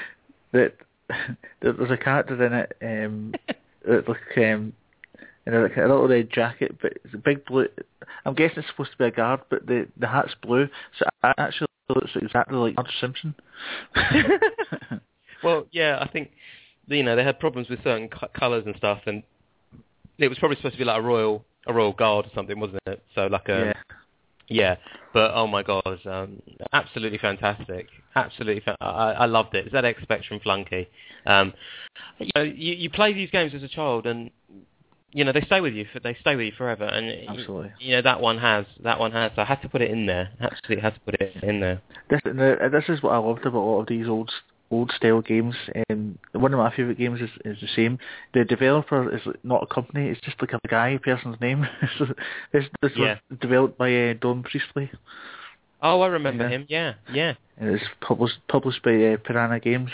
that 0.52 0.74
that 1.60 1.78
there's 1.78 1.90
a 1.90 1.96
character 1.96 2.44
in 2.44 2.52
it 2.52 2.76
um, 2.82 3.34
that 3.86 4.08
look 4.08 4.18
um, 4.36 4.72
in 5.48 5.54
a, 5.54 5.62
like 5.62 5.76
a 5.76 5.80
little 5.80 6.06
red 6.06 6.30
jacket, 6.30 6.76
but 6.80 6.92
it's 7.04 7.14
a 7.14 7.18
big 7.18 7.44
blue. 7.46 7.66
I'm 8.24 8.34
guessing 8.34 8.58
it's 8.58 8.68
supposed 8.68 8.92
to 8.92 8.98
be 8.98 9.06
a 9.06 9.10
guard, 9.10 9.40
but 9.50 9.66
the 9.66 9.88
the 9.96 10.06
hat's 10.06 10.34
blue, 10.42 10.68
so 10.98 11.06
it 11.24 11.34
actually 11.38 11.66
looks 11.88 12.12
exactly 12.14 12.56
like 12.56 12.76
Marge 12.76 12.94
Simpson. 13.00 13.34
Well, 15.42 15.66
yeah, 15.70 15.98
I 16.00 16.08
think 16.08 16.30
you 16.86 17.02
know 17.02 17.16
they 17.16 17.24
had 17.24 17.38
problems 17.38 17.68
with 17.68 17.82
certain 17.82 18.08
co- 18.08 18.28
colours 18.38 18.64
and 18.66 18.74
stuff, 18.76 19.00
and 19.06 19.22
it 20.18 20.28
was 20.28 20.38
probably 20.38 20.56
supposed 20.56 20.74
to 20.74 20.78
be 20.78 20.84
like 20.84 20.98
a 20.98 21.02
royal 21.02 21.44
a 21.66 21.72
royal 21.72 21.92
guard 21.92 22.26
or 22.26 22.30
something, 22.34 22.58
wasn't 22.58 22.82
it? 22.86 23.02
So 23.14 23.26
like 23.26 23.48
a 23.48 23.66
yeah. 23.66 23.96
yeah, 24.48 24.76
but 25.12 25.32
oh 25.34 25.46
my 25.46 25.62
god, 25.62 25.98
um, 26.06 26.42
absolutely 26.72 27.18
fantastic, 27.18 27.86
absolutely, 28.16 28.62
fa- 28.62 28.76
I, 28.80 29.12
I 29.12 29.26
loved 29.26 29.54
it. 29.54 29.72
ZX 29.72 30.02
Spectrum 30.02 30.40
Flunky. 30.42 30.88
Um, 31.26 31.52
you 32.18 32.30
know, 32.34 32.42
you, 32.42 32.74
you 32.74 32.90
play 32.90 33.12
these 33.12 33.30
games 33.30 33.52
as 33.54 33.62
a 33.62 33.68
child, 33.68 34.06
and 34.06 34.30
you 35.12 35.24
know 35.24 35.32
they 35.32 35.40
stay 35.42 35.60
with 35.60 35.74
you. 35.74 35.86
For, 35.92 36.00
they 36.00 36.16
stay 36.20 36.36
with 36.36 36.46
you 36.46 36.52
forever, 36.56 36.84
and 36.84 37.28
Absolutely. 37.28 37.72
you 37.80 37.96
know 37.96 38.02
that 38.02 38.20
one 38.20 38.38
has 38.38 38.66
that 38.82 38.98
one 39.00 39.12
has. 39.12 39.32
So 39.36 39.42
I 39.42 39.44
had 39.44 39.62
to 39.62 39.68
put 39.68 39.82
it 39.82 39.90
in 39.90 40.06
there. 40.06 40.30
Absolutely 40.40 40.82
had 40.82 40.94
to 40.94 41.00
put 41.00 41.14
it 41.20 41.42
in 41.42 41.60
there. 41.60 41.80
This, 42.10 42.20
this 42.24 42.84
is 42.88 43.02
what 43.02 43.12
I 43.12 43.18
loved 43.18 43.44
about 43.46 43.58
a 43.58 43.66
lot 43.68 43.80
of 43.80 43.86
these 43.88 44.06
old 44.08 44.30
old 44.70 44.92
style 44.96 45.22
games. 45.22 45.54
Um, 45.88 46.18
one 46.32 46.52
of 46.52 46.58
my 46.58 46.70
favourite 46.74 46.98
games 46.98 47.20
is, 47.20 47.30
is 47.44 47.60
the 47.60 47.68
same. 47.74 47.98
The 48.34 48.44
developer 48.44 49.14
is 49.14 49.22
not 49.42 49.62
a 49.62 49.66
company; 49.74 50.08
it's 50.08 50.20
just 50.20 50.40
like 50.40 50.52
a 50.52 50.68
guy, 50.68 50.90
a 50.90 50.98
person's 50.98 51.40
name. 51.40 51.66
this 52.52 52.64
this 52.82 52.92
Yeah. 52.96 53.16
was 53.30 53.38
developed 53.40 53.78
by 53.78 53.94
uh, 54.10 54.14
Don 54.20 54.42
Priestley, 54.42 54.90
Oh, 55.80 56.00
I 56.00 56.08
remember 56.08 56.44
Yeah. 56.44 56.50
him. 56.50 56.66
Yeah, 56.68 56.94
yeah. 57.12 57.34
and 57.56 57.70
it's 57.74 57.84
published 58.00 58.38
published 58.48 58.82
by 58.82 58.90
uh, 58.92 59.16
Piranha 59.24 59.60
Games. 59.60 59.90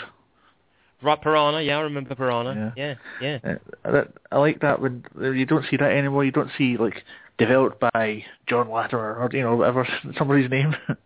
Right, 1.05 1.21
Piranha. 1.21 1.61
Yeah, 1.61 1.77
I 1.77 1.81
remember 1.81 2.15
Piranha. 2.15 2.73
Yeah, 2.75 2.95
yeah. 3.21 3.39
Uh, 3.43 3.91
that, 3.91 4.07
I 4.31 4.39
like 4.39 4.61
that 4.61 4.81
when 4.81 5.05
uh, 5.21 5.29
you 5.29 5.45
don't 5.45 5.63
see 5.69 5.77
that 5.77 5.91
anymore. 5.91 6.25
You 6.25 6.31
don't 6.31 6.49
see 6.57 6.77
like 6.77 7.03
developed 7.37 7.79
by 7.79 8.25
John 8.47 8.69
Latimer 8.69 9.15
or 9.15 9.29
you 9.31 9.43
know 9.43 9.55
whatever 9.55 9.87
somebody's 10.17 10.49
name. 10.49 10.75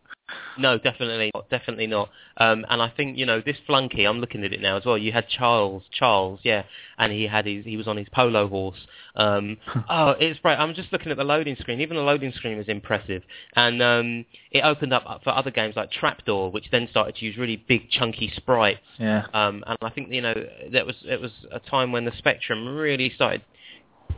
No, 0.58 0.78
definitely 0.78 1.32
not. 1.34 1.50
Definitely 1.50 1.88
not. 1.88 2.10
Um, 2.38 2.66
and 2.70 2.82
I 2.82 2.90
think 2.90 3.18
you 3.18 3.26
know 3.26 3.42
this 3.42 3.58
flunky. 3.66 4.06
I'm 4.06 4.20
looking 4.20 4.44
at 4.44 4.54
it 4.54 4.62
now 4.62 4.78
as 4.78 4.86
well. 4.86 4.98
You 4.98 5.12
had 5.12 5.28
Charles, 5.30 5.84
Charles, 5.92 6.40
yeah, 6.44 6.64
and 6.98 7.12
he 7.12 7.24
had 7.24 7.46
his. 7.46 7.66
He 7.66 7.78
was 7.78 7.88
on 7.88 7.98
his 7.98 8.08
polo 8.10 8.48
horse. 8.48 8.80
Um, 9.16 9.58
oh, 9.90 10.12
it's 10.20 10.40
great. 10.40 10.56
I'm 10.56 10.74
just 10.74 10.92
looking 10.92 11.12
at 11.12 11.18
the 11.18 11.24
loading 11.24 11.56
screen. 11.60 11.82
Even 11.82 11.98
the 11.98 12.04
loading 12.04 12.32
screen 12.34 12.58
was 12.58 12.68
impressive, 12.68 13.24
and 13.56 13.82
um, 13.82 14.26
it 14.52 14.62
opened 14.62 14.94
up 14.94 15.22
for 15.24 15.32
other 15.32 15.52
games 15.52 15.76
like 15.76 15.92
Trapdoor, 15.92 16.52
which 16.52 16.66
then 16.72 16.88
started 16.90 17.16
to 17.16 17.26
use 17.26 17.38
really 17.38 17.64
big, 17.68 17.90
chunky 17.90 18.32
sprites. 18.36 18.80
Yeah. 18.98 19.26
Um, 19.34 19.64
and 19.68 19.78
I 19.82 19.90
think 19.90 20.12
you 20.12 20.22
know 20.22 20.36
that 20.72 20.86
was 20.86 20.96
it 21.06 21.22
was 21.22 21.32
a 21.52 21.60
time 21.60 21.92
when 21.92 22.06
the 22.06 22.14
Spectrum 22.18 22.68
really 22.76 23.12
started 23.16 23.42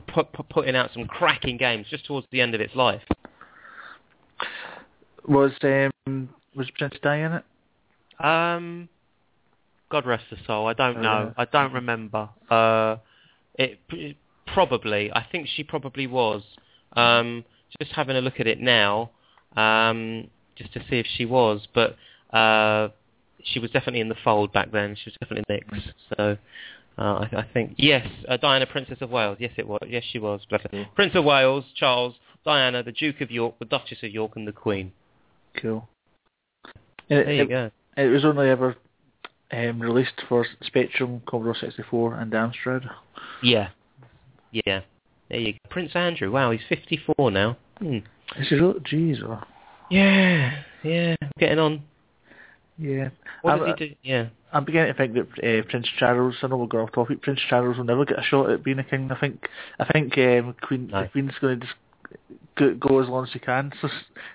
put, 0.07 0.31
put, 0.33 0.49
putting 0.49 0.75
out 0.75 0.91
some 0.93 1.05
cracking 1.05 1.57
games 1.57 1.87
just 1.89 2.05
towards 2.05 2.27
the 2.31 2.41
end 2.41 2.55
of 2.55 2.61
its 2.61 2.75
life. 2.75 3.01
Was 5.27 5.51
um 5.63 5.90
was 6.05 6.69
Prince 6.77 6.95
Di 7.01 7.17
in 7.17 7.31
it? 7.33 7.43
Um, 8.23 8.89
God 9.89 10.05
rest 10.05 10.25
her 10.29 10.37
soul. 10.45 10.67
I 10.67 10.73
don't 10.73 10.97
Oh, 10.97 11.01
know. 11.01 11.33
I 11.37 11.45
don't 11.45 11.73
remember. 11.73 12.29
Uh, 12.49 12.97
it, 13.55 13.79
it 13.91 14.17
probably. 14.47 15.11
I 15.11 15.25
think 15.31 15.47
she 15.47 15.63
probably 15.63 16.07
was. 16.07 16.43
Um, 16.93 17.45
just 17.79 17.91
having 17.93 18.17
a 18.17 18.21
look 18.21 18.39
at 18.39 18.47
it 18.47 18.59
now, 18.59 19.11
um, 19.55 20.27
just 20.55 20.73
to 20.73 20.79
see 20.89 20.99
if 20.99 21.05
she 21.15 21.25
was, 21.25 21.65
but 21.73 21.95
uh, 22.35 22.89
she 23.43 23.59
was 23.59 23.71
definitely 23.71 24.01
in 24.01 24.09
the 24.09 24.15
fold 24.23 24.51
back 24.51 24.71
then. 24.71 24.95
She 24.95 25.09
was 25.09 25.15
definitely 25.19 25.45
mixed. 25.49 25.93
So. 26.17 26.37
Uh, 26.97 27.25
I, 27.31 27.37
I 27.37 27.47
think 27.53 27.75
yes, 27.77 28.05
uh, 28.27 28.35
Diana, 28.35 28.65
Princess 28.67 28.97
of 28.99 29.09
Wales. 29.09 29.37
Yes, 29.39 29.53
it 29.57 29.65
was. 29.65 29.79
Yes, 29.87 30.03
she 30.11 30.19
was. 30.19 30.41
Bless 30.49 30.61
her. 30.63 30.85
Prince 30.93 31.15
of 31.15 31.23
Wales, 31.23 31.63
Charles, 31.75 32.15
Diana, 32.43 32.83
the 32.83 32.91
Duke 32.91 33.21
of 33.21 33.31
York, 33.31 33.55
the 33.59 33.65
Duchess 33.65 33.99
of 34.03 34.11
York, 34.11 34.33
and 34.35 34.45
the 34.45 34.51
Queen. 34.51 34.91
Cool. 35.59 35.87
There 37.09 37.21
It, 37.29 37.35
you 37.35 37.43
it, 37.43 37.49
go. 37.49 37.71
it 37.97 38.07
was 38.07 38.23
only 38.25 38.49
ever 38.49 38.75
um, 39.51 39.81
released 39.81 40.21
for 40.29 40.45
Spectrum, 40.63 41.21
Commodore 41.27 41.55
64, 41.59 42.15
and 42.15 42.31
Amstrad. 42.31 42.89
Yeah. 43.43 43.69
Yeah. 44.51 44.81
There 45.29 45.39
you 45.39 45.53
go. 45.53 45.59
Prince 45.69 45.91
Andrew. 45.95 46.31
Wow, 46.31 46.51
he's 46.51 46.61
54 46.69 47.31
now. 47.31 47.57
Hmm. 47.79 47.97
Is 48.37 48.47
he 48.49 48.55
really? 48.55 48.79
Jeez. 48.81 49.21
Oh. 49.23 49.41
Yeah. 49.89 50.61
Yeah. 50.83 51.15
Getting 51.37 51.59
on. 51.59 51.83
Yeah. 52.77 53.09
What 53.41 53.53
I'm, 53.53 53.59
does 53.59 53.75
he 53.77 53.87
do? 53.89 53.95
Yeah. 54.03 54.27
I'm 54.53 54.65
beginning 54.65 54.93
to 54.93 54.97
think 54.97 55.13
that 55.13 55.59
uh, 55.59 55.63
Prince 55.69 55.87
Charles, 55.97 56.35
I 56.41 56.47
know 56.47 56.57
we'll 56.57 56.67
go 56.67 56.79
off 56.81 56.91
topic, 56.91 57.21
Prince 57.21 57.39
Charles 57.49 57.77
will 57.77 57.85
never 57.85 58.05
get 58.05 58.19
a 58.19 58.23
shot 58.23 58.49
at 58.49 58.63
being 58.63 58.79
a 58.79 58.83
king. 58.83 59.09
I 59.11 59.19
think 59.19 59.47
I 59.79 59.85
think 59.91 60.17
um, 60.17 60.55
Queen 60.61 60.87
No. 60.87 61.03
the 61.03 61.07
Queen's 61.09 61.31
going 61.39 61.59
to 61.59 61.65
just 61.65 61.77
go, 62.57 62.73
go 62.75 63.01
as 63.01 63.07
long 63.09 63.23
as 63.25 63.31
she 63.31 63.39
can, 63.39 63.71
so 63.81 63.89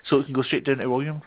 so 0.09 0.19
it 0.19 0.25
can 0.25 0.33
go 0.33 0.43
straight 0.43 0.65
down 0.65 0.77
to 0.77 0.87
William. 0.87 1.21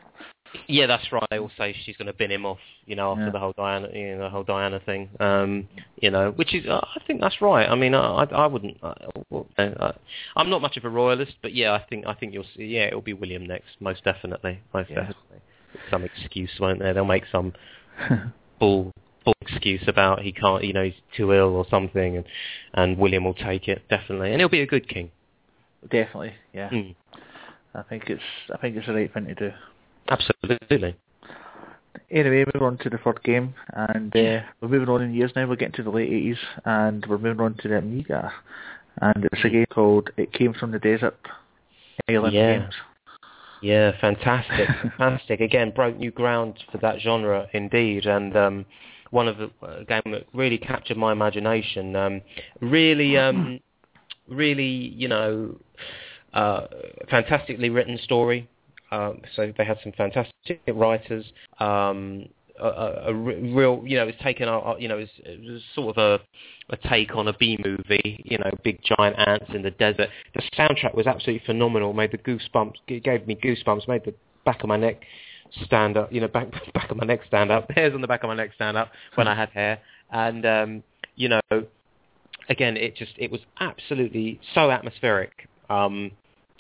Yeah, 0.67 0.87
that's 0.87 1.07
right. 1.13 1.29
Say 1.57 1.77
she's 1.85 1.97
going 1.97 2.09
to 2.09 2.13
bin 2.13 2.31
him 2.33 2.45
off, 2.45 2.59
you 2.85 2.97
know, 2.97 3.13
after 3.13 3.27
Yeah. 3.27 3.31
the 3.31 3.39
whole 3.39 3.55
Diana, 3.57 3.89
you 3.95 4.17
know, 4.17 4.25
the 4.25 4.31
whole 4.31 4.43
Diana 4.43 4.81
thing. 4.85 5.09
Um, 5.21 5.69
you 6.01 6.11
know, 6.11 6.33
which 6.33 6.55
is, 6.55 6.67
uh, 6.67 6.81
I 6.97 7.01
think 7.07 7.21
that's 7.21 7.41
right. 7.41 7.69
I 7.69 7.77
mean, 7.77 7.95
I, 7.95 8.01
I, 8.01 8.25
I 8.25 8.47
wouldn't. 8.49 8.77
I, 8.83 8.95
I, 9.59 9.93
I'm 10.35 10.51
not 10.51 10.61
much 10.61 10.77
of 10.77 10.85
a 10.85 10.89
royalist, 10.89 11.35
but 11.41 11.55
yeah, 11.55 11.73
I 11.73 11.85
think, 11.89 12.05
I 12.05 12.15
think 12.15 12.35
you'll 12.35 12.47
see. 12.57 12.65
Yeah, 12.65 12.87
it'll 12.87 13.01
be 13.01 13.13
William 13.13 13.47
next, 13.47 13.69
most 13.79 14.03
definitely, 14.03 14.61
most 14.75 14.91
Yeah. 14.91 14.97
definitely. 14.97 15.39
Some 15.89 16.03
excuse, 16.03 16.51
won't 16.59 16.81
there? 16.81 16.95
They'll 16.95 17.05
make 17.05 17.27
some 17.31 17.53
bull 18.59 18.91
bull 19.25 19.35
excuse 19.43 19.83
about 19.87 20.23
he 20.23 20.33
can't, 20.33 20.65
you 20.65 20.73
know, 20.73 20.83
he's 20.83 20.95
too 21.17 21.33
ill 21.33 21.55
or 21.55 21.67
something, 21.71 22.17
and 22.17 22.25
and 22.75 22.99
William 22.99 23.23
will 23.25 23.35
take 23.35 23.69
it 23.69 23.83
definitely, 23.89 24.33
and 24.33 24.41
he'll 24.41 24.49
be 24.49 24.63
a 24.63 24.67
good 24.67 24.89
king. 24.89 25.13
Definitely, 25.89 26.35
yeah. 26.53 26.69
Mm, 26.71 26.95
I 27.75 27.83
think 27.83 28.05
it's 28.09 28.23
I 28.53 28.59
think 28.59 28.77
it's 28.77 28.87
the 28.87 28.95
right 28.95 29.13
thing 29.13 29.27
to 29.27 29.35
do. 29.35 29.51
absolutely. 30.09 30.97
Anyway, 32.11 32.45
moving 32.45 32.63
on 32.63 32.79
to 32.79 32.91
the 32.91 32.99
third 32.99 33.23
game, 33.23 33.55
and 33.73 34.15
uh, 34.17 34.41
we're 34.61 34.69
moving 34.69 34.89
on 34.89 35.03
in 35.03 35.15
years 35.15 35.33
now. 35.37 35.47
We're 35.49 35.57
getting 35.57 35.75
to 35.75 35.83
the 35.85 35.91
late 35.91 36.11
80s, 36.11 36.37
and 36.65 37.05
we're 37.07 37.19
moving 37.19 37.41
on 37.41 37.55
to 37.63 37.69
the 37.69 37.79
Amiga, 37.79 38.33
and 39.01 39.25
it's 39.25 39.45
a 39.45 39.49
game 39.49 39.67
called 39.73 40.11
"It 40.17 40.33
Came 40.33 40.53
from 40.55 40.73
the 40.73 40.79
Desert." 40.79 41.17
Alien 42.09 42.33
Yeah. 42.35 42.59
Games. 42.59 42.75
Yeah, 43.63 43.93
fantastic, 44.01 44.69
fantastic. 44.99 45.41
Again, 45.41 45.71
broke 45.75 45.97
new 45.99 46.11
ground 46.11 46.59
for 46.73 46.79
that 46.79 47.01
genre 47.01 47.47
indeed, 47.53 48.07
and 48.07 48.37
um, 48.37 48.67
one 49.11 49.29
of 49.29 49.37
the 49.39 49.51
uh, 49.63 49.83
game 49.85 50.13
that 50.13 50.27
really 50.33 50.59
captured 50.59 50.97
my 50.97 51.13
imagination. 51.13 51.95
Um, 51.95 52.23
really, 52.61 53.17
um, 53.19 53.61
really, 54.31 54.65
you 54.97 55.09
know, 55.09 55.57
uh, 56.33 56.67
fantastically 57.11 57.71
written 57.71 57.99
story. 58.03 58.49
Um, 58.91 59.21
so 59.37 59.53
they 59.57 59.65
had 59.65 59.79
some 59.83 59.93
fantastic 59.93 60.61
writers. 60.69 61.25
Um, 61.59 62.27
a, 62.61 62.67
a, 62.67 63.05
a 63.09 63.15
real, 63.15 63.83
you 63.87 63.97
know, 63.97 64.07
it's 64.07 64.23
taken, 64.23 64.49
a, 64.49 64.79
you 64.79 64.89
know, 64.89 64.99
it's, 64.99 65.13
it 65.19 65.63
sort 65.75 65.97
of 65.97 66.21
a, 66.21 66.75
a 66.75 66.77
take 66.89 67.15
on 67.15 67.29
a 67.29 67.33
B 67.33 67.59
movie. 67.65 68.23
You 68.25 68.39
know, 68.39 68.51
big 68.63 68.81
giant 68.83 69.17
ants 69.19 69.47
in 69.55 69.63
the 69.63 69.71
desert. 69.71 70.09
The 70.35 70.43
soundtrack 70.57 70.95
was 70.95 71.07
absolutely 71.07 71.45
phenomenal. 71.47 71.93
Made 71.93 72.13
the 72.13 72.19
goosebumps, 72.19 72.75
gave 72.87 73.27
me 73.27 73.37
goosebumps. 73.37 73.89
Made 73.89 74.05
the 74.05 74.15
back 74.45 74.63
of 74.63 74.69
my 74.69 74.77
neck 74.77 75.03
stand 75.65 75.97
up. 75.97 76.13
You 76.13 76.21
know, 76.21 76.29
back 76.29 76.51
back 76.75 76.91
of 76.91 76.97
my 76.97 77.07
neck 77.07 77.21
stand 77.27 77.51
up. 77.51 77.71
Hairs 77.71 77.95
on 77.95 78.01
the 78.01 78.09
back 78.09 78.23
of 78.23 78.29
my 78.29 78.37
neck 78.37 78.51
stand 78.55 78.77
up 78.77 78.91
when 79.15 79.29
I 79.29 79.35
had 79.35 79.51
hair. 79.51 79.79
And 80.11 80.45
um, 80.45 80.83
you 81.17 81.29
know, 81.29 81.41
again, 82.51 82.77
it 82.77 82.97
just 82.97 83.13
it 83.17 83.31
was 83.31 83.41
absolutely 83.61 84.41
so 84.55 84.71
atmospheric. 84.71 85.49
Um, 85.71 86.11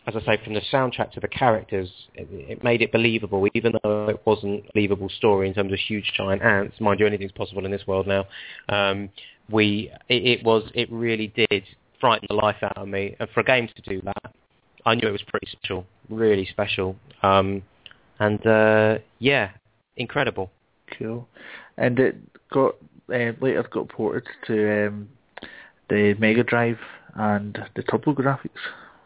as 0.06 0.14
I 0.16 0.20
say, 0.24 0.42
from 0.42 0.54
the 0.54 0.62
soundtrack 0.72 1.12
to 1.12 1.20
the 1.20 1.28
characters, 1.28 1.90
it, 2.14 2.26
it 2.30 2.64
made 2.64 2.80
it 2.80 2.90
believable, 2.90 3.46
even 3.54 3.74
though 3.82 4.08
it 4.08 4.22
wasn't 4.24 4.64
a 4.64 4.70
believable 4.72 5.10
story 5.10 5.46
in 5.46 5.52
terms 5.52 5.72
of 5.72 5.78
huge 5.78 6.10
giant 6.16 6.42
ants. 6.42 6.80
Mind 6.80 7.00
you, 7.00 7.06
anything's 7.06 7.32
possible 7.32 7.66
in 7.66 7.70
this 7.70 7.86
world 7.86 8.06
now. 8.06 8.24
Um, 8.70 9.10
we, 9.50 9.92
it, 10.08 10.38
it 10.38 10.44
was, 10.44 10.62
it 10.74 10.90
really 10.90 11.26
did 11.26 11.64
frighten 12.00 12.26
the 12.30 12.34
life 12.34 12.56
out 12.62 12.78
of 12.78 12.88
me. 12.88 13.14
And 13.20 13.28
for 13.30 13.40
a 13.40 13.44
game 13.44 13.68
to 13.68 13.82
do 13.82 14.00
that, 14.02 14.32
I 14.86 14.94
knew 14.94 15.06
it 15.06 15.12
was 15.12 15.22
pretty 15.28 15.48
special, 15.52 15.84
really 16.08 16.46
special. 16.46 16.96
Um, 17.22 17.62
and 18.18 18.44
uh, 18.46 18.98
yeah, 19.18 19.50
incredible. 19.98 20.50
Cool. 20.98 21.28
And 21.76 21.98
it 21.98 22.16
got 22.50 22.76
uh, 23.12 23.32
later 23.40 23.66
got 23.70 23.88
ported 23.88 24.26
to 24.46 24.86
um, 24.86 25.08
the 25.90 26.14
Mega 26.18 26.42
Drive 26.44 26.78
and 27.14 27.58
the 27.74 27.82
TurboGrafx 27.82 28.48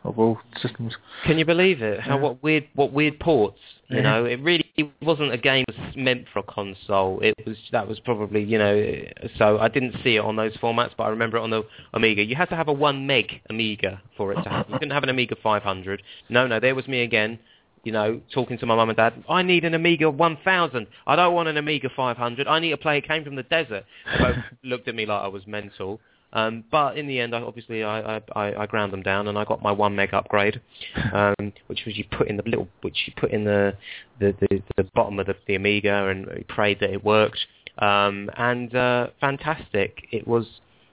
of 0.05 0.18
all 0.18 0.39
systems. 0.61 0.95
Can 1.24 1.39
you 1.39 1.47
believe 1.47 1.80
it? 1.82 1.99
How 2.01 2.16
Yeah. 2.16 2.22
what 2.22 2.43
weird 2.43 2.64
what 2.74 2.93
weird 2.93 3.18
ports? 3.18 3.59
You 3.89 3.97
Yeah. 3.97 4.03
know, 4.03 4.24
it 4.26 4.39
really 4.41 4.70
wasn't 5.01 5.32
a 5.32 5.39
game 5.39 5.64
meant 5.97 6.28
for 6.28 6.41
a 6.41 6.43
console. 6.43 7.20
It 7.20 7.35
was 7.47 7.57
that 7.72 7.89
was 7.89 7.99
probably 8.01 8.43
you 8.43 8.59
know. 8.59 9.03
So 9.37 9.59
I 9.59 9.68
didn't 9.68 9.95
see 10.05 10.16
it 10.16 10.20
on 10.20 10.37
those 10.37 10.55
formats, 10.59 10.91
but 10.97 11.05
I 11.05 11.09
remember 11.09 11.39
it 11.39 11.41
on 11.41 11.51
the 11.51 11.64
Amiga. 11.95 12.22
You 12.22 12.37
had 12.37 12.51
to 12.51 12.57
have 12.57 12.68
a 12.68 12.72
one 12.72 13.07
meg 13.07 13.41
Amiga 13.49 14.03
for 14.16 14.32
it 14.32 14.43
to 14.43 14.49
happen. 14.51 14.72
You 14.74 14.78
couldn't 14.78 14.93
have 14.93 15.05
an 15.05 15.09
Amiga 15.09 15.37
500. 15.37 16.03
No, 16.28 16.47
no, 16.47 16.61
there 16.61 16.74
was 16.74 16.87
me 16.87 17.01
again. 17.03 17.39
You 17.85 17.93
know, 17.93 18.20
talking 18.32 18.57
to 18.59 18.66
my 18.66 18.74
mum 18.76 18.89
and 18.89 18.97
dad. 18.97 19.12
I 19.28 19.43
need 19.43 19.64
an 19.64 19.74
Amiga 19.74 20.11
1000. 20.11 20.87
I 21.07 21.16
don't 21.16 21.35
want 21.35 21.49
an 21.49 21.59
Amiga 21.59 21.91
500. 21.95 22.47
I 22.49 22.59
need 22.59 22.72
a 22.72 22.78
play. 22.78 22.97
It 22.99 23.07
came 23.07 23.24
from 23.24 23.37
the 23.37 23.43
desert. 23.43 23.85
They 24.11 24.24
both 24.24 24.37
looked 24.62 24.89
at 24.89 24.95
me 24.95 25.05
like 25.07 25.22
I 25.22 25.28
was 25.28 25.47
mental. 25.47 26.01
Um, 26.35 26.64
but 26.70 26.99
in 26.99 27.07
the 27.07 27.20
end, 27.20 27.35
I, 27.35 27.41
obviously, 27.41 27.85
I, 27.85 28.16
I, 28.35 28.62
I 28.62 28.66
ground 28.66 28.93
them 28.93 29.03
down, 29.03 29.28
and 29.28 29.39
I 29.39 29.45
got 29.45 29.62
my 29.62 29.72
one 29.72 29.95
meg 29.95 30.12
upgrade, 30.12 30.61
um, 31.12 31.53
which 31.68 31.85
was 31.87 31.97
you 31.97 32.05
put 32.11 32.28
in 32.28 32.37
the 32.37 32.43
little, 32.45 32.68
which 32.82 32.97
you 33.07 33.12
put 33.16 33.30
in 33.30 33.45
the 33.45 33.76
the, 34.18 34.35
the, 34.41 34.62
the 34.76 34.85
bottom 34.95 35.18
of 35.18 35.26
the, 35.26 35.37
the 35.47 35.55
Amiga, 35.55 36.09
and 36.09 36.47
prayed 36.49 36.80
that 36.80 36.91
it 36.91 37.05
worked. 37.05 37.39
Um, 37.78 38.30
and 38.37 38.74
uh, 38.74 39.09
fantastic! 39.20 40.09
It 40.11 40.26
was 40.26 40.47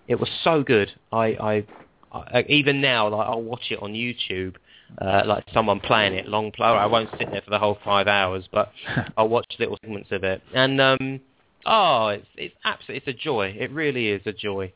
it 0.07 0.19
was 0.19 0.29
so 0.43 0.63
good. 0.63 0.91
I, 1.11 1.25
I, 1.25 1.65
I 2.11 2.45
even 2.49 2.81
now, 2.81 3.09
like 3.09 3.27
I'll 3.27 3.41
watch 3.41 3.71
it 3.71 3.81
on 3.81 3.93
YouTube, 3.93 4.55
uh, 4.99 5.23
like 5.25 5.45
someone 5.53 5.79
playing 5.79 6.13
it 6.13 6.27
long 6.27 6.51
play. 6.51 6.67
I 6.67 6.85
won't 6.85 7.09
sit 7.17 7.31
there 7.31 7.41
for 7.41 7.49
the 7.49 7.59
whole 7.59 7.77
five 7.83 8.07
hours, 8.07 8.47
but 8.51 8.71
I'll 9.17 9.29
watch 9.29 9.45
little 9.57 9.77
segments 9.81 10.11
of 10.11 10.23
it. 10.23 10.41
And 10.53 10.81
um, 10.81 11.19
oh, 11.65 12.07
it's 12.07 12.27
it's 12.35 12.55
absolutely 12.65 12.97
it's 12.97 13.19
a 13.19 13.23
joy. 13.23 13.55
It 13.57 13.71
really 13.71 14.09
is 14.09 14.21
a 14.25 14.33
joy. 14.33 14.73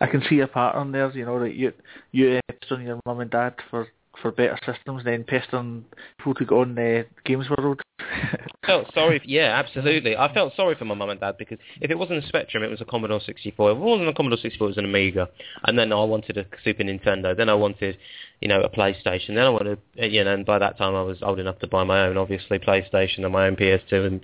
I 0.00 0.06
can 0.06 0.22
see 0.28 0.40
a 0.40 0.46
pattern 0.46 0.92
there, 0.92 1.10
you 1.12 1.24
know, 1.24 1.40
that 1.40 1.54
you 1.54 1.72
you 2.12 2.40
on 2.70 2.82
your 2.82 3.00
mum 3.06 3.20
and 3.20 3.30
dad 3.30 3.54
for 3.70 3.88
for 4.20 4.30
better 4.30 4.58
systems, 4.64 5.04
then 5.04 5.24
pestering 5.24 5.84
people 6.18 6.34
to 6.34 6.44
go 6.44 6.60
on 6.60 6.74
the 6.74 7.06
Games 7.24 7.46
World. 7.50 7.80
I 8.00 8.38
felt 8.66 8.92
sorry. 8.94 9.18
For, 9.18 9.24
yeah, 9.26 9.58
absolutely. 9.58 10.16
I 10.16 10.32
felt 10.32 10.54
sorry 10.56 10.74
for 10.76 10.84
my 10.84 10.94
mum 10.94 11.10
and 11.10 11.20
dad 11.20 11.36
because 11.38 11.58
if 11.80 11.90
it 11.90 11.98
wasn't 11.98 12.24
a 12.24 12.28
Spectrum, 12.28 12.62
it 12.62 12.70
was 12.70 12.80
a 12.80 12.84
Commodore 12.84 13.20
64. 13.20 13.72
If 13.72 13.76
it 13.76 13.80
wasn't 13.80 14.08
a 14.08 14.12
Commodore 14.12 14.38
64, 14.38 14.66
it 14.66 14.70
was 14.70 14.78
an 14.78 14.84
Amiga. 14.84 15.28
And 15.64 15.78
then 15.78 15.92
I 15.92 16.02
wanted 16.04 16.36
a 16.38 16.46
Super 16.62 16.84
Nintendo. 16.84 17.36
Then 17.36 17.48
I 17.48 17.54
wanted, 17.54 17.98
you 18.40 18.48
know, 18.48 18.60
a 18.62 18.68
PlayStation. 18.68 19.28
Then 19.28 19.40
I 19.46 19.50
wanted, 19.50 19.78
uh, 20.00 20.06
you 20.06 20.22
know, 20.24 20.34
and 20.34 20.46
by 20.46 20.58
that 20.58 20.78
time 20.78 20.94
I 20.94 21.02
was 21.02 21.18
old 21.22 21.38
enough 21.38 21.58
to 21.60 21.66
buy 21.66 21.84
my 21.84 22.06
own, 22.06 22.16
obviously, 22.16 22.58
PlayStation 22.58 23.24
and 23.24 23.32
my 23.32 23.46
own 23.46 23.56
PS2 23.56 24.06
and 24.06 24.20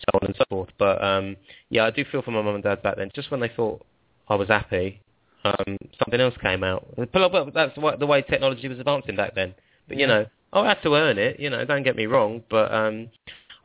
so 0.00 0.18
on 0.20 0.26
and 0.26 0.34
so 0.36 0.44
forth. 0.48 0.70
But 0.78 1.02
um, 1.02 1.36
yeah, 1.70 1.84
I 1.84 1.90
do 1.90 2.04
feel 2.10 2.22
for 2.22 2.30
my 2.30 2.42
mum 2.42 2.54
and 2.54 2.64
dad 2.64 2.82
back 2.82 2.96
then. 2.96 3.10
Just 3.14 3.30
when 3.30 3.40
they 3.40 3.50
thought 3.54 3.84
I 4.28 4.36
was 4.36 4.48
happy, 4.48 5.00
um, 5.44 5.78
something 5.98 6.20
else 6.20 6.34
came 6.40 6.64
out. 6.64 6.86
But 6.96 7.52
that's 7.54 7.76
what, 7.76 7.98
the 7.98 8.06
way 8.06 8.22
technology 8.22 8.68
was 8.68 8.78
advancing 8.78 9.16
back 9.16 9.34
then. 9.34 9.54
But 9.88 9.98
you 9.98 10.06
know, 10.06 10.26
I 10.52 10.68
had 10.68 10.82
to 10.82 10.94
earn 10.94 11.18
it. 11.18 11.38
You 11.38 11.50
know, 11.50 11.64
don't 11.64 11.82
get 11.82 11.96
me 11.96 12.06
wrong. 12.06 12.42
But 12.48 12.72
um, 12.72 13.08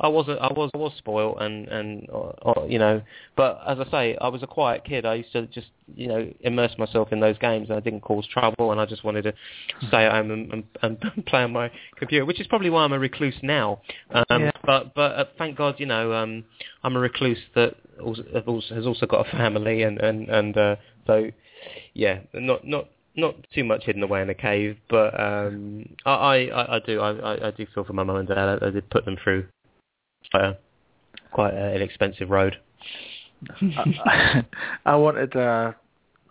I 0.02 0.08
was 0.08 0.28
I 0.30 0.52
was 0.54 0.72
I 0.74 0.78
was 0.78 0.94
spoiled 0.98 1.38
and 1.42 1.68
and 1.68 2.10
uh, 2.10 2.32
uh, 2.46 2.66
you 2.66 2.80
know. 2.80 3.02
But 3.36 3.62
as 3.68 3.80
I 3.80 3.92
say, 3.92 4.18
I 4.20 4.30
was 4.30 4.42
a 4.44 4.48
quiet 4.48 4.86
kid. 4.86 5.06
I 5.06 5.16
used 5.16 5.34
to 5.34 5.46
just 5.48 5.68
you 5.94 6.08
know 6.08 6.32
immerse 6.42 6.72
myself 6.78 7.12
in 7.12 7.20
those 7.20 7.38
games. 7.38 7.70
and 7.70 7.78
I 7.78 7.82
didn't 7.82 8.02
cause 8.02 8.26
trouble, 8.28 8.72
and 8.72 8.80
I 8.80 8.86
just 8.86 9.04
wanted 9.04 9.24
to 9.24 9.34
stay 9.90 10.06
at 10.06 10.14
home 10.14 10.32
and, 10.32 10.54
and, 10.54 10.64
and 10.82 11.26
play 11.26 11.44
on 11.44 11.52
my 11.52 11.70
computer, 11.98 12.26
which 12.26 12.40
is 12.40 12.48
probably 12.48 12.70
why 12.70 12.84
I'm 12.84 12.94
a 12.94 13.00
recluse 13.00 13.36
now. 13.44 13.82
Um, 14.12 14.26
Yeah. 14.30 14.52
But 14.66 14.96
but 14.96 15.12
uh, 15.12 15.26
thank 15.38 15.58
God, 15.58 15.76
you 15.80 15.86
know, 15.86 16.14
um, 16.14 16.46
I'm 16.84 16.96
a 16.96 17.00
recluse 17.00 17.40
that 17.56 17.76
also, 18.02 18.24
has 18.74 18.88
also 18.88 19.06
got 19.06 19.28
a 19.28 19.32
family, 19.32 19.84
and 19.84 20.00
and 20.00 20.30
and 20.30 20.58
uh, 20.58 20.76
so 21.08 21.30
yeah, 21.94 22.20
not 22.34 22.66
not 22.66 22.88
not 23.16 23.36
too 23.54 23.64
much 23.64 23.84
hidden 23.86 24.04
away 24.04 24.22
in 24.22 24.30
a 24.30 24.36
cave, 24.36 24.78
but 24.90 25.20
um, 25.20 25.86
I, 26.06 26.50
I, 26.50 26.76
I 26.76 26.80
do 26.80 27.00
I, 27.02 27.48
I- 27.48 27.52
do 27.52 27.66
feel 27.74 27.84
for 27.84 27.94
my 27.94 28.04
mum 28.04 28.18
and 28.18 28.28
dad. 28.28 28.38
I, 28.38 28.68
I 28.68 28.70
did 28.70 28.90
put 28.90 29.06
them 29.06 29.18
through 29.24 29.48
quite 30.32 30.44
a, 30.44 30.58
quite 31.32 31.54
an 31.54 31.82
expensive 31.82 32.30
road. 32.30 32.58
I, 33.62 34.44
I 34.86 34.96
wanted 34.96 35.36
uh, 35.36 35.74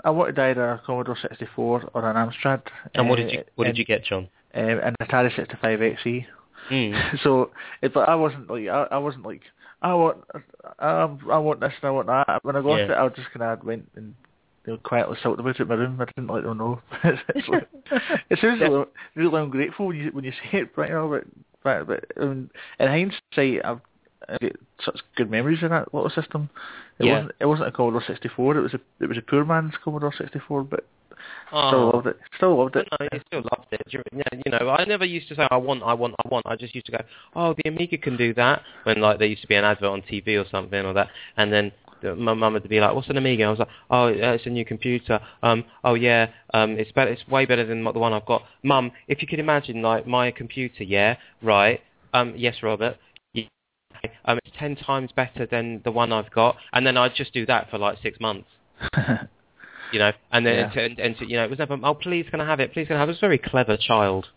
I 0.04 0.10
wanted 0.10 0.38
either 0.38 0.72
a 0.72 0.82
Commodore 0.84 1.16
64 1.20 1.90
or 1.92 2.10
an 2.10 2.16
Amstrad. 2.16 2.62
And 2.94 3.08
what 3.08 3.18
uh, 3.18 3.22
did 3.22 3.32
you 3.32 3.44
what 3.56 3.64
did 3.64 3.70
and, 3.70 3.78
you 3.78 3.84
get, 3.84 4.04
John? 4.04 4.28
Um, 4.54 4.64
an 4.64 4.94
Atari 5.02 5.34
65 5.34 5.80
XE. 5.80 6.26
Mm. 6.70 7.18
so, 7.22 7.50
but 7.82 8.08
I 8.08 8.14
wasn't 8.14 8.50
like 8.50 8.68
I, 8.68 8.86
I 8.92 8.98
wasn't 8.98 9.24
like 9.24 9.42
I 9.82 9.94
want 9.94 10.18
I, 10.78 11.08
I 11.30 11.38
want 11.38 11.60
this 11.60 11.72
and 11.82 11.88
I 11.88 11.90
want 11.90 12.06
that. 12.08 12.44
When 12.44 12.56
I 12.56 12.62
got 12.62 12.76
Yeah. 12.76 12.84
it, 12.84 12.90
I 12.92 13.08
just 13.08 13.30
kind 13.32 13.42
of 13.42 13.64
went 13.64 13.90
and 13.96 14.14
you 14.68 14.74
know, 14.74 14.80
quietly 14.84 15.16
sulked 15.22 15.40
about 15.40 15.58
it 15.58 15.60
in 15.62 15.68
my 15.68 15.74
room. 15.74 15.98
I 15.98 16.04
didn't 16.04 16.28
let 16.28 16.42
them 16.44 16.58
know. 16.58 16.80
it's 17.04 17.48
like, 17.48 17.68
it 18.30 18.38
sounds 18.38 18.60
really, 18.60 18.84
really 19.16 19.42
ungrateful 19.42 19.86
when 19.86 19.96
you 19.96 20.10
when 20.12 20.24
you 20.24 20.32
say 20.32 20.58
it, 20.58 20.70
right 20.76 20.90
now. 20.90 21.08
But 21.08 21.24
but, 21.64 21.86
but 21.86 22.22
um, 22.22 22.50
in 22.78 22.86
hindsight, 22.88 23.64
I've, 23.64 23.80
I've 24.28 24.40
got 24.40 24.52
such 24.84 25.00
good 25.16 25.30
memories 25.30 25.60
in 25.62 25.70
that 25.70 25.94
little 25.94 26.10
system. 26.10 26.50
It 26.98 27.06
Yeah. 27.06 27.14
wasn't 27.14 27.32
it 27.40 27.46
wasn't 27.46 27.68
a 27.68 27.72
Commodore 27.72 28.04
64. 28.06 28.56
It 28.58 28.60
was 28.60 28.74
a 28.74 28.80
it 29.00 29.06
was 29.08 29.16
a 29.16 29.22
poor 29.22 29.44
man's 29.46 29.72
Commodore 29.82 30.12
64, 30.16 30.64
but 30.64 30.84
Oh. 31.50 31.68
still 31.70 31.90
loved 31.92 32.06
it. 32.06 32.18
Still 32.36 32.58
loved 32.58 32.76
it. 32.76 32.88
no, 33.00 33.08
you 33.12 33.20
still 33.26 33.40
loved 33.40 33.72
it. 33.72 33.82
You 33.88 34.02
you 34.12 34.52
know, 34.52 34.68
I 34.68 34.84
never 34.84 35.04
used 35.06 35.28
to 35.28 35.34
say 35.34 35.48
I 35.50 35.56
want, 35.56 35.82
I 35.82 35.94
want, 35.94 36.14
I 36.24 36.28
want. 36.28 36.46
I 36.46 36.56
just 36.56 36.74
used 36.74 36.86
to 36.86 36.92
go, 36.92 36.98
oh, 37.34 37.54
the 37.54 37.68
Amiga 37.70 37.96
can 37.96 38.16
do 38.18 38.34
that. 38.34 38.62
When 38.84 39.00
like 39.00 39.18
there 39.18 39.26
used 39.28 39.42
to 39.42 39.48
be 39.48 39.54
an 39.54 39.64
advert 39.64 39.88
on 39.88 40.02
TV 40.02 40.36
or 40.42 40.48
something 40.50 40.84
or 40.84 40.92
that, 40.92 41.08
and 41.38 41.50
then 41.52 41.72
the- 41.86 41.87
my 42.02 42.34
mum 42.34 42.52
would 42.54 42.68
be 42.68 42.80
like, 42.80 42.94
what's 42.94 43.08
an 43.08 43.16
Amiga? 43.16 43.44
I 43.44 43.50
was 43.50 43.58
like, 43.58 43.68
oh, 43.90 44.06
it's 44.06 44.46
a 44.46 44.50
new 44.50 44.64
computer. 44.64 45.20
Um, 45.42 45.64
oh 45.84 45.94
yeah, 45.94 46.28
um, 46.54 46.72
it's 46.72 46.92
better. 46.92 47.10
It's 47.10 47.26
way 47.28 47.46
better 47.46 47.64
than 47.66 47.84
the 47.84 47.92
one 47.92 48.12
I've 48.12 48.26
got. 48.26 48.42
Mum, 48.62 48.92
if 49.08 49.22
you 49.22 49.28
could 49.28 49.38
imagine 49.40 49.82
like 49.82 50.06
my 50.06 50.30
computer, 50.30 50.84
yeah, 50.84 51.16
right. 51.42 51.80
Um, 52.14 52.34
yes, 52.36 52.56
Robert. 52.62 52.96
Yeah, 53.34 53.44
Um, 54.24 54.38
it's 54.44 54.56
ten 54.58 54.76
times 54.76 55.10
better 55.14 55.46
than 55.46 55.80
the 55.84 55.90
one 55.92 56.12
I've 56.12 56.30
got, 56.30 56.56
and 56.72 56.86
then 56.86 56.96
I'd 56.96 57.14
just 57.14 57.32
do 57.32 57.44
that 57.46 57.70
for 57.70 57.78
like 57.78 57.98
six 58.02 58.18
months 58.20 58.48
you 59.92 59.98
know, 59.98 60.12
and 60.32 60.46
then 60.46 60.54
Yeah. 60.74 60.80
and, 60.82 60.98
and 60.98 61.18
to, 61.18 61.26
you 61.28 61.36
know, 61.36 61.44
it 61.44 61.50
was 61.50 61.58
never, 61.58 61.76
oh, 61.82 61.94
please 61.94 62.26
can 62.30 62.40
I 62.40 62.46
have 62.46 62.60
it? 62.60 62.72
Please 62.72 62.86
can 62.86 62.96
I 62.96 63.00
have 63.00 63.08
it? 63.08 63.12
I 63.12 63.14
was 63.14 63.18
a 63.18 63.20
very 63.20 63.38
clever 63.38 63.76
child. 63.76 64.28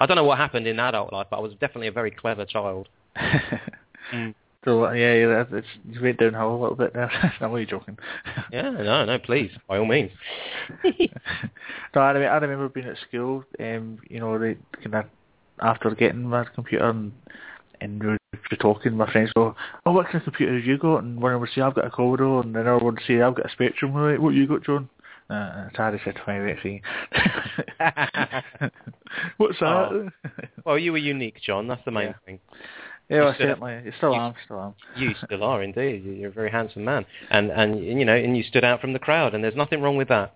I 0.00 0.06
don't 0.06 0.16
know 0.16 0.24
what 0.24 0.38
happened 0.38 0.66
in 0.66 0.78
adult 0.78 1.12
life, 1.12 1.26
but 1.30 1.38
I 1.38 1.40
was 1.40 1.52
definitely 1.52 1.88
a 1.88 1.92
very 1.92 2.10
clever 2.10 2.44
child. 2.44 2.88
Mm. 4.12 4.34
So 4.68 4.84
uh, 4.84 4.92
yeah, 4.92 5.14
yeah, 5.14 5.44
it's 5.50 5.66
you 5.90 6.02
went 6.02 6.18
downhill 6.18 6.50
a 6.50 6.60
little 6.60 6.76
bit 6.76 6.92
there. 6.92 7.10
I'm 7.40 7.48
only 7.48 7.64
joking. 7.64 7.96
Yeah, 8.52 8.68
no, 8.68 9.06
no, 9.06 9.18
please, 9.18 9.50
by 9.66 9.78
all 9.78 9.86
means. 9.86 10.10
no, 10.84 12.00
I, 12.02 12.10
remember, 12.10 12.28
I 12.28 12.36
remember 12.36 12.68
being 12.68 12.86
at 12.86 12.98
school. 13.08 13.44
Um, 13.58 13.98
you 14.10 14.20
know, 14.20 14.38
they 14.38 14.58
kind 14.82 14.94
of 14.94 15.04
after 15.62 15.90
getting 15.94 16.24
my 16.24 16.44
computer 16.54 16.86
and 16.90 17.12
and 17.80 18.02
we 18.02 18.08
were 18.08 18.56
talking. 18.60 18.94
My 18.94 19.10
friends 19.10 19.32
go, 19.34 19.56
"Oh, 19.86 19.92
what 19.92 20.04
kind 20.06 20.16
of 20.16 20.24
computer 20.24 20.56
have 20.56 20.64
you 20.66 20.76
got?" 20.76 21.02
And 21.02 21.22
one 21.22 21.40
would 21.40 21.48
say, 21.54 21.62
"I've 21.62 21.74
got 21.74 21.86
a 21.86 21.90
Commodore," 21.90 22.42
and 22.42 22.54
another 22.54 22.84
would 22.84 23.00
say, 23.06 23.22
"I've 23.22 23.36
got 23.36 23.46
a 23.46 23.50
Spectrum." 23.50 23.94
We're 23.94 24.12
like, 24.12 24.20
what 24.20 24.34
you 24.34 24.46
got, 24.46 24.64
John? 24.64 24.90
Uh, 25.30 25.68
Atari 25.74 26.02
65 26.04 26.56
XE. 26.58 26.80
What's 29.38 29.60
that? 29.60 29.66
Oh. 29.66 30.08
Well, 30.64 30.78
you 30.78 30.92
were 30.92 30.98
unique, 30.98 31.40
John. 31.40 31.68
That's 31.68 31.84
the 31.84 31.90
main 31.90 32.08
Yeah. 32.08 32.14
thing. 32.26 32.38
Yeah, 33.08 33.20
well, 33.20 33.34
certainly. 33.38 33.80
You 33.84 33.92
still 33.96 34.14
am, 34.14 34.34
still 34.44 34.60
am. 34.60 34.74
You 34.96 35.14
still 35.24 35.42
are 35.42 35.62
indeed. 35.62 36.04
You- 36.04 36.12
You're 36.12 36.30
a 36.30 36.32
very 36.32 36.50
handsome 36.50 36.84
man, 36.84 37.06
and 37.30 37.50
and 37.50 37.84
you 37.84 38.04
know, 38.04 38.16
and 38.16 38.36
you 38.36 38.42
stood 38.42 38.64
out 38.64 38.80
from 38.80 38.92
the 38.92 38.98
crowd, 38.98 39.34
and 39.34 39.42
there's 39.42 39.56
nothing 39.56 39.80
wrong 39.82 39.96
with 39.96 40.08
that. 40.08 40.34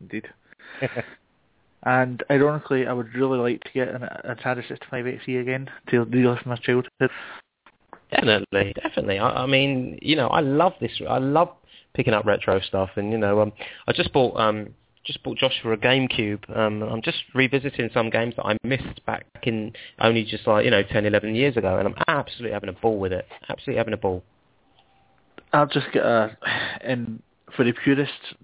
Indeed. 0.00 0.28
And 1.82 2.24
ironically, 2.32 2.84
I 2.88 2.92
would 2.92 3.14
really 3.14 3.38
like 3.38 3.62
to 3.62 3.70
get 3.72 3.86
an 3.86 4.00
Atari 4.24 4.66
65 4.66 5.04
XE 5.04 5.40
again 5.40 5.70
to 5.90 6.02
relive 6.04 6.44
my 6.44 6.56
childhood. 6.56 7.10
Definitely, 8.10 8.72
definitely. 8.82 9.20
I, 9.20 9.44
I 9.44 9.46
mean, 9.46 9.96
you 10.02 10.16
know, 10.16 10.26
I 10.28 10.40
love 10.40 10.72
this. 10.80 10.90
I 11.08 11.18
love 11.18 11.48
picking 11.94 12.12
up 12.12 12.24
retro 12.26 12.60
stuff, 12.60 12.90
and 12.96 13.12
you 13.12 13.18
know, 13.18 13.40
um, 13.40 13.52
I 13.86 13.92
just 13.92 14.12
bought 14.12 14.36
um, 14.36 14.70
just 15.06 15.22
bought 15.22 15.38
Joshua 15.38 15.72
a 15.72 15.76
GameCube. 15.76 16.54
Um, 16.56 16.82
I'm 16.82 17.00
just 17.00 17.18
revisiting 17.34 17.88
some 17.94 18.10
games 18.10 18.34
that 18.36 18.44
I 18.44 18.56
missed 18.64 19.04
back 19.06 19.24
in 19.44 19.72
only 20.00 20.24
just 20.24 20.46
like 20.46 20.64
you 20.64 20.70
know 20.70 20.82
10, 20.82 21.06
11 21.06 21.34
years 21.34 21.56
ago, 21.56 21.78
and 21.78 21.88
I'm 21.88 21.94
absolutely 22.08 22.52
having 22.52 22.68
a 22.68 22.72
ball 22.72 22.98
with 22.98 23.12
it. 23.12 23.26
Absolutely 23.48 23.76
having 23.78 23.94
a 23.94 23.98
ball. 23.98 24.22
I've 25.52 25.70
just 25.70 25.86
got 25.92 26.04
a, 26.04 26.36
and 26.82 27.22
for 27.56 27.64
the 27.64 27.72
purists, 27.72 28.34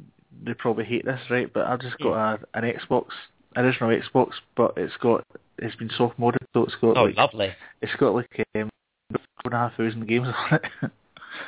they 0.44 0.54
probably 0.54 0.84
hate 0.84 1.04
this, 1.04 1.20
right? 1.28 1.52
But 1.52 1.66
I've 1.66 1.80
just 1.80 1.98
got 1.98 2.14
a, 2.14 2.38
an 2.54 2.64
Xbox, 2.64 3.06
original 3.56 3.90
Xbox, 3.90 4.30
but 4.56 4.74
it's 4.76 4.96
got 5.00 5.24
it's 5.58 5.76
been 5.76 5.90
soft 5.96 6.18
modded, 6.18 6.38
so 6.54 6.64
it's 6.64 6.74
got 6.80 6.96
Oh, 6.96 7.04
like 7.04 7.16
lovely. 7.16 7.50
it's 7.82 7.92
got 7.98 8.14
like 8.14 8.46
um, 8.54 8.70
four 9.10 9.18
and 9.46 9.54
a 9.54 9.56
half 9.58 9.76
thousand 9.76 10.06
games 10.06 10.28
on 10.28 10.54
it. 10.82 10.90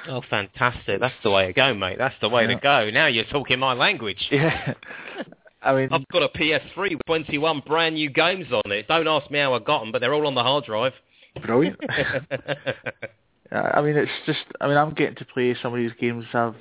Oh, 0.09 0.23
fantastic. 0.29 1.01
That's 1.01 1.15
the 1.23 1.31
way 1.31 1.47
to 1.47 1.53
go, 1.53 1.75
mate. 1.75 1.99
That's 1.99 2.15
the 2.21 2.29
way 2.29 2.47
to 2.47 2.55
go. 2.57 2.91
Now 2.91 3.07
you're 3.07 3.25
talking 3.25 3.59
my 3.59 3.73
language. 3.73 4.27
yeah, 4.31 4.75
I 5.63 5.75
mean, 5.75 5.89
I've 5.91 6.07
got 6.09 6.23
a 6.23 6.29
PS3 6.29 6.77
with 6.77 7.01
21 7.07 7.63
brand 7.67 7.95
new 7.95 8.11
games 8.11 8.47
on 8.53 8.73
it. 8.73 8.89
Don't 8.89 9.09
ask 9.09 9.31
me 9.31 9.39
how 9.39 9.55
I 9.55 9.59
got 9.59 9.81
them, 9.81 9.93
but 9.93 10.01
they're 10.01 10.15
all 10.15 10.27
on 10.27 10.35
the 10.35 10.43
hard 10.43 10.65
drive. 10.65 10.93
brilliant. 11.43 11.79
I 13.51 13.83
mean, 13.83 13.97
it's 13.97 14.11
just. 14.27 14.45
I 14.61 14.69
mean, 14.69 14.77
I'm 14.77 14.95
getting 14.95 15.17
to 15.17 15.25
play 15.25 15.57
some 15.63 15.73
of 15.73 15.79
these 15.79 15.93
games 16.01 16.25
I've 16.33 16.57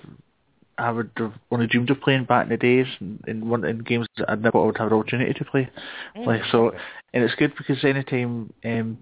I 0.78 0.92
would 0.92 1.12
have 1.18 1.34
only 1.52 1.68
dreamed 1.68 1.90
of 1.90 2.02
playing 2.02 2.26
back 2.26 2.44
in 2.44 2.50
the 2.50 2.58
days, 2.58 2.88
and 3.00 3.24
in 3.28 3.50
one 3.50 3.64
in 3.64 3.80
games 3.80 4.08
that 4.18 4.30
I 4.30 4.36
never 4.36 4.64
would 4.64 4.78
have 4.78 4.92
an 4.92 4.98
opportunity 4.98 5.34
to 5.34 5.46
play. 5.46 5.70
Like 6.16 6.42
so, 6.52 6.72
and 7.14 7.24
it's 7.24 7.36
good 7.36 7.54
because 7.58 7.84
anytime 7.84 8.52
um, 8.66 8.98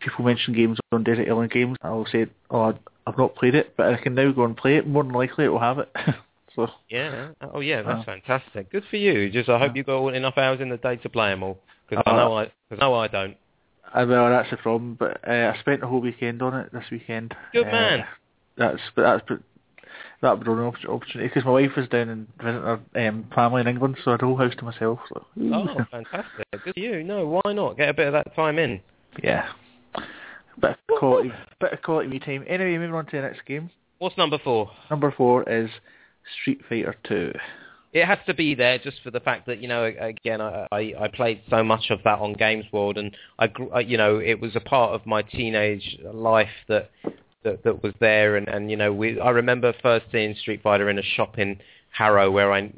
people 0.00 0.24
mention 0.24 0.54
games 0.54 0.78
on 0.92 1.04
Desert 1.04 1.28
Island 1.28 1.50
Games, 1.50 1.76
I'll 1.82 2.06
say, 2.06 2.26
"Oh, 2.50 2.74
I've 3.06 3.18
not 3.18 3.34
played 3.36 3.54
it, 3.54 3.74
but 3.76 3.92
I 3.92 3.96
can 3.96 4.14
now 4.14 4.30
go 4.32 4.44
and 4.44 4.56
play 4.56 4.76
it. 4.76 4.86
More 4.86 5.02
than 5.02 5.12
likely, 5.12 5.44
it 5.44 5.48
will 5.48 5.58
have 5.58 5.78
it." 5.78 5.90
so 6.54 6.68
Yeah. 6.88 7.28
Oh, 7.40 7.60
yeah. 7.60 7.82
That's 7.82 8.00
Oh. 8.00 8.04
fantastic. 8.04 8.70
Good 8.70 8.84
for 8.90 8.96
you. 8.96 9.30
Just 9.30 9.48
I 9.48 9.58
hope 9.58 9.76
you 9.76 9.84
got 9.84 10.08
enough 10.14 10.38
hours 10.38 10.60
in 10.60 10.68
the 10.68 10.76
day 10.76 10.96
to 10.96 11.08
play 11.08 11.30
them 11.30 11.42
all. 11.42 11.58
Because 11.88 12.04
I 12.06 12.10
Uh, 12.10 12.16
know 12.16 12.38
I, 12.38 12.44
cause 12.44 12.52
I 12.72 12.76
know 12.76 12.94
I 12.94 13.08
don't. 13.08 13.36
Uh, 13.94 14.04
well, 14.06 14.28
that's 14.28 14.50
the 14.50 14.56
problem. 14.58 14.94
But 14.94 15.26
uh, 15.26 15.52
I 15.54 15.58
spent 15.60 15.80
the 15.80 15.86
whole 15.86 16.00
weekend 16.00 16.42
on 16.42 16.54
it 16.54 16.72
this 16.72 16.84
weekend. 16.90 17.34
Good 17.52 17.66
Uh, 17.68 17.72
man. 17.72 18.04
That's 18.56 18.80
but 18.94 19.02
that's 19.02 19.24
but 19.28 19.38
that 20.20 20.36
would 20.36 20.44
be 20.44 20.50
an 20.50 20.58
opportunity 20.58 21.28
because 21.28 21.44
my 21.44 21.52
wife 21.52 21.70
was 21.76 21.88
down 21.88 22.08
and 22.08 22.26
visiting 22.38 22.62
her 22.62 22.80
um, 23.08 23.24
family 23.34 23.60
in 23.60 23.68
England, 23.68 23.96
so 24.04 24.10
I 24.10 24.14
had 24.14 24.20
the 24.20 24.26
whole 24.26 24.36
house 24.36 24.54
to 24.58 24.64
myself. 24.64 24.98
So 25.08 25.24
Oh, 25.40 25.86
fantastic. 25.90 26.46
Good 26.64 26.74
for 26.74 26.80
you. 26.80 27.04
No, 27.04 27.40
why 27.42 27.52
not? 27.52 27.76
Get 27.76 27.88
a 27.88 27.94
bit 27.94 28.08
of 28.08 28.12
that 28.14 28.34
time 28.34 28.58
in. 28.58 28.80
Yeah, 29.22 29.48
bit 30.60 30.70
of 30.70 30.98
quality, 30.98 31.32
bit 31.60 31.72
of 31.72 31.82
quality 31.82 32.08
me 32.08 32.18
time. 32.18 32.44
Anyway, 32.46 32.78
moving 32.78 32.94
on 32.94 33.06
to 33.06 33.16
the 33.16 33.22
next 33.22 33.44
game. 33.46 33.70
What's 33.98 34.16
number 34.16 34.38
four? 34.38 34.70
Number 34.90 35.12
four 35.16 35.48
is 35.48 35.70
Street 36.40 36.60
Fighter 36.68 36.94
Two. 37.06 37.32
It 37.92 38.04
has 38.04 38.18
to 38.26 38.34
be 38.34 38.54
there 38.54 38.78
just 38.78 39.02
for 39.02 39.10
the 39.10 39.20
fact 39.20 39.46
that 39.46 39.60
you 39.60 39.68
know 39.68 39.84
again 39.84 40.40
I 40.40 40.66
I, 40.70 40.92
I 41.00 41.08
played 41.08 41.42
so 41.48 41.64
much 41.64 41.90
of 41.90 42.00
that 42.04 42.18
on 42.18 42.34
Games 42.34 42.66
World 42.72 42.98
and 42.98 43.16
I 43.38 43.46
grew, 43.46 43.70
you 43.80 43.96
know 43.96 44.18
it 44.18 44.40
was 44.40 44.54
a 44.56 44.60
part 44.60 44.92
of 44.92 45.06
my 45.06 45.22
teenage 45.22 45.98
life 46.04 46.48
that 46.68 46.90
that, 47.44 47.64
that 47.64 47.82
was 47.82 47.94
there 48.00 48.36
and, 48.36 48.46
and 48.48 48.70
you 48.70 48.76
know 48.76 48.92
we 48.92 49.18
I 49.18 49.30
remember 49.30 49.72
first 49.82 50.06
seeing 50.12 50.34
Street 50.36 50.62
Fighter 50.62 50.90
in 50.90 50.98
a 50.98 51.02
shop 51.02 51.38
in 51.38 51.58
Harrow 51.90 52.30
where 52.30 52.52
I 52.52 52.70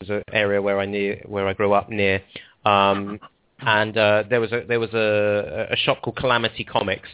was 0.00 0.10
an 0.10 0.22
area 0.32 0.60
where 0.60 0.80
I 0.80 0.86
near 0.86 1.22
where 1.26 1.46
I 1.46 1.52
grew 1.52 1.72
up 1.72 1.88
near 1.88 2.20
um 2.64 3.20
and 3.60 3.96
uh, 3.96 4.24
there 4.28 4.40
was 4.40 4.52
a 4.52 4.64
there 4.66 4.80
was 4.80 4.92
a, 4.92 5.68
a 5.70 5.76
shop 5.76 6.02
called 6.02 6.16
Calamity 6.16 6.64
Comics, 6.64 7.08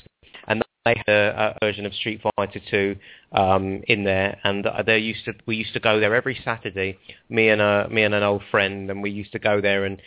and 0.47 0.63
they 0.85 0.95
had 0.97 1.13
a, 1.13 1.57
a 1.61 1.65
version 1.65 1.87
of 1.87 1.95
Street 1.95 2.21
Fighter 2.37 2.61
2 2.71 2.97
um, 3.33 3.83
in 3.87 4.05
there, 4.05 4.39
and 4.45 4.67
they 4.87 4.99
used 4.99 5.25
to 5.27 5.33
we 5.47 5.57
used 5.57 5.73
to 5.75 5.81
go 5.81 6.01
there 6.01 6.15
every 6.15 6.39
Saturday, 6.45 6.99
me 7.29 7.49
and 7.49 7.61
a 7.61 7.89
me 7.91 8.03
and 8.03 8.15
an 8.15 8.23
old 8.23 8.43
friend, 8.51 8.91
and 8.91 9.03
we 9.03 9.11
used 9.11 9.33
to 9.33 9.39
go 9.39 9.61
there, 9.61 9.85
and 9.85 10.01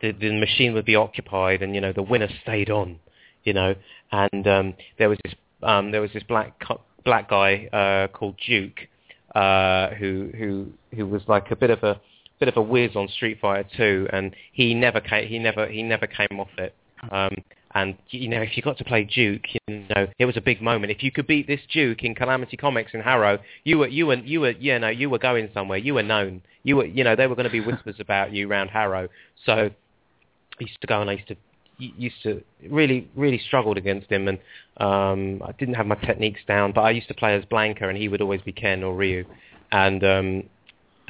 the, 0.00 0.12
the 0.12 0.38
machine 0.38 0.74
would 0.74 0.84
be 0.84 0.96
occupied, 0.96 1.62
and 1.62 1.74
you 1.74 1.80
know 1.80 1.92
the 1.92 2.02
winner 2.02 2.28
stayed 2.42 2.70
on, 2.70 2.98
you 3.44 3.52
know, 3.52 3.74
and 4.12 4.46
um, 4.46 4.74
there 4.98 5.08
was 5.08 5.18
this 5.24 5.34
um, 5.62 5.90
there 5.90 6.00
was 6.00 6.12
this 6.12 6.22
black 6.24 6.62
black 7.04 7.30
guy 7.30 7.66
uh, 7.72 8.08
called 8.08 8.36
Duke, 8.46 8.80
uh, 9.34 9.90
who 9.90 10.30
who 10.36 10.66
who 10.94 11.06
was 11.06 11.22
like 11.26 11.50
a 11.50 11.56
bit 11.56 11.70
of 11.70 11.82
a 11.82 12.00
bit 12.38 12.48
of 12.48 12.56
a 12.56 12.62
whiz 12.62 12.96
on 12.96 13.08
Street 13.08 13.38
Fighter 13.40 13.68
2, 13.76 14.08
and 14.12 14.34
he 14.52 14.74
never 14.74 15.00
came, 15.00 15.28
he 15.28 15.38
never 15.38 15.66
he 15.66 15.82
never 15.82 16.06
came 16.06 16.40
off 16.40 16.50
it. 16.58 16.74
Um, 17.10 17.36
and 17.74 17.96
you 18.10 18.28
know, 18.28 18.40
if 18.40 18.56
you 18.56 18.62
got 18.62 18.78
to 18.78 18.84
play 18.84 19.04
Duke, 19.04 19.44
you 19.66 19.84
know, 19.94 20.06
it 20.18 20.24
was 20.24 20.36
a 20.36 20.40
big 20.40 20.62
moment. 20.62 20.90
If 20.90 21.02
you 21.02 21.12
could 21.12 21.26
beat 21.26 21.46
this 21.46 21.60
Duke 21.72 22.02
in 22.02 22.14
Calamity 22.14 22.56
Comics 22.56 22.92
in 22.94 23.00
Harrow, 23.00 23.38
you 23.64 23.78
were 23.78 23.88
you 23.88 24.06
were 24.06 24.14
you 24.14 24.40
were 24.40 24.52
you 24.52 24.78
know 24.78 24.88
you 24.88 25.10
were 25.10 25.18
going 25.18 25.50
somewhere. 25.52 25.78
You 25.78 25.94
were 25.94 26.02
known. 26.02 26.42
You 26.62 26.76
were 26.76 26.86
you 26.86 27.04
know 27.04 27.14
there 27.14 27.28
were 27.28 27.34
going 27.34 27.44
to 27.44 27.52
be 27.52 27.60
whispers 27.60 27.96
about 28.00 28.32
you 28.32 28.48
around 28.50 28.68
Harrow. 28.68 29.08
So 29.44 29.52
I 29.52 29.70
used 30.60 30.80
to 30.80 30.86
go 30.86 31.00
and 31.00 31.10
I 31.10 31.14
used 31.14 31.28
to 31.28 31.36
used 31.78 32.22
to 32.24 32.42
really 32.68 33.08
really 33.14 33.38
struggled 33.38 33.76
against 33.76 34.10
him, 34.10 34.28
and 34.28 34.38
um, 34.78 35.42
I 35.46 35.52
didn't 35.52 35.74
have 35.74 35.86
my 35.86 35.94
techniques 35.96 36.40
down. 36.48 36.72
But 36.72 36.82
I 36.82 36.90
used 36.90 37.08
to 37.08 37.14
play 37.14 37.34
as 37.36 37.44
Blanka, 37.44 37.82
and 37.82 37.98
he 37.98 38.08
would 38.08 38.22
always 38.22 38.40
be 38.40 38.52
Ken 38.52 38.82
or 38.82 38.94
Ryu, 38.94 39.24
and 39.70 40.02
um, 40.04 40.42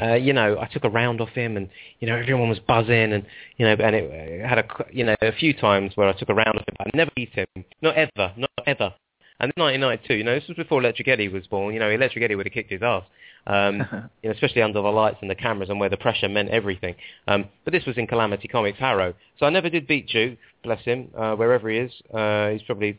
uh, 0.01 0.15
you 0.15 0.33
know, 0.33 0.59
I 0.61 0.67
took 0.67 0.85
a 0.85 0.89
round 0.89 1.21
off 1.21 1.31
him, 1.31 1.57
and 1.57 1.69
you 2.01 2.09
know, 2.09 2.17
everyone 2.17 2.49
was 2.49 2.59
buzzing, 2.59 3.13
and 3.13 3.25
you 3.57 3.67
know, 3.67 3.73
and 3.73 3.97
it 3.97 4.47
had 4.47 4.59
a 4.59 4.67
you 4.93 5.05
know 5.05 5.17
a 5.21 5.33
few 5.33 5.53
times 5.55 5.93
where 5.97 6.09
I 6.09 6.13
took 6.13 6.29
a 6.29 6.35
round 6.35 6.59
off 6.59 6.69
him, 6.69 6.77
but 6.79 6.89
I 6.89 6.91
never 6.95 7.11
beat 7.15 7.33
him, 7.33 7.47
not 7.83 7.97
ever, 7.97 8.33
not 8.37 8.51
ever. 8.67 8.95
And 9.41 9.53
then 9.55 9.63
1992, 9.63 10.15
you 10.15 10.25
know, 10.25 10.35
this 10.35 10.49
was 10.49 10.57
before 10.57 10.81
Electric 10.81 11.07
Eddie 11.07 11.29
was 11.29 11.47
born. 11.47 11.73
You 11.73 11.79
know, 11.79 11.91
Electric 11.91 12.25
Eddie 12.25 12.35
would 12.35 12.47
have 12.47 12.53
kicked 12.53 12.73
his 12.73 12.83
ass, 12.83 13.05
um, 13.47 13.77
you 14.23 14.29
know, 14.29 14.35
especially 14.35 14.63
under 14.63 14.83
the 14.83 14.89
lights 14.89 15.19
and 15.21 15.31
the 15.31 15.37
cameras 15.37 15.71
and 15.71 15.79
where 15.79 15.89
the 15.89 15.97
pressure 15.97 16.29
meant 16.29 16.51
everything. 16.51 16.97
Um, 17.29 17.45
but 17.65 17.73
this 17.73 17.85
was 17.87 17.97
in 17.99 18.09
Calamity 18.09 18.49
Comics 18.49 18.79
Harrow, 18.79 19.15
so 19.39 19.47
I 19.47 19.51
never 19.51 19.71
did 19.71 19.87
beat 19.87 20.09
Duke, 20.09 20.39
bless 20.65 20.83
him, 20.85 21.09
uh, 21.17 21.35
wherever 21.37 21.71
he 21.71 21.79
is. 21.79 21.93
Uh, 22.13 22.51
he's 22.51 22.63
probably 22.63 22.99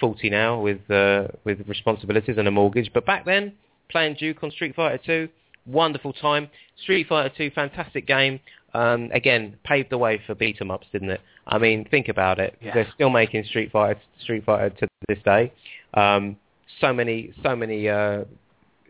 40 0.00 0.30
now 0.30 0.60
with 0.60 0.90
uh, 0.90 1.28
with 1.44 1.66
responsibilities 1.68 2.36
and 2.38 2.48
a 2.48 2.50
mortgage. 2.50 2.90
But 2.92 3.06
back 3.06 3.24
then, 3.24 3.52
playing 3.88 4.16
Duke 4.18 4.42
on 4.42 4.50
Street 4.50 4.74
Fighter 4.74 5.00
2 5.04 5.28
wonderful 5.66 6.12
time. 6.12 6.48
Street 6.82 7.06
Fighter 7.08 7.32
2, 7.36 7.50
fantastic 7.54 8.06
game. 8.06 8.40
Um, 8.74 9.10
again, 9.12 9.56
paved 9.64 9.90
the 9.90 9.98
way 9.98 10.20
for 10.26 10.34
beat 10.34 10.60
'em 10.60 10.70
ups, 10.70 10.86
didn't 10.92 11.10
it? 11.10 11.20
I 11.46 11.58
mean, 11.58 11.84
think 11.90 12.08
about 12.08 12.38
it. 12.38 12.56
Yeah. 12.60 12.74
They're 12.74 12.90
still 12.94 13.10
making 13.10 13.44
Street 13.44 13.70
Fighter, 13.72 14.00
Street 14.20 14.44
Fighter 14.44 14.70
to 14.70 14.88
this 15.08 15.18
day. 15.24 15.52
Um, 15.94 16.36
so 16.80 16.92
many, 16.92 17.32
so 17.42 17.56
many, 17.56 17.88
uh, 17.88 18.24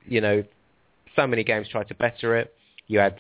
you 0.07 0.21
know, 0.21 0.43
so 1.15 1.27
many 1.27 1.45
games 1.45 1.69
tried 1.69 1.89
to 1.89 1.95
better 1.95 2.37
it. 2.37 2.55
You 2.89 2.99
had 2.99 3.19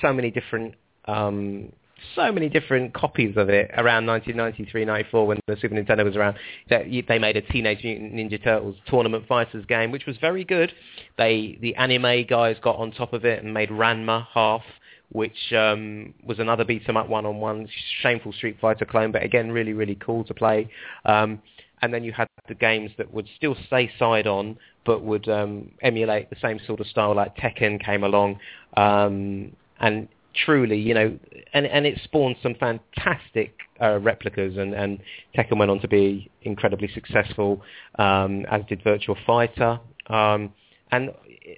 so 0.00 0.12
many 0.12 0.30
different, 0.30 0.74
um, 1.06 1.72
so 2.14 2.32
many 2.32 2.48
different 2.48 2.94
copies 2.94 3.36
of 3.36 3.48
it 3.48 3.70
around 3.76 4.06
1993, 4.06 4.84
94 4.84 5.26
when 5.26 5.40
the 5.46 5.56
Super 5.60 5.74
Nintendo 5.74 6.04
was 6.04 6.16
around. 6.16 6.36
That 6.70 6.84
they 7.08 7.18
made 7.18 7.36
a 7.36 7.42
Teenage 7.42 7.84
Mutant 7.84 8.14
Ninja 8.14 8.42
Turtles 8.42 8.76
Tournament 8.86 9.26
Fighters 9.26 9.64
game, 9.66 9.90
which 9.90 10.06
was 10.06 10.16
very 10.18 10.44
good. 10.44 10.72
They, 11.18 11.58
the 11.60 11.74
anime 11.76 12.26
guys 12.28 12.56
got 12.62 12.76
on 12.76 12.92
top 12.92 13.12
of 13.12 13.24
it 13.24 13.42
and 13.42 13.52
made 13.52 13.70
Ranma 13.70 14.26
half, 14.32 14.62
which 15.10 15.52
um, 15.52 16.14
was 16.24 16.38
another 16.38 16.64
beat 16.64 16.88
'em 16.88 16.96
up 16.96 17.08
one-on-one, 17.08 17.68
shameful 18.00 18.32
Street 18.32 18.56
Fighter 18.60 18.84
clone, 18.84 19.12
but 19.12 19.22
again, 19.22 19.50
really, 19.50 19.72
really 19.72 19.96
cool 19.96 20.24
to 20.24 20.34
play. 20.34 20.68
Um, 21.04 21.40
and 21.82 21.92
then 21.92 22.04
you 22.04 22.12
had 22.12 22.28
the 22.48 22.54
games 22.54 22.90
that 22.96 23.12
would 23.12 23.28
still 23.36 23.56
stay 23.66 23.90
side 23.98 24.26
on, 24.26 24.56
but 24.86 25.02
would 25.02 25.28
um, 25.28 25.70
emulate 25.82 26.30
the 26.30 26.36
same 26.40 26.58
sort 26.66 26.80
of 26.80 26.86
style, 26.86 27.14
like 27.14 27.36
Tekken 27.36 27.84
came 27.84 28.04
along, 28.04 28.38
um, 28.76 29.52
and 29.80 30.08
truly, 30.34 30.78
you 30.78 30.94
know, 30.94 31.18
and 31.52 31.66
and 31.66 31.86
it 31.86 32.00
spawned 32.04 32.36
some 32.42 32.54
fantastic 32.54 33.54
uh, 33.80 33.98
replicas, 33.98 34.56
and 34.56 34.74
and 34.74 35.00
Tekken 35.36 35.58
went 35.58 35.70
on 35.70 35.80
to 35.80 35.88
be 35.88 36.30
incredibly 36.42 36.88
successful, 36.92 37.62
um, 37.98 38.44
as 38.50 38.62
did 38.68 38.82
Virtual 38.82 39.16
Fighter, 39.26 39.80
um, 40.08 40.52
and 40.90 41.10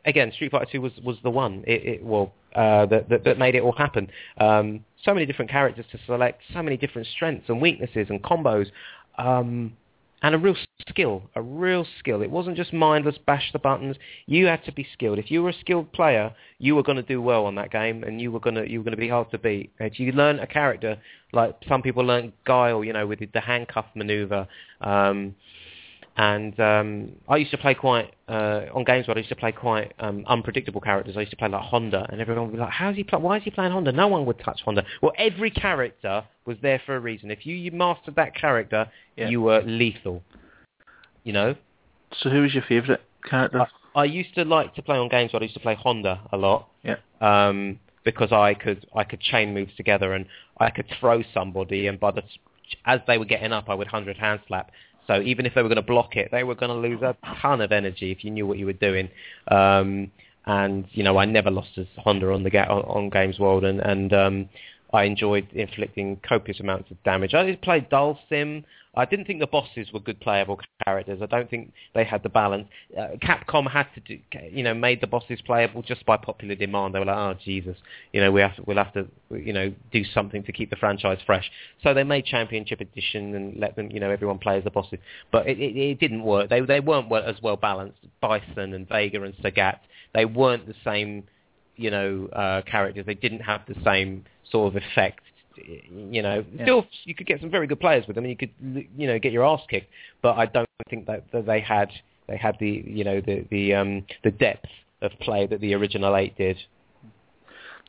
again, 0.04 0.32
Street 0.32 0.50
Fighter 0.50 0.66
Two 0.70 0.80
was 0.80 0.92
was 1.02 1.16
the 1.22 1.30
one. 1.30 1.64
It, 1.66 1.84
it 1.84 2.04
well. 2.04 2.32
Uh, 2.54 2.86
that, 2.86 3.08
that, 3.08 3.24
that 3.24 3.36
made 3.36 3.56
it 3.56 3.62
all 3.64 3.72
happen. 3.72 4.08
Um, 4.38 4.84
so 5.04 5.12
many 5.12 5.26
different 5.26 5.50
characters 5.50 5.86
to 5.90 5.98
select, 6.06 6.40
so 6.52 6.62
many 6.62 6.76
different 6.76 7.08
strengths 7.08 7.48
and 7.48 7.60
weaknesses 7.60 8.06
and 8.10 8.22
combos. 8.22 8.66
Um, 9.18 9.72
and 10.24 10.34
a 10.34 10.38
real 10.38 10.56
skill, 10.88 11.22
a 11.34 11.42
real 11.42 11.86
skill. 11.98 12.22
It 12.22 12.30
wasn't 12.30 12.56
just 12.56 12.72
mindless 12.72 13.18
bash 13.26 13.52
the 13.52 13.58
buttons. 13.58 13.96
You 14.24 14.46
had 14.46 14.64
to 14.64 14.72
be 14.72 14.86
skilled. 14.90 15.18
If 15.18 15.30
you 15.30 15.42
were 15.42 15.50
a 15.50 15.60
skilled 15.60 15.92
player, 15.92 16.34
you 16.58 16.74
were 16.74 16.82
going 16.82 16.96
to 16.96 17.02
do 17.02 17.20
well 17.20 17.44
on 17.44 17.56
that 17.56 17.70
game, 17.70 18.02
and 18.04 18.18
you 18.18 18.32
were 18.32 18.40
going 18.40 18.54
to 18.54 18.66
you 18.66 18.78
were 18.78 18.84
going 18.84 18.96
to 18.96 19.00
be 19.00 19.10
hard 19.10 19.30
to 19.32 19.38
beat. 19.38 19.70
If 19.80 20.00
you 20.00 20.12
learn 20.12 20.38
a 20.38 20.46
character, 20.46 20.96
like 21.34 21.54
some 21.68 21.82
people 21.82 22.06
learn 22.06 22.32
Guile, 22.46 22.82
you 22.82 22.94
know, 22.94 23.06
with 23.06 23.18
the 23.34 23.40
handcuff 23.40 23.84
maneuver. 23.94 24.48
Um, 24.80 25.34
and 26.16 26.58
um, 26.60 27.12
I 27.28 27.36
used 27.36 27.50
to 27.50 27.58
play 27.58 27.74
quite 27.74 28.14
uh, 28.28 28.66
on 28.72 28.84
games 28.84 29.08
where 29.08 29.16
I 29.16 29.18
used 29.18 29.30
to 29.30 29.36
play 29.36 29.50
quite 29.52 29.92
um, 29.98 30.24
unpredictable 30.28 30.80
characters. 30.80 31.16
I 31.16 31.20
used 31.20 31.30
to 31.32 31.36
play 31.36 31.48
like 31.48 31.62
Honda, 31.62 32.06
and 32.08 32.20
everyone 32.20 32.46
would 32.46 32.52
be 32.52 32.58
like, 32.58 32.70
"How's 32.70 32.94
he 32.96 33.02
play? 33.02 33.18
Why 33.18 33.38
is 33.38 33.42
he 33.42 33.50
playing 33.50 33.72
Honda?" 33.72 33.90
No 33.92 34.06
one 34.08 34.24
would 34.26 34.38
touch 34.38 34.60
Honda. 34.64 34.84
Well, 35.02 35.12
every 35.18 35.50
character 35.50 36.24
was 36.46 36.56
there 36.62 36.80
for 36.86 36.94
a 36.94 37.00
reason. 37.00 37.30
If 37.30 37.44
you, 37.46 37.54
you 37.56 37.72
mastered 37.72 38.14
that 38.16 38.34
character, 38.34 38.90
Yeah. 39.16 39.28
you 39.28 39.40
were 39.40 39.62
lethal. 39.62 40.22
You 41.24 41.32
know, 41.32 41.54
So 42.18 42.30
who 42.30 42.42
was 42.42 42.54
your 42.54 42.62
favourite 42.68 43.00
character? 43.28 43.66
I 43.96 44.04
used 44.04 44.34
to 44.34 44.44
like 44.44 44.74
to 44.74 44.82
play 44.82 44.98
on 44.98 45.08
games 45.08 45.32
where 45.32 45.40
I 45.40 45.44
used 45.44 45.54
to 45.54 45.60
play 45.60 45.74
Honda 45.74 46.20
a 46.32 46.36
lot. 46.36 46.68
Yeah. 46.82 46.96
Um, 47.20 47.80
because 48.04 48.30
I 48.32 48.54
could 48.54 48.86
I 48.94 49.02
could 49.04 49.20
chain 49.20 49.54
moves 49.54 49.74
together 49.76 50.12
and 50.12 50.26
I 50.58 50.70
could 50.70 50.86
throw 51.00 51.22
somebody 51.32 51.86
and 51.86 51.98
by 51.98 52.10
the 52.10 52.22
as 52.84 53.00
they 53.06 53.18
were 53.18 53.24
getting 53.24 53.52
up 53.52 53.68
I 53.68 53.74
would 53.74 53.88
hundred 53.88 54.16
hand 54.18 54.40
slap. 54.46 54.70
So 55.06 55.20
even 55.20 55.46
if 55.46 55.54
they 55.54 55.62
were 55.62 55.68
going 55.68 55.76
to 55.76 55.82
block 55.82 56.16
it, 56.16 56.30
they 56.32 56.44
were 56.44 56.54
going 56.54 56.70
to 56.70 56.88
lose 56.88 57.02
a 57.02 57.16
ton 57.42 57.60
of 57.60 57.72
energy 57.72 58.10
if 58.10 58.24
you 58.24 58.30
knew 58.30 58.46
what 58.46 58.58
you 58.58 58.66
were 58.66 58.72
doing. 58.72 59.08
Um, 59.48 60.10
and 60.46 60.86
you 60.92 61.02
know 61.02 61.16
I 61.16 61.24
never 61.24 61.50
lost 61.50 61.70
as 61.78 61.86
Honda 61.96 62.30
on 62.32 62.42
the 62.42 62.50
ga- 62.50 62.68
on, 62.68 63.08
Games 63.10 63.38
World 63.38 63.64
and 63.64 63.80
and 63.80 64.12
um, 64.12 64.48
I 64.92 65.04
enjoyed 65.04 65.48
inflicting 65.52 66.20
copious 66.26 66.60
amounts 66.60 66.90
of 66.90 67.02
damage. 67.02 67.34
I 67.34 67.44
did 67.44 67.62
play 67.62 67.86
Dull 67.90 68.18
Sim. 68.28 68.64
I 68.96 69.04
didn't 69.04 69.26
think 69.26 69.40
the 69.40 69.46
bosses 69.46 69.92
were 69.92 70.00
good 70.00 70.20
playable 70.20 70.60
characters. 70.84 71.20
I 71.22 71.26
don't 71.26 71.50
think 71.50 71.72
they 71.94 72.04
had 72.04 72.22
the 72.22 72.28
balance. 72.28 72.68
Uh, 72.96 73.16
Capcom 73.22 73.70
had 73.70 73.86
to 73.94 74.00
do, 74.00 74.18
you 74.50 74.62
know, 74.62 74.74
made 74.74 75.00
the 75.00 75.06
bosses 75.06 75.40
playable 75.44 75.82
just 75.82 76.06
by 76.06 76.16
popular 76.16 76.54
demand. 76.54 76.94
They 76.94 77.00
were 77.00 77.06
like, 77.06 77.16
oh 77.16 77.34
Jesus, 77.44 77.76
you 78.12 78.20
know, 78.20 78.30
we 78.30 78.40
have 78.40 78.56
to, 78.56 78.62
we'll 78.66 78.76
have 78.76 78.92
to, 78.94 79.06
you 79.30 79.52
know, 79.52 79.72
do 79.92 80.04
something 80.04 80.42
to 80.44 80.52
keep 80.52 80.70
the 80.70 80.76
franchise 80.76 81.18
fresh. 81.26 81.50
So 81.82 81.92
they 81.92 82.04
made 82.04 82.24
Championship 82.24 82.80
Edition 82.80 83.34
and 83.34 83.58
let 83.58 83.76
them, 83.76 83.90
you 83.90 84.00
know, 84.00 84.10
everyone 84.10 84.38
play 84.38 84.58
as 84.58 84.64
the 84.64 84.70
bosses. 84.70 84.98
But 85.32 85.48
it, 85.48 85.58
it, 85.58 85.76
it 85.76 86.00
didn't 86.00 86.22
work. 86.22 86.50
They 86.50 86.60
they 86.60 86.80
weren't 86.80 87.12
as 87.12 87.36
well 87.42 87.56
balanced. 87.56 87.98
Bison 88.20 88.74
and 88.74 88.88
Vega 88.88 89.22
and 89.22 89.34
Sagat, 89.36 89.78
they 90.14 90.24
weren't 90.24 90.66
the 90.66 90.74
same, 90.84 91.24
you 91.76 91.90
know, 91.90 92.28
uh, 92.32 92.62
characters. 92.62 93.06
They 93.06 93.14
didn't 93.14 93.40
have 93.40 93.62
the 93.66 93.74
same 93.84 94.24
sort 94.50 94.74
of 94.74 94.82
effect 94.82 95.23
you 95.56 96.22
know, 96.22 96.44
Yeah. 96.54 96.64
still 96.64 96.86
you 97.04 97.14
could 97.14 97.26
get 97.26 97.40
some 97.40 97.50
very 97.50 97.66
good 97.66 97.80
players 97.80 98.06
with 98.06 98.16
them, 98.16 98.24
and 98.24 98.30
you 98.30 98.36
could, 98.36 98.88
you 98.96 99.06
know, 99.06 99.18
get 99.18 99.32
your 99.32 99.44
ass 99.44 99.62
kicked. 99.68 99.90
But 100.22 100.36
I 100.36 100.46
don't 100.46 100.68
think 100.88 101.06
that, 101.06 101.30
that 101.32 101.46
they 101.46 101.60
had 101.60 101.90
they 102.26 102.36
had 102.36 102.56
the, 102.58 102.82
you 102.86 103.04
know, 103.04 103.20
the 103.20 103.44
the 103.50 103.74
um 103.74 104.04
the 104.22 104.30
depth 104.30 104.68
of 105.02 105.12
play 105.20 105.46
that 105.46 105.60
the 105.60 105.74
original 105.74 106.16
eight 106.16 106.36
did. 106.36 106.58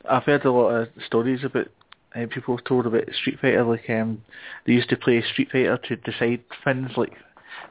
I've 0.08 0.24
heard 0.24 0.44
a 0.44 0.50
lot 0.52 0.68
of 0.68 0.88
stories 1.06 1.42
about 1.44 1.68
uh, 2.14 2.26
people 2.30 2.56
have 2.56 2.64
told 2.64 2.86
about 2.86 3.04
Street 3.20 3.38
Fighter. 3.40 3.64
Like 3.64 3.88
um, 3.90 4.22
they 4.66 4.72
used 4.72 4.88
to 4.90 4.96
play 4.96 5.22
Street 5.32 5.48
Fighter 5.50 5.78
to 5.88 5.96
decide 5.96 6.42
things 6.64 6.90
like 6.96 7.12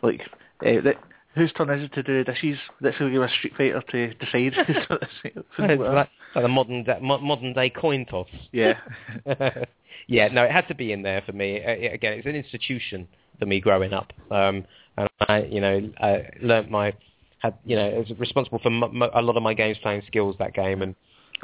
like 0.01 0.22
uh, 0.65 0.81
that. 0.81 0.95
Whose 1.36 1.52
turn 1.53 1.70
is 1.70 1.84
it 1.84 1.94
to 1.94 2.03
do 2.03 2.24
dishes? 2.24 2.57
Let's 2.82 2.98
go 2.98 3.10
give 3.10 3.22
a 3.22 3.30
Street 3.30 3.53
Fighter 3.57 3.82
to 3.91 4.14
decide. 4.14 4.53
whose 4.68 4.86
turn 4.88 4.99
it 5.02 5.03
is. 5.03 5.41
Things 5.57 5.80
like 5.80 6.10
the 6.34 6.48
modern 6.48 6.86
modern 7.02 7.53
day 7.53 7.70
coin 7.70 8.06
toss. 8.06 8.28
Yeah. 8.52 8.80
yeah, 10.07 10.28
no, 10.30 10.44
it 10.44 10.52
had 10.52 10.68
to 10.70 10.76
be 10.76 10.91
in 10.91 11.02
there 11.02 11.22
for 11.26 11.34
me. 11.34 11.56
It- 11.56 11.94
again, 11.94 12.14
it's 12.14 12.26
an 12.28 12.36
institution 12.36 13.07
for 13.40 13.45
me 13.45 13.60
growing 13.60 13.94
up, 13.94 14.14
um, 14.32 14.66
and 14.98 15.10
I, 15.28 15.44
you 15.44 15.60
know, 15.60 15.90
I 15.99 16.30
learnt 16.41 16.72
my 16.72 16.94
had, 17.40 17.56
you 17.66 17.76
know, 17.76 17.90
was 17.90 18.18
responsible 18.18 18.60
for 18.60 18.70
m- 18.70 18.84
m- 18.84 19.10
a 19.14 19.22
lot 19.22 19.36
of 19.36 19.44
my 19.44 19.53
games 19.53 19.78
playing 19.82 20.03
skills 20.07 20.36
that 20.40 20.53
game, 20.53 20.82
and 20.82 20.95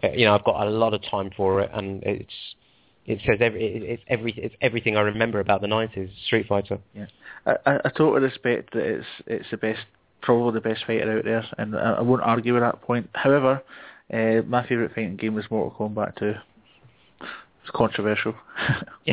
uh, 0.03 0.11
you 0.11 0.25
know, 0.25 0.33
I've 0.33 0.45
got 0.45 0.65
a 0.65 0.69
lot 0.69 0.93
of 0.93 1.01
time 1.03 1.31
for 1.35 1.61
it, 1.61 1.69
and 1.73 2.01
it's 2.03 2.33
it 3.05 3.19
says 3.25 3.37
every 3.39 3.63
it, 3.63 3.83
it's 3.83 4.03
every 4.07 4.33
it's 4.37 4.55
everything 4.61 4.97
I 4.97 5.01
remember 5.01 5.39
about 5.39 5.61
the 5.61 5.67
nineties 5.67 6.09
Street 6.25 6.47
Fighter. 6.47 6.79
Yeah, 6.93 7.07
I, 7.45 7.55
I, 7.65 7.75
I 7.85 7.89
totally 7.89 8.21
respect 8.21 8.73
that 8.73 8.83
it's 8.83 9.07
it's 9.27 9.49
the 9.51 9.57
best, 9.57 9.81
probably 10.21 10.53
the 10.53 10.69
best 10.69 10.85
fighter 10.85 11.17
out 11.17 11.25
there, 11.25 11.45
and 11.57 11.75
I, 11.75 11.93
I 11.93 12.01
won't 12.01 12.21
argue 12.21 12.53
with 12.53 12.63
that 12.63 12.81
point. 12.81 13.09
However, 13.13 13.63
uh, 14.13 14.41
my 14.47 14.67
favourite 14.67 14.93
fighting 14.93 15.17
game 15.17 15.35
was 15.35 15.45
Mortal 15.49 15.89
Kombat 15.89 16.15
2. 16.17 16.33
It's 17.63 17.71
controversial. 17.73 18.35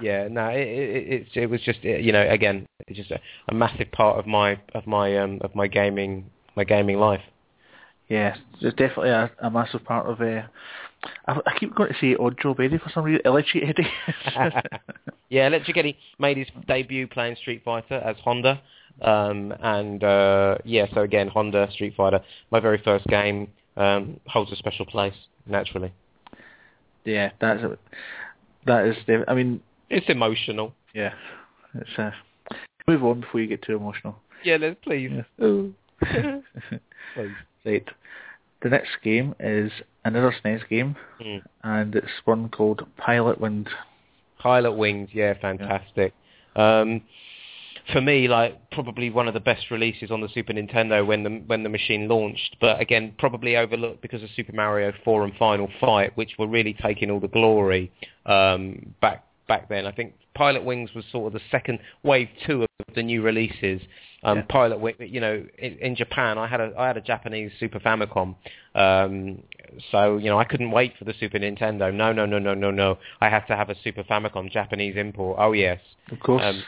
yeah, 0.00 0.28
no, 0.28 0.48
it, 0.48 0.60
it, 0.60 1.12
it, 1.12 1.26
it 1.34 1.46
was 1.50 1.60
just 1.62 1.82
you 1.84 2.12
know 2.12 2.26
again 2.28 2.66
it's 2.86 2.98
just 2.98 3.10
a, 3.10 3.20
a 3.48 3.54
massive 3.54 3.90
part 3.92 4.18
of 4.18 4.26
my 4.26 4.60
of 4.74 4.86
my 4.86 5.16
um 5.18 5.38
of 5.42 5.54
my 5.54 5.66
gaming 5.66 6.30
my 6.56 6.64
gaming 6.64 6.98
life. 6.98 7.22
Yeah, 8.08 8.34
it's 8.60 8.76
definitely 8.76 9.10
a, 9.10 9.30
a 9.40 9.50
massive 9.50 9.84
part 9.84 10.06
of. 10.06 10.20
Uh, 10.20 10.42
I, 11.26 11.40
I 11.46 11.58
keep 11.58 11.74
going 11.74 11.92
to 11.92 11.98
say 12.00 12.16
Odd 12.18 12.38
Job 12.40 12.60
Eddie 12.60 12.78
for 12.78 12.90
some 12.90 13.04
reason. 13.04 13.22
Electric 13.24 13.64
Eddie. 13.64 13.88
yeah, 15.28 15.46
Electric 15.46 15.76
Eddie 15.76 15.96
made 16.18 16.36
his 16.36 16.48
debut 16.66 17.06
playing 17.06 17.36
Street 17.36 17.62
Fighter 17.64 17.94
as 17.96 18.16
Honda, 18.22 18.60
um, 19.02 19.52
and 19.60 20.02
uh, 20.04 20.58
yeah, 20.64 20.86
so 20.94 21.02
again 21.02 21.28
Honda 21.28 21.68
Street 21.72 21.94
Fighter, 21.96 22.20
my 22.50 22.60
very 22.60 22.80
first 22.84 23.06
game, 23.06 23.48
um, 23.76 24.20
holds 24.26 24.52
a 24.52 24.56
special 24.56 24.86
place 24.86 25.14
naturally. 25.46 25.92
Yeah, 27.04 27.30
that's 27.40 27.62
a, 27.62 27.78
that 28.66 28.86
is. 28.86 28.96
def- 29.06 29.24
I 29.28 29.34
mean, 29.34 29.60
It's 29.90 30.08
emotional. 30.08 30.74
yeah, 30.94 31.12
it's. 31.74 31.90
Uh, 31.98 32.10
move 32.86 33.04
on 33.04 33.20
before 33.20 33.40
you 33.40 33.46
get 33.46 33.62
too 33.62 33.76
emotional. 33.76 34.16
Yeah, 34.42 34.58
let's 34.60 34.76
please. 34.82 35.10
Yeah. 35.10 35.22
Please. 37.14 37.30
Right. 37.64 37.88
The 38.64 38.70
next 38.70 38.92
game 39.04 39.34
is 39.38 39.70
another 40.06 40.32
SNES 40.42 40.66
game, 40.70 40.96
Mm. 41.20 41.42
and 41.62 41.94
it's 41.94 42.10
one 42.24 42.48
called 42.48 42.86
Pilot 42.96 43.38
Wind. 43.38 43.68
Pilot 44.38 44.72
Wings, 44.72 45.10
yeah, 45.12 45.34
fantastic. 45.34 46.14
Um, 46.56 47.02
for 47.92 48.00
me, 48.00 48.26
like 48.26 48.70
probably 48.70 49.10
one 49.10 49.28
of 49.28 49.34
the 49.34 49.40
best 49.40 49.70
releases 49.70 50.10
on 50.10 50.22
the 50.22 50.28
Super 50.30 50.54
Nintendo 50.54 51.06
when 51.06 51.22
the 51.24 51.42
when 51.46 51.62
the 51.62 51.68
machine 51.68 52.08
launched. 52.08 52.56
But 52.58 52.80
again, 52.80 53.12
probably 53.18 53.54
overlooked 53.56 54.00
because 54.00 54.22
of 54.22 54.30
Super 54.34 54.52
Mario 54.54 54.92
4 55.04 55.24
and 55.24 55.34
Final 55.36 55.68
Fight, 55.78 56.16
which 56.16 56.38
were 56.38 56.46
really 56.46 56.72
taking 56.72 57.10
all 57.10 57.20
the 57.20 57.28
glory 57.28 57.92
um, 58.24 58.94
back 59.02 59.24
back 59.46 59.68
then. 59.68 59.86
I 59.86 59.92
think 59.92 60.14
Pilot 60.34 60.64
Wings 60.64 60.94
was 60.94 61.04
sort 61.12 61.26
of 61.26 61.32
the 61.34 61.44
second 61.50 61.80
wave 62.02 62.28
two 62.46 62.62
of 62.62 62.68
the 62.94 63.02
new 63.02 63.20
releases. 63.20 63.82
Um, 64.24 64.38
Yeah. 64.38 64.44
Pilot 64.48 64.80
Wing, 64.80 64.94
you 64.98 65.20
know, 65.20 65.44
in, 65.58 65.78
in 65.78 65.96
Japan, 65.96 66.38
I 66.38 66.46
had 66.46 66.60
a 66.60 66.72
I 66.78 66.86
had 66.86 66.96
a 66.96 67.00
Japanese 67.00 67.52
Super 67.60 67.78
Famicom, 67.78 68.34
um, 68.74 69.42
so 69.92 70.16
you 70.16 70.30
know 70.30 70.38
I 70.38 70.44
couldn't 70.44 70.70
wait 70.70 70.94
for 70.98 71.04
the 71.04 71.14
Super 71.20 71.38
Nintendo. 71.38 71.92
No, 71.92 72.12
no, 72.12 72.24
no, 72.24 72.38
no, 72.38 72.54
no, 72.54 72.70
no. 72.70 72.98
I 73.20 73.28
had 73.28 73.46
to 73.46 73.56
have 73.56 73.70
a 73.70 73.76
Super 73.84 74.02
Famicom 74.02 74.50
Japanese 74.50 74.96
import. 74.96 75.36
Oh 75.38 75.52
yes, 75.52 75.80
Of 76.10 76.20
course. 76.20 76.42
Um, 76.42 76.62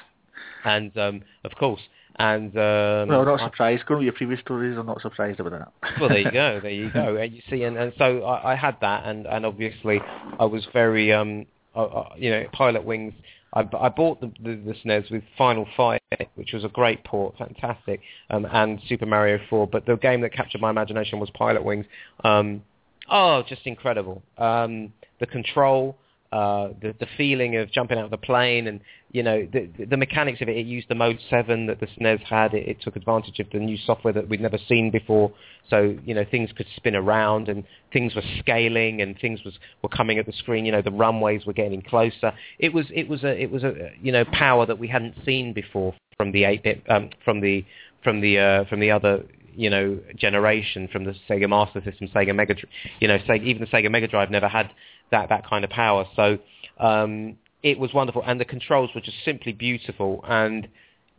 and 0.64 0.96
um, 0.98 1.22
of 1.44 1.52
course, 1.52 1.80
and 2.16 2.50
um, 2.56 3.08
well, 3.08 3.24
not 3.24 3.40
surprised. 3.40 3.84
Going 3.86 3.98
with 3.98 4.04
your 4.06 4.14
previous 4.14 4.40
stories, 4.40 4.76
I'm 4.78 4.86
not 4.86 5.00
surprised 5.02 5.38
about 5.38 5.52
that. 5.52 5.72
well, 6.00 6.08
there 6.08 6.18
you 6.18 6.30
go, 6.30 6.60
there 6.62 6.70
you 6.70 6.90
go. 6.90 7.16
And 7.16 7.32
you 7.32 7.42
see, 7.50 7.62
and, 7.62 7.76
and 7.76 7.92
so 7.98 8.22
I, 8.22 8.52
I 8.52 8.54
had 8.54 8.76
that, 8.80 9.04
and, 9.06 9.26
and 9.26 9.44
obviously 9.44 10.00
I 10.38 10.44
was 10.44 10.66
very, 10.72 11.12
um, 11.12 11.46
uh, 11.74 11.84
uh, 11.84 12.08
you 12.16 12.30
know, 12.30 12.44
Pilot 12.52 12.84
Wings. 12.84 13.12
I, 13.52 13.64
I 13.78 13.88
bought 13.88 14.20
the, 14.20 14.32
the, 14.42 14.56
the 14.56 14.74
SNES 14.84 15.10
with 15.10 15.22
Final 15.38 15.66
Fight, 15.76 16.02
which 16.34 16.52
was 16.52 16.64
a 16.64 16.68
great 16.68 17.04
port, 17.04 17.36
fantastic, 17.38 18.00
um, 18.30 18.46
and 18.50 18.80
Super 18.88 19.06
Mario 19.06 19.38
4. 19.48 19.66
But 19.66 19.86
the 19.86 19.96
game 19.96 20.20
that 20.22 20.32
captured 20.32 20.60
my 20.60 20.70
imagination 20.70 21.20
was 21.20 21.30
Pilot 21.30 21.64
Wings. 21.64 21.86
Um, 22.24 22.62
oh, 23.10 23.42
just 23.48 23.62
incredible. 23.66 24.22
Um, 24.36 24.92
the 25.20 25.26
control, 25.26 25.96
uh, 26.32 26.68
the 26.82 26.94
the 26.98 27.06
feeling 27.16 27.56
of 27.56 27.70
jumping 27.72 27.98
out 27.98 28.04
of 28.04 28.10
the 28.10 28.18
plane, 28.18 28.66
and 28.66 28.80
you 29.16 29.22
know 29.22 29.48
the 29.50 29.86
the 29.86 29.96
mechanics 29.96 30.42
of 30.42 30.48
it. 30.50 30.58
It 30.58 30.66
used 30.66 30.90
the 30.90 30.94
Mode 30.94 31.18
Seven 31.30 31.68
that 31.68 31.80
the 31.80 31.86
SNES 31.86 32.22
had. 32.24 32.52
It, 32.52 32.68
it 32.68 32.82
took 32.82 32.96
advantage 32.96 33.38
of 33.40 33.46
the 33.50 33.58
new 33.58 33.78
software 33.78 34.12
that 34.12 34.28
we'd 34.28 34.42
never 34.42 34.58
seen 34.68 34.90
before. 34.90 35.32
So 35.70 35.96
you 36.04 36.14
know 36.14 36.26
things 36.30 36.50
could 36.54 36.66
spin 36.76 36.94
around, 36.94 37.48
and 37.48 37.64
things 37.94 38.14
were 38.14 38.22
scaling, 38.40 39.00
and 39.00 39.18
things 39.18 39.42
was 39.42 39.54
were 39.82 39.88
coming 39.88 40.18
at 40.18 40.26
the 40.26 40.34
screen. 40.34 40.66
You 40.66 40.72
know 40.72 40.82
the 40.82 40.90
runways 40.90 41.46
were 41.46 41.54
getting 41.54 41.80
closer. 41.80 42.34
It 42.58 42.74
was 42.74 42.84
it 42.94 43.08
was 43.08 43.24
a 43.24 43.42
it 43.42 43.50
was 43.50 43.64
a 43.64 43.90
you 44.02 44.12
know 44.12 44.26
power 44.26 44.66
that 44.66 44.78
we 44.78 44.86
hadn't 44.86 45.14
seen 45.24 45.54
before 45.54 45.94
from 46.18 46.32
the 46.32 46.44
eight 46.44 46.62
bit 46.62 46.82
um, 46.90 47.08
from 47.24 47.40
the 47.40 47.64
from 48.04 48.20
the 48.20 48.38
uh, 48.38 48.64
from 48.66 48.80
the 48.80 48.90
other 48.90 49.24
you 49.54 49.70
know 49.70 49.98
generation 50.14 50.88
from 50.92 51.04
the 51.04 51.14
Sega 51.26 51.48
Master 51.48 51.80
System, 51.82 52.08
Sega 52.14 52.34
Mega, 52.34 52.54
you 53.00 53.08
know, 53.08 53.16
Sega, 53.20 53.42
even 53.44 53.62
the 53.62 53.68
Sega 53.68 53.90
Mega 53.90 54.08
Drive 54.08 54.30
never 54.30 54.48
had 54.48 54.70
that 55.10 55.30
that 55.30 55.48
kind 55.48 55.64
of 55.64 55.70
power. 55.70 56.04
So 56.14 56.38
um, 56.78 57.38
it 57.66 57.80
was 57.80 57.92
wonderful, 57.92 58.22
and 58.24 58.40
the 58.40 58.44
controls 58.44 58.90
were 58.94 59.00
just 59.00 59.16
simply 59.24 59.52
beautiful. 59.52 60.24
And 60.28 60.68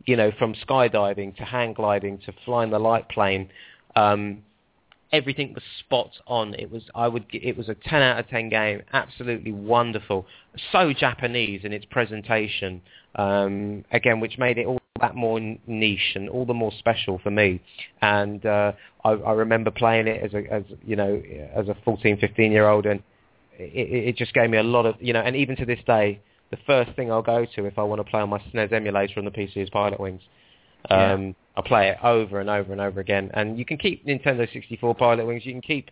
you 0.06 0.16
know, 0.16 0.32
from 0.38 0.54
skydiving 0.54 1.36
to 1.36 1.44
hang 1.44 1.74
gliding 1.74 2.18
to 2.24 2.32
flying 2.46 2.70
the 2.70 2.78
light 2.78 3.06
plane, 3.10 3.50
um, 3.94 4.42
everything 5.12 5.52
was 5.52 5.62
spot 5.80 6.10
on. 6.26 6.54
It 6.54 6.70
was 6.70 6.84
I 6.94 7.06
would 7.06 7.26
it 7.32 7.54
was 7.54 7.68
a 7.68 7.74
10 7.74 8.00
out 8.00 8.18
of 8.18 8.28
10 8.28 8.48
game, 8.48 8.82
absolutely 8.94 9.52
wonderful. 9.52 10.24
So 10.72 10.94
Japanese 10.94 11.60
in 11.64 11.74
its 11.74 11.84
presentation, 11.84 12.80
um, 13.16 13.84
again, 13.92 14.18
which 14.18 14.38
made 14.38 14.56
it 14.56 14.64
all 14.64 14.78
that 15.02 15.14
more 15.14 15.38
niche 15.66 16.12
and 16.14 16.30
all 16.30 16.46
the 16.46 16.54
more 16.54 16.72
special 16.78 17.18
for 17.22 17.30
me. 17.30 17.60
And 18.00 18.44
uh, 18.46 18.72
I, 19.04 19.10
I 19.10 19.32
remember 19.32 19.70
playing 19.70 20.06
it 20.06 20.22
as 20.22 20.32
a 20.32 20.50
as 20.50 20.62
you 20.82 20.96
know 20.96 21.22
as 21.54 21.68
a 21.68 21.76
14, 21.84 22.16
15 22.18 22.52
year 22.52 22.66
old, 22.66 22.86
and 22.86 23.02
it 23.58 24.08
it 24.08 24.16
just 24.16 24.32
gave 24.32 24.48
me 24.48 24.56
a 24.56 24.62
lot 24.62 24.86
of 24.86 24.94
you 24.98 25.12
know. 25.12 25.20
And 25.20 25.36
even 25.36 25.54
to 25.56 25.66
this 25.66 25.80
day, 25.86 26.22
the 26.50 26.58
first 26.66 26.92
thing 26.96 27.10
I'll 27.10 27.22
go 27.22 27.46
to 27.56 27.64
if 27.66 27.78
I 27.78 27.82
want 27.82 28.00
to 28.00 28.10
play 28.10 28.20
on 28.20 28.30
my 28.30 28.38
SNES 28.38 28.72
emulator 28.72 29.18
on 29.18 29.24
the 29.24 29.30
PC 29.30 29.56
is 29.56 29.70
Pilot 29.70 30.00
Wings. 30.00 30.22
Yeah. 30.90 31.12
Um, 31.12 31.34
I 31.56 31.62
play 31.62 31.88
it 31.88 31.98
over 32.02 32.40
and 32.40 32.48
over 32.48 32.72
and 32.72 32.80
over 32.80 33.00
again, 33.00 33.30
and 33.34 33.58
you 33.58 33.64
can 33.64 33.78
keep 33.78 34.06
Nintendo 34.06 34.50
64 34.50 34.94
Pilot 34.94 35.26
Wings. 35.26 35.44
You 35.44 35.52
can 35.52 35.60
keep, 35.60 35.90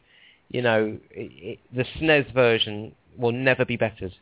you 0.48 0.62
know, 0.62 0.96
it, 1.10 1.30
it, 1.32 1.58
the 1.74 1.84
SNES 1.98 2.32
version 2.32 2.92
will 3.18 3.32
never 3.32 3.64
be 3.64 3.76
bettered. 3.76 4.14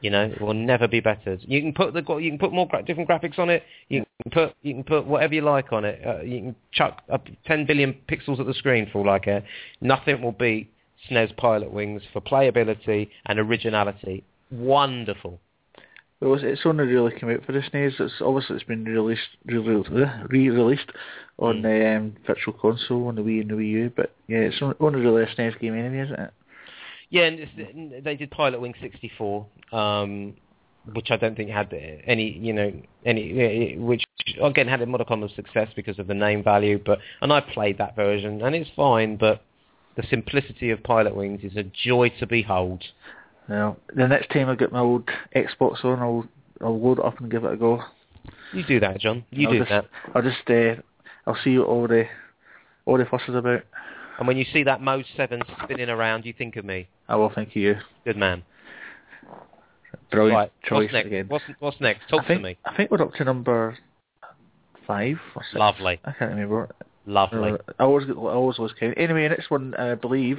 You 0.00 0.10
know, 0.10 0.24
it 0.24 0.40
will 0.42 0.52
never 0.52 0.86
be 0.86 1.00
bettered. 1.00 1.40
You 1.46 1.62
can 1.62 1.72
put 1.72 1.94
the 1.94 2.04
you 2.16 2.30
can 2.30 2.38
put 2.38 2.52
more 2.52 2.68
gra- 2.68 2.82
different 2.82 3.08
graphics 3.08 3.38
on 3.38 3.48
it. 3.48 3.62
You 3.88 4.04
can 4.22 4.30
put 4.30 4.54
you 4.60 4.74
can 4.74 4.84
put 4.84 5.06
whatever 5.06 5.32
you 5.32 5.40
like 5.40 5.72
on 5.72 5.86
it. 5.86 6.06
Uh, 6.06 6.20
you 6.20 6.40
can 6.40 6.56
chuck 6.72 7.00
up 7.10 7.26
10 7.46 7.64
billion 7.64 7.96
pixels 8.06 8.38
at 8.38 8.44
the 8.44 8.52
screen 8.52 8.86
for 8.92 8.98
all 8.98 9.08
I 9.08 9.18
care. 9.18 9.42
Nothing 9.80 10.20
will 10.20 10.32
beat 10.32 10.70
SNES 11.10 11.34
Pilot 11.38 11.72
Wings 11.72 12.02
for 12.12 12.20
playability 12.20 13.08
and 13.24 13.38
originality. 13.38 14.24
Wonderful. 14.50 15.40
Well, 16.20 16.34
it's, 16.34 16.42
it's 16.44 16.62
only 16.64 16.84
really 16.84 17.12
come 17.18 17.30
out 17.30 17.44
for 17.44 17.52
the 17.52 17.60
SNES. 17.60 18.00
It's 18.00 18.14
obviously 18.20 18.56
it's 18.56 18.64
been 18.64 18.84
released, 18.84 19.22
re- 19.46 19.58
re-released 19.58 20.90
on 21.38 21.62
the 21.62 21.96
um, 21.96 22.16
Virtual 22.26 22.54
Console 22.54 23.08
on 23.08 23.16
the 23.16 23.22
Wii 23.22 23.42
and 23.42 23.50
the 23.50 23.54
Wii 23.54 23.70
U. 23.70 23.92
But 23.94 24.14
yeah, 24.28 24.38
it's 24.38 24.62
only, 24.62 25.00
really 25.00 25.22
a 25.22 25.26
SNES 25.26 25.58
game 25.60 25.74
anyway, 25.74 26.04
isn't 26.04 26.18
it? 26.18 26.32
Yeah, 27.10 27.22
and 27.24 27.40
it's, 27.40 28.04
they 28.04 28.16
did 28.16 28.30
Pilot 28.30 28.60
Wing 28.60 28.74
64, 28.80 29.46
um, 29.72 30.34
which 30.92 31.10
I 31.10 31.16
don't 31.16 31.36
think 31.36 31.50
had 31.50 31.72
any, 32.06 32.32
you 32.38 32.52
know, 32.52 32.72
any, 33.04 33.76
which 33.78 34.04
again 34.42 34.68
had 34.68 34.82
a 34.82 34.86
modicum 34.86 35.22
of 35.22 35.30
success 35.32 35.68
because 35.76 35.98
of 35.98 36.06
the 36.06 36.14
name 36.14 36.42
value. 36.42 36.80
But 36.84 36.98
and 37.20 37.32
I 37.32 37.40
played 37.40 37.78
that 37.78 37.94
version, 37.94 38.42
and 38.42 38.54
it's 38.54 38.70
fine. 38.74 39.16
But 39.16 39.42
the 39.96 40.02
simplicity 40.08 40.70
of 40.70 40.82
Pilot 40.82 41.14
Wings 41.14 41.40
is 41.42 41.56
a 41.56 41.62
joy 41.62 42.10
to 42.20 42.26
behold. 42.26 42.82
Well, 43.48 43.78
the 43.94 44.08
next 44.08 44.30
time 44.30 44.48
I 44.48 44.54
get 44.54 44.72
my 44.72 44.80
old 44.80 45.08
Xbox 45.34 45.84
on, 45.84 45.98
I'll 46.00 46.26
I'll 46.60 46.80
load 46.80 46.98
it 46.98 47.04
up 47.04 47.20
and 47.20 47.30
give 47.30 47.44
it 47.44 47.52
a 47.52 47.56
go. 47.56 47.82
You 48.52 48.64
do 48.64 48.80
that, 48.80 49.00
John. 49.00 49.24
You 49.30 49.48
I'll 49.48 49.52
do 49.52 49.58
just, 49.60 49.70
that. 49.70 49.86
I'll 50.14 50.22
just 50.22 50.48
uh, 50.48 50.82
I'll 51.26 51.38
see 51.42 51.58
what 51.58 51.68
all 51.68 51.88
the 51.88 52.04
all 52.86 52.98
the 52.98 53.04
fuss 53.04 53.22
is 53.28 53.34
about. 53.34 53.62
And 54.18 54.28
when 54.28 54.36
you 54.36 54.44
see 54.52 54.62
that 54.62 54.80
Mode 54.80 55.06
7 55.16 55.42
spinning 55.64 55.88
around, 55.88 56.24
you 56.24 56.32
think 56.32 56.56
of 56.56 56.64
me. 56.64 56.88
I 57.08 57.16
will 57.16 57.32
thank 57.34 57.56
you. 57.56 57.76
Good 58.04 58.16
man. 58.16 58.44
Brilliant 60.10 60.36
right. 60.36 60.52
choice 60.62 60.82
what's 60.82 60.92
next? 60.92 61.06
again. 61.06 61.26
What's, 61.28 61.44
what's 61.58 61.80
next? 61.80 62.08
Talk 62.08 62.22
I 62.24 62.28
think, 62.28 62.40
to 62.40 62.44
me. 62.44 62.56
I 62.64 62.76
think 62.76 62.90
we're 62.90 63.02
up 63.02 63.12
to 63.14 63.24
number 63.24 63.76
five 64.86 65.16
or 65.34 65.42
six. 65.42 65.58
Lovely. 65.58 66.00
I 66.04 66.12
can't 66.12 66.30
remember. 66.30 66.72
Lovely. 67.06 67.52
Uh, 67.52 67.56
I 67.78 67.84
always 67.84 68.06
get, 68.06 68.16
I 68.16 68.20
always 68.20 68.58
lose 68.58 68.72
count. 68.78 68.94
Anyway, 68.96 69.28
next 69.28 69.50
one 69.50 69.74
I 69.74 69.94
believe 69.94 70.38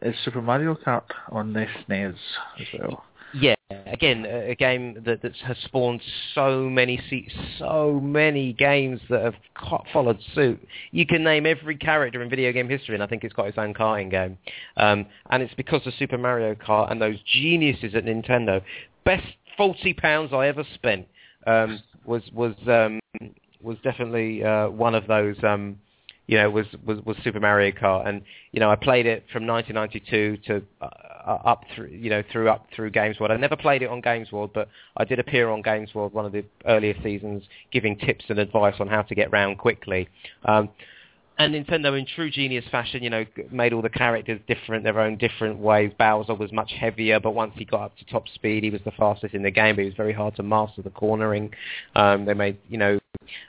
is 0.00 0.14
Super 0.24 0.42
Mario 0.42 0.74
Kart 0.74 1.04
on 1.30 1.52
the 1.52 1.66
SNES 1.88 2.16
as 2.60 2.66
well. 2.78 3.04
Yeah, 3.34 3.54
again, 3.86 4.26
a 4.26 4.54
game 4.54 5.02
that, 5.06 5.22
that 5.22 5.34
has 5.36 5.56
spawned 5.64 6.02
so 6.34 6.68
many 6.68 7.00
so 7.58 7.98
many 8.02 8.52
games 8.52 9.00
that 9.08 9.22
have 9.22 9.34
co- 9.54 9.84
followed 9.92 10.18
suit. 10.34 10.60
You 10.90 11.06
can 11.06 11.24
name 11.24 11.46
every 11.46 11.76
character 11.76 12.22
in 12.22 12.28
video 12.28 12.52
game 12.52 12.68
history, 12.68 12.94
and 12.94 13.02
I 13.02 13.06
think 13.06 13.24
it's 13.24 13.32
got 13.32 13.46
its 13.46 13.56
own 13.56 13.72
karting 13.72 14.10
game. 14.10 14.36
Um, 14.76 15.06
and 15.30 15.42
it's 15.42 15.54
because 15.54 15.86
of 15.86 15.94
Super 15.98 16.18
Mario 16.18 16.54
Kart 16.54 16.90
and 16.90 17.00
those 17.00 17.16
geniuses 17.32 17.94
at 17.94 18.04
Nintendo. 18.04 18.62
Best 19.04 19.26
forty 19.56 19.94
pounds 19.94 20.32
I 20.34 20.48
ever 20.48 20.64
spent 20.74 21.06
um, 21.46 21.80
was 22.04 22.22
was 22.34 22.54
um, 22.66 23.00
was 23.62 23.78
definitely 23.82 24.44
uh, 24.44 24.68
one 24.68 24.94
of 24.94 25.06
those. 25.06 25.36
Um, 25.42 25.78
you 26.26 26.38
know, 26.38 26.50
was, 26.50 26.66
was, 26.84 26.98
was 27.04 27.16
Super 27.24 27.40
Mario 27.40 27.72
Kart, 27.72 28.06
and 28.06 28.22
you 28.52 28.60
know, 28.60 28.70
I 28.70 28.76
played 28.76 29.06
it 29.06 29.24
from 29.32 29.46
1992 29.46 30.38
to 30.46 30.62
uh, 30.80 31.30
up 31.44 31.64
through, 31.74 31.88
you 31.88 32.10
know, 32.10 32.22
through 32.30 32.48
up 32.48 32.66
through 32.74 32.90
Games 32.90 33.18
World. 33.18 33.32
I 33.32 33.36
never 33.36 33.56
played 33.56 33.82
it 33.82 33.88
on 33.88 34.00
Games 34.00 34.30
World, 34.32 34.50
but 34.54 34.68
I 34.96 35.04
did 35.04 35.18
appear 35.18 35.50
on 35.50 35.62
Games 35.62 35.94
World 35.94 36.12
one 36.12 36.24
of 36.24 36.32
the 36.32 36.44
earlier 36.66 36.94
seasons, 37.02 37.42
giving 37.72 37.96
tips 37.96 38.24
and 38.28 38.38
advice 38.38 38.76
on 38.80 38.88
how 38.88 39.02
to 39.02 39.14
get 39.14 39.32
round 39.32 39.58
quickly. 39.58 40.08
Um, 40.44 40.68
and 41.38 41.54
Nintendo, 41.54 41.98
in 41.98 42.06
true 42.06 42.30
genius 42.30 42.64
fashion, 42.70 43.02
you 43.02 43.10
know, 43.10 43.24
made 43.50 43.72
all 43.72 43.82
the 43.82 43.88
characters 43.88 44.40
different, 44.46 44.84
their 44.84 45.00
own 45.00 45.16
different 45.16 45.58
ways. 45.58 45.90
Bowser 45.98 46.34
was 46.34 46.52
much 46.52 46.72
heavier, 46.78 47.18
but 47.20 47.32
once 47.32 47.52
he 47.56 47.64
got 47.64 47.82
up 47.82 47.96
to 47.98 48.04
top 48.04 48.28
speed, 48.28 48.64
he 48.64 48.70
was 48.70 48.80
the 48.84 48.90
fastest 48.92 49.34
in 49.34 49.42
the 49.42 49.50
game. 49.50 49.76
But 49.76 49.82
it 49.82 49.86
was 49.86 49.94
very 49.94 50.12
hard 50.12 50.36
to 50.36 50.42
master 50.42 50.82
the 50.82 50.90
cornering. 50.90 51.50
Um, 51.96 52.26
they 52.26 52.34
made, 52.34 52.58
you 52.68 52.78
know, 52.78 53.00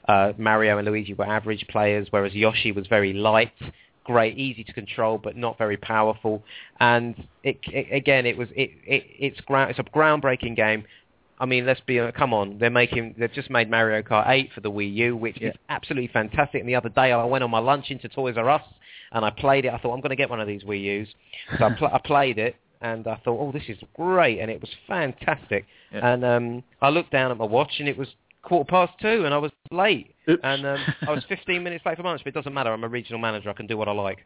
uh, 0.08 0.34
Mario 0.38 0.78
and 0.78 0.88
Luigi 0.88 1.14
were 1.14 1.26
average 1.26 1.66
players, 1.70 2.08
whereas 2.10 2.34
Yoshi 2.34 2.72
was 2.72 2.88
very 2.88 3.14
light, 3.14 3.52
great, 4.06 4.38
easy 4.38 4.64
to 4.64 4.74
control, 4.74 5.18
but 5.18 5.36
not 5.36 5.58
very 5.58 5.78
powerful. 5.78 6.44
And 6.80 7.16
it, 7.44 7.60
it, 7.64 7.94
again, 7.94 8.26
it 8.26 8.38
was 8.38 8.48
it, 8.56 8.72
it 8.86 9.04
it's 9.20 9.42
ground, 9.42 9.72
it's 9.72 9.80
a 9.80 9.84
groundbreaking 9.84 10.56
game. 10.56 10.86
I 11.44 11.46
mean, 11.46 11.66
let's 11.66 11.82
be 11.86 12.00
come 12.18 12.34
on. 12.34 12.58
They're 12.58 12.70
making 12.70 13.16
they've 13.18 13.34
just 13.34 13.50
made 13.50 13.70
Mario 13.70 14.02
Kart 14.02 14.30
8 14.30 14.52
for 14.56 14.62
the 14.62 14.72
Wii 14.72 14.94
U, 14.96 15.18
which 15.18 15.38
Yeah. 15.42 15.50
is 15.50 15.56
absolutely 15.68 16.08
fantastic. 16.08 16.62
And 16.62 16.70
the 16.70 16.76
other 16.76 16.90
day, 16.90 17.12
I 17.12 17.24
went 17.26 17.44
on 17.44 17.52
my 17.52 17.60
lunch 17.60 17.92
into 17.92 18.08
Toys 18.08 18.38
R 18.38 18.50
Us 18.50 18.62
and 19.12 19.26
I 19.26 19.30
played 19.30 19.66
it. 19.66 19.74
I 19.74 19.78
thought 19.78 19.94
I'm 19.94 20.00
going 20.00 20.12
to 20.12 20.16
get 20.16 20.30
one 20.30 20.40
of 20.40 20.48
these 20.48 20.64
Wii 20.64 20.82
U's, 20.82 21.10
so 21.60 21.66
I, 21.66 21.70
pl- 21.78 21.90
I 21.94 22.00
played 22.00 22.38
it. 22.40 22.56
And 22.82 23.08
I 23.08 23.16
thought, 23.24 23.40
oh, 23.40 23.52
this 23.52 23.64
is 23.70 23.78
great, 23.96 24.40
and 24.40 24.52
it 24.52 24.60
was 24.60 24.70
fantastic. 24.88 25.66
Yeah. 25.94 26.14
And 26.14 26.26
um, 26.26 26.64
I 26.82 26.90
looked 26.90 27.12
down 27.12 27.32
at 27.32 27.38
my 27.38 27.46
watch, 27.46 27.72
and 27.80 27.88
it 27.88 27.98
was 27.98 28.10
quarter 28.42 28.70
past 28.70 28.92
two, 29.02 29.24
and 29.26 29.34
I 29.34 29.38
was 29.38 29.52
late. 29.72 30.14
Oops. 30.30 30.42
And 30.44 30.66
um, 30.66 30.80
I 31.08 31.12
was 31.12 31.24
15 31.30 31.64
minutes 31.68 31.86
late 31.86 31.96
for 31.98 32.04
lunch, 32.04 32.22
but 32.26 32.32
it 32.32 32.34
doesn't 32.36 32.54
matter. 32.54 32.74
I'm 32.74 32.84
a 32.84 32.90
regional 32.90 33.20
manager. 33.22 33.50
I 33.50 33.54
can 33.54 33.68
do 33.68 33.78
what 33.78 33.88
I 33.88 33.94
like. 33.94 34.20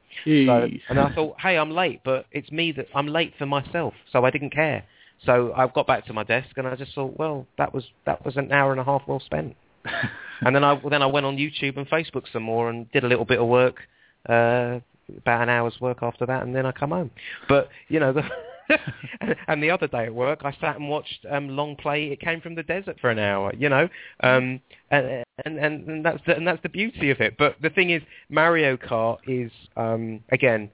So, 0.47 0.67
and 0.89 0.99
I 0.99 1.13
thought, 1.13 1.35
hey, 1.39 1.55
I'm 1.57 1.69
late, 1.71 2.01
but 2.03 2.25
it's 2.31 2.51
me 2.51 2.71
that 2.73 2.87
I'm 2.95 3.07
late 3.07 3.33
for 3.37 3.45
myself, 3.45 3.93
so 4.11 4.25
I 4.25 4.31
didn't 4.31 4.51
care. 4.53 4.83
So 5.25 5.53
I 5.55 5.67
got 5.67 5.87
back 5.87 6.05
to 6.05 6.13
my 6.13 6.23
desk 6.23 6.49
and 6.57 6.67
I 6.67 6.75
just 6.75 6.93
thought, 6.93 7.17
well, 7.17 7.47
that 7.57 7.73
was 7.73 7.83
that 8.05 8.23
was 8.25 8.37
an 8.37 8.51
hour 8.51 8.71
and 8.71 8.79
a 8.79 8.83
half 8.83 9.01
well 9.07 9.19
spent. 9.19 9.55
and 10.41 10.55
then 10.55 10.63
I 10.63 10.79
then 10.89 11.01
I 11.01 11.07
went 11.07 11.25
on 11.25 11.37
YouTube 11.37 11.77
and 11.77 11.87
Facebook 11.89 12.23
some 12.31 12.43
more 12.43 12.69
and 12.69 12.91
did 12.91 13.03
a 13.03 13.07
little 13.07 13.25
bit 13.25 13.39
of 13.39 13.47
work, 13.47 13.81
uh, 14.27 14.79
about 15.17 15.41
an 15.43 15.49
hour's 15.49 15.79
work 15.79 15.99
after 16.01 16.25
that, 16.25 16.43
and 16.43 16.55
then 16.55 16.65
I 16.65 16.71
come 16.71 16.91
home. 16.91 17.11
But 17.47 17.69
you 17.87 17.99
know, 17.99 18.13
the 18.13 18.23
and 19.47 19.63
the 19.63 19.71
other 19.71 19.87
day 19.87 20.05
at 20.05 20.13
work, 20.13 20.41
I 20.43 20.51
sat 20.59 20.75
and 20.77 20.89
watched 20.89 21.25
um, 21.29 21.49
long 21.49 21.75
play. 21.75 22.05
It 22.05 22.19
came 22.19 22.41
from 22.41 22.55
the 22.55 22.63
desert 22.63 22.97
for 22.99 23.09
an 23.09 23.19
hour, 23.19 23.53
you 23.57 23.69
know, 23.69 23.87
um, 24.21 24.59
and, 24.91 25.23
and 25.45 25.57
and 25.57 25.87
and 25.87 26.05
that's 26.05 26.21
the, 26.25 26.35
and 26.35 26.47
that's 26.47 26.61
the 26.63 26.69
beauty 26.69 27.09
of 27.11 27.21
it. 27.21 27.37
But 27.37 27.55
the 27.61 27.69
thing 27.69 27.91
is, 27.91 28.01
Mario 28.29 28.77
Kart 28.77 29.19
is 29.27 29.51
um, 29.75 30.21
again. 30.31 30.71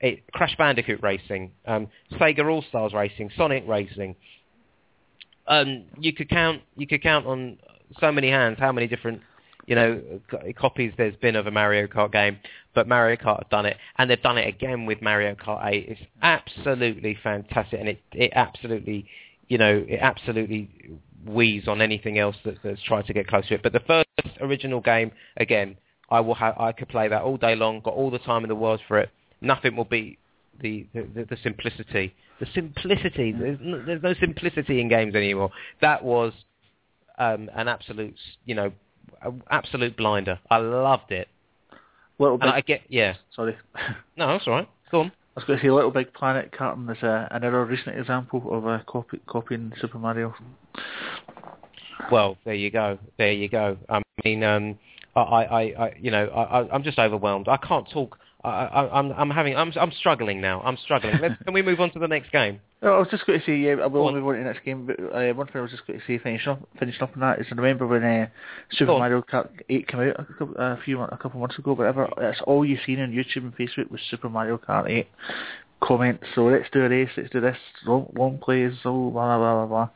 It, 0.00 0.30
Crash 0.32 0.54
Bandicoot 0.56 1.02
Racing, 1.02 1.52
um, 1.66 1.88
Sega 2.12 2.48
All 2.50 2.62
Stars 2.68 2.92
Racing, 2.92 3.30
Sonic 3.36 3.64
Racing. 3.66 4.14
Um, 5.46 5.84
you 5.98 6.12
could 6.12 6.28
count. 6.28 6.62
You 6.76 6.86
could 6.86 7.02
count 7.02 7.26
on 7.26 7.58
so 8.00 8.12
many 8.12 8.30
hands 8.30 8.58
how 8.58 8.72
many 8.72 8.86
different, 8.88 9.22
you 9.66 9.74
know, 9.74 10.02
co- 10.30 10.52
copies 10.56 10.92
there's 10.98 11.16
been 11.16 11.36
of 11.36 11.46
a 11.46 11.50
Mario 11.50 11.86
Kart 11.86 12.12
game. 12.12 12.38
But 12.74 12.88
Mario 12.88 13.16
Kart 13.16 13.38
have 13.38 13.48
done 13.48 13.64
it, 13.64 13.76
and 13.96 14.10
they've 14.10 14.20
done 14.22 14.36
it 14.38 14.46
again 14.46 14.84
with 14.84 15.00
Mario 15.00 15.34
Kart 15.34 15.64
8. 15.64 15.86
It's 15.88 16.00
absolutely 16.20 17.16
fantastic, 17.22 17.80
and 17.80 17.88
it 17.88 18.02
it 18.12 18.32
absolutely, 18.34 19.06
you 19.48 19.56
know, 19.56 19.84
it 19.88 20.00
absolutely 20.00 20.70
wheeze 21.24 21.66
on 21.68 21.80
anything 21.80 22.18
else 22.18 22.36
that, 22.44 22.58
that's 22.62 22.82
tried 22.82 23.06
to 23.06 23.12
get 23.12 23.26
close 23.26 23.46
to 23.48 23.54
it. 23.54 23.62
But 23.62 23.72
the 23.72 23.80
first 23.80 24.06
original 24.40 24.80
game, 24.80 25.10
again, 25.36 25.76
I 26.10 26.20
will 26.20 26.34
ha- 26.34 26.54
I 26.58 26.72
could 26.72 26.88
play 26.88 27.08
that 27.08 27.22
all 27.22 27.36
day 27.36 27.56
long. 27.56 27.80
Got 27.80 27.94
all 27.94 28.10
the 28.10 28.18
time 28.18 28.44
in 28.44 28.48
the 28.48 28.54
world 28.54 28.80
for 28.86 28.98
it. 28.98 29.10
Nothing 29.40 29.76
will 29.76 29.84
beat 29.84 30.18
the 30.60 30.86
the, 30.94 31.26
the, 31.28 31.36
simplicity. 31.42 32.14
The 32.40 32.46
simplicity. 32.54 33.32
There's 33.32 33.58
no, 33.60 33.84
there's 33.84 34.02
no 34.02 34.14
simplicity 34.14 34.80
in 34.80 34.88
games 34.88 35.14
anymore. 35.14 35.50
That 35.80 36.02
was 36.02 36.32
um, 37.18 37.50
an 37.54 37.68
absolute, 37.68 38.16
you 38.44 38.54
know, 38.54 38.72
absolute 39.50 39.96
blinder. 39.96 40.38
I 40.50 40.58
loved 40.58 41.12
it. 41.12 41.28
Little 42.18 42.38
Big, 42.38 42.48
I 42.48 42.60
get, 42.62 42.82
yeah. 42.88 43.14
sorry. 43.34 43.56
No, 44.16 44.28
that's 44.28 44.46
all 44.46 44.54
right. 44.54 44.68
Go 44.90 45.00
on. 45.00 45.12
I 45.36 45.40
was 45.40 45.44
going 45.44 45.58
to 45.58 45.62
say 45.62 45.68
a 45.68 45.74
Little 45.74 45.90
Big 45.90 46.14
Planet 46.14 46.50
Karting 46.58 46.90
is 46.90 47.02
a, 47.02 47.28
another 47.30 47.62
recent 47.66 47.98
example 47.98 48.42
of 48.50 48.64
a 48.64 48.82
copy, 48.86 49.20
copying 49.26 49.70
Super 49.78 49.98
Mario. 49.98 50.34
Well, 52.10 52.38
there 52.46 52.54
you 52.54 52.70
go. 52.70 52.98
There 53.18 53.32
you 53.32 53.48
go. 53.50 53.76
I 53.90 54.00
mean, 54.24 54.42
um, 54.44 54.78
I, 55.14 55.20
I, 55.20 55.60
I, 55.60 55.96
you 56.00 56.10
know, 56.10 56.26
I, 56.26 56.60
I- 56.60 56.74
I'm 56.74 56.82
just 56.82 56.98
overwhelmed. 56.98 57.48
I 57.48 57.58
can't 57.58 57.86
talk. 57.90 58.18
I, 58.46 58.66
I, 58.66 58.98
I'm, 58.98 59.12
I'm 59.12 59.30
having, 59.30 59.56
I'm, 59.56 59.72
I'm 59.76 59.92
struggling 59.92 60.40
now. 60.40 60.62
I'm 60.62 60.76
struggling. 60.76 61.18
Let's, 61.20 61.34
can 61.44 61.52
we 61.52 61.62
move 61.62 61.80
on 61.80 61.90
to 61.92 61.98
the 61.98 62.06
next 62.06 62.30
game? 62.30 62.60
No, 62.82 62.94
I 62.94 62.98
was 62.98 63.08
just 63.10 63.26
going 63.26 63.40
to 63.40 63.46
say, 63.46 63.56
yeah, 63.56 63.82
I 63.82 63.86
will 63.86 64.12
move 64.12 64.26
on 64.26 64.34
to 64.34 64.38
the 64.38 64.44
next 64.44 64.64
game, 64.64 64.86
but 64.86 65.00
uh, 65.00 65.32
one 65.34 65.46
thing 65.46 65.56
I 65.56 65.60
was 65.62 65.70
just 65.70 65.86
going 65.86 65.98
to 65.98 66.06
say, 66.06 66.18
finishing 66.18 66.52
up, 66.52 66.68
finishing 66.78 67.02
up 67.02 67.10
on 67.14 67.20
that, 67.20 67.40
is 67.40 67.46
I 67.50 67.54
remember 67.54 67.86
when 67.86 68.04
uh, 68.04 68.26
Super. 68.70 68.98
Mario 68.98 69.22
Kart 69.22 69.48
8 69.68 69.88
came 69.88 70.00
out 70.00 70.20
a, 70.20 70.24
couple, 70.24 70.54
a 70.56 70.78
few 70.84 71.00
a 71.00 71.08
couple 71.16 71.32
of 71.32 71.40
months 71.40 71.58
ago, 71.58 71.72
whatever, 71.72 72.08
that's 72.20 72.40
all 72.46 72.64
you've 72.64 72.80
seen 72.86 73.00
on 73.00 73.10
YouTube 73.10 73.42
and 73.42 73.56
Facebook 73.56 73.90
was 73.90 74.00
Super 74.10 74.28
Mario 74.28 74.58
Kart 74.58 74.88
8 74.88 75.08
comments, 75.82 76.24
so 76.34 76.44
let's 76.46 76.68
do 76.72 76.84
a 76.84 76.88
race, 76.88 77.10
let's 77.16 77.30
do 77.30 77.40
this, 77.40 77.56
long, 77.86 78.12
long 78.16 78.38
plays, 78.38 78.72
oh, 78.84 79.10
blah, 79.10 79.36
blah, 79.36 79.38
blah, 79.38 79.66
blah, 79.66 79.66
blah. 79.66 79.88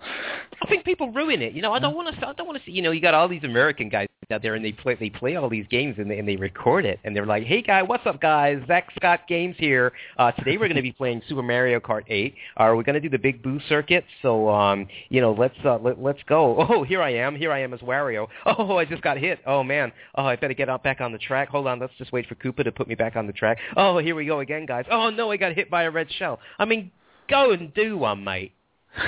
I 0.63 0.69
think 0.69 0.85
people 0.85 1.11
ruin 1.11 1.41
it. 1.41 1.55
You 1.55 1.63
know, 1.63 1.73
I 1.73 1.79
don't 1.79 1.95
want 1.95 2.15
to. 2.15 2.27
I 2.27 2.35
don't 2.35 2.47
want 2.47 2.59
to 2.59 2.65
see. 2.65 2.73
You 2.73 2.83
know, 2.83 2.91
you 2.91 3.01
got 3.01 3.15
all 3.15 3.29
these 3.29 3.45
American 3.45 3.89
guys 3.89 4.09
out 4.31 4.43
there, 4.43 4.55
and 4.55 4.65
they 4.65 4.73
play. 4.73 4.95
They 4.95 5.09
play 5.09 5.37
all 5.37 5.49
these 5.49 5.67
games, 5.71 5.97
and 5.99 6.11
they, 6.11 6.19
and 6.19 6.29
they 6.29 6.37
record 6.37 6.85
it, 6.85 7.01
and 7.03 7.17
they're 7.17 7.27
like, 7.27 7.45
"Hey, 7.45 7.63
guy, 7.63 7.83
what's 7.83 8.07
up, 8.07 8.21
guys? 8.21 8.61
Zach 8.67 8.89
Scott 8.95 9.21
Games 9.27 9.57
here. 9.59 9.93
Uh, 10.19 10.33
today 10.33 10.59
we're 10.59 10.69
going 10.69 10.77
to 10.77 10.83
be 10.83 10.93
playing 10.93 11.23
Super 11.29 11.43
Mario 11.43 11.81
Kart 11.81 12.03
8. 12.09 12.35
Uh, 12.57 12.73
we're 12.77 12.83
going 12.83 12.95
to 12.95 13.01
do 13.01 13.09
the 13.09 13.19
Big 13.19 13.43
Boo 13.43 13.59
circuit. 13.69 14.05
So, 14.21 14.51
um, 14.51 14.87
you 15.09 15.21
know, 15.21 15.33
let's 15.33 15.57
uh, 15.65 15.79
let, 15.79 16.01
let's 16.01 16.21
go. 16.27 16.67
Oh, 16.71 16.85
here 16.85 17.03
I 17.03 17.15
am. 17.15 17.35
Here 17.35 17.51
I 17.51 17.63
am 17.63 17.75
as 17.75 17.81
Wario. 17.81 18.29
Oh, 18.47 18.77
I 18.77 18.85
just 18.85 19.03
got 19.03 19.17
hit. 19.17 19.41
Oh 19.47 19.63
man. 19.63 19.93
Oh, 20.15 20.25
I 20.25 20.37
better 20.37 20.55
get 20.55 20.69
out 20.69 20.83
back 20.83 21.01
on 21.01 21.13
the 21.13 21.19
track. 21.19 21.49
Hold 21.49 21.67
on. 21.67 21.79
Let's 21.79 21.93
just 21.99 22.13
wait 22.13 22.27
for 22.27 22.35
Koopa 22.35 22.65
to 22.65 22.73
put 22.73 22.89
me 22.89 22.95
back 22.95 23.17
on 23.17 23.27
the 23.27 23.33
track. 23.33 23.59
Oh, 23.77 23.99
here 23.99 24.15
we 24.15 24.27
go 24.27 24.41
again, 24.41 24.67
guys. 24.67 24.85
Oh 24.91 25.11
no, 25.11 25.31
I 25.31 25.37
got 25.37 25.55
hit 25.55 25.70
by 25.71 25.85
a 25.85 25.91
red 25.91 26.11
shell. 26.13 26.41
I 26.59 26.65
mean, 26.65 26.91
go 27.29 27.53
and 27.53 27.73
do 27.75 27.97
one, 27.97 28.25
mate. 28.25 28.53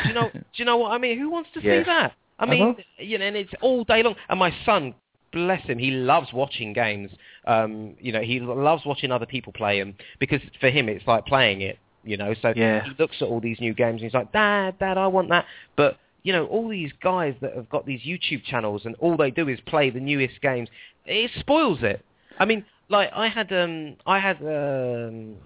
Do 0.03 0.09
you 0.09 0.15
know? 0.15 0.31
do 0.33 0.41
you 0.55 0.65
know 0.65 0.77
what 0.77 0.93
I 0.93 0.99
mean? 0.99 1.19
Who 1.19 1.31
wants 1.31 1.51
to 1.55 1.61
see 1.61 1.83
that? 1.85 2.15
I 2.39 2.47
mean, 2.47 2.61
know. 2.61 2.77
you 2.99 3.19
know, 3.19 3.27
and 3.27 3.37
it's 3.37 3.53
all 3.61 3.85
day 3.85 4.03
long. 4.03 4.17
And 4.29 4.39
my 4.39 4.55
son, 4.65 4.95
bless 5.33 5.63
him, 5.65 5.79
he 5.79 5.91
loves 5.91 6.33
watching 6.33 6.73
games. 6.73 7.11
Um, 7.47 7.95
you 8.01 8.13
know, 8.13 8.21
he 8.21 8.41
loves 8.41 8.85
watching 8.85 9.11
other 9.11 9.27
people 9.27 9.53
play 9.53 9.79
them 9.79 9.95
because 10.19 10.41
for 10.61 10.71
him 10.71 10.89
it's 10.89 11.07
like 11.07 11.27
playing 11.27 11.63
it. 11.63 11.79
You 12.05 12.17
know, 12.17 12.35
so 12.43 12.53
Yeah. 12.57 12.83
he 12.85 12.91
looks 12.99 13.17
at 13.21 13.29
all 13.29 13.41
these 13.41 13.61
new 13.61 13.75
games 13.75 14.01
and 14.01 14.03
he's 14.03 14.15
like, 14.15 14.33
Dad, 14.33 14.79
Dad, 14.81 14.99
I 14.99 15.07
want 15.07 15.29
that. 15.29 15.47
But 15.77 15.99
you 16.25 16.33
know, 16.33 16.47
all 16.47 16.69
these 16.69 16.93
guys 17.03 17.35
that 17.41 17.55
have 17.55 17.69
got 17.69 17.87
these 17.87 18.01
YouTube 18.01 18.45
channels 18.45 18.83
and 18.85 18.95
all 18.97 19.17
they 19.17 19.31
do 19.31 19.49
is 19.49 19.61
play 19.67 19.91
the 19.91 20.01
newest 20.01 20.41
games. 20.41 20.69
It 21.05 21.31
spoils 21.39 21.79
it. 21.83 22.05
I 22.39 22.45
mean, 22.45 22.65
like 22.89 23.11
I 23.15 23.29
had, 23.29 23.53
um, 23.53 23.97
I 24.07 24.19
had 24.19 24.37
um, 24.41 25.37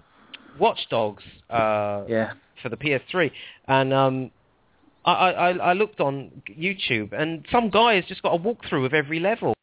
Watch 0.59 0.87
Dogs. 0.89 1.23
Uh, 1.49 2.03
Yeah. 2.07 2.33
for 2.61 2.69
the 2.69 2.77
PS3, 2.77 3.31
and 3.67 3.93
um, 3.93 4.31
I, 5.05 5.11
I, 5.11 5.49
I 5.51 5.73
looked 5.73 5.99
on 5.99 6.41
YouTube, 6.49 7.13
and 7.13 7.45
some 7.51 7.69
guy 7.69 7.95
has 7.95 8.05
just 8.05 8.21
got 8.23 8.33
a 8.33 8.39
walkthrough 8.39 8.85
of 8.85 8.93
every 8.93 9.19
level. 9.19 9.53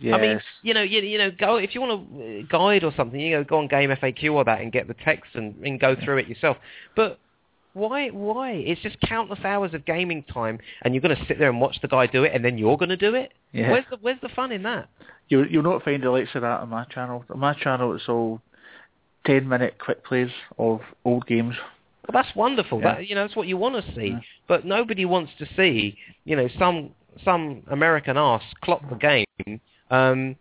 Yes. 0.00 0.14
I 0.16 0.20
mean, 0.20 0.40
you 0.62 0.74
know, 0.74 0.82
you, 0.82 1.00
you 1.00 1.18
know, 1.18 1.30
go 1.32 1.56
if 1.56 1.74
you 1.74 1.80
want 1.80 2.22
a 2.22 2.42
guide 2.48 2.84
or 2.84 2.92
something, 2.96 3.18
you 3.18 3.36
know, 3.36 3.44
go 3.44 3.58
on 3.58 3.66
Game 3.66 3.90
FAQ 3.90 4.32
or 4.32 4.44
that 4.44 4.60
and 4.60 4.70
get 4.70 4.86
the 4.86 4.94
text 5.04 5.34
and, 5.34 5.56
and 5.64 5.80
go 5.80 5.96
through 5.96 6.18
it 6.18 6.28
yourself. 6.28 6.56
But 6.94 7.18
why? 7.72 8.08
Why? 8.10 8.52
It's 8.52 8.80
just 8.80 9.00
countless 9.00 9.40
hours 9.44 9.74
of 9.74 9.84
gaming 9.84 10.22
time, 10.22 10.60
and 10.82 10.94
you're 10.94 11.00
going 11.00 11.16
to 11.16 11.24
sit 11.26 11.38
there 11.38 11.48
and 11.50 11.60
watch 11.60 11.80
the 11.82 11.88
guy 11.88 12.06
do 12.06 12.22
it, 12.24 12.32
and 12.34 12.44
then 12.44 12.58
you're 12.58 12.76
going 12.76 12.90
to 12.90 12.96
do 12.96 13.14
it. 13.16 13.32
Yeah. 13.52 13.70
Where's 13.72 13.84
the 13.90 13.96
Where's 14.00 14.20
the 14.22 14.28
fun 14.28 14.52
in 14.52 14.62
that? 14.64 14.88
You, 15.28 15.44
you'll 15.44 15.62
not 15.64 15.82
find 15.82 16.02
the 16.02 16.10
likes 16.10 16.30
of 16.34 16.42
that 16.42 16.60
on 16.60 16.68
my 16.68 16.84
channel. 16.84 17.24
On 17.30 17.38
my 17.38 17.54
channel, 17.54 17.94
it's 17.94 18.08
all 18.08 18.40
10 19.26 19.48
minute 19.48 19.76
quick 19.78 20.04
plays 20.04 20.30
of 20.58 20.80
old 21.04 21.26
games. 21.26 21.54
Well, 22.06 22.22
that's 22.22 22.34
wonderful. 22.34 22.80
Yeah. 22.80 22.94
That 22.94 23.06
you 23.06 23.14
know, 23.14 23.22
that's 23.22 23.36
what 23.36 23.48
you 23.48 23.56
want 23.56 23.84
to 23.84 23.94
see. 23.94 24.08
Yeah. 24.08 24.20
But 24.46 24.64
nobody 24.64 25.04
wants 25.04 25.32
to 25.38 25.46
see, 25.56 25.98
you 26.24 26.36
know, 26.36 26.48
some 26.58 26.90
some 27.24 27.62
American 27.70 28.16
ass 28.16 28.42
clock 28.62 28.82
the 28.88 28.96
game 28.96 29.60
um, 29.90 30.36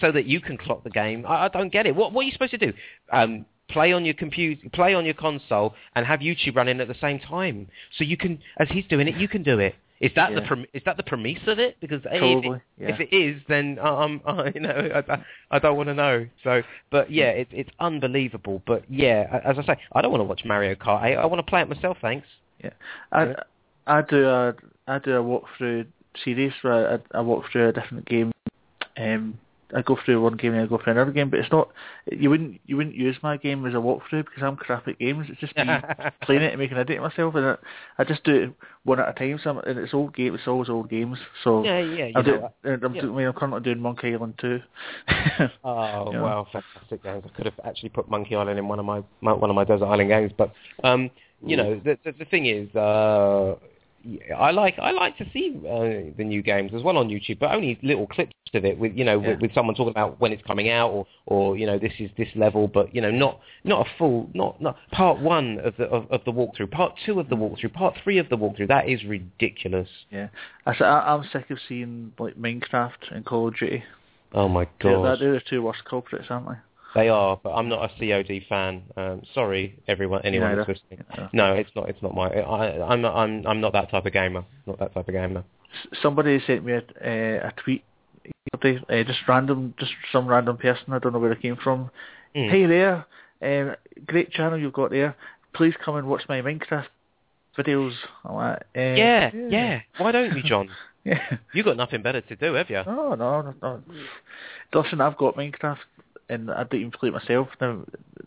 so 0.00 0.10
that 0.10 0.26
you 0.26 0.40
can 0.40 0.56
clock 0.56 0.82
the 0.82 0.90
game. 0.90 1.24
I, 1.26 1.44
I 1.44 1.48
don't 1.48 1.72
get 1.72 1.86
it. 1.86 1.94
What 1.94 2.12
what 2.12 2.22
are 2.22 2.24
you 2.24 2.32
supposed 2.32 2.52
to 2.52 2.58
do? 2.58 2.72
Um, 3.12 3.46
play 3.68 3.92
on 3.92 4.04
your 4.04 4.14
computer, 4.14 4.68
play 4.70 4.94
on 4.94 5.04
your 5.04 5.14
console, 5.14 5.74
and 5.94 6.06
have 6.06 6.20
YouTube 6.20 6.56
running 6.56 6.80
at 6.80 6.88
the 6.88 6.96
same 7.00 7.18
time, 7.18 7.68
so 7.96 8.04
you 8.04 8.16
can, 8.16 8.38
as 8.58 8.68
he's 8.70 8.84
doing 8.86 9.08
it, 9.08 9.16
you 9.16 9.28
can 9.28 9.42
do 9.42 9.58
it. 9.58 9.74
Is 10.04 10.12
that 10.16 10.34
the 10.34 10.40
Yeah. 10.42 10.46
prem- 10.46 10.66
is 10.74 10.82
that 10.84 10.96
the 10.98 11.02
premise 11.02 11.38
of 11.46 11.58
it? 11.58 11.76
Because 11.80 12.02
if, 12.04 12.22
it, 12.22 12.62
yeah. 12.78 12.88
if 12.88 13.00
it 13.00 13.14
is, 13.14 13.40
then 13.48 13.78
um, 13.80 14.20
I, 14.26 14.52
you 14.54 14.60
know, 14.60 14.70
I, 15.08 15.12
I- 15.14 15.24
I 15.50 15.58
don't 15.58 15.76
want 15.76 15.88
to 15.88 15.94
know. 15.94 16.26
So, 16.42 16.62
but 16.90 17.10
yeah, 17.10 17.30
it's 17.30 17.50
it's 17.54 17.70
unbelievable. 17.80 18.62
But 18.66 18.84
yeah, 18.90 19.40
as 19.44 19.56
I 19.58 19.64
say, 19.64 19.76
I 19.92 20.02
don't 20.02 20.10
want 20.10 20.20
to 20.20 20.24
watch 20.24 20.42
Mario 20.44 20.74
Kart 20.74 21.04
8. 21.04 21.16
I 21.16 21.24
want 21.26 21.38
to 21.44 21.48
play 21.48 21.62
it 21.62 21.68
myself. 21.68 21.96
Thanks. 22.02 22.26
Yeah, 22.62 22.70
I 23.12 23.24
Yeah. 23.26 23.34
I 23.86 24.02
do 24.02 24.28
a 24.28 24.54
I 24.86 24.98
do 24.98 25.12
a 25.16 25.22
walkthrough 25.22 25.86
series 26.22 26.52
where 26.62 27.00
I, 27.14 27.18
I 27.18 27.20
walk 27.22 27.44
through 27.50 27.68
a 27.68 27.72
different 27.72 28.04
game 28.06 28.32
um, 28.98 29.38
I 29.74 29.82
go 29.82 29.96
through 30.04 30.20
one 30.22 30.36
game 30.36 30.52
and 30.54 30.62
I 30.62 30.66
go 30.66 30.78
through 30.82 30.92
another 30.92 31.10
game, 31.12 31.30
but 31.30 31.38
it's 31.40 31.50
not. 31.52 31.68
You 32.10 32.30
wouldn't 32.30 32.60
you 32.66 32.76
wouldn't 32.76 32.94
use 32.96 33.16
my 33.22 33.36
game 33.36 33.64
as 33.66 33.74
a 33.74 33.76
walkthrough 33.76 34.24
because 34.24 34.42
I'm 34.42 34.56
crap 34.56 34.86
at 34.88 34.98
games. 34.98 35.26
It's 35.30 35.40
just 35.40 35.56
me 35.56 35.64
playing 36.22 36.42
it 36.42 36.52
and 36.52 36.58
making 36.60 36.76
an 36.76 36.82
idiot 36.82 36.98
of 36.98 37.10
myself, 37.10 37.34
and 37.34 37.46
I, 37.46 37.56
I 37.98 38.04
just 38.04 38.24
do 38.24 38.34
it 38.34 38.52
one 38.84 38.98
at 39.00 39.08
a 39.08 39.12
time. 39.12 39.38
So 39.42 39.50
I'm, 39.50 39.58
and 39.58 39.78
it's 39.78 39.94
old 39.94 40.14
game. 40.14 40.34
It's 40.34 40.46
always 40.46 40.68
old 40.68 40.90
games. 40.90 41.18
So 41.42 41.64
Yeah, 41.64 41.78
yeah, 41.80 42.06
you 42.06 42.12
I'm, 42.16 42.24
know, 42.26 42.50
doing, 42.64 42.80
I'm, 42.84 42.94
yeah. 42.94 43.00
doing, 43.02 43.14
I 43.14 43.16
mean, 43.18 43.26
I'm 43.28 43.32
currently 43.32 43.60
doing 43.60 43.80
Monkey 43.80 44.12
Island 44.14 44.34
too. 44.40 44.60
Oh 45.64 46.12
Yeah. 46.12 46.20
wow, 46.22 46.46
fantastic 46.52 47.02
games! 47.02 47.24
I 47.24 47.36
could 47.36 47.46
have 47.46 47.58
actually 47.64 47.88
put 47.90 48.08
Monkey 48.10 48.34
Island 48.36 48.58
in 48.58 48.68
one 48.68 48.78
of 48.78 48.84
my, 48.84 49.02
my 49.20 49.32
one 49.32 49.50
of 49.50 49.56
my 49.56 49.64
Desert 49.64 49.86
Island 49.86 50.10
games, 50.10 50.32
but 50.36 50.52
um, 50.82 51.10
you 51.44 51.56
know 51.56 51.80
the, 51.84 51.98
the 52.04 52.12
the 52.12 52.24
thing 52.26 52.46
is, 52.46 52.74
uh, 52.74 53.54
I 54.36 54.50
like 54.50 54.78
I 54.78 54.90
like 54.90 55.16
to 55.18 55.24
see 55.32 55.54
uh, 55.66 56.14
the 56.16 56.24
new 56.24 56.42
games 56.42 56.72
as 56.74 56.82
well 56.82 56.96
on 56.98 57.08
YouTube, 57.08 57.38
but 57.38 57.52
only 57.52 57.78
little 57.82 58.06
clips 58.06 58.32
of 58.52 58.64
it 58.64 58.78
with 58.78 58.94
you 58.96 59.04
know 59.04 59.20
Yeah. 59.20 59.30
with, 59.30 59.40
with 59.40 59.54
someone 59.54 59.74
talking 59.74 59.90
about 59.90 60.20
when 60.20 60.32
it's 60.32 60.42
coming 60.42 60.68
out 60.68 60.90
or 60.90 61.06
or 61.26 61.56
you 61.56 61.66
know 61.66 61.78
this 61.78 61.92
is 61.98 62.10
this 62.16 62.28
level, 62.34 62.68
but 62.68 62.94
you 62.94 63.00
know 63.00 63.10
not 63.10 63.40
not 63.64 63.86
a 63.86 63.90
full 63.98 64.28
not 64.34 64.60
not 64.60 64.76
part 64.92 65.20
one 65.20 65.58
of 65.60 65.76
the 65.76 65.84
of, 65.84 66.10
of 66.10 66.24
the 66.24 66.32
walkthrough, 66.32 66.70
part 66.70 66.94
two 67.04 67.18
of 67.18 67.28
the 67.28 67.36
walkthrough, 67.36 67.72
part 67.72 67.94
three 68.02 68.18
of 68.18 68.28
the 68.28 68.36
walkthrough. 68.36 68.68
That 68.68 68.88
is 68.88 69.04
ridiculous. 69.04 69.88
yeah, 70.10 70.28
I, 70.66 70.72
I'm 70.82 71.24
sick 71.32 71.50
of 71.50 71.58
seeing 71.68 72.12
like 72.18 72.36
Minecraft 72.36 73.10
and 73.10 73.24
Call 73.24 73.48
of 73.48 73.56
Duty. 73.56 73.84
Oh 74.32 74.48
my 74.48 74.66
god. 74.80 75.04
that, 75.04 75.18
they're 75.20 75.32
the 75.34 75.40
two 75.48 75.62
worst 75.62 75.84
culprits, 75.84 76.26
aren't 76.28 76.48
they? 76.48 76.54
They 76.94 77.08
are, 77.08 77.40
but 77.42 77.50
I'm 77.50 77.68
not 77.68 77.90
a 77.90 77.98
COD 77.98 78.42
fan. 78.48 78.82
Um, 78.96 79.22
sorry, 79.34 79.76
everyone, 79.88 80.22
anyone 80.24 80.50
Neither. 80.50 80.64
who's 80.64 80.80
listening. 80.90 81.06
Yeah. 81.18 81.28
No, 81.32 81.54
it's 81.54 81.70
not. 81.74 81.88
It's 81.88 82.02
not 82.02 82.14
my. 82.14 82.28
I, 82.28 82.92
I'm 82.92 83.00
not. 83.00 83.16
I'm. 83.16 83.46
I'm 83.46 83.60
not 83.60 83.72
that 83.72 83.90
type 83.90 84.06
of 84.06 84.12
gamer. 84.12 84.44
Not 84.66 84.78
that 84.78 84.94
type 84.94 85.08
of 85.08 85.12
gamer. 85.14 85.44
S- 85.72 85.98
Somebody 86.00 86.40
sent 86.46 86.64
me 86.64 86.72
a, 86.72 86.78
uh, 86.78 87.48
a 87.48 87.52
tweet 87.56 87.82
uh, 88.62 89.02
just 89.04 89.20
random, 89.28 89.74
just 89.78 89.92
some 90.12 90.26
random 90.26 90.56
person. 90.56 90.92
I 90.92 90.98
don't 90.98 91.12
know 91.12 91.18
where 91.18 91.32
it 91.32 91.42
came 91.42 91.56
from. 91.56 91.90
Mm. 92.34 92.50
Hey 92.50 92.66
there, 92.66 93.06
um, 93.42 93.76
great 94.06 94.30
channel 94.30 94.58
you've 94.58 94.72
got 94.72 94.90
there. 94.90 95.16
Please 95.52 95.74
come 95.84 95.96
and 95.96 96.08
watch 96.08 96.22
my 96.28 96.40
Minecraft 96.40 96.86
videos. 97.56 97.92
Like, 98.24 98.62
uh, 98.76 98.80
yeah, 98.80 99.30
yeah. 99.32 99.80
Why 99.98 100.12
don't 100.12 100.36
you, 100.36 100.42
John? 100.42 100.68
yeah. 101.04 101.36
You 101.52 101.62
got 101.62 101.76
nothing 101.76 102.02
better 102.02 102.20
to 102.20 102.36
do, 102.36 102.54
have 102.54 102.70
you? 102.70 102.82
Oh 102.86 103.14
no, 103.14 103.42
no, 103.42 103.54
no. 103.62 103.82
Listen, 104.72 105.00
I've 105.00 105.16
got 105.16 105.36
Minecraft, 105.36 105.78
and 106.28 106.50
I 106.50 106.64
don't 106.64 106.80
even 106.80 106.90
play 106.90 107.08
it 107.08 107.12
myself. 107.12 107.48
Never, 107.60 107.84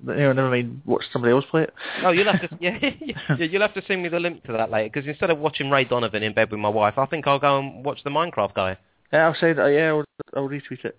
you 0.07 0.13
know, 0.15 0.33
never 0.33 0.49
mind 0.49 0.81
watch 0.85 1.03
somebody 1.11 1.33
else 1.33 1.45
play 1.49 1.63
it. 1.63 1.73
Oh, 2.03 2.11
you'll 2.11 2.31
have 2.31 2.41
to. 2.41 2.49
Yeah, 2.61 2.77
yeah. 2.81 3.35
You'll 3.37 3.61
have 3.61 3.73
to 3.73 3.83
send 3.87 4.03
me 4.03 4.09
the 4.09 4.19
link 4.19 4.43
to 4.45 4.51
that 4.53 4.71
later. 4.71 4.89
Because 4.93 5.07
instead 5.07 5.29
of 5.29 5.39
watching 5.39 5.69
Ray 5.69 5.85
Donovan 5.85 6.23
in 6.23 6.33
bed 6.33 6.51
with 6.51 6.59
my 6.59 6.69
wife, 6.69 6.97
I 6.97 7.05
think 7.05 7.27
I'll 7.27 7.39
go 7.39 7.59
and 7.59 7.83
watch 7.83 8.03
the 8.03 8.09
Minecraft 8.09 8.53
guy. 8.53 8.77
Yeah, 9.11 9.27
I'll 9.27 9.35
send. 9.39 9.57
that. 9.57 9.67
yeah, 9.67 9.89
I'll, 9.89 10.03
I'll 10.35 10.49
retweet 10.49 10.83
it. 10.83 10.97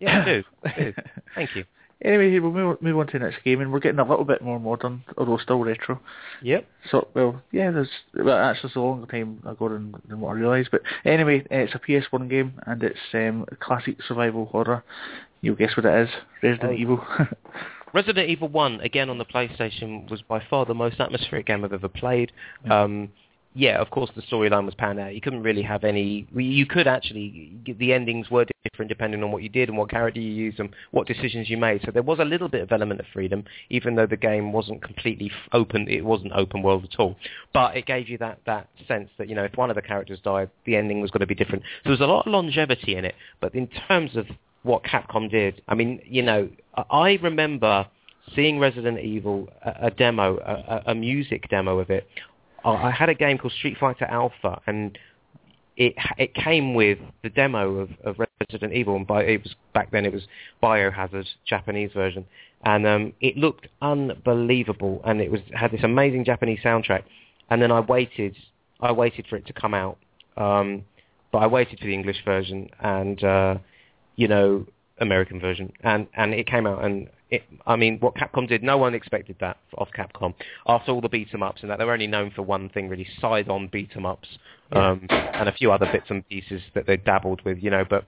Yeah, 0.00 0.24
do. 0.24 0.42
do. 0.76 0.92
Thank 1.34 1.54
you. 1.54 1.64
Anyway, 2.02 2.38
we'll 2.38 2.52
move, 2.52 2.82
move 2.82 2.98
on 2.98 3.06
to 3.06 3.12
the 3.18 3.24
next 3.24 3.42
game, 3.44 3.60
and 3.60 3.72
we're 3.72 3.80
getting 3.80 3.98
a 3.98 4.08
little 4.08 4.24
bit 4.24 4.42
more 4.42 4.60
modern, 4.60 5.04
although 5.16 5.38
still 5.38 5.62
retro. 5.62 6.00
Yep. 6.42 6.66
So, 6.90 7.08
well, 7.14 7.42
yeah, 7.50 7.70
there's 7.70 7.88
well, 8.14 8.36
actually 8.36 8.68
it's 8.68 8.76
a 8.76 8.80
longer 8.80 9.06
time 9.06 9.42
ago 9.46 9.68
than, 9.68 9.94
than 10.08 10.20
what 10.20 10.30
I 10.30 10.32
realised. 10.32 10.70
But 10.70 10.82
anyway, 11.04 11.40
uh, 11.50 11.56
it's 11.56 11.74
a 11.74 11.78
PS1 11.78 12.28
game, 12.28 12.60
and 12.66 12.82
it's 12.82 12.98
um, 13.14 13.46
a 13.50 13.56
classic 13.56 13.96
survival 14.06 14.46
horror. 14.46 14.84
You'll 15.40 15.56
guess 15.56 15.76
what 15.76 15.86
it 15.86 16.08
is. 16.08 16.14
Resident 16.42 16.72
Oh. 16.72 16.76
Evil. 16.76 17.06
Resident 17.94 18.28
Evil 18.28 18.48
1, 18.48 18.80
again 18.80 19.08
on 19.08 19.18
the 19.18 19.24
PlayStation, 19.24 20.10
was 20.10 20.20
by 20.22 20.42
far 20.50 20.66
the 20.66 20.74
most 20.74 20.98
atmospheric 20.98 21.46
game 21.46 21.64
I've 21.64 21.72
ever 21.72 21.88
played. 21.88 22.32
Um, 22.68 23.10
yeah, 23.54 23.80
of 23.80 23.90
course 23.90 24.10
the 24.16 24.22
storyline 24.22 24.64
was 24.64 24.74
panned 24.74 24.98
out. 24.98 25.14
You 25.14 25.20
couldn't 25.20 25.42
really 25.42 25.62
have 25.62 25.84
any... 25.84 26.26
You 26.34 26.66
could 26.66 26.86
actually... 26.86 27.52
The 27.66 27.92
endings 27.92 28.30
were 28.30 28.46
different 28.64 28.88
depending 28.88 29.22
on 29.22 29.30
what 29.30 29.42
you 29.42 29.48
did 29.48 29.68
and 29.68 29.78
what 29.78 29.90
character 29.90 30.20
you 30.20 30.30
used 30.30 30.58
and 30.58 30.74
what 30.90 31.06
decisions 31.06 31.48
you 31.48 31.56
made. 31.56 31.82
So 31.84 31.92
there 31.92 32.02
was 32.02 32.18
a 32.18 32.24
little 32.24 32.48
bit 32.48 32.62
of 32.62 32.72
element 32.72 33.00
of 33.00 33.06
freedom, 33.12 33.44
even 33.70 33.94
though 33.94 34.06
the 34.06 34.16
game 34.16 34.52
wasn't 34.52 34.82
completely 34.82 35.30
open. 35.52 35.88
It 35.88 36.04
wasn't 36.04 36.32
open 36.34 36.62
world 36.62 36.84
at 36.90 36.98
all. 36.98 37.16
But 37.52 37.76
it 37.76 37.86
gave 37.86 38.08
you 38.08 38.18
that, 38.18 38.40
that 38.46 38.68
sense 38.88 39.08
that, 39.18 39.28
you 39.28 39.34
know, 39.34 39.44
if 39.44 39.56
one 39.56 39.70
of 39.70 39.76
the 39.76 39.82
characters 39.82 40.18
died, 40.24 40.50
the 40.66 40.74
ending 40.76 41.00
was 41.00 41.10
going 41.10 41.20
to 41.20 41.26
be 41.26 41.34
different. 41.34 41.62
So 41.84 41.90
there 41.90 41.92
was 41.92 42.00
a 42.00 42.06
lot 42.06 42.26
of 42.26 42.32
longevity 42.32 42.96
in 42.96 43.04
it. 43.04 43.14
But 43.40 43.54
in 43.54 43.68
terms 43.88 44.16
of 44.16 44.26
what 44.64 44.82
Capcom 44.82 45.30
did. 45.30 45.62
I 45.68 45.74
mean, 45.74 46.00
you 46.04 46.22
know, 46.22 46.48
I- 46.90 47.18
remember 47.22 47.86
seeing 48.34 48.58
Resident 48.58 48.98
Evil, 48.98 49.48
a, 49.62 49.86
a 49.86 49.90
demo, 49.90 50.38
a- 50.38 50.90
a 50.90 50.94
music 50.94 51.48
demo 51.50 51.78
of 51.78 51.90
it. 51.90 52.08
I 52.64 52.90
had 52.90 53.08
a 53.08 53.14
game 53.14 53.38
called 53.38 53.52
Street 53.52 53.76
Fighter 53.78 54.06
Alpha, 54.06 54.60
and 54.66 54.98
it 55.76 55.94
it 56.18 56.34
came 56.34 56.74
with 56.74 56.98
the 57.22 57.30
demo 57.30 57.76
of, 57.76 57.90
of 58.04 58.16
Resident 58.40 58.72
Evil, 58.72 58.96
and 58.96 59.06
by, 59.06 59.24
it 59.24 59.42
was 59.42 59.54
back 59.72 59.90
then 59.90 60.06
it 60.06 60.12
was 60.12 60.26
Biohazard 60.62 61.26
Japanese 61.44 61.92
version, 61.92 62.24
and 62.64 62.86
um, 62.86 63.12
it 63.20 63.36
looked 63.36 63.68
unbelievable, 63.82 65.00
and 65.04 65.20
it 65.20 65.30
was 65.30 65.40
had 65.52 65.70
this 65.72 65.82
amazing 65.82 66.24
Japanese 66.24 66.60
soundtrack, 66.64 67.02
and 67.50 67.60
then 67.60 67.70
I 67.70 67.80
waited, 67.80 68.36
I 68.80 68.92
waited 68.92 69.26
for 69.28 69.36
it 69.36 69.46
to 69.46 69.52
come 69.52 69.74
out, 69.74 69.98
um, 70.36 70.84
but 71.32 71.38
I 71.38 71.46
waited 71.46 71.78
for 71.78 71.86
the 71.86 71.94
English 71.94 72.24
version, 72.24 72.70
and 72.80 73.22
uh, 73.22 73.58
you 74.16 74.28
know, 74.28 74.66
American 74.98 75.40
version, 75.40 75.72
and 75.82 76.06
and 76.14 76.34
it 76.34 76.46
came 76.46 76.66
out, 76.66 76.84
and 76.84 77.08
it, 77.30 77.42
I 77.66 77.76
mean, 77.76 77.98
what 77.98 78.14
Capcom 78.14 78.46
did, 78.48 78.62
no 78.62 78.78
one 78.78 78.94
expected 78.94 79.36
that 79.40 79.56
off 79.76 79.88
Capcom. 79.96 80.34
After 80.66 80.92
all 80.92 81.00
the 81.00 81.08
beat 81.08 81.28
'em 81.34 81.42
ups 81.42 81.62
and 81.62 81.70
that, 81.70 81.78
they 81.78 81.84
were 81.84 81.92
only 81.92 82.06
known 82.06 82.30
for 82.30 82.42
one 82.42 82.68
thing, 82.68 82.88
really, 82.88 83.06
side-on 83.20 83.68
beat 83.68 83.96
'em 83.96 84.06
ups, 84.06 84.38
um, 84.72 85.06
and 85.10 85.48
a 85.48 85.52
few 85.52 85.72
other 85.72 85.86
bits 85.90 86.10
and 86.10 86.26
pieces 86.28 86.62
that 86.74 86.86
they 86.86 86.96
dabbled 86.96 87.42
with, 87.44 87.62
you 87.62 87.70
know, 87.70 87.84
but 87.84 88.04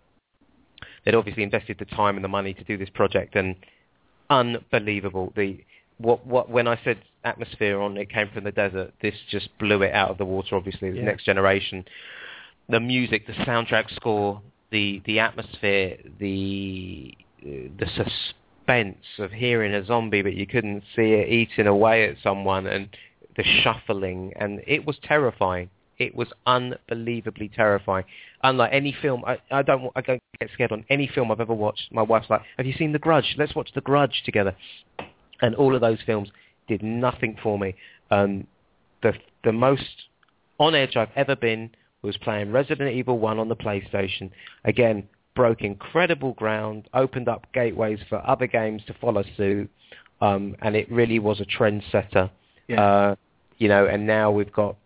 they'd 1.05 1.15
obviously 1.15 1.43
invested 1.43 1.79
the 1.79 1.85
time 1.85 2.17
and 2.17 2.25
the 2.25 2.29
money 2.29 2.55
to 2.55 2.63
do 2.65 2.77
this 2.77 2.91
project, 2.91 3.35
and 3.35 3.57
unbelievable. 4.31 5.33
The 5.35 5.65
what 5.99 6.25
what 6.27 6.49
when 6.51 6.69
I 6.69 6.77
said 6.85 6.99
atmosphere 7.25 7.81
on 7.81 7.97
it 7.97 8.11
came 8.11 8.29
from 8.29 8.45
the 8.45 8.53
desert, 8.53 8.93
this 9.01 9.15
just 9.29 9.49
blew 9.59 9.83
it 9.83 9.93
out 9.93 10.11
of 10.11 10.19
the 10.19 10.25
water. 10.25 10.55
Obviously, 10.55 10.91
the 10.91 10.99
Yeah. 10.99 11.05
next 11.05 11.25
generation, 11.25 11.85
the 12.69 12.79
music, 12.81 13.27
the 13.27 13.33
soundtrack 13.33 13.91
score, 13.91 14.41
the 14.71 15.03
the 15.07 15.19
atmosphere, 15.21 15.99
the 16.19 17.15
uh, 17.43 17.69
the 17.79 17.87
suspense 17.87 19.05
of 19.19 19.31
hearing 19.31 19.73
a 19.75 19.85
zombie 19.85 20.23
but 20.23 20.35
you 20.35 20.47
couldn't 20.47 20.83
see 20.95 21.13
it 21.13 21.29
eating 21.29 21.67
away 21.67 22.09
at 22.09 22.17
someone, 22.23 22.67
and 22.67 22.89
the 23.37 23.45
shuffling, 23.63 24.33
and 24.37 24.63
it 24.67 24.87
was 24.87 24.97
terrifying. 25.03 25.71
It 25.99 26.15
was 26.15 26.29
unbelievably 26.47 27.51
terrifying. 27.55 28.05
Unlike 28.43 28.71
any 28.73 28.95
film, 29.01 29.25
I, 29.27 29.39
I 29.51 29.63
don't 29.63 29.91
I 29.97 30.01
don't 30.03 30.21
get 30.41 30.51
scared 30.53 30.73
on 30.73 30.85
any 30.91 31.07
film 31.07 31.31
I've 31.31 31.41
ever 31.41 31.55
watched. 31.55 31.91
My 31.91 32.03
wife's 32.03 32.29
like, 32.29 32.43
"Have 32.57 32.67
you 32.67 32.75
seen 32.75 32.93
The 32.93 32.99
Grudge? 32.99 33.35
Let's 33.39 33.55
watch 33.55 33.71
The 33.75 33.81
Grudge 33.81 34.23
together." 34.25 34.55
And 35.43 35.55
all 35.55 35.75
of 35.75 35.81
those 35.81 35.99
films 36.05 36.31
did 36.67 36.83
nothing 36.83 37.37
for 37.43 37.59
me. 37.59 37.75
Um, 38.11 38.47
the 39.03 39.15
the 39.45 39.53
most 39.53 40.07
on 40.59 40.75
edge 40.75 40.97
I've 40.97 41.11
ever 41.15 41.37
been 41.37 41.71
was 42.07 42.17
playing 42.17 42.53
Resident 42.53 42.91
Evil 42.95 43.19
1 43.19 43.39
on 43.39 43.49
the 43.49 43.57
PlayStation. 43.57 44.31
Again, 44.65 45.09
broke 45.35 45.63
incredible 45.63 46.33
ground, 46.33 46.89
opened 46.95 47.29
up 47.29 47.47
gateways 47.53 47.99
for 48.09 48.27
other 48.27 48.47
games 48.47 48.83
to 48.87 48.95
follow 48.95 49.23
suit, 49.37 49.71
um, 50.21 50.57
and 50.63 50.75
it 50.75 50.91
really 50.91 51.19
was 51.19 51.41
a 51.41 51.45
trendsetter. 51.45 52.31
Yeah. 52.69 52.83
Uh, 52.83 53.17
you 53.59 53.69
know, 53.69 53.87
and 53.87 54.07
now 54.07 54.31
we've 54.31 54.53
got 54.53 54.77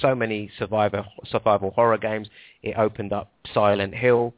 so 0.00 0.14
many 0.14 0.50
survivor 0.58 1.04
survival 1.26 1.70
horror 1.70 1.98
games. 1.98 2.28
It 2.62 2.76
opened 2.76 3.12
up 3.12 3.30
Silent 3.52 3.94
Hill, 3.94 4.34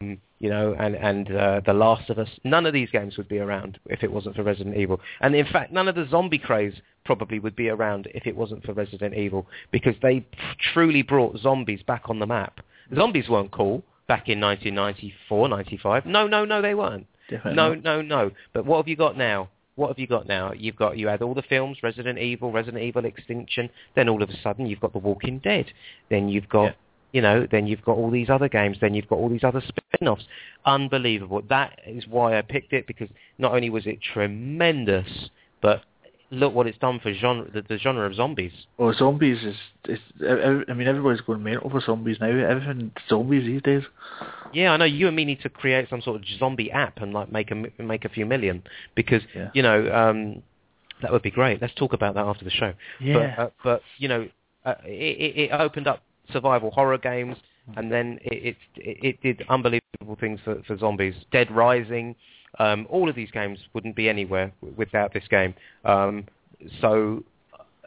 um, 0.00 0.18
you 0.38 0.50
know, 0.50 0.74
and 0.78 0.94
and 0.94 1.34
uh, 1.34 1.60
The 1.64 1.72
Last 1.72 2.10
of 2.10 2.18
Us. 2.18 2.28
None 2.44 2.66
of 2.66 2.72
these 2.72 2.90
games 2.90 3.16
would 3.16 3.28
be 3.28 3.38
around 3.38 3.78
if 3.86 4.02
it 4.02 4.12
wasn't 4.12 4.36
for 4.36 4.42
Resident 4.42 4.76
Evil. 4.76 5.00
And 5.20 5.34
in 5.34 5.46
fact, 5.46 5.72
none 5.72 5.88
of 5.88 5.94
the 5.94 6.06
zombie 6.10 6.38
craze 6.38 6.74
probably 7.04 7.38
would 7.38 7.56
be 7.56 7.68
around 7.68 8.08
if 8.14 8.26
it 8.26 8.36
wasn't 8.36 8.64
for 8.64 8.72
Resident 8.72 9.14
Evil 9.14 9.46
because 9.70 9.94
they 10.02 10.26
truly 10.72 11.02
brought 11.02 11.38
zombies 11.38 11.82
back 11.86 12.04
on 12.06 12.18
the 12.18 12.26
map. 12.26 12.60
Zombies 12.94 13.28
weren't 13.28 13.52
cool 13.52 13.82
back 14.08 14.28
in 14.28 14.40
1994, 14.40 15.48
95. 15.48 16.06
No, 16.06 16.26
no, 16.26 16.44
no, 16.44 16.62
they 16.62 16.74
weren't. 16.74 17.06
Definitely 17.28 17.56
No, 17.56 17.74
no, 17.74 18.02
no. 18.02 18.30
But 18.52 18.66
what 18.66 18.78
have 18.78 18.88
you 18.88 18.96
got 18.96 19.16
now? 19.16 19.48
What 19.74 19.88
have 19.88 19.98
you 19.98 20.06
got 20.06 20.26
now? 20.26 20.52
You've 20.52 20.76
got 20.76 20.96
you 20.96 21.08
had 21.08 21.22
all 21.22 21.34
the 21.34 21.42
films, 21.42 21.78
Resident 21.82 22.18
Evil, 22.18 22.50
Resident 22.50 22.82
Evil 22.82 23.04
Extinction. 23.04 23.68
Then 23.94 24.08
all 24.08 24.22
of 24.22 24.30
a 24.30 24.36
sudden 24.42 24.66
you've 24.66 24.80
got 24.80 24.92
The 24.92 24.98
Walking 24.98 25.38
Dead. 25.38 25.66
Then 26.08 26.28
you've 26.28 26.48
got. 26.48 26.76
You 27.12 27.22
know. 27.22 27.46
Then 27.50 27.66
you've 27.66 27.82
got 27.84 27.96
all 27.96 28.10
these 28.10 28.30
other 28.30 28.48
games. 28.48 28.78
Then 28.80 28.94
you've 28.94 29.08
got 29.08 29.16
all 29.16 29.28
these 29.28 29.44
other 29.44 29.62
spin-offs. 29.66 30.24
Unbelievable. 30.64 31.42
That 31.48 31.78
is 31.86 32.06
why 32.06 32.38
I 32.38 32.42
picked 32.42 32.72
it 32.72 32.86
because 32.86 33.08
not 33.38 33.52
only 33.54 33.70
was 33.70 33.86
it 33.86 33.98
tremendous, 34.00 35.30
but 35.62 35.82
look 36.30 36.52
what 36.52 36.66
it's 36.66 36.78
done 36.78 36.98
for 37.00 37.12
genre 37.14 37.48
the, 37.50 37.62
the 37.62 37.78
genre 37.78 38.06
of 38.06 38.14
zombies. 38.14 38.52
Well, 38.78 38.92
zombies 38.92 39.44
is, 39.44 39.54
is 39.84 40.00
I 40.28 40.72
mean, 40.74 40.88
everybody's 40.88 41.20
going 41.20 41.42
mental 41.42 41.70
for 41.70 41.80
zombies 41.80 42.18
now. 42.20 42.26
Everything 42.28 42.90
zombies 43.08 43.46
these 43.46 43.62
days. 43.62 43.82
Yeah, 44.52 44.72
I 44.72 44.76
know. 44.76 44.84
You 44.84 45.06
and 45.06 45.16
me 45.16 45.24
need 45.24 45.40
to 45.42 45.48
create 45.48 45.88
some 45.88 46.00
sort 46.02 46.16
of 46.16 46.22
zombie 46.38 46.70
app 46.70 46.98
and 46.98 47.12
like 47.12 47.30
make 47.30 47.50
a 47.50 47.82
make 47.82 48.04
a 48.04 48.08
few 48.08 48.26
million 48.26 48.62
because 48.94 49.22
Yeah. 49.34 49.50
you 49.54 49.62
know 49.62 49.92
um, 49.92 50.42
that 51.02 51.12
would 51.12 51.22
be 51.22 51.30
great. 51.30 51.60
Let's 51.60 51.74
talk 51.74 51.92
about 51.92 52.14
that 52.14 52.24
after 52.24 52.44
the 52.44 52.50
show. 52.50 52.72
Yeah. 53.00 53.14
But, 53.36 53.42
uh, 53.42 53.50
but 53.62 53.82
you 53.98 54.08
know, 54.08 54.28
uh, 54.64 54.74
it, 54.84 54.90
it 54.90 55.38
it 55.44 55.50
opened 55.52 55.86
up 55.86 56.02
survival 56.32 56.70
horror 56.70 56.98
games. 56.98 57.36
and 57.76 57.90
then 57.90 58.18
it 58.22 58.56
it, 58.76 58.98
it 59.02 59.22
did 59.22 59.44
unbelievable 59.48 60.16
things 60.20 60.40
for, 60.44 60.62
for 60.66 60.78
zombies. 60.78 61.14
Dead 61.32 61.50
Rising, 61.50 62.14
um, 62.58 62.86
all 62.88 63.08
of 63.08 63.16
these 63.16 63.30
games 63.30 63.58
wouldn't 63.74 63.96
be 63.96 64.08
anywhere 64.08 64.52
without 64.76 65.12
this 65.12 65.24
game. 65.28 65.54
Um, 65.84 66.26
so 66.80 67.24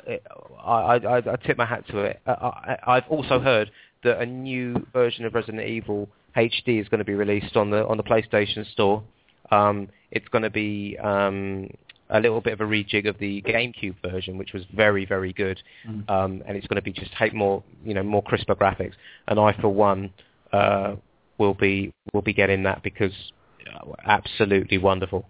uh, 0.08 0.18
I, 0.64 0.98
I, 0.98 1.18
I 1.18 1.36
tip 1.38 1.58
my 1.58 1.66
hat 1.66 1.88
to 1.90 2.00
it. 2.00 2.20
I, 2.26 2.32
I, 2.32 2.78
I've 2.88 3.08
also 3.10 3.40
heard 3.40 3.72
that 4.04 4.22
a 4.22 4.26
new 4.26 4.86
version 4.94 5.26
of 5.26 5.34
Resident 5.34 5.66
Evil 5.66 6.10
HD 6.36 6.82
is 6.82 6.88
going 6.90 7.00
to 7.00 7.06
be 7.06 7.16
released 7.16 7.56
on 7.56 7.70
the 7.70 7.86
on 7.88 7.98
the 7.98 8.04
PlayStation 8.04 8.70
Store. 8.72 9.04
Um, 9.52 9.90
it's 10.12 10.28
going 10.28 10.44
to 10.44 10.50
be 10.50 10.98
um, 11.02 11.70
a 12.12 12.20
little 12.20 12.42
bit 12.42 12.54
of 12.54 12.62
a 12.62 12.64
rejig 12.64 13.08
of 13.08 13.18
the 13.20 13.42
GameCube 13.44 13.96
version, 14.02 14.38
which 14.38 14.54
was 14.54 14.64
very 14.76 15.06
very 15.06 15.34
good, 15.34 15.62
Mm. 15.88 16.10
um, 16.10 16.44
and 16.46 16.58
it's 16.58 16.68
going 16.68 16.76
to 16.76 16.82
be 16.82 16.92
just 16.92 17.12
take 17.18 17.34
more 17.34 17.64
you 17.84 17.94
know 17.94 18.04
more 18.04 18.24
crisper 18.24 18.56
graphics. 18.56 18.94
And 19.28 19.40
I 19.40 19.54
for 19.54 19.70
one 19.70 20.12
uh, 20.52 20.96
will 21.38 21.54
be 21.54 21.94
will 22.14 22.22
be 22.22 22.34
getting 22.34 22.64
that 22.64 22.84
because 22.84 23.14
uh, 23.74 23.92
absolutely 24.06 24.78
wonderful. 24.78 25.28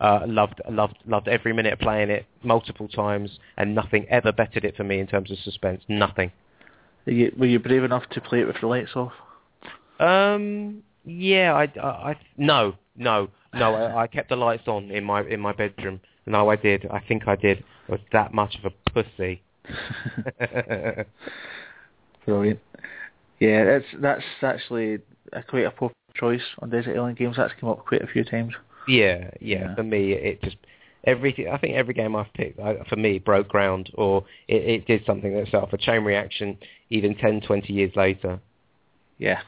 Uh, 0.00 0.20
loved 0.26 0.60
loved 0.70 0.96
loved 1.06 1.28
every 1.28 1.52
minute 1.52 1.72
of 1.72 1.78
playing 1.78 2.10
it 2.10 2.26
multiple 2.42 2.88
times, 2.88 3.38
and 3.56 3.74
nothing 3.74 4.04
ever 4.08 4.32
bettered 4.32 4.64
it 4.64 4.76
for 4.76 4.82
me 4.82 4.98
in 4.98 5.06
terms 5.06 5.30
of 5.30 5.38
suspense. 5.38 5.82
Nothing. 5.88 6.32
Were 7.06 7.12
you, 7.12 7.32
were 7.38 7.46
you 7.46 7.58
brave 7.60 7.84
enough 7.84 8.08
to 8.10 8.20
play 8.20 8.40
it 8.40 8.46
with 8.46 8.56
the 8.60 8.66
lights 8.66 8.90
off? 8.96 9.12
Um. 10.00 10.82
Yeah. 11.04 11.54
I. 11.54 11.72
I. 11.80 11.86
I 12.10 12.16
no. 12.36 12.74
No. 12.96 13.28
No. 13.54 13.74
I, 13.74 14.02
I 14.02 14.06
kept 14.06 14.28
the 14.28 14.36
lights 14.36 14.66
on 14.66 14.90
in 14.90 15.04
my 15.04 15.22
in 15.22 15.40
my 15.40 15.52
bedroom. 15.52 16.00
No, 16.26 16.48
I 16.50 16.56
did. 16.56 16.86
I 16.90 17.00
think 17.00 17.26
I 17.26 17.36
did. 17.36 17.64
I 17.88 17.92
was 17.92 18.00
that 18.12 18.32
much 18.32 18.56
of 18.56 18.64
a 18.72 18.90
pussy. 18.90 19.42
Brilliant. 22.24 22.60
Yeah, 23.40 23.64
that's 23.64 23.86
that's 24.00 24.24
actually 24.42 24.98
a 25.32 25.42
quite 25.42 25.66
a 25.66 25.70
popular 25.70 25.92
choice 26.14 26.42
on 26.60 26.70
Desert 26.70 26.96
Island 26.96 27.18
Games. 27.18 27.36
That's 27.36 27.52
come 27.60 27.68
up 27.68 27.84
quite 27.84 28.02
a 28.02 28.06
few 28.06 28.24
times. 28.24 28.54
yeah. 28.88 29.30
Yeah. 29.40 29.68
Yeah. 29.68 29.74
For 29.74 29.82
me, 29.82 30.12
it 30.12 30.42
just 30.42 30.56
every. 31.04 31.48
I 31.50 31.58
think 31.58 31.74
every 31.74 31.94
game 31.94 32.14
I've 32.14 32.32
picked, 32.34 32.60
I, 32.60 32.84
for 32.88 32.96
me, 32.96 33.18
broke 33.18 33.48
ground 33.48 33.90
or 33.94 34.24
it, 34.48 34.62
it 34.64 34.86
did 34.86 35.04
something 35.04 35.34
that 35.34 35.46
set 35.46 35.62
off 35.62 35.72
a 35.72 35.78
chain 35.78 36.04
reaction. 36.04 36.56
Even 36.90 37.14
10, 37.16 37.40
20 37.40 37.72
years 37.72 37.92
later. 37.96 38.38
Yeah. 39.18 39.40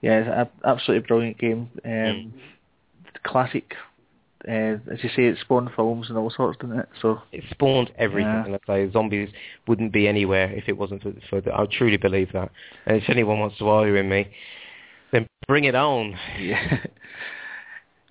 Yeah, 0.00 0.18
it's 0.20 0.28
an 0.28 0.48
absolutely 0.64 1.06
brilliant 1.06 1.38
game. 1.38 1.70
Um, 1.84 2.34
Classic. 3.24 3.74
Uh, 4.46 4.76
as 4.92 5.02
you 5.02 5.08
say, 5.16 5.24
it 5.24 5.38
spawned 5.40 5.70
films 5.74 6.10
and 6.10 6.18
all 6.18 6.30
sorts, 6.30 6.58
didn't 6.60 6.78
it? 6.78 6.88
So 7.00 7.18
It 7.32 7.44
spawned 7.50 7.90
everything. 7.96 8.30
Yeah. 8.30 8.44
And 8.44 8.54
I 8.54 8.58
say 8.66 8.90
zombies 8.92 9.30
wouldn't 9.66 9.90
be 9.92 10.06
anywhere 10.06 10.52
if 10.52 10.64
it 10.68 10.76
wasn't 10.76 11.02
for, 11.02 11.12
for 11.30 11.40
the, 11.40 11.50
I 11.54 11.64
truly 11.66 11.96
believe 11.96 12.30
that. 12.34 12.50
And 12.84 12.98
if 12.98 13.08
anyone 13.08 13.38
wants 13.40 13.56
to 13.58 13.68
argue 13.68 13.94
with 13.94 14.04
me, 14.04 14.28
then 15.12 15.26
bring 15.48 15.64
it 15.64 15.74
on. 15.74 16.16
yeah. 16.38 16.78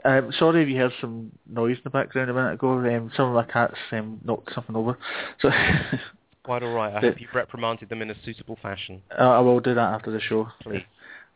Um, 0.05 0.33
sorry 0.37 0.63
if 0.63 0.67
you 0.67 0.75
heard 0.77 0.91
some 0.99 1.31
noise 1.49 1.77
in 1.77 1.83
the 1.85 1.89
background 1.89 2.29
a 2.29 2.33
minute 2.33 2.55
ago. 2.55 2.73
Um, 2.73 3.09
some 3.15 3.29
of 3.29 3.33
my 3.35 3.45
cats 3.45 3.75
um, 3.93 4.19
knocked 4.25 4.53
something 4.53 4.75
over. 4.75 4.97
So 5.41 5.49
Quite 6.43 6.61
all 6.61 6.73
right. 6.73 6.93
I 6.93 6.99
The- 6.99 7.07
hope 7.11 7.21
you've 7.21 7.33
reprimanded 7.33 7.87
them 7.87 8.01
in 8.01 8.09
a 8.09 8.15
suitable 8.25 8.57
fashion. 8.61 9.01
I 9.17 9.23
I 9.23 9.39
will 9.39 9.61
do 9.61 9.73
that 9.73 9.93
after 9.93 10.11
the 10.11 10.19
show. 10.19 10.49
Please. 10.61 10.83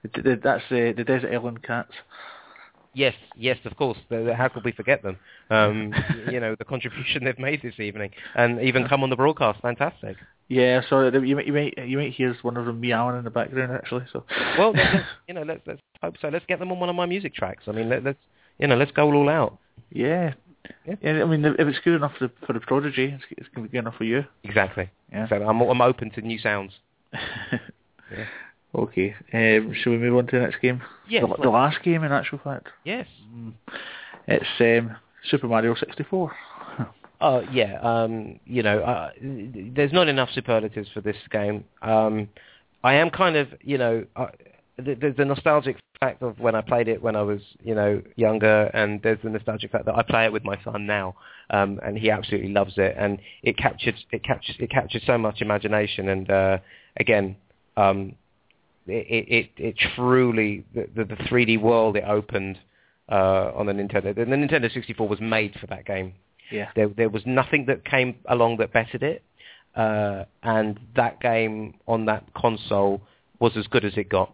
The- 0.04 0.22
the- 0.22 0.40
That's 0.44 0.64
the 0.70 0.94
the 0.98 1.06
Desert 1.06 1.32
Island 1.34 1.64
cats. 1.64 1.94
Yes, 2.94 3.14
yes, 3.36 3.58
of 3.66 3.76
course. 3.78 3.98
How 4.10 4.48
could 4.48 4.64
we 4.64 4.72
forget 4.72 5.04
them? 5.04 5.18
Um, 5.50 5.94
you 6.32 6.40
know, 6.40 6.56
the 6.58 6.66
contribution 6.66 7.24
they've 7.26 7.38
made 7.38 7.62
this 7.62 7.80
evening, 7.80 8.12
and 8.36 8.62
even 8.62 8.88
come 8.88 9.04
on 9.04 9.10
the 9.10 9.16
broadcast. 9.16 9.62
Fantastic. 9.62 10.18
Yeah, 10.50 10.82
sorry, 10.88 11.12
you 11.28 11.36
might 11.36 11.46
you 11.46 11.54
might 11.54 11.78
you 11.78 11.98
might 11.98 12.14
hear 12.14 12.36
one 12.42 12.58
of 12.58 12.66
them 12.66 12.80
meowing 12.80 13.18
in 13.18 13.24
the 13.24 13.30
background 13.30 13.72
actually. 13.74 14.06
So 14.12 14.24
Well, 14.58 14.72
let's, 14.72 15.06
you 15.28 15.34
know, 15.34 15.44
let's 15.44 15.62
let's 15.68 15.82
hope 16.02 16.16
so. 16.22 16.30
Let's 16.30 16.46
get 16.48 16.60
them 16.60 16.72
on 16.72 16.80
one 16.80 16.90
of 16.90 16.96
my 16.96 17.06
music 17.06 17.36
tracks. 17.36 17.64
I 17.68 17.72
mean, 17.72 17.90
let, 17.90 18.04
let's 18.04 18.20
you 18.58 18.68
know, 18.68 18.78
let's 18.78 18.92
go 18.92 19.12
all 19.14 19.30
out. 19.30 19.58
yeah. 19.92 20.34
Yeah. 20.86 20.96
yeah, 21.02 21.22
I 21.22 21.26
mean, 21.26 21.46
if 21.46 21.66
it's 21.66 21.80
good 21.80 21.96
enough 21.96 22.12
for 22.20 22.28
the, 22.28 22.34
for 22.46 22.52
the 22.52 22.60
prodigy, 22.60 23.06
it's, 23.06 23.24
it's 23.38 23.48
going 23.56 23.66
to 23.66 23.72
be 23.72 23.78
good 23.78 23.80
enough 23.86 23.96
for 23.96 24.04
you. 24.04 24.26
Exactly. 24.44 24.90
Yeah. 25.14 25.30
So 25.30 25.36
I'm 25.38 25.62
I'm 25.62 25.80
open 25.82 26.12
to 26.12 26.22
new 26.22 26.38
sounds. 26.40 26.74
Yeah. 28.12 28.26
Okay, 28.76 29.16
um, 29.34 29.74
shall 29.74 29.94
we 29.94 29.98
move 29.98 30.18
on 30.18 30.28
to 30.28 30.38
the 30.38 30.44
next 30.44 30.62
game? 30.62 30.82
Yes, 31.10 31.24
the, 31.28 31.44
the 31.44 31.50
last 31.50 31.82
game, 31.84 32.04
in 32.04 32.12
actual 32.12 32.40
fact. 32.44 32.68
Yes. 32.84 33.08
It's 34.28 34.46
um, 34.60 34.96
Super 35.30 35.48
Mario 35.48 35.74
64. 35.76 36.32
Oh 37.22 37.40
yeah, 37.52 37.80
um, 37.82 38.40
you 38.46 38.64
know, 38.64 38.80
uh, 38.80 39.12
there's 39.22 39.94
not 39.94 40.08
enough 40.08 40.30
superlatives 40.34 40.90
for 40.94 41.02
this 41.02 41.16
game. 41.32 41.64
Um, 41.82 42.30
I 42.84 42.96
am 42.96 43.10
kind 43.10 43.36
of, 43.36 43.48
you 43.62 43.78
know, 43.78 44.06
uh, 44.16 44.28
th- 44.84 45.00
there's 45.00 45.18
the 45.18 45.26
nostalgic 45.26 45.78
fact 46.00 46.22
of 46.22 46.40
when 46.40 46.56
I 46.56 46.62
played 46.62 46.88
it 46.88 47.02
when 47.02 47.16
I 47.16 47.22
was, 47.24 47.42
you 47.64 47.74
know, 47.74 48.02
younger, 48.16 48.66
and 48.74 49.02
there's 49.02 49.20
the 49.24 49.30
nostalgic 49.30 49.72
fact 49.72 49.86
that 49.86 49.96
I 49.96 50.04
play 50.04 50.26
it 50.26 50.34
with 50.34 50.44
my 50.44 50.60
son 50.64 50.86
now, 50.86 51.16
um, 51.50 51.80
and 51.84 51.98
he 51.98 52.12
absolutely 52.12 52.50
loves 52.50 52.74
it, 52.78 52.96
and 52.98 53.20
it 53.44 53.58
captured, 53.58 53.96
it 54.12 54.24
captures, 54.24 54.56
it 54.60 54.70
captured 54.70 55.02
so 55.06 55.18
much 55.18 55.42
imagination, 55.42 56.10
and 56.10 56.30
uh, 56.30 56.58
again, 56.98 57.36
um, 57.78 58.14
it, 58.88 59.28
it, 59.28 59.50
it 59.58 59.76
truly, 59.96 60.64
the, 60.74 60.88
the, 60.96 61.06
the 61.06 61.16
3D 61.16 61.62
world 61.62 61.96
it 61.98 62.04
opened 62.08 62.58
uh, 63.10 63.52
on 63.56 63.66
the 63.68 63.74
Nintendo, 63.74 64.14
the 64.16 64.26
Nintendo 64.26 64.72
64 64.72 65.08
was 65.08 65.22
made 65.22 65.56
for 65.60 65.68
that 65.68 65.86
game. 65.86 66.14
Yeah. 66.52 66.70
There, 66.76 66.88
there 66.90 67.10
was 67.10 67.24
nothing 67.26 67.66
that 67.66 67.86
came 67.86 68.16
along 68.26 68.58
that 68.58 68.72
bettered 68.74 69.04
it, 69.04 69.24
uh, 69.76 70.26
and 70.44 70.80
that 70.96 71.20
game 71.20 71.76
on 71.88 72.06
that 72.06 72.34
console 72.34 73.02
was 73.40 73.56
as 73.58 73.68
good 73.68 73.86
as 73.86 73.94
it 73.98 74.10
got, 74.10 74.34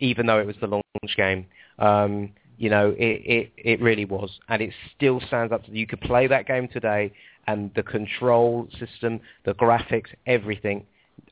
even 0.00 0.26
though 0.26 0.38
it 0.38 0.46
was 0.46 0.56
the 0.60 0.66
launch 0.66 1.16
game. 1.16 1.46
Um, 1.78 2.30
you 2.58 2.70
know, 2.70 2.90
it, 2.98 3.22
it, 3.24 3.52
it 3.56 3.80
really 3.80 4.04
was, 4.04 4.38
and 4.48 4.60
it 4.60 4.72
still 4.96 5.20
stands 5.20 5.52
up 5.52 5.64
to. 5.64 5.70
You 5.72 5.86
could 5.86 6.00
play 6.00 6.26
that 6.26 6.46
game 6.46 6.68
today, 6.68 7.12
and 7.46 7.72
the 7.74 7.82
control 7.82 8.68
system, 8.78 9.20
the 9.44 9.54
graphics, 9.54 10.08
everything. 10.26 10.84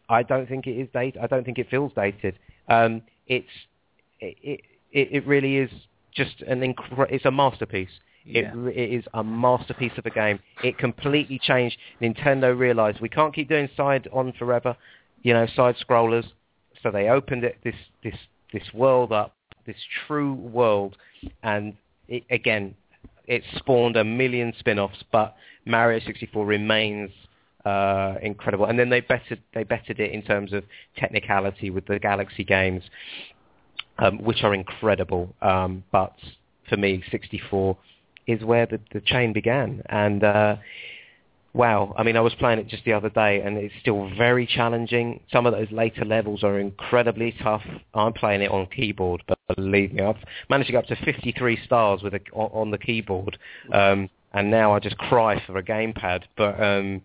I 0.08 0.22
don't 0.22 0.48
think 0.48 0.66
it 0.66 0.72
is 0.78 0.88
dated. 0.92 1.20
I 1.22 1.26
don't 1.26 1.44
think 1.44 1.58
it 1.58 1.68
feels 1.70 1.92
dated. 1.94 2.38
Um, 2.68 3.02
it's 3.26 3.46
it, 4.20 4.60
it 4.92 5.08
it 5.12 5.26
really 5.26 5.56
is 5.56 5.70
just 6.14 6.40
an 6.42 6.60
incre- 6.60 7.10
It's 7.10 7.24
a 7.24 7.30
masterpiece. 7.30 7.90
Yeah. 8.24 8.52
It, 8.54 8.76
it 8.76 8.92
is 8.92 9.04
a 9.14 9.22
masterpiece 9.22 9.92
of 9.98 10.06
a 10.06 10.10
game. 10.10 10.40
It 10.64 10.78
completely 10.78 11.38
changed. 11.38 11.76
Nintendo 12.02 12.58
realized 12.58 13.00
we 13.00 13.08
can't 13.08 13.34
keep 13.34 13.48
doing 13.48 13.68
side 13.76 14.08
on 14.12 14.32
forever, 14.32 14.76
you 15.22 15.32
know, 15.32 15.46
side 15.54 15.76
scrollers. 15.76 16.24
So 16.82 16.90
they 16.90 17.08
opened 17.08 17.44
it 17.44 17.56
this 17.62 17.76
this 18.02 18.16
this 18.52 18.74
world 18.74 19.12
up, 19.12 19.34
this 19.66 19.76
true 20.06 20.34
world, 20.34 20.96
and 21.42 21.74
it, 22.08 22.24
again, 22.30 22.74
it 23.26 23.42
spawned 23.56 23.96
a 23.96 24.04
million 24.04 24.52
spin-offs. 24.58 25.02
But 25.12 25.34
Mario 25.64 26.00
64 26.00 26.46
remains 26.46 27.10
uh, 27.66 28.14
incredible. 28.22 28.66
And 28.66 28.78
then 28.78 28.90
they 28.90 29.00
bettered 29.00 29.42
they 29.52 29.64
bettered 29.64 29.98
it 29.98 30.12
in 30.12 30.22
terms 30.22 30.52
of 30.52 30.62
technicality 30.96 31.70
with 31.70 31.86
the 31.86 31.98
Galaxy 31.98 32.44
games, 32.44 32.84
um, 33.98 34.22
which 34.22 34.44
are 34.44 34.54
incredible. 34.54 35.34
Um, 35.42 35.82
but 35.90 36.14
for 36.68 36.76
me, 36.76 37.02
64 37.10 37.76
is 38.26 38.42
where 38.44 38.66
the, 38.66 38.80
the 38.92 39.00
chain 39.00 39.32
began. 39.32 39.82
And 39.86 40.22
uh, 40.22 40.56
wow, 41.54 41.92
I 41.98 42.04
mean, 42.04 42.16
I 42.16 42.20
was 42.20 42.34
playing 42.34 42.60
it 42.60 42.68
just 42.68 42.84
the 42.84 42.92
other 42.92 43.10
day, 43.10 43.40
and 43.40 43.56
it's 43.56 43.74
still 43.80 44.10
very 44.16 44.46
challenging. 44.46 45.20
Some 45.32 45.46
of 45.46 45.52
those 45.52 45.70
later 45.72 46.04
levels 46.04 46.44
are 46.44 46.60
incredibly 46.60 47.34
tough. 47.42 47.62
I'm 47.94 48.12
playing 48.12 48.42
it 48.42 48.50
on 48.50 48.66
keyboard, 48.66 49.24
but 49.26 49.38
believe 49.56 49.92
me, 49.92 50.04
I've 50.04 50.22
managed 50.48 50.68
to 50.68 50.72
get 50.72 50.84
up 50.84 50.96
to 50.96 51.04
53 51.04 51.58
stars 51.64 52.02
with 52.02 52.14
a, 52.14 52.20
on, 52.32 52.70
the 52.70 52.78
keyboard. 52.78 53.38
Um, 53.72 54.08
and 54.32 54.50
now 54.50 54.72
I 54.72 54.78
just 54.78 54.98
cry 54.98 55.42
for 55.46 55.56
a 55.56 55.62
gamepad. 55.62 56.24
But 56.36 56.62
um, 56.62 57.02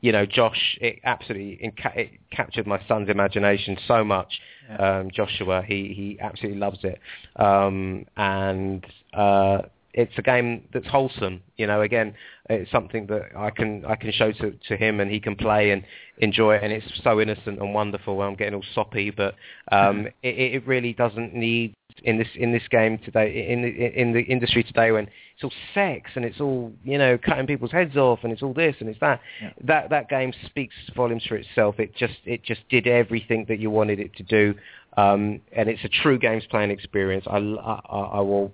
you 0.00 0.12
know, 0.12 0.26
Josh, 0.26 0.78
it 0.80 1.00
absolutely 1.04 1.54
inca- 1.54 1.98
it 1.98 2.10
captured 2.30 2.66
my 2.66 2.80
son's 2.86 3.08
imagination 3.08 3.76
so 3.86 4.04
much. 4.04 4.40
Um, 4.78 5.10
Joshua, 5.10 5.62
he 5.66 5.92
he 5.94 6.18
absolutely 6.20 6.58
loves 6.58 6.78
it, 6.82 7.00
um, 7.36 8.04
and 8.16 8.84
uh, 9.14 9.62
it's 9.94 10.12
a 10.18 10.22
game 10.22 10.64
that's 10.72 10.86
wholesome. 10.86 11.42
You 11.56 11.66
know, 11.66 11.80
again, 11.80 12.14
it's 12.50 12.70
something 12.70 13.06
that 13.06 13.30
I 13.36 13.50
can 13.50 13.84
I 13.86 13.96
can 13.96 14.12
show 14.12 14.32
to 14.32 14.52
to 14.68 14.76
him, 14.76 15.00
and 15.00 15.10
he 15.10 15.18
can 15.18 15.34
play 15.34 15.70
and 15.70 15.82
enjoy 16.18 16.56
it, 16.56 16.62
and 16.62 16.72
it's 16.72 16.86
so 17.02 17.20
innocent 17.20 17.58
and 17.58 17.72
wonderful. 17.72 18.20
I'm 18.20 18.34
getting 18.34 18.54
all 18.54 18.64
soppy, 18.74 19.10
but 19.10 19.34
um, 19.72 20.06
it, 20.22 20.54
it 20.54 20.66
really 20.66 20.92
doesn't 20.92 21.34
need 21.34 21.74
in 22.04 22.18
this 22.18 22.28
in 22.34 22.52
this 22.52 22.68
game 22.70 22.98
today 22.98 23.48
in 23.48 23.62
the 23.62 24.00
in 24.00 24.12
the 24.12 24.20
industry 24.20 24.62
today 24.62 24.92
when 24.92 25.08
it's 25.36 25.44
all 25.44 25.52
sex 25.74 26.10
and 26.14 26.24
it's 26.24 26.40
all 26.40 26.72
you 26.82 26.96
know 26.96 27.18
cutting 27.18 27.46
people's 27.46 27.70
heads 27.70 27.94
off 27.96 28.20
and 28.22 28.32
it's 28.32 28.42
all 28.42 28.54
this 28.54 28.74
and 28.80 28.88
it's 28.88 28.98
that 29.00 29.20
that 29.62 29.90
that 29.90 30.08
game 30.08 30.32
speaks 30.46 30.74
volumes 30.94 31.22
for 31.28 31.36
itself 31.36 31.78
it 31.78 31.94
just 31.94 32.14
it 32.24 32.42
just 32.42 32.60
did 32.70 32.86
everything 32.86 33.44
that 33.46 33.58
you 33.58 33.70
wanted 33.70 34.00
it 34.00 34.14
to 34.16 34.22
do 34.22 34.54
um 34.96 35.38
and 35.52 35.68
it's 35.68 35.84
a 35.84 35.88
true 35.88 36.18
games 36.18 36.42
playing 36.50 36.70
experience 36.70 37.26
i 37.28 37.36
i, 37.36 37.98
I 37.98 38.20
will 38.20 38.52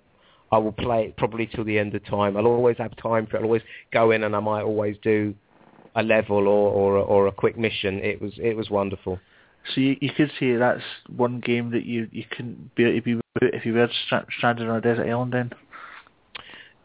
I 0.51 0.59
will 0.59 0.73
play 0.73 1.05
it 1.05 1.17
probably 1.17 1.47
till 1.47 1.65
the 1.65 1.79
end 1.79 1.95
of 1.95 2.05
time. 2.05 2.37
I'll 2.37 2.45
always 2.45 2.77
have 2.77 2.95
time 2.97 3.27
for 3.27 3.39
it. 3.39 3.41
I'll 3.41 3.47
always 3.47 3.63
go 3.91 4.11
in 4.11 4.23
and 4.23 4.37
I 4.37 4.41
might 4.41 4.61
always 4.61 4.97
do 5.03 5.35
a 5.97 6.03
level 6.03 6.47
or 6.47 6.71
or, 6.71 6.99
or 6.99 7.27
a 7.27 7.33
quick 7.33 7.57
mission. 7.57 8.01
It 8.01 8.21
was 8.21 8.35
it 8.37 8.55
was 8.55 8.69
wonderful. 8.69 9.19
So 9.75 9.81
you, 9.81 9.97
you 10.03 10.11
could 10.15 10.31
say 10.39 10.57
that's 10.57 10.83
one 11.09 11.41
game 11.41 11.71
that 11.71 11.85
you, 11.85 12.07
you 12.13 12.25
couldn't 12.31 12.75
bear 12.75 12.93
to 12.93 13.01
be 13.01 13.19
if 13.41 13.65
you 13.65 13.73
were 13.73 13.89
stranded 14.37 14.69
on 14.69 14.77
a 14.77 14.81
desert 14.81 15.09
island 15.09 15.33
then? 15.33 15.53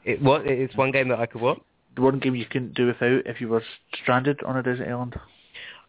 It 0.07 0.21
what? 0.21 0.47
It's 0.47 0.75
one 0.75 0.91
game 0.91 1.09
that 1.09 1.19
I 1.19 1.25
could 1.25 1.41
what? 1.41 1.59
The 1.95 2.01
one 2.01 2.19
game 2.19 2.33
you 2.33 2.45
couldn't 2.45 2.75
do 2.75 2.87
without 2.87 3.25
if 3.25 3.41
you 3.41 3.49
were 3.49 3.61
stranded 4.01 4.41
on 4.43 4.55
a 4.55 4.63
desert 4.63 4.87
island? 4.87 5.19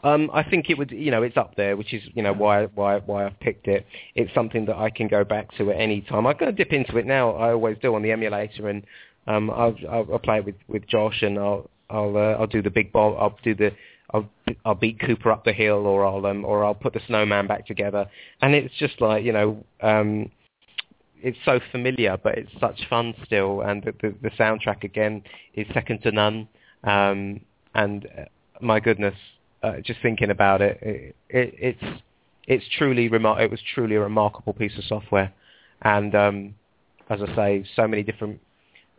Um, 0.03 0.31
I 0.32 0.43
think 0.43 0.70
it 0.70 0.78
would, 0.78 0.90
you 0.90 1.11
know, 1.11 1.23
it's 1.23 1.36
up 1.36 1.55
there, 1.57 1.77
which 1.77 1.93
is, 1.95 2.03
you 2.15 2.23
know, 2.23 2.32
why 2.32 2.65
why 2.66 2.99
why 2.99 3.27
I've 3.27 3.39
picked 3.39 3.69
it. 3.69 3.86
It's 4.16 4.32
something 4.35 4.66
that 4.66 4.77
I 4.77 4.90
can 4.90 5.07
go 5.07 5.23
back 5.23 5.57
to 5.59 5.70
at 5.70 5.81
any 5.81 6.01
time. 6.01 6.27
I'm 6.27 6.36
going 6.36 6.55
to 6.55 6.65
dip 6.65 6.73
into 6.73 6.99
it 6.99 7.07
now. 7.07 7.31
I 7.32 7.53
always 7.53 7.77
do 7.81 7.95
on 7.95 8.03
the 8.03 8.11
emulator, 8.11 8.69
and 8.69 8.85
um, 9.28 9.51
I'll, 9.51 9.77
I'll, 9.89 10.07
I'll 10.12 10.19
play 10.19 10.39
it 10.39 10.45
with, 10.45 10.57
with 10.66 10.86
Josh, 10.89 11.23
and 11.23 11.39
I'll 11.39 11.70
I'll 11.89 12.16
uh, 12.16 12.40
I'll 12.40 12.47
do 12.49 12.62
the 12.62 12.70
big 12.70 12.93
ball. 12.93 13.16
I'll 13.20 13.39
do 13.45 13.55
the 13.55 13.70
I'll 14.12 14.28
I'll 14.65 14.74
beat 14.74 14.99
Koopa 14.99 15.27
up 15.27 15.45
the 15.45 15.53
hill, 15.53 15.86
or 15.86 16.05
I'll 16.05 16.27
um, 16.27 16.45
or 16.45 16.65
I'll 16.65 16.74
put 16.74 16.93
the 16.93 17.01
snowman 17.07 17.47
back 17.47 17.66
together, 17.66 18.07
and 18.43 18.55
it's 18.55 18.74
just 18.78 19.01
like 19.01 19.24
you 19.24 19.32
know. 19.32 19.65
Um, 19.81 20.31
it's 21.23 21.39
so 21.45 21.61
familiar, 21.73 22.16
but 22.23 22.39
it's 22.39 22.51
such 22.61 22.81
fun 22.89 23.15
still, 23.24 23.62
and 23.62 23.82
the, 23.82 23.93
the, 24.01 24.15
the 24.23 24.31
soundtrack 24.31 24.85
again 24.85 25.23
is 25.55 25.66
second 25.74 26.03
to 26.03 26.12
none. 26.12 26.49
Um, 26.85 27.40
and 27.74 28.07
uh, 28.07 28.24
my 28.61 28.81
goodness, 28.81 29.15
uh, 29.62 29.81
just 29.85 30.01
thinking 30.01 30.31
about 30.31 30.62
it, 30.62 30.78
it, 30.82 31.16
it 31.28 31.55
it's 31.59 32.03
it's 32.47 32.65
truly 32.78 33.09
remar- 33.11 33.40
It 33.40 33.51
was 33.51 33.61
truly 33.74 33.97
a 33.97 34.01
remarkable 34.01 34.53
piece 34.53 34.77
of 34.78 34.85
software, 34.85 35.32
and 35.82 36.15
um, 36.15 36.55
as 37.11 37.20
I 37.23 37.35
say, 37.35 37.65
so 37.77 37.86
many 37.86 38.03
different 38.03 38.40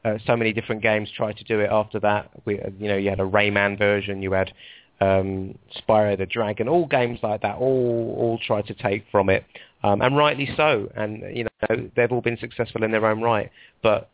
uh, 0.06 0.18
so 0.26 0.36
many 0.36 0.54
different 0.54 0.82
games 0.82 1.10
tried 1.16 1.38
to 1.38 1.44
do 1.44 1.60
it 1.60 1.70
after 1.72 2.00
that. 2.00 2.30
We, 2.46 2.60
uh, 2.62 2.70
you 2.78 2.88
know, 2.88 2.98
you 2.98 3.10
had 3.10 3.20
a 3.20 3.26
Rayman 3.28 3.78
version, 3.78 4.22
you 4.22 4.32
had 4.32 4.54
um, 5.02 5.58
Spyro 5.78 6.18
the 6.18 6.26
Dragon, 6.26 6.68
all 6.68 6.86
games 6.86 7.20
like 7.24 7.41
that, 7.41 7.58
all 7.58 8.16
all 8.18 8.40
tried 8.46 8.68
to 8.68 8.74
take 8.74 9.06
from 9.12 9.30
it, 9.30 9.46
um, 9.84 10.01
and 10.01 10.18
rightly 10.18 10.49
so. 10.56 10.89
And 10.95 11.23
you 11.35 11.45
know, 11.45 11.89
they've 11.95 12.11
all 12.11 12.22
been 12.22 12.38
successful 12.38 12.84
in 12.84 12.91
their 12.91 13.06
own 13.06 13.22
right. 13.22 13.51
But 13.81 14.10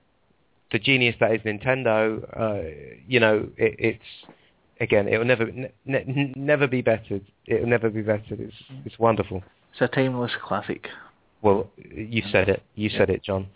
the 0.71 0.79
genius 0.79 1.15
that 1.19 1.31
is 1.33 1.41
Nintendo, 1.41 2.23
uh, 2.39 2.95
you 3.07 3.19
know, 3.19 3.47
it, 3.57 3.75
it's 3.79 4.31
again, 4.79 5.07
it 5.07 5.17
will 5.17 5.25
never 5.25 5.51
ne- 5.51 5.71
ne- 5.85 6.33
never 6.35 6.67
be 6.67 6.81
bettered. 6.81 7.25
It 7.45 7.61
will 7.61 7.69
never 7.69 7.89
be 7.89 8.01
bettered. 8.01 8.39
It's 8.39 8.55
it's 8.85 8.99
wonderful. 8.99 9.43
It's 9.71 9.81
a 9.81 9.87
timeless 9.87 10.31
classic. 10.43 10.87
Well, 11.41 11.69
you 11.77 12.23
said 12.31 12.49
it. 12.49 12.63
You 12.75 12.89
said 12.89 13.09
it, 13.09 13.23
John. 13.23 13.47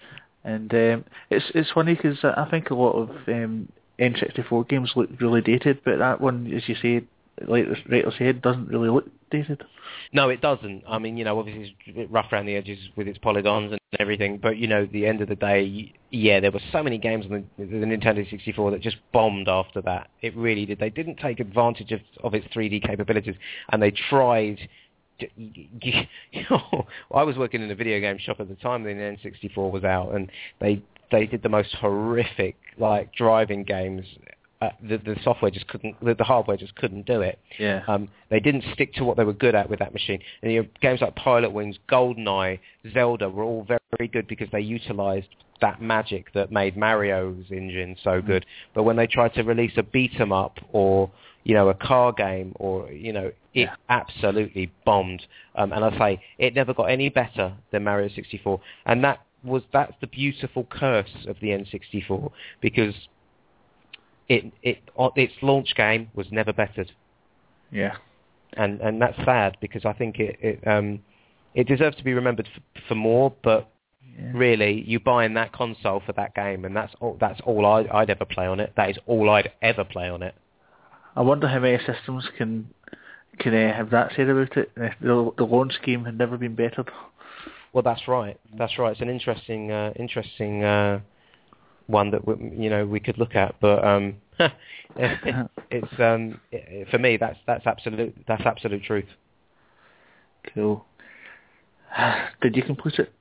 And 0.44 0.74
um, 0.74 1.06
it's 1.30 1.46
it's 1.54 1.72
funny 1.72 1.96
because 1.96 2.20
I 2.24 2.48
think 2.50 2.70
a 2.70 2.76
lot 2.76 2.92
of 2.94 3.10
um, 3.28 3.70
N64 4.00 4.70
games 4.70 4.94
look 4.96 5.10
really 5.20 5.42
dated, 5.42 5.82
but 5.84 6.00
that 6.00 6.22
one, 6.22 6.52
as 6.56 6.68
you 6.68 6.76
say, 6.76 7.06
like 7.48 7.66
Rachel 7.88 8.14
said, 8.18 8.42
doesn't 8.42 8.68
really 8.68 8.90
look 8.90 9.08
dated. 9.32 9.64
No, 10.12 10.30
it 10.30 10.42
doesn't. 10.42 10.84
I 10.88 10.98
mean, 11.00 11.18
you 11.18 11.24
know, 11.24 11.40
obviously 11.40 11.76
it's 11.86 12.12
rough 12.12 12.32
around 12.32 12.48
the 12.48 12.56
edges 12.56 12.80
with 12.96 13.08
its 13.08 13.18
polygons 13.20 13.72
and 13.72 13.80
everything, 14.00 14.38
but 14.38 14.58
you 14.58 14.68
know, 14.68 14.88
the 14.92 15.06
end 15.06 15.22
of 15.22 15.30
the 15.30 15.36
day, 15.36 15.94
yeah, 16.12 16.40
there 16.40 16.52
were 16.52 16.62
so 16.72 16.82
many 16.82 16.98
games 16.98 17.26
on 17.26 17.46
the, 17.58 17.66
the 17.66 17.86
Nintendo 17.86 18.28
64 18.30 18.72
that 18.72 18.82
just 18.82 18.98
bombed 19.14 19.48
after 19.48 19.82
that. 19.84 20.10
It 20.22 20.36
really 20.36 20.66
did. 20.66 20.80
They 20.80 20.90
didn't 20.90 21.18
take 21.18 21.40
advantage 21.40 21.92
of, 21.92 22.02
of 22.24 22.34
its 22.34 22.48
3D 22.48 22.86
capabilities, 22.86 23.36
and 23.72 23.82
they 23.82 23.92
tried. 23.92 24.58
I 27.12 27.24
was 27.24 27.36
working 27.38 27.62
in 27.62 27.70
a 27.70 27.76
video 27.76 28.00
game 28.00 28.18
shop 28.18 28.40
at 28.40 28.48
the 28.48 28.56
time 28.56 28.84
the 28.84 28.90
N64 28.92 29.70
was 29.70 29.84
out, 29.84 30.16
and 30.16 30.32
they 30.62 30.82
they 31.12 31.26
did 31.26 31.44
the 31.44 31.50
most 31.50 31.74
horrific 31.76 32.56
like 32.78 33.14
driving 33.14 33.64
games 33.64 34.06
uh, 34.62 34.70
the, 34.82 34.98
the 34.98 35.16
software 35.24 35.50
just 35.52 35.68
couldn't, 35.68 35.96
the, 36.04 36.14
the 36.16 36.24
hardware 36.24 36.58
just 36.58 36.76
couldn't 36.76 37.06
do 37.06 37.22
it. 37.22 37.40
Yeah. 37.58 37.82
Um, 37.88 38.10
they 38.30 38.40
didn't 38.42 38.66
stick 38.74 38.94
to 38.96 39.04
what 39.06 39.16
they 39.16 39.24
were 39.24 39.34
good 39.34 39.56
at 39.56 39.70
with 39.70 39.80
that 39.80 39.94
machine. 39.94 40.20
And 40.42 40.52
you 40.52 40.64
know, 40.64 40.70
games 40.82 41.00
like 41.02 41.16
Pilotwings, 41.16 41.78
GoldenEye, 41.90 42.60
Zelda 42.94 43.30
were 43.30 43.44
all 43.44 43.64
very, 43.64 43.80
very 43.98 44.10
good 44.10 44.28
because 44.28 44.50
they 44.52 44.60
utilized 44.60 45.28
that 45.62 45.82
magic 45.82 46.34
that 46.34 46.52
made 46.52 46.76
Mario's 46.78 47.46
engine 47.52 47.96
so 48.04 48.22
good. 48.22 48.46
But 48.74 48.84
when 48.84 48.96
they 48.96 49.08
tried 49.08 49.34
to 49.36 49.44
release 49.44 49.74
a 49.78 49.84
beat 49.84 50.20
'em 50.20 50.32
up 50.32 50.60
or 50.72 51.10
you 51.44 51.54
know 51.54 51.70
a 51.70 51.74
car 51.74 52.12
game 52.12 52.54
or 52.56 52.90
you 52.92 53.12
know 53.14 53.28
it 53.54 53.68
Yeah. 53.68 53.76
absolutely 53.90 54.72
bombed. 54.86 55.26
Um, 55.56 55.72
and 55.74 55.84
I 55.84 55.98
say 55.98 56.22
it 56.38 56.54
never 56.54 56.74
got 56.74 56.86
any 56.86 57.10
better 57.10 57.54
than 57.72 57.84
Mario 57.86 58.10
64. 58.10 58.60
And 58.86 59.04
that 59.04 59.20
was 59.44 59.64
that's 59.74 59.94
the 60.02 60.08
beautiful 60.08 60.66
curse 60.70 61.26
of 61.28 61.38
the 61.42 61.48
N64 61.50 62.32
because 62.62 62.94
it 64.30 64.46
it 64.64 64.78
its 65.16 65.34
launch 65.42 65.76
game 65.76 66.10
was 66.14 66.28
never 66.32 66.54
bettered, 66.54 66.92
Yeah. 67.72 67.96
and 68.54 68.80
and 68.80 69.02
that's 69.02 69.18
sad 69.26 69.58
because 69.60 69.84
I 69.86 69.94
think 69.94 70.20
it 70.20 70.38
it 70.42 70.68
um 70.68 71.02
it 71.56 71.68
deserves 71.68 71.98
to 71.98 72.04
be 72.04 72.14
remembered 72.14 72.48
f- 72.56 72.84
for 72.88 72.96
more. 72.96 73.34
But 73.44 73.68
Yeah. 74.18 74.32
really, 74.34 74.82
you 74.88 75.00
buy 75.00 75.26
in 75.26 75.34
that 75.36 75.52
console 75.52 76.00
for 76.06 76.14
that 76.14 76.34
game, 76.36 76.66
and 76.66 76.76
that's 76.76 76.94
all 77.00 77.18
that's 77.20 77.42
all 77.42 77.66
I, 77.66 77.88
I'd 77.92 78.10
ever 78.10 78.26
play 78.26 78.46
on 78.48 78.60
it. 78.60 78.74
That 78.76 78.90
is 78.90 78.98
all 79.08 79.30
I'd 79.30 79.52
ever 79.62 79.84
play 79.84 80.10
on 80.10 80.22
it. 80.24 80.36
I 81.16 81.22
wonder 81.22 81.48
how 81.48 81.60
many 81.60 81.78
systems 81.86 82.28
can 82.38 82.70
can 83.40 83.54
uh, 83.54 83.74
have 83.74 83.90
that 83.92 84.12
said 84.16 84.30
about 84.30 84.56
it. 84.58 84.72
Uh, 84.80 84.90
The, 85.02 85.32
the 85.38 85.46
launch 85.46 85.74
game 85.84 86.06
had 86.06 86.18
never 86.18 86.38
been 86.38 86.56
bettered. 86.56 86.90
Well, 87.74 87.84
that's 87.84 88.08
right. 88.08 88.40
That's 88.58 88.78
right. 88.78 88.92
It's 88.92 89.02
an 89.02 89.10
interesting 89.10 89.72
uh, 89.72 89.94
interesting 89.96 90.64
uh, 90.64 91.00
one 91.90 92.12
that 92.12 92.26
we, 92.26 92.64
you 92.64 92.70
know 92.70 92.86
we 92.86 93.00
could 93.00 93.18
look 93.18 93.36
at, 93.36 93.56
but 93.60 93.84
um, 93.84 94.16
it's 94.96 96.00
um, 96.00 96.40
it, 96.52 96.88
for 96.90 97.00
me 97.00 97.18
that's 97.18 97.38
that's 97.46 97.66
absolute 97.66 98.16
that's 98.28 98.44
absolute 98.46 98.84
truth. 98.84 99.10
Cool. 100.54 100.86
Did 102.42 102.56
you 102.56 102.64
complete 102.64 103.00
it? 103.00 103.12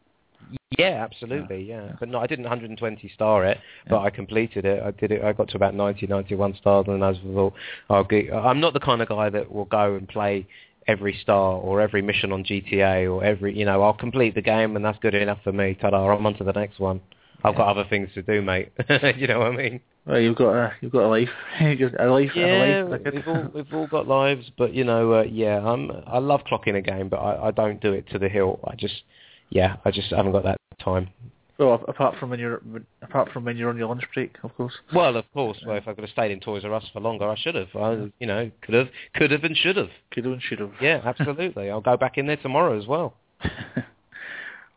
Yeah, 0.79 1.03
absolutely. 1.03 1.63
Yeah, 1.63 1.93
but 1.99 2.09
no, 2.09 2.19
I 2.19 2.27
didn't 2.27 2.45
120 2.45 3.11
star 3.15 3.45
it, 3.47 3.59
but 3.89 4.01
I 4.01 4.11
completed 4.11 4.65
it. 4.65 4.83
I 4.83 4.93
did 4.93 5.11
it. 5.11 5.25
I 5.25 5.33
got 5.33 5.49
to 5.49 5.57
about 5.57 5.75
90, 5.75 6.07
91 6.07 6.57
stars, 6.57 6.85
and 6.89 7.03
I 7.03 7.09
was 7.09 7.19
thought, 7.25 7.55
oh, 7.91 8.37
I'm 8.37 8.61
not 8.61 8.75
the 8.75 8.81
kind 8.81 9.03
of 9.03 9.09
guy 9.09 9.29
that 9.31 9.51
will 9.51 9.65
go 9.65 9.97
and 9.97 10.07
play 10.07 10.47
every 10.87 11.19
star 11.23 11.55
or 11.55 11.81
every 11.81 12.03
mission 12.03 12.33
on 12.33 12.45
GTA 12.45 13.13
or 13.13 13.23
every, 13.23 13.57
you 13.57 13.65
know, 13.65 13.83
I'll 13.83 13.93
complete 13.93 14.35
the 14.35 14.43
game 14.43 14.75
and 14.75 14.85
that's 14.85 14.99
good 15.01 15.15
enough 15.15 15.39
for 15.45 15.53
me. 15.53 15.77
Ta-da! 15.81 16.09
I'm 16.09 16.25
on 16.25 16.35
to 16.35 16.45
the 16.45 16.53
next 16.53 16.81
one. 16.81 17.01
I've 17.45 17.57
got 17.57 17.69
other 17.69 17.85
things 17.89 18.11
to 18.15 18.23
do, 18.23 18.43
mate. 18.43 18.73
you 19.17 19.27
know 19.27 19.39
what 19.39 19.53
I 19.53 19.57
mean? 19.57 19.81
Well, 20.07 20.19
you've 20.19 20.37
got 20.37 20.55
a 20.55 20.73
you've 20.81 20.93
got 20.93 21.05
a 21.05 21.09
life, 21.09 21.29
a 21.61 22.07
life 22.07 22.31
Yeah, 22.35 22.83
a 22.83 22.89
life. 22.89 23.01
we've 23.13 23.29
all 23.29 23.51
we've 23.55 23.75
all 23.75 23.87
got 23.87 24.09
lives, 24.09 24.51
but 24.57 24.73
you 24.75 24.85
know, 24.85 25.15
uh, 25.15 25.23
yeah, 25.23 25.59
I'm 25.59 25.91
I 26.07 26.19
love 26.19 26.41
clocking 26.51 26.77
a 26.77 26.81
game, 26.81 27.09
but 27.09 27.19
I, 27.19 27.49
I 27.49 27.51
don't 27.51 27.81
do 27.81 27.93
it 27.93 28.09
to 28.11 28.19
the 28.19 28.29
hill. 28.29 28.59
I 28.65 28.75
just, 28.75 29.03
yeah, 29.51 29.77
I 29.85 29.91
just 29.91 30.11
haven't 30.11 30.33
got 30.33 30.45
that 30.45 30.57
time. 30.83 31.11
Well, 31.59 31.85
apart 31.89 32.17
from 32.19 32.31
when 32.31 32.39
you're 32.39 32.63
apart 33.03 33.33
from 33.33 33.45
when 33.45 33.57
you're 33.57 33.69
on 33.69 33.77
your 33.77 33.89
lunch 33.89 34.05
break, 34.15 34.37
of 34.45 34.57
course. 34.57 34.75
Well, 34.95 35.17
of 35.17 35.25
course. 35.35 35.59
Well, 35.67 35.77
if 35.77 35.89
I 35.89 35.93
could 35.93 36.05
have 36.05 36.11
stayed 36.11 36.31
in 36.31 36.41
Toys 36.41 36.65
R 36.65 36.73
Us 36.73 36.85
for 36.93 37.01
longer, 37.01 37.29
I 37.29 37.37
should 37.37 37.57
have. 37.57 37.69
I, 37.75 38.11
you 38.19 38.27
know, 38.27 38.51
could 38.63 38.75
have, 38.75 38.89
could 39.15 39.33
have, 39.33 39.45
and 39.45 39.57
should 39.57 39.77
have. 39.77 39.91
Could 40.13 40.25
have 40.25 40.35
and 40.35 40.43
should 40.43 40.61
have. 40.61 40.73
Yeah, 40.81 41.03
absolutely. 41.05 41.69
I'll 41.69 41.81
go 41.81 41.97
back 41.97 42.17
in 42.17 42.29
there 42.29 42.37
tomorrow 42.37 42.79
as 42.79 42.87
well. 42.87 43.15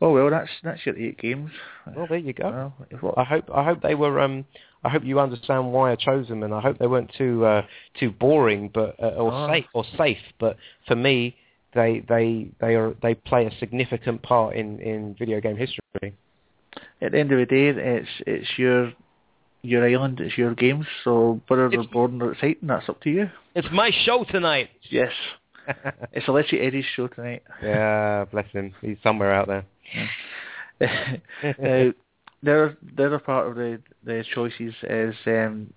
oh 0.01 0.13
well, 0.13 0.29
that's 0.29 0.49
that's 0.63 0.85
your 0.85 0.97
eight 0.97 1.17
games. 1.19 1.51
Well, 1.95 2.07
there 2.07 2.17
you 2.17 2.33
go. 2.33 2.73
Well, 3.01 3.13
I 3.17 3.23
hope 3.23 3.49
I 3.53 3.63
hope 3.63 3.81
they 3.81 3.95
were. 3.95 4.19
Um, 4.19 4.45
I 4.83 4.89
hope 4.89 5.03
you 5.03 5.19
understand 5.19 5.71
why 5.71 5.91
I 5.91 5.95
chose 5.95 6.27
them, 6.27 6.43
and 6.43 6.53
I 6.53 6.59
hope 6.59 6.77
they 6.79 6.87
weren't 6.87 7.11
too 7.17 7.45
uh, 7.45 7.61
too 7.99 8.11
boring, 8.11 8.69
but 8.73 8.95
uh, 9.01 9.07
or 9.09 9.31
Oh. 9.31 9.47
safe 9.53 9.65
or 9.73 9.85
safe. 9.97 10.17
But 10.39 10.57
for 10.87 10.95
me, 10.95 11.35
they 11.73 12.03
they 12.09 12.49
they 12.59 12.75
are 12.75 12.95
they 13.01 13.15
play 13.15 13.45
a 13.45 13.51
significant 13.59 14.21
part 14.23 14.55
in 14.55 14.79
in 14.79 15.15
video 15.17 15.39
game 15.39 15.57
history. 15.57 16.13
at 17.01 17.11
the 17.11 17.19
end 17.19 17.31
of 17.31 17.37
the 17.39 17.45
day, 17.45 17.67
it's 17.69 18.09
it's 18.25 18.57
your 18.57 18.91
your 19.63 19.87
island, 19.87 20.19
it's 20.19 20.37
your 20.37 20.55
games. 20.55 20.85
So 21.03 21.39
whether 21.47 21.69
they're 21.69 21.83
boring 21.83 22.21
or 22.21 22.31
exciting, 22.31 22.67
that's 22.67 22.89
up 22.89 22.99
to 23.01 23.09
you. 23.11 23.29
It's 23.53 23.67
my 23.71 23.91
show 24.05 24.23
tonight. 24.23 24.69
Yes, 24.89 25.11
it's 26.11 26.27
Electric 26.27 26.61
Eddie's 26.61 26.85
show 26.95 27.07
tonight. 27.07 27.43
yeah, 27.61 28.25
bless 28.31 28.49
him. 28.51 28.73
He's 28.81 28.97
somewhere 29.03 29.33
out 29.33 29.47
there. 29.47 29.65
uh, 31.43 31.91
the 32.43 32.51
other, 32.51 32.77
the 32.95 33.19
part 33.19 33.47
of 33.47 33.55
the 33.55 33.79
the 34.03 34.23
choices 34.33 34.73
is 34.83 35.15
um, 35.27 35.73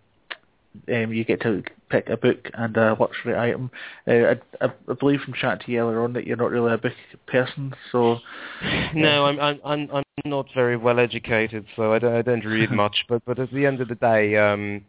um, 0.93 1.12
you 1.12 1.24
get 1.24 1.40
to 1.43 1.62
pick 1.89 2.09
a 2.09 2.16
book 2.16 2.51
and 2.55 2.77
a 2.77 2.97
luxury 2.98 3.36
item. 3.36 3.70
Uh, 4.06 4.12
I, 4.12 4.40
I, 4.61 4.73
I 4.89 4.94
believe 4.94 5.20
from 5.20 5.35
chatting 5.35 5.66
to 5.66 5.73
you 5.73 5.81
earlier 5.81 6.02
on 6.02 6.12
that 6.15 6.27
you're 6.27 6.36
not 6.36 6.51
really 6.51 6.73
a 6.73 6.78
book 6.78 6.93
person, 7.27 7.74
so 7.93 8.19
No, 8.94 9.27
I'm 9.27 9.39
I'm 9.39 9.61
I'm 9.65 9.90
I'm 9.93 10.05
not 10.24 10.47
very 10.55 10.77
well 10.77 10.98
educated, 10.98 11.66
so 11.77 11.93
I 11.93 11.98
don't 11.98 12.15
I 12.15 12.23
don't 12.23 12.44
read 12.44 12.70
much. 12.70 13.05
But 13.09 13.24
but 13.24 13.39
at 13.39 13.52
the 13.52 13.66
end 13.66 13.81
of 13.81 13.89
the 13.89 13.94
day, 13.94 14.36
um, 14.36 14.85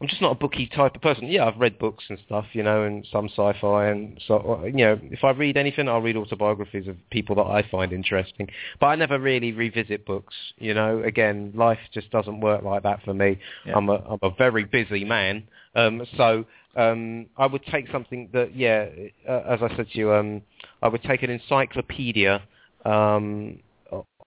I'm 0.00 0.08
just 0.08 0.20
not 0.20 0.32
a 0.32 0.34
booky 0.34 0.66
type 0.66 0.94
of 0.94 1.00
person. 1.00 1.26
Yeah, 1.28 1.46
I've 1.46 1.58
read 1.58 1.78
books 1.78 2.04
and 2.08 2.18
stuff, 2.26 2.44
you 2.52 2.62
know, 2.62 2.82
and 2.82 3.06
some 3.10 3.28
sci-fi, 3.28 3.86
and 3.86 4.20
so 4.26 4.62
you 4.64 4.72
know, 4.72 5.00
if 5.04 5.24
I 5.24 5.30
read 5.30 5.56
anything, 5.56 5.88
I'll 5.88 6.02
read 6.02 6.16
autobiographies 6.16 6.86
of 6.86 6.96
people 7.10 7.36
that 7.36 7.46
I 7.46 7.66
find 7.70 7.92
interesting. 7.92 8.48
But 8.78 8.86
I 8.86 8.96
never 8.96 9.18
really 9.18 9.52
revisit 9.52 10.04
books, 10.04 10.34
you 10.58 10.74
know. 10.74 11.02
Again, 11.02 11.52
life 11.54 11.78
just 11.94 12.10
doesn't 12.10 12.40
work 12.40 12.62
like 12.62 12.82
that 12.82 13.02
for 13.04 13.14
me. 13.14 13.38
Yeah. 13.64 13.76
I'm 13.76 13.88
a 13.88 13.94
I'm 13.94 14.18
a 14.22 14.30
very 14.30 14.64
busy 14.64 15.04
man, 15.04 15.44
um, 15.74 16.06
so 16.16 16.44
um, 16.76 17.26
I 17.38 17.46
would 17.46 17.64
take 17.66 17.90
something 17.90 18.28
that, 18.32 18.54
yeah, 18.54 18.86
uh, 19.26 19.42
as 19.48 19.60
I 19.62 19.74
said 19.76 19.88
to 19.90 19.98
you, 19.98 20.12
um, 20.12 20.42
I 20.82 20.88
would 20.88 21.02
take 21.02 21.22
an 21.22 21.30
encyclopedia 21.30 22.42
um, 22.84 23.60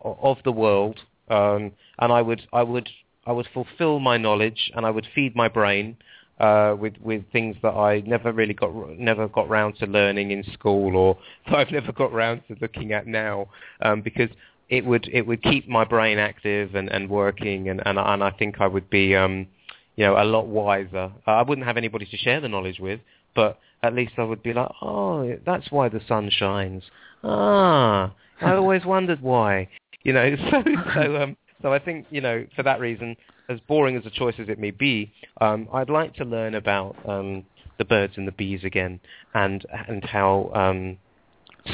of 0.01 0.37
the 0.43 0.51
world, 0.51 0.99
um, 1.29 1.71
and 1.99 2.11
I 2.11 2.21
would 2.21 2.41
I 2.51 2.63
would 2.63 2.89
I 3.25 3.31
would 3.31 3.47
fulfill 3.53 3.99
my 3.99 4.17
knowledge 4.17 4.71
and 4.75 4.85
I 4.85 4.89
would 4.89 5.07
feed 5.13 5.35
my 5.35 5.47
brain 5.47 5.97
uh, 6.39 6.75
with 6.79 6.93
with 7.01 7.23
things 7.31 7.55
that 7.61 7.73
I 7.73 8.01
never 8.01 8.31
really 8.31 8.53
got 8.53 8.97
never 8.97 9.27
got 9.27 9.49
round 9.49 9.77
to 9.79 9.85
learning 9.85 10.31
in 10.31 10.43
school 10.53 10.95
or 10.95 11.17
that 11.45 11.55
I've 11.55 11.71
never 11.71 11.91
got 11.91 12.13
round 12.13 12.41
to 12.47 12.55
looking 12.61 12.93
at 12.93 13.07
now 13.07 13.47
um, 13.81 14.01
because 14.01 14.29
it 14.69 14.85
would 14.85 15.09
it 15.11 15.25
would 15.27 15.43
keep 15.43 15.67
my 15.67 15.83
brain 15.83 16.17
active 16.17 16.75
and, 16.75 16.89
and 16.89 17.09
working 17.09 17.69
and, 17.69 17.81
and 17.85 17.99
and 17.99 18.23
I 18.23 18.31
think 18.31 18.61
I 18.61 18.67
would 18.67 18.89
be 18.89 19.15
um, 19.15 19.47
you 19.95 20.05
know 20.05 20.21
a 20.21 20.23
lot 20.23 20.47
wiser. 20.47 21.11
Uh, 21.27 21.31
I 21.31 21.41
wouldn't 21.41 21.67
have 21.67 21.77
anybody 21.77 22.05
to 22.05 22.17
share 22.17 22.39
the 22.39 22.47
knowledge 22.47 22.79
with, 22.79 23.01
but 23.35 23.59
at 23.83 23.93
least 23.93 24.13
I 24.17 24.23
would 24.23 24.43
be 24.43 24.53
like, 24.53 24.69
oh, 24.81 25.37
that's 25.45 25.71
why 25.71 25.89
the 25.89 26.01
sun 26.07 26.29
shines. 26.29 26.83
Ah, 27.23 28.13
I 28.41 28.53
always 28.53 28.85
wondered 28.85 29.21
why. 29.21 29.69
You 30.03 30.13
know, 30.13 30.35
so 30.51 30.63
so 30.93 31.15
um, 31.17 31.37
so 31.61 31.73
I 31.73 31.79
think, 31.79 32.05
you 32.09 32.21
know, 32.21 32.45
for 32.55 32.63
that 32.63 32.79
reason, 32.79 33.15
as 33.49 33.59
boring 33.67 33.95
as 33.95 34.05
a 34.05 34.09
choice 34.09 34.35
as 34.39 34.47
it 34.49 34.59
may 34.59 34.71
be, 34.71 35.11
um, 35.41 35.67
I'd 35.73 35.89
like 35.89 36.13
to 36.15 36.25
learn 36.25 36.55
about 36.55 36.95
um, 37.07 37.45
the 37.77 37.85
birds 37.85 38.13
and 38.17 38.27
the 38.27 38.31
bees 38.31 38.63
again 38.63 38.99
and 39.33 39.65
and 39.87 40.03
how 40.03 40.51
um, 40.53 40.97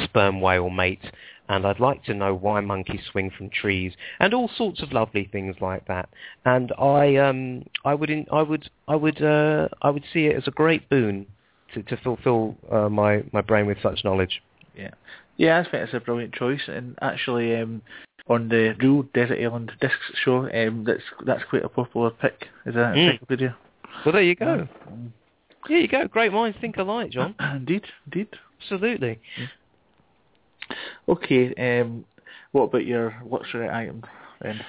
sperm 0.03 0.41
whale 0.41 0.69
mate. 0.69 1.11
And 1.47 1.67
I'd 1.67 1.79
like 1.79 2.03
to 2.05 2.15
know 2.15 2.33
why 2.33 2.61
monkeys 2.61 3.01
swing 3.11 3.29
from 3.29 3.51
trees 3.51 3.93
and 4.19 4.33
all 4.33 4.49
sorts 4.57 4.81
of 4.81 4.91
lovely 4.91 5.29
things 5.31 5.57
like 5.61 5.87
that. 5.87 6.09
And 6.43 6.73
I 6.79 7.17
um, 7.17 7.65
I 7.83 7.93
would 7.93 8.09
in, 8.09 8.25
I 8.31 8.41
would 8.41 8.69
I 8.87 8.95
would 8.95 9.21
uh, 9.21 9.67
I 9.81 9.91
would 9.91 10.05
see 10.11 10.25
it 10.25 10.35
as 10.35 10.47
a 10.47 10.51
great 10.51 10.89
boon 10.89 11.27
to, 11.75 11.83
to 11.83 11.97
fulfill 11.97 12.55
uh, 12.71 12.89
my 12.89 13.23
my 13.31 13.41
brain 13.41 13.67
with 13.67 13.77
such 13.83 14.03
knowledge. 14.03 14.41
Yeah, 14.75 14.91
yeah, 15.37 15.59
I 15.59 15.63
think 15.63 15.83
it's 15.83 15.93
a 15.93 15.99
brilliant 15.99 16.33
choice, 16.33 16.61
and 16.67 16.97
actually, 17.01 17.55
um, 17.55 17.81
on 18.27 18.49
the 18.49 18.75
Real 18.79 19.03
Desert 19.13 19.39
Island 19.39 19.71
Discs 19.79 19.97
show, 20.23 20.49
um, 20.51 20.83
that's 20.85 21.03
that's 21.25 21.43
quite 21.49 21.63
a 21.63 21.69
popular 21.69 22.09
pick. 22.09 22.47
Is 22.65 22.73
that 22.73 22.95
Mm. 22.95 23.07
encyclopedia? 23.07 23.55
Well, 24.05 24.13
there 24.13 24.21
you 24.23 24.35
go. 24.35 24.67
There 25.67 25.77
you 25.79 25.87
go. 25.87 26.07
Great 26.07 26.33
minds 26.33 26.57
think 26.59 26.77
alike, 26.77 27.11
John. 27.11 27.35
indeed, 27.39 27.85
indeed. 28.05 28.27
Absolutely. 28.61 29.19
Okay, 31.07 31.53
um, 31.81 32.05
what 32.51 32.63
about 32.63 32.85
your 32.85 33.15
luxury 33.29 33.69
item 33.69 34.03
then? 34.41 34.59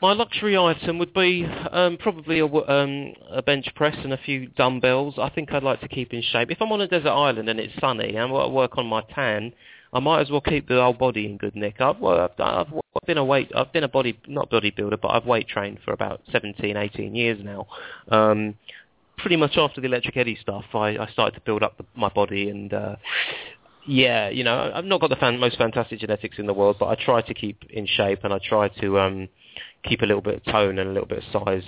My 0.00 0.12
luxury 0.12 0.56
item 0.56 0.98
would 0.98 1.14
be 1.14 1.44
um, 1.70 1.96
probably 1.96 2.40
a, 2.40 2.46
um, 2.46 3.12
a 3.30 3.40
bench 3.42 3.68
press 3.76 3.96
and 4.02 4.12
a 4.12 4.16
few 4.18 4.48
dumbbells. 4.48 5.14
I 5.18 5.28
think 5.28 5.52
I'd 5.52 5.62
like 5.62 5.80
to 5.80 5.88
keep 5.88 6.12
in 6.12 6.22
shape. 6.22 6.50
If 6.50 6.60
I'm 6.60 6.72
on 6.72 6.80
a 6.80 6.88
desert 6.88 7.10
island 7.10 7.48
and 7.48 7.60
it's 7.60 7.72
sunny 7.80 8.10
and 8.10 8.18
I 8.18 8.24
want 8.26 8.46
to 8.46 8.52
work 8.52 8.78
on 8.78 8.86
my 8.86 9.02
tan, 9.14 9.52
I 9.92 10.00
might 10.00 10.20
as 10.20 10.30
well 10.30 10.40
keep 10.40 10.68
the 10.68 10.80
whole 10.80 10.94
body 10.94 11.26
in 11.26 11.36
good 11.36 11.54
nick. 11.54 11.80
I've, 11.80 12.02
I've, 12.02 12.30
I've, 12.38 12.66
I've 12.72 13.06
been 13.06 13.18
a 13.18 13.24
weight, 13.24 13.50
I've 13.54 13.72
been 13.72 13.84
a 13.84 13.88
body, 13.88 14.18
not 14.26 14.50
bodybuilder, 14.50 15.00
but 15.00 15.08
I've 15.08 15.26
weight 15.26 15.48
trained 15.48 15.78
for 15.84 15.92
about 15.92 16.22
17, 16.30 16.76
18 16.76 17.14
years 17.14 17.38
now. 17.44 17.66
Um, 18.08 18.54
pretty 19.18 19.36
much 19.36 19.56
after 19.56 19.80
the 19.80 19.86
Electric 19.86 20.16
Eddie 20.16 20.38
stuff, 20.40 20.64
I, 20.74 20.96
I 20.98 21.08
started 21.12 21.34
to 21.36 21.42
build 21.42 21.62
up 21.62 21.76
the, 21.76 21.84
my 21.94 22.08
body 22.08 22.48
and 22.48 22.72
uh, 22.72 22.96
yeah, 23.86 24.28
you 24.30 24.44
know, 24.44 24.70
I've 24.74 24.84
not 24.84 25.00
got 25.00 25.10
the 25.10 25.16
fan, 25.16 25.38
most 25.38 25.58
fantastic 25.58 26.00
genetics 26.00 26.38
in 26.38 26.46
the 26.46 26.54
world, 26.54 26.76
but 26.78 26.86
I 26.86 26.94
try 26.94 27.20
to 27.20 27.34
keep 27.34 27.64
in 27.70 27.86
shape 27.86 28.20
and 28.24 28.32
I 28.32 28.38
try 28.42 28.68
to 28.68 28.98
um, 28.98 29.28
keep 29.84 30.02
a 30.02 30.06
little 30.06 30.22
bit 30.22 30.36
of 30.36 30.44
tone 30.44 30.78
and 30.78 30.88
a 30.88 30.92
little 30.92 31.08
bit 31.08 31.18
of 31.18 31.44
size 31.46 31.64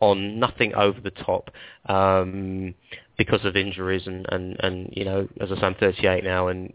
on, 0.00 0.38
nothing 0.38 0.74
over 0.74 1.00
the 1.00 1.10
top 1.10 1.50
um, 1.86 2.74
because 3.18 3.44
of 3.44 3.56
injuries 3.56 4.06
and, 4.06 4.24
and, 4.30 4.56
and, 4.60 4.92
you 4.96 5.04
know, 5.04 5.28
as 5.40 5.50
I 5.50 5.56
say, 5.56 5.62
I'm 5.62 5.74
38 5.74 6.22
now 6.22 6.48
and 6.48 6.72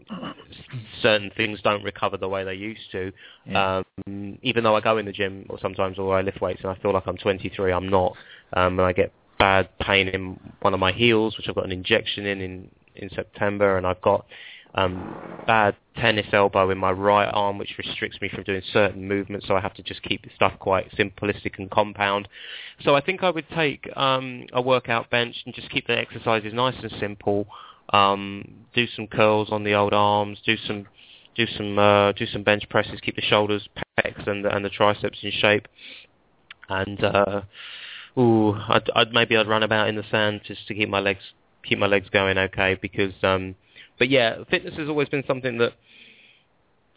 certain 1.00 1.30
things 1.36 1.58
don't 1.62 1.82
recover 1.82 2.18
the 2.18 2.28
way 2.28 2.44
they 2.44 2.54
used 2.54 2.92
to. 2.92 3.10
Yeah. 3.46 3.82
Um, 4.06 4.38
even 4.42 4.62
though 4.62 4.76
I 4.76 4.80
go 4.82 4.98
in 4.98 5.06
the 5.06 5.12
gym 5.12 5.46
or 5.48 5.58
sometimes 5.58 5.98
or 5.98 6.16
I 6.16 6.20
lift 6.20 6.42
weights 6.42 6.60
and 6.62 6.70
I 6.70 6.76
feel 6.76 6.92
like 6.92 7.04
I'm 7.06 7.16
23, 7.16 7.72
I'm 7.72 7.88
not. 7.88 8.12
Um, 8.52 8.78
and 8.78 8.86
I 8.86 8.92
get 8.92 9.10
bad 9.38 9.68
pain 9.78 10.08
in 10.08 10.38
one 10.60 10.74
of 10.74 10.80
my 10.80 10.92
heels, 10.92 11.36
which 11.36 11.48
I've 11.48 11.54
got 11.54 11.64
an 11.64 11.72
injection 11.72 12.26
in 12.26 12.40
in, 12.40 12.70
in 12.94 13.10
September, 13.10 13.76
and 13.76 13.86
I've 13.86 14.00
got 14.02 14.26
um, 14.74 15.16
bad 15.46 15.76
tennis 15.96 16.26
elbow 16.32 16.70
in 16.70 16.78
my 16.78 16.90
right 16.90 17.28
arm, 17.28 17.58
which 17.58 17.74
restricts 17.78 18.20
me 18.20 18.28
from 18.28 18.42
doing 18.42 18.62
certain 18.72 19.06
movements. 19.06 19.46
So 19.46 19.56
I 19.56 19.60
have 19.60 19.74
to 19.74 19.82
just 19.82 20.02
keep 20.02 20.24
stuff 20.34 20.52
quite 20.58 20.90
simplistic 20.92 21.58
and 21.58 21.70
compound. 21.70 22.28
So 22.82 22.94
I 22.94 23.00
think 23.00 23.22
I 23.22 23.30
would 23.30 23.48
take 23.50 23.88
um, 23.96 24.46
a 24.52 24.60
workout 24.60 25.10
bench 25.10 25.36
and 25.46 25.54
just 25.54 25.70
keep 25.70 25.86
the 25.86 25.96
exercises 25.96 26.52
nice 26.52 26.76
and 26.82 26.92
simple. 26.98 27.46
Um, 27.92 28.66
do 28.74 28.86
some 28.96 29.06
curls 29.06 29.48
on 29.50 29.62
the 29.62 29.74
old 29.74 29.92
arms. 29.92 30.38
Do 30.44 30.56
some 30.66 30.86
do 31.36 31.46
some 31.46 31.78
uh, 31.78 32.12
do 32.12 32.26
some 32.26 32.42
bench 32.42 32.68
presses. 32.68 33.00
Keep 33.00 33.16
the 33.16 33.22
shoulders, 33.22 33.68
pecs, 33.98 34.26
and 34.26 34.44
the, 34.44 34.54
and 34.54 34.64
the 34.64 34.70
triceps 34.70 35.18
in 35.22 35.30
shape. 35.30 35.68
And 36.68 37.04
uh, 37.04 37.42
ooh, 38.18 38.54
I'd, 38.54 38.90
I'd 38.94 39.12
maybe 39.12 39.36
I'd 39.36 39.48
run 39.48 39.62
about 39.62 39.88
in 39.88 39.96
the 39.96 40.04
sand 40.10 40.40
just 40.44 40.66
to 40.68 40.74
keep 40.74 40.88
my 40.88 41.00
legs 41.00 41.22
keep 41.64 41.78
my 41.78 41.86
legs 41.86 42.08
going 42.10 42.36
okay 42.36 42.78
because 42.80 43.14
um 43.22 43.54
but 43.98 44.08
yeah, 44.08 44.38
fitness 44.50 44.74
has 44.76 44.88
always 44.88 45.08
been 45.08 45.24
something 45.26 45.58
that 45.58 45.72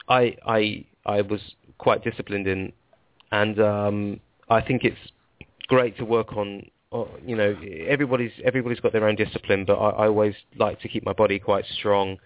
I 0.10 0.36
I 0.45 0.86
I 1.06 1.22
was 1.22 1.41
quite 1.78 2.03
disciplined 2.03 2.48
in, 2.48 2.74
and 3.32 3.60
um, 3.60 4.19
I 4.49 4.61
think 4.61 4.84
it's 4.84 4.98
great 5.68 5.98
to 5.98 6.06
work 6.06 6.34
on. 6.34 6.69
uh, 6.91 7.06
You 7.26 7.36
know, 7.36 7.56
everybody's 7.88 8.32
everybody's 8.44 8.80
got 8.80 8.94
their 8.94 9.07
own 9.07 9.15
discipline, 9.15 9.65
but 9.65 9.76
I, 9.76 9.90
I 9.90 10.07
always 10.07 10.36
like 10.57 10.80
to 10.82 10.88
keep 10.88 11.06
my 11.06 11.14
body 11.14 11.40
quite 11.40 11.65
strong, 11.78 12.18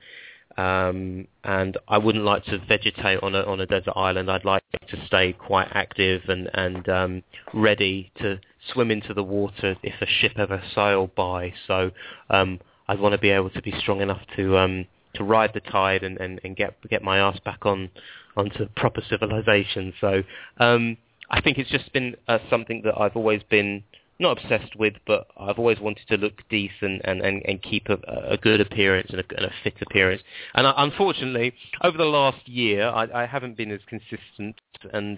um, 0.58 1.28
and 1.44 1.78
I 1.88 1.98
wouldn't 1.98 2.24
like 2.26 2.46
to 2.46 2.60
vegetate 2.60 3.20
on 3.24 3.36
a 3.36 3.42
on 3.44 3.60
a 3.60 3.66
desert 3.66 3.94
island. 3.96 4.30
I'd 4.30 4.46
like 4.46 4.64
to 4.90 5.06
stay 5.06 5.34
quite 5.34 5.68
active 5.72 6.22
and 6.28 6.50
and 6.54 6.88
um, 6.90 7.24
ready 7.54 8.12
to 8.20 8.40
swim 8.74 8.92
into 8.92 9.14
the 9.14 9.24
water 9.24 9.76
if 9.84 10.02
a 10.02 10.06
ship 10.06 10.34
ever 10.38 10.62
sailed 10.76 11.16
by. 11.16 11.54
So 11.68 11.92
um, 12.30 12.60
I'd 12.92 13.00
want 13.00 13.14
to 13.14 13.18
be 13.18 13.30
able 13.30 13.50
to 13.52 13.62
be 13.62 13.74
strong 13.80 14.02
enough 14.02 14.22
to 14.36 14.58
um, 14.58 14.86
to 15.16 15.24
ride 15.24 15.52
the 15.54 15.62
tide 15.62 16.04
and, 16.04 16.18
and, 16.18 16.42
and 16.44 16.58
get 16.58 16.76
get 16.90 17.02
my 17.02 17.20
ass 17.20 17.40
back 17.46 17.66
on 17.66 17.90
onto 18.36 18.66
proper 18.76 19.02
civilization. 19.10 19.94
So 20.02 20.24
um, 20.60 20.98
I 21.30 21.40
think 21.40 21.58
it's 21.58 21.70
just 21.70 21.94
been 21.94 22.18
uh, 22.28 22.40
something 22.50 22.82
that 22.84 23.00
I've 23.00 23.16
always 23.16 23.44
been 23.50 23.84
not 24.20 24.38
obsessed 24.38 24.76
with, 24.76 24.96
but 25.08 25.28
I've 25.38 25.58
always 25.58 25.80
wanted 25.80 26.06
to 26.10 26.18
look 26.18 26.44
decent 26.50 27.02
and, 27.06 27.22
and, 27.22 27.42
and 27.46 27.62
keep 27.62 27.88
a, 27.90 27.98
a 28.30 28.38
good 28.38 28.62
appearance 28.62 29.10
and 29.10 29.22
a, 29.22 29.24
and 29.36 29.46
a 29.46 29.52
fit 29.64 29.76
appearance. 29.82 30.22
And 30.54 30.68
I, 30.68 30.74
unfortunately, 30.78 31.54
over 31.82 31.98
the 31.98 32.04
last 32.04 32.48
year, 32.48 32.88
I, 32.88 33.24
I 33.24 33.26
haven't 33.26 33.58
been 33.58 33.72
as 33.72 33.80
consistent 33.88 34.60
and 34.94 35.18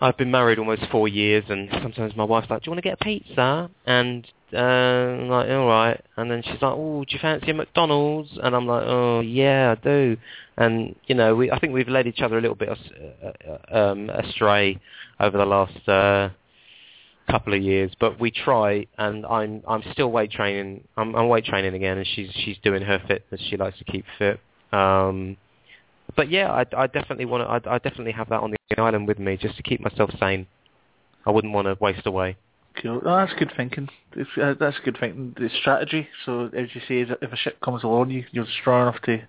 I've 0.00 0.16
been 0.16 0.30
married 0.30 0.58
almost 0.58 0.82
four 0.90 1.08
years, 1.08 1.44
and 1.48 1.68
sometimes 1.82 2.14
my 2.16 2.24
wife's 2.24 2.48
like, 2.50 2.62
"Do 2.62 2.68
you 2.68 2.72
want 2.72 2.78
to 2.78 2.88
get 2.88 3.00
a 3.00 3.04
pizza?" 3.04 3.70
And 3.84 4.26
uh, 4.52 4.56
I'm 4.56 5.28
like, 5.28 5.50
"All 5.50 5.66
right." 5.66 6.00
And 6.16 6.30
then 6.30 6.42
she's 6.42 6.60
like, 6.62 6.74
"Oh, 6.74 7.04
do 7.04 7.14
you 7.14 7.18
fancy 7.20 7.50
a 7.50 7.54
McDonald's?" 7.54 8.30
And 8.42 8.54
I'm 8.54 8.66
like, 8.66 8.84
"Oh, 8.86 9.20
yeah, 9.20 9.74
I 9.76 9.82
do." 9.82 10.16
And 10.56 10.94
you 11.06 11.14
know, 11.14 11.34
we 11.34 11.50
I 11.50 11.58
think 11.58 11.72
we've 11.72 11.88
led 11.88 12.06
each 12.06 12.20
other 12.20 12.38
a 12.38 12.40
little 12.40 12.56
bit 12.56 12.68
uh, 12.68 13.76
um, 13.76 14.10
astray 14.10 14.80
over 15.20 15.38
the 15.38 15.44
last 15.44 15.88
uh, 15.88 16.30
couple 17.30 17.54
of 17.54 17.62
years, 17.62 17.92
but 18.00 18.18
we 18.18 18.30
try. 18.30 18.86
And 18.96 19.26
I'm 19.26 19.62
I'm 19.68 19.82
still 19.92 20.10
weight 20.10 20.30
training. 20.30 20.84
I'm, 20.96 21.14
I'm 21.14 21.28
weight 21.28 21.44
training 21.44 21.74
again, 21.74 21.98
and 21.98 22.06
she's 22.06 22.30
she's 22.32 22.56
doing 22.62 22.82
her 22.82 23.00
fitness. 23.06 23.40
She 23.48 23.56
likes 23.56 23.78
to 23.78 23.84
keep 23.84 24.04
fit. 24.18 24.40
Um, 24.72 25.36
but 26.16 26.30
yeah, 26.30 26.50
I, 26.50 26.64
I 26.76 26.86
definitely 26.86 27.26
want 27.26 27.42
to. 27.62 27.70
I, 27.70 27.74
I 27.74 27.78
definitely 27.78 28.12
have 28.12 28.28
that 28.30 28.40
on 28.40 28.52
the 28.52 28.80
island 28.80 29.06
with 29.06 29.18
me 29.18 29.36
just 29.36 29.56
to 29.56 29.62
keep 29.62 29.80
myself 29.80 30.10
sane. 30.18 30.46
I 31.26 31.30
wouldn't 31.30 31.52
want 31.52 31.66
to 31.66 31.76
waste 31.80 32.06
away. 32.06 32.36
Cool. 32.82 33.00
Oh, 33.04 33.16
that's 33.16 33.32
good 33.38 33.52
thinking. 33.56 33.88
If, 34.12 34.28
uh, 34.40 34.54
that's 34.58 34.76
good 34.84 34.96
thinking. 34.98 35.34
The 35.36 35.50
strategy. 35.60 36.08
So 36.24 36.50
as 36.56 36.68
you 36.74 36.80
say, 36.86 37.12
if 37.20 37.32
a 37.32 37.36
ship 37.36 37.60
comes 37.60 37.82
along, 37.82 38.10
you 38.10 38.24
you're 38.30 38.46
strong 38.60 38.88
enough 38.88 39.02
to 39.02 39.22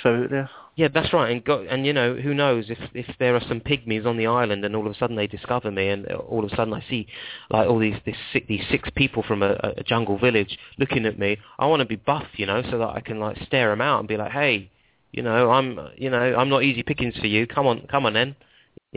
swim 0.00 0.24
out 0.24 0.30
there. 0.30 0.50
Yeah, 0.76 0.88
that's 0.92 1.12
right. 1.12 1.30
And 1.30 1.44
go, 1.44 1.66
and 1.68 1.84
you 1.86 1.92
know, 1.92 2.14
who 2.14 2.34
knows 2.34 2.66
if 2.68 2.78
if 2.94 3.06
there 3.18 3.34
are 3.34 3.42
some 3.48 3.60
pygmies 3.60 4.06
on 4.06 4.16
the 4.16 4.26
island 4.26 4.64
and 4.64 4.76
all 4.76 4.86
of 4.86 4.92
a 4.92 4.98
sudden 4.98 5.16
they 5.16 5.26
discover 5.26 5.70
me 5.70 5.88
and 5.88 6.06
all 6.06 6.44
of 6.44 6.52
a 6.52 6.56
sudden 6.56 6.74
I 6.74 6.84
see 6.88 7.06
like 7.50 7.68
all 7.68 7.78
these 7.78 7.96
this 8.04 8.16
these 8.48 8.64
six 8.70 8.88
people 8.94 9.22
from 9.22 9.42
a, 9.42 9.74
a 9.76 9.82
jungle 9.82 10.18
village 10.18 10.58
looking 10.78 11.06
at 11.06 11.18
me. 11.18 11.38
I 11.58 11.66
want 11.66 11.80
to 11.80 11.86
be 11.86 11.96
buff, 11.96 12.26
you 12.36 12.46
know, 12.46 12.62
so 12.70 12.78
that 12.78 12.88
I 12.88 13.00
can 13.00 13.18
like 13.18 13.36
stare 13.46 13.70
them 13.70 13.80
out 13.80 14.00
and 14.00 14.08
be 14.08 14.16
like, 14.16 14.32
hey, 14.32 14.70
you 15.12 15.22
know, 15.22 15.50
I'm 15.50 15.78
you 15.96 16.10
know 16.10 16.34
I'm 16.36 16.48
not 16.48 16.64
easy 16.64 16.82
pickings 16.82 17.16
for 17.16 17.26
you. 17.26 17.46
Come 17.46 17.66
on, 17.66 17.86
come 17.90 18.06
on 18.06 18.12
then. 18.12 18.36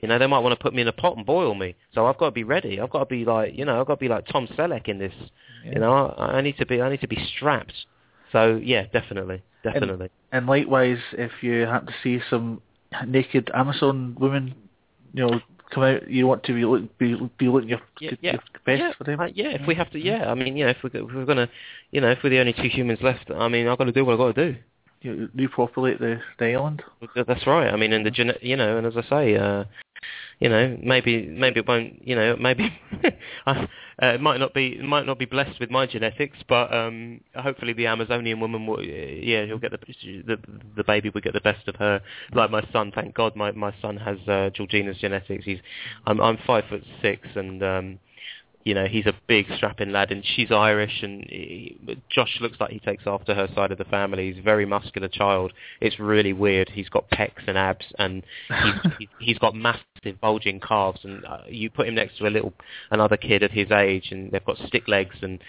You 0.02 0.08
know, 0.08 0.18
they 0.18 0.28
might 0.28 0.40
want 0.40 0.58
to 0.58 0.62
put 0.62 0.74
me 0.74 0.82
in 0.82 0.88
a 0.88 0.91
pot 0.91 1.18
and 1.18 1.26
boil 1.26 1.54
me. 1.54 1.76
So 1.94 2.08
I've 2.08 2.18
got 2.18 2.26
to 2.26 2.32
be 2.32 2.44
ready. 2.44 2.80
I've 2.80 2.90
got 2.90 3.00
to 3.00 3.06
be 3.06 3.26
like, 3.26 3.58
you 3.58 3.64
know, 3.64 3.80
I've 3.80 3.86
got 3.86 3.95
to 3.95 4.00
be 4.00 4.08
like 4.08 4.26
Tom 4.28 4.48
Selleck 4.48 4.88
in 4.88 4.98
this. 4.98 5.14
Yeah. 5.66 5.74
You 5.74 5.80
know, 5.80 5.94
I, 6.18 6.38
I 6.38 6.41
need 6.41 6.58
to 6.58 6.66
be, 6.66 6.82
I 6.82 6.90
need 6.90 7.02
to 7.02 7.08
be 7.08 7.24
strapped. 7.36 7.74
So 8.32 8.60
yeah, 8.62 8.86
definitely, 8.91 9.44
definitely. 9.64 10.10
And 10.32 10.48
likewise, 10.48 10.98
if 11.14 11.32
you 11.41 11.62
happen 11.68 11.88
to 11.88 11.94
see 12.02 12.20
some 12.30 12.62
naked 13.06 13.52
Amazon 13.54 14.18
women, 14.20 14.56
you 15.14 15.28
know, 15.28 15.40
come 15.72 15.84
out, 15.84 16.10
you 16.10 16.26
want 16.26 16.44
to 16.45 16.54
be 16.54 16.66
look, 16.66 16.98
be, 16.98 17.16
be 17.38 17.48
looking 17.48 17.70
your, 17.70 17.82
Yeah, 18.00 18.10
your 18.10 18.18
yeah, 18.22 18.36
best 18.66 18.80
yeah, 18.80 18.91
for 18.98 19.04
them. 19.04 19.20
uh, 19.20 19.28
yeah. 19.34 19.50
If 19.50 19.68
we 19.68 19.76
have 19.76 19.91
to, 19.91 20.00
yeah. 20.00 20.32
I 20.32 20.34
mean, 20.34 20.58
you 20.58 20.66
know, 20.66 20.72
if 20.72 20.78
we're, 20.84 20.90
if 21.02 21.14
we're 21.14 21.26
gonna, 21.26 21.50
you 21.91 22.02
know, 22.02 22.10
if 22.10 22.20
we're 22.24 22.32
the 22.32 22.40
only 22.40 22.54
two 22.54 22.68
humans 22.68 23.00
left, 23.04 23.30
I 23.30 23.48
mean, 23.48 23.68
I've 23.68 23.78
got 23.78 23.86
to 23.86 23.91
do 23.91 24.04
what 24.04 24.14
I've 24.14 24.18
got 24.20 24.36
to 24.36 24.54
do. 24.54 24.60
You 25.04 25.30
repopulate 25.36 26.00
the, 26.00 26.22
the 26.40 26.56
island. 26.56 26.82
That's 27.16 27.46
right. 27.46 27.72
I 27.72 27.76
mean, 27.76 27.92
in 27.92 28.04
the 28.04 28.38
you 28.42 28.56
know, 28.56 28.78
and 28.78 28.88
as 28.88 28.94
I 28.96 29.10
say, 29.10 29.36
uh, 29.36 29.66
you 30.40 30.50
know, 30.50 30.78
maybe 30.82 31.28
maybe 31.28 31.60
it 31.60 31.68
won't, 31.68 32.08
you 32.08 32.16
know, 32.16 32.36
maybe 32.38 32.74
I, 33.46 33.52
uh, 33.52 33.68
it 34.08 34.22
might 34.22 34.40
not 34.40 34.54
be 34.54 34.82
might 34.82 35.06
not 35.06 35.20
be 35.20 35.26
blessed 35.26 35.60
with 35.60 35.70
my 35.70 35.86
genetics, 35.86 36.38
but 36.48 36.74
um, 36.74 37.20
hopefully 37.36 37.74
the 37.74 37.88
Amazonian 37.88 38.40
woman 38.40 38.66
will, 38.66 38.82
yeah, 38.84 39.46
he'll 39.46 39.60
get 39.60 39.72
the 39.72 39.80
the 40.26 40.38
the 40.78 40.84
baby 40.86 41.10
will 41.10 41.22
get 41.22 41.34
the 41.34 41.42
best 41.42 41.68
of 41.68 41.76
her. 41.76 42.02
Like 42.34 42.50
my 42.50 42.66
son, 42.72 42.92
thank 42.94 43.14
God, 43.14 43.36
my 43.36 43.52
my 43.52 43.74
son 43.82 43.98
has 43.98 44.18
uh, 44.28 44.52
Georgina's 44.54 44.98
genetics. 44.98 45.46
He's 45.46 45.60
I'm 46.06 46.22
I'm 46.22 46.38
five 46.48 46.64
foot 46.70 46.84
six 47.02 47.28
and. 47.36 47.62
um 47.62 48.00
you 48.64 48.73
know, 48.73 48.85
he's 48.85 49.06
a 49.06 49.14
big 49.27 49.45
strapping 49.57 49.91
lad, 49.91 50.11
and 50.11 50.23
she's 50.35 50.52
Irish, 50.52 51.03
and 51.03 51.23
he, 51.23 51.77
Josh 52.10 52.38
looks 52.40 52.60
like 52.60 52.72
he 52.72 52.80
takes 52.80 53.03
after 53.06 53.35
her 53.35 53.48
side 53.53 53.72
of 53.72 53.77
the 53.77 53.84
family. 53.85 54.31
He's 54.31 54.40
a 54.40 54.44
very 54.44 54.65
muscular 54.65 55.10
child. 55.10 55.52
It's 55.81 55.99
really 55.99 56.31
weird. 56.31 56.69
He's 56.69 56.88
got 56.88 57.10
pecs 57.10 57.45
and 57.45 57.57
abs, 57.57 57.85
and 57.99 58.23
he's, 58.48 58.91
he's, 58.99 59.07
he's 59.19 59.38
got 59.38 59.53
massive 59.53 60.19
bulging 60.22 60.61
calves. 60.61 61.02
And 61.03 61.26
uh, 61.26 61.41
you 61.48 61.69
put 61.69 61.88
him 61.88 61.95
next 61.95 62.18
to 62.19 62.27
a 62.27 62.30
little 62.30 62.53
another 62.90 63.18
kid 63.18 63.44
of 63.44 63.52
his 63.52 63.69
age, 63.69 64.10
and 64.11 64.31
they've 64.31 64.45
got 64.45 64.57
stick 64.68 64.88
legs. 64.88 65.15
And 65.22 65.40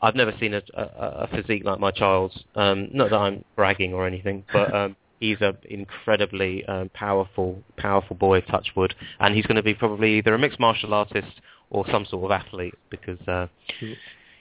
I've 0.00 0.14
never 0.16 0.32
seen 0.40 0.54
a, 0.54 0.62
a, 0.74 0.82
a 0.82 1.28
physique 1.28 1.64
like 1.64 1.80
my 1.80 1.90
child's. 1.90 2.44
Um, 2.54 2.88
not 2.94 3.10
that 3.10 3.16
I'm 3.16 3.44
bragging 3.56 3.92
or 3.92 4.06
anything, 4.06 4.44
but. 4.52 4.74
Um, 4.74 4.96
He's 5.20 5.40
a 5.40 5.56
incredibly 5.70 6.66
um, 6.66 6.90
powerful, 6.92 7.62
powerful 7.78 8.14
boy, 8.14 8.42
Touchwood, 8.42 8.94
and 9.20 9.34
he's 9.34 9.46
going 9.46 9.56
to 9.56 9.62
be 9.62 9.72
probably 9.72 10.18
either 10.18 10.34
a 10.34 10.38
mixed 10.38 10.60
martial 10.60 10.92
artist 10.92 11.40
or 11.74 11.84
some 11.90 12.06
sort 12.06 12.24
of 12.24 12.30
athlete 12.30 12.74
because 12.88 13.18
uh, 13.26 13.48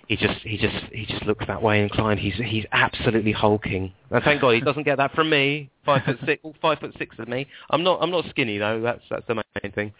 he 0.07 0.15
just 0.15 0.39
he 0.43 0.57
just 0.57 0.85
he 0.91 1.05
just 1.05 1.23
looks 1.26 1.45
that 1.47 1.61
way 1.64 1.81
inclined. 1.81 2.19
He's 2.19 2.35
he's 2.35 2.65
absolutely 2.72 3.31
hulking. 3.31 3.91
And 4.11 4.23
thank 4.23 4.39
God 4.41 4.51
he 4.51 4.61
doesn't 4.61 4.84
get 4.84 4.97
that 4.97 5.14
from 5.14 5.31
me. 5.31 5.72
Five 5.84 6.03
foot 6.05 6.19
six, 6.26 6.39
all 6.43 6.55
five 6.61 6.77
foot 6.80 6.93
six 6.99 7.18
of 7.18 7.27
me. 7.27 7.47
I'm 7.72 7.84
not 7.84 7.99
I'm 8.01 8.11
not 8.11 8.26
skinny 8.30 8.60
though. 8.60 8.81
That's 8.81 9.01
that's 9.10 9.26
the 9.27 9.35
main 9.35 9.72
thing. 9.73 9.93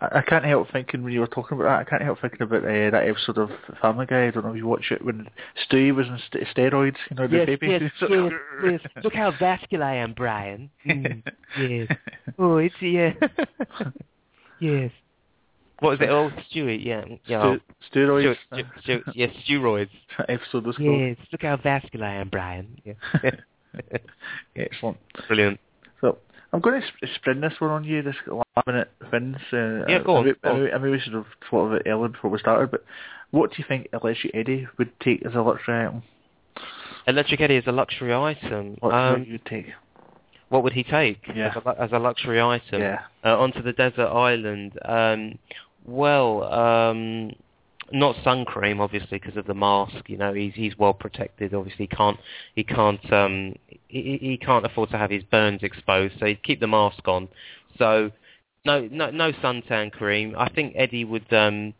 I, 0.00 0.18
I 0.18 0.22
can't 0.22 0.44
help 0.44 0.72
thinking 0.72 1.04
when 1.04 1.12
you 1.12 1.20
were 1.20 1.28
talking 1.28 1.56
about 1.56 1.68
that. 1.68 1.86
I 1.86 1.88
can't 1.88 2.02
help 2.02 2.20
thinking 2.20 2.42
about 2.42 2.64
uh, 2.64 2.90
that 2.90 3.06
episode 3.08 3.38
of 3.38 3.50
Family 3.80 4.06
Guy. 4.06 4.26
I 4.26 4.30
don't 4.32 4.44
know 4.44 4.50
if 4.50 4.56
you 4.56 4.66
watch 4.66 4.90
it 4.90 5.04
when 5.04 5.28
Stewie 5.70 5.94
was 5.94 6.08
on 6.08 6.20
st- 6.32 6.48
steroids. 6.48 6.96
You 7.10 7.16
know 7.16 7.28
the 7.28 7.36
Yes, 7.36 7.46
baby. 7.46 7.66
yes, 7.68 7.82
yes, 8.10 8.32
yes. 8.64 9.04
Look 9.04 9.14
how 9.14 9.30
vascular 9.38 9.84
I 9.84 9.96
am, 9.98 10.14
Brian. 10.14 10.68
Mm, 10.84 11.22
yes. 11.60 11.88
Oh, 12.40 12.56
it's 12.56 12.74
yeah. 12.80 13.12
yes. 14.58 14.90
What 15.80 15.94
is 15.94 16.00
it? 16.00 16.08
Oh, 16.10 16.30
Stewie. 16.52 16.84
Yeah, 16.84 17.04
yeah. 17.26 17.56
Stu- 17.90 18.00
steroids. 18.00 18.36
Stu- 18.52 18.62
Stu- 18.82 19.02
yes, 19.14 19.30
steroids. 19.48 19.88
Episode 20.28 20.66
was 20.66 20.76
called. 20.76 21.00
Yes. 21.00 21.16
Look 21.32 21.42
how 21.42 21.56
vascular 21.56 22.06
I 22.06 22.14
am, 22.14 22.28
Brian. 22.28 22.80
Yeah. 22.84 23.30
Excellent. 24.56 24.98
Brilliant. 25.26 25.58
So 26.00 26.18
I'm 26.52 26.60
going 26.60 26.80
to 26.80 26.86
sp- 26.86 27.40
this 27.40 27.52
one 27.60 27.70
on 27.70 27.82
you, 27.84 28.02
this 28.02 28.14
last 28.26 28.66
minute 28.66 28.90
things. 29.10 29.36
Uh, 29.52 29.84
Yeah, 29.88 30.00
go 30.04 30.16
on, 30.16 30.28
I, 30.44 30.48
on. 30.48 30.66
I, 30.68 30.70
I, 30.72 30.78
maybe 30.78 30.90
we 30.92 31.00
should 31.00 31.14
have 31.14 31.26
thought 31.50 31.66
of 31.66 31.72
it 31.74 31.82
earlier 31.86 32.08
before 32.08 32.30
we 32.30 32.38
started, 32.38 32.70
but 32.70 32.84
what 33.32 33.50
do 33.50 33.56
you 33.58 33.64
think 33.66 33.88
Electric 33.92 34.32
Eddie 34.34 34.68
would 34.78 34.92
take 35.00 35.26
as 35.26 35.34
a 35.34 35.40
luxury 35.42 35.86
item? 35.86 36.02
Electric 37.08 37.40
Eddie 37.40 37.56
is 37.56 37.64
a 37.66 37.72
luxury 37.72 38.14
item. 38.14 38.76
What 38.80 38.94
Um, 38.94 39.20
would 39.20 39.28
you 39.28 39.38
take? 39.44 39.66
what 40.50 40.62
would 40.62 40.72
he 40.74 40.84
take 40.84 41.18
Yeah. 41.34 41.48
as, 41.56 41.62
a, 41.66 41.82
as 41.82 41.90
a 41.92 41.98
luxury 41.98 42.40
item? 42.40 42.80
Yeah. 42.80 43.00
uh, 43.24 43.36
onto 43.40 43.60
the 43.60 43.72
desert 43.72 44.06
island. 44.06 44.78
Um, 44.84 45.38
well, 45.84 46.44
um, 46.44 47.32
not 47.92 48.16
sun 48.24 48.44
cream, 48.44 48.80
obviously, 48.80 49.18
because 49.18 49.36
of 49.36 49.46
the 49.46 49.54
mask. 49.54 50.08
You 50.08 50.16
know, 50.16 50.32
he's 50.32 50.54
he's 50.54 50.76
well 50.78 50.94
protected. 50.94 51.54
Obviously, 51.54 51.86
he 51.90 51.96
can't 51.96 52.18
he 52.54 52.64
can't 52.64 53.12
um, 53.12 53.54
he, 53.88 54.18
he 54.20 54.36
can't 54.36 54.64
afford 54.64 54.90
to 54.90 54.98
have 54.98 55.10
his 55.10 55.22
burns 55.24 55.62
exposed, 55.62 56.14
so 56.18 56.26
he'd 56.26 56.42
keep 56.42 56.60
the 56.60 56.66
mask 56.66 57.06
on. 57.06 57.28
So, 57.78 58.10
no 58.64 58.88
no 58.90 59.10
no 59.10 59.32
suntan 59.32 59.92
cream. 59.92 60.34
I 60.36 60.48
think 60.48 60.74
Eddie 60.76 61.04
would. 61.04 61.32
Um, 61.32 61.74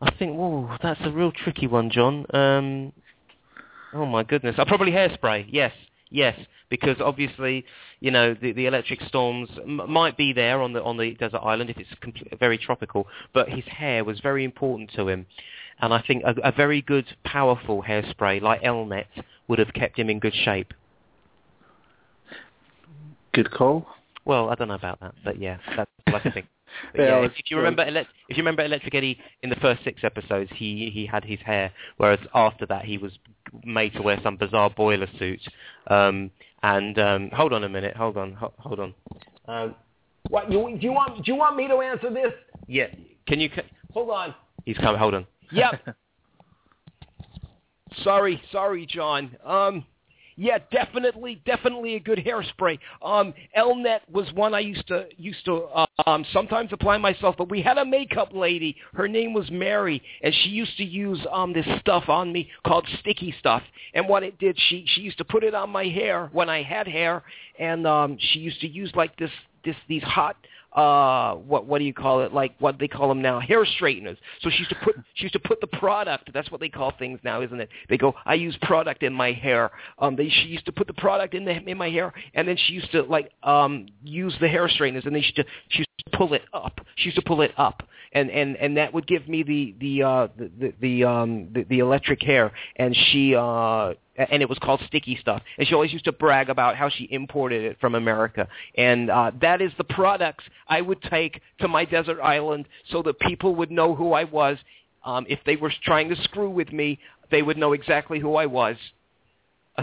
I 0.00 0.10
think, 0.14 0.36
whoa, 0.36 0.76
that's 0.82 1.00
a 1.04 1.10
real 1.10 1.32
tricky 1.32 1.66
one, 1.66 1.90
John. 1.90 2.26
Um, 2.34 2.92
oh 3.94 4.04
my 4.04 4.22
goodness, 4.22 4.56
I 4.58 4.62
uh, 4.62 4.64
probably 4.66 4.92
hairspray. 4.92 5.46
Yes, 5.48 5.72
yes, 6.10 6.38
because 6.68 6.96
obviously, 7.00 7.64
you 8.00 8.10
know, 8.10 8.34
the, 8.34 8.52
the 8.52 8.66
electric 8.66 9.00
storms 9.02 9.48
m- 9.62 9.80
might 9.90 10.16
be 10.16 10.32
there 10.32 10.60
on 10.60 10.72
the 10.72 10.82
on 10.82 10.96
the 10.96 11.14
desert 11.14 11.38
island 11.38 11.70
if 11.70 11.76
it's 11.78 11.90
compl- 12.02 12.38
very 12.38 12.58
tropical. 12.58 13.06
But 13.32 13.48
his 13.48 13.64
hair 13.64 14.04
was 14.04 14.20
very 14.20 14.44
important 14.44 14.92
to 14.96 15.08
him, 15.08 15.26
and 15.80 15.92
I 15.92 16.02
think 16.06 16.22
a, 16.24 16.34
a 16.42 16.52
very 16.52 16.82
good, 16.82 17.06
powerful 17.24 17.82
hairspray 17.82 18.40
like 18.40 18.62
Elnett 18.62 19.06
would 19.48 19.58
have 19.58 19.72
kept 19.72 19.98
him 19.98 20.10
in 20.10 20.18
good 20.18 20.34
shape. 20.34 20.72
Good 23.32 23.50
call. 23.50 23.86
Well, 24.24 24.48
I 24.48 24.54
don't 24.56 24.68
know 24.68 24.74
about 24.74 25.00
that, 25.00 25.14
but 25.24 25.38
yeah, 25.38 25.58
that's 25.76 25.90
what 26.08 26.26
I 26.26 26.30
think. 26.30 26.46
But 26.92 27.02
Yeah, 27.02 27.20
yeah, 27.20 27.24
if, 27.26 27.32
if 27.38 27.50
you 27.50 27.56
remember, 27.56 27.84
elec 27.84 28.06
if 28.28 28.36
you 28.36 28.42
remember 28.42 28.62
Electric 28.62 28.94
Eddie 28.94 29.18
in 29.42 29.48
the 29.48 29.56
first 29.56 29.82
six 29.84 30.02
episodes, 30.04 30.50
he 30.54 30.90
he 30.92 31.06
had 31.06 31.24
his 31.24 31.38
hair, 31.40 31.72
whereas 31.96 32.18
after 32.34 32.66
that 32.66 32.84
he 32.84 32.98
was 32.98 33.12
made 33.64 33.92
to 33.94 34.02
wear 34.02 34.18
some 34.22 34.36
bizarre 34.36 34.70
boiler 34.70 35.08
suit. 35.18 35.40
Um, 35.88 36.30
and 36.62 36.98
um, 36.98 37.30
hold 37.32 37.52
on 37.52 37.64
a 37.64 37.68
minute, 37.68 37.96
hold 37.96 38.16
on, 38.16 38.32
ho- 38.34 38.54
hold 38.58 38.80
on. 38.80 38.94
Um, 39.46 39.74
What 40.28 40.50
you 40.50 40.76
do 40.78 40.86
you 40.86 40.92
want? 40.92 41.24
Do 41.24 41.32
you 41.32 41.36
want 41.36 41.56
me 41.56 41.68
to 41.68 41.76
answer 41.76 42.12
this? 42.12 42.32
yeah, 42.66 42.86
can 43.26 43.40
you? 43.40 43.50
Hold 43.92 44.10
on. 44.10 44.34
He's 44.64 44.76
coming. 44.78 44.98
Hold 44.98 45.14
on. 45.14 45.26
Yep. 45.52 45.86
sorry, 48.02 48.40
sorry, 48.50 48.86
John. 48.86 49.36
Um, 49.44 49.84
yeah, 50.38 50.58
definitely, 50.70 51.40
definitely 51.46 51.94
a 51.94 52.00
good 52.00 52.18
hairspray. 52.18 52.78
Um, 53.02 53.32
Elnett 53.56 54.00
was 54.10 54.30
one 54.34 54.52
I 54.54 54.60
used 54.60 54.86
to 54.88 55.06
used 55.16 55.44
to 55.46 55.62
uh, 55.74 55.86
um 56.06 56.26
sometimes 56.32 56.70
apply 56.72 56.98
myself, 56.98 57.36
but 57.38 57.48
we 57.48 57.62
had 57.62 57.78
a 57.78 57.84
makeup 57.84 58.34
lady. 58.34 58.76
Her 58.94 59.08
name 59.08 59.32
was 59.32 59.50
Mary, 59.50 60.02
and 60.22 60.34
she 60.42 60.50
used 60.50 60.76
to 60.76 60.84
use 60.84 61.18
um 61.32 61.54
this 61.54 61.66
stuff 61.80 62.08
on 62.08 62.32
me 62.32 62.50
called 62.66 62.86
sticky 63.00 63.34
stuff. 63.38 63.62
And 63.94 64.06
what 64.06 64.22
it 64.22 64.38
did, 64.38 64.58
she 64.68 64.84
she 64.94 65.00
used 65.00 65.16
to 65.18 65.24
put 65.24 65.42
it 65.42 65.54
on 65.54 65.70
my 65.70 65.84
hair 65.84 66.28
when 66.32 66.50
I 66.50 66.62
had 66.62 66.86
hair, 66.86 67.22
and 67.58 67.86
um 67.86 68.18
she 68.20 68.40
used 68.40 68.60
to 68.60 68.68
use 68.68 68.92
like 68.94 69.16
this 69.16 69.30
this 69.64 69.76
these 69.88 70.02
hot 70.02 70.36
uh 70.76 71.34
what 71.36 71.64
what 71.64 71.78
do 71.78 71.84
you 71.84 71.94
call 71.94 72.20
it 72.20 72.34
like 72.34 72.54
what 72.58 72.78
they 72.78 72.86
call 72.86 73.08
them 73.08 73.22
now 73.22 73.40
hair 73.40 73.64
straighteners. 73.64 74.18
So 74.42 74.50
she 74.50 74.58
used 74.58 74.70
to 74.70 74.76
put 74.84 74.94
she 75.14 75.24
used 75.24 75.32
to 75.32 75.40
put 75.40 75.60
the 75.62 75.66
product 75.66 76.30
that's 76.34 76.50
what 76.50 76.60
they 76.60 76.68
call 76.68 76.92
things 76.98 77.18
now 77.24 77.40
isn't 77.40 77.58
it? 77.58 77.70
They 77.88 77.96
go 77.96 78.14
i 78.26 78.34
use 78.34 78.56
product 78.62 79.02
in 79.02 79.12
my 79.12 79.32
hair. 79.32 79.70
Um 79.98 80.16
they 80.16 80.28
she 80.28 80.48
used 80.48 80.66
to 80.66 80.72
put 80.72 80.86
the 80.86 80.92
product 80.92 81.34
in 81.34 81.46
the 81.46 81.52
in 81.52 81.78
my 81.78 81.88
hair 81.88 82.12
and 82.34 82.46
then 82.46 82.58
she 82.58 82.74
used 82.74 82.92
to 82.92 83.02
like 83.02 83.32
um 83.42 83.86
use 84.04 84.36
the 84.40 84.48
hair 84.48 84.68
straighteners 84.68 85.06
and 85.06 85.14
they 85.14 85.20
used 85.20 85.36
to 85.36 85.44
she 85.68 85.78
used 85.78 86.12
to 86.12 86.18
pull 86.18 86.34
it 86.34 86.42
up. 86.52 86.80
She 86.96 87.06
used 87.06 87.16
to 87.16 87.22
pull 87.22 87.40
it 87.40 87.52
up. 87.56 87.82
And 88.12 88.30
and 88.30 88.56
and 88.56 88.76
that 88.76 88.92
would 88.92 89.06
give 89.06 89.28
me 89.28 89.42
the 89.42 89.74
the 89.80 90.02
uh 90.02 90.28
the 90.36 90.50
the, 90.58 90.74
the 90.80 91.04
um 91.04 91.48
the, 91.54 91.64
the 91.64 91.78
electric 91.78 92.22
hair. 92.22 92.52
And 92.76 92.94
she 92.94 93.34
uh 93.34 93.94
and 94.16 94.42
it 94.42 94.48
was 94.48 94.58
called 94.58 94.80
sticky 94.86 95.16
stuff. 95.20 95.42
And 95.58 95.66
she 95.66 95.74
always 95.74 95.92
used 95.92 96.04
to 96.06 96.12
brag 96.12 96.48
about 96.48 96.76
how 96.76 96.88
she 96.88 97.08
imported 97.10 97.64
it 97.64 97.78
from 97.80 97.94
America. 97.94 98.48
And 98.76 99.10
uh, 99.10 99.32
that 99.40 99.60
is 99.60 99.72
the 99.78 99.84
products 99.84 100.44
I 100.68 100.80
would 100.80 101.02
take 101.02 101.40
to 101.60 101.68
my 101.68 101.84
desert 101.84 102.20
island 102.20 102.66
so 102.90 103.02
that 103.02 103.18
people 103.20 103.54
would 103.56 103.70
know 103.70 103.94
who 103.94 104.12
I 104.12 104.24
was. 104.24 104.58
Um, 105.04 105.26
if 105.28 105.38
they 105.46 105.56
were 105.56 105.72
trying 105.84 106.08
to 106.08 106.16
screw 106.22 106.50
with 106.50 106.72
me, 106.72 106.98
they 107.30 107.42
would 107.42 107.56
know 107.56 107.72
exactly 107.72 108.18
who 108.18 108.34
I 108.34 108.46
was. 108.46 108.76
uh, 109.78 109.82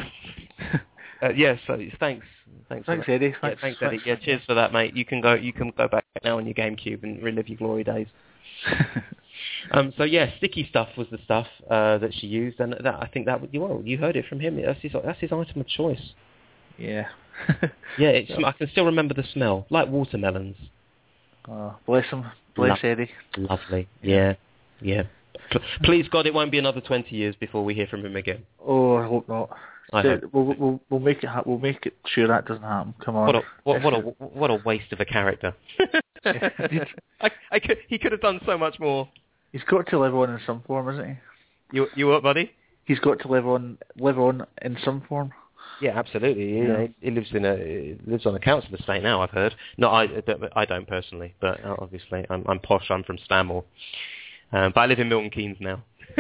yes, 1.36 1.60
so 1.68 1.80
thanks. 2.00 2.26
Thanks, 2.70 2.86
Thanks. 2.88 3.06
Eddie. 3.08 3.28
Yeah, 3.28 3.34
Thanks, 3.42 3.62
thanks, 3.62 3.80
Eddie. 3.82 4.00
Yeah, 4.06 4.16
cheers 4.16 4.42
for 4.48 4.56
that, 4.56 4.74
mate. 4.74 4.96
You 4.96 5.06
can 5.06 5.22
go. 5.22 5.36
You 5.36 5.54
can 5.54 5.72
go 5.78 5.88
back 5.88 6.06
now 6.24 6.38
on 6.38 6.46
your 6.46 6.56
GameCube 6.56 7.04
and 7.04 7.22
relive 7.22 7.48
your 7.48 7.58
glory 7.58 7.84
days. 7.84 8.08
Um, 9.72 9.94
so 9.98 10.04
yeah, 10.04 10.30
sticky 10.38 10.68
stuff 10.70 10.90
was 10.98 11.08
the 11.10 11.18
stuff 11.24 11.48
uh, 11.70 11.98
that 12.00 12.14
she 12.14 12.28
used, 12.28 12.60
and 12.60 12.74
that 12.74 12.96
I 12.96 13.08
think 13.12 13.26
that 13.28 13.40
would- 13.42 13.56
well, 13.58 13.82
you 13.84 13.98
heard 13.98 14.16
it 14.16 14.26
from 14.28 14.40
him. 14.40 14.62
That's 14.62 14.82
his 14.82 14.92
that's 15.04 15.20
his 15.20 15.32
item 15.32 15.62
of 15.62 15.68
choice. 15.68 16.12
yeah. 16.78 17.08
Yeah, 17.98 18.10
it's, 18.10 18.32
I 18.46 18.52
can 18.52 18.70
still 18.70 18.86
remember 18.86 19.14
the 19.14 19.24
smell, 19.34 19.66
like 19.70 19.88
watermelons. 19.88 20.58
Oh, 21.48 21.76
bless 21.88 22.06
him. 22.08 22.26
Bless 22.56 22.84
Lo- 22.84 22.90
Eddie. 22.90 23.10
Lovely. 23.38 23.88
Yeah, 24.02 24.34
yeah. 24.82 25.04
Please 25.84 26.08
God, 26.10 26.26
it 26.28 26.34
won't 26.34 26.52
be 26.52 26.60
another 26.60 26.82
20 26.82 27.16
years 27.16 27.36
before 27.40 27.64
we 27.64 27.74
hear 27.74 27.88
from 27.88 28.06
him 28.06 28.16
again. 28.16 28.44
Oh, 28.64 28.96
I 28.98 29.08
hope 29.08 29.28
not. 29.30 29.50
So. 30.02 30.20
We'll, 30.32 30.56
we'll, 30.58 30.82
we'll 30.90 31.00
make 31.00 31.24
it. 31.24 31.28
Ha- 31.28 31.44
we'll 31.46 31.60
make 31.60 31.86
it 31.86 31.94
sure 32.08 32.28
that 32.28 32.46
doesn't 32.48 32.64
happen. 32.64 32.94
Come 33.04 33.16
on. 33.16 33.28
What 33.28 33.36
a 33.36 33.42
what, 33.64 33.84
what 33.84 33.94
a 33.94 34.00
what 34.00 34.52
a 34.52 34.56
waste 34.66 34.92
of 34.92 35.00
a 35.00 35.06
character. 35.06 35.54
I, 36.26 37.30
I 37.52 37.60
could, 37.60 37.78
he 37.88 37.98
could 38.00 38.12
have 38.14 38.22
done 38.22 38.40
so 38.46 38.58
much 38.58 38.80
more. 38.80 39.10
He's 39.52 39.64
got 39.64 39.88
to 39.88 40.00
live 40.00 40.16
on 40.16 40.30
in 40.30 40.40
some 40.46 40.64
form, 40.66 40.90
isn't 40.90 41.08
he? 41.08 41.16
You 41.78 41.88
you 41.96 42.08
what, 42.08 42.24
buddy? 42.24 42.52
He's 42.86 43.00
got 43.00 43.20
to 43.20 43.28
live 43.28 43.48
on 43.48 43.78
live 43.98 44.18
on 44.20 44.46
in 44.62 44.78
some 44.84 45.02
form. 45.08 45.32
Yeah, 45.82 45.98
absolutely. 45.98 46.54
He, 46.54 46.58
Yeah. 46.60 46.88
he 47.02 47.12
lives 47.12 47.30
in 47.34 47.46
a 47.46 47.98
lives 48.10 48.26
on 48.26 48.36
a 48.36 48.40
council 48.40 48.74
estate 48.76 49.04
now. 49.04 49.22
I've 49.22 49.32
heard. 49.32 49.54
No, 49.78 49.90
I 49.90 50.08
don't- 50.08 50.44
I 50.56 50.66
don't 50.66 50.88
personally, 50.88 51.34
but 51.42 51.60
obviously 51.66 52.26
I'm 52.30 52.44
I'm 52.48 52.60
posh. 52.60 52.90
I'm 52.90 53.04
from 53.04 53.18
Stanmore, 53.26 53.64
um, 54.52 54.72
but 54.74 54.82
I 54.82 54.86
live 54.86 55.00
in 55.00 55.10
Milton 55.10 55.30
Keynes 55.30 55.58
now. 55.60 55.84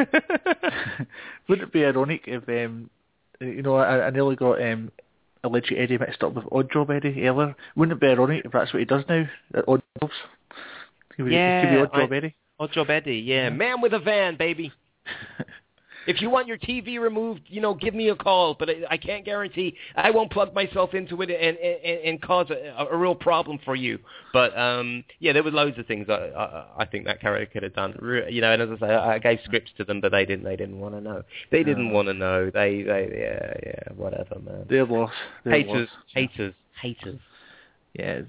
Wouldn't 1.48 1.68
it 1.68 1.74
be 1.74 1.86
ironic 1.86 2.24
if 2.28 2.48
um, 2.50 2.90
you 3.44 3.61
know 3.61 3.76
I, 3.76 4.07
I 4.07 4.10
nearly 4.10 4.36
got 4.36 4.61
um, 4.61 4.91
Electric 5.44 5.80
Eddie 5.80 5.98
mixed 5.98 6.24
up 6.24 6.34
with 6.34 6.45
Odd 6.52 6.72
Job 6.72 6.90
Eddie 6.91 7.28
earlier. 7.28 7.56
Wouldn't 7.76 7.98
it 7.98 8.02
be 8.02 8.07
ironic 8.07 8.45
if 8.45 8.52
that's 8.52 8.74
what 8.74 8.80
he 8.80 8.86
does 8.86 9.03
now? 9.10 9.26
At 9.53 9.65
Odd 9.68 9.82
Jobs. 10.02 10.14
He 11.18 11.24
be, 11.24 11.30
he 11.30 11.36
could 11.36 11.70
be 11.70 11.76
Yeah, 11.76 11.86
Odd 11.91 11.94
Job 11.99 12.11
I- 12.11 12.15
Eddie. 12.18 12.36
Odd 12.60 12.72
Job 12.72 12.90
Eddie, 12.90 13.18
yeah. 13.18 13.49
Man 13.49 13.82
with 13.82 13.94
a 13.94 13.99
van, 13.99 14.38
baby. 14.38 14.72
If 16.08 16.22
you 16.22 16.30
want 16.30 16.48
your 16.48 16.58
TV 16.58 17.00
removed, 17.00 17.42
you 17.48 17.62
know, 17.62 17.74
give 17.74 17.94
me 17.94 18.10
a 18.10 18.16
call. 18.16 18.56
But 18.58 18.70
I, 18.70 18.74
I 18.92 18.98
can't 18.98 19.26
guarantee 19.26 19.76
I 19.96 20.12
won't 20.12 20.32
plug 20.32 20.54
myself 20.54 20.94
into 20.94 21.22
it 21.22 21.30
and 21.30 21.58
and, 21.58 22.00
and 22.06 22.22
cause 22.22 22.50
a, 22.50 22.88
a 22.90 22.98
real 22.98 23.16
problem 23.16 23.60
for 23.64 23.76
you. 23.76 24.00
But 24.32 24.58
um, 24.58 25.04
yeah, 25.20 25.34
there 25.34 25.44
were 25.44 25.52
loads 25.52 25.78
of 25.78 25.86
things 25.86 26.08
I, 26.10 26.14
I, 26.14 26.66
I 26.80 26.86
think 26.86 27.06
that 27.06 27.22
character 27.22 27.52
could 27.52 27.64
have 27.64 27.76
done. 27.76 27.98
You 28.30 28.42
know, 28.42 28.54
and 28.54 28.62
as 28.62 28.70
I 28.82 28.88
say, 28.88 28.94
I 28.94 29.20
gave 29.20 29.40
scripts 29.44 29.72
to 29.78 29.84
them, 29.84 30.02
but 30.02 30.12
they 30.12 30.26
didn't. 30.26 30.46
They 30.46 30.56
didn't 30.56 30.80
want 30.80 30.96
to 30.96 31.02
know. 31.02 31.24
They 31.52 31.64
didn't 31.64 31.92
want 31.92 32.08
to 32.08 32.14
know. 32.14 32.50
They, 32.50 32.84
they, 32.84 33.10
yeah, 33.16 33.54
yeah, 33.66 33.94
whatever, 33.96 34.40
man. 34.40 34.66
They're 34.70 34.86
lost. 34.86 35.14
They're 35.44 35.54
Haters, 35.54 35.90
lost. 35.90 36.14
haters, 36.14 36.54
haters. 36.82 37.20
Yeah. 37.94 38.22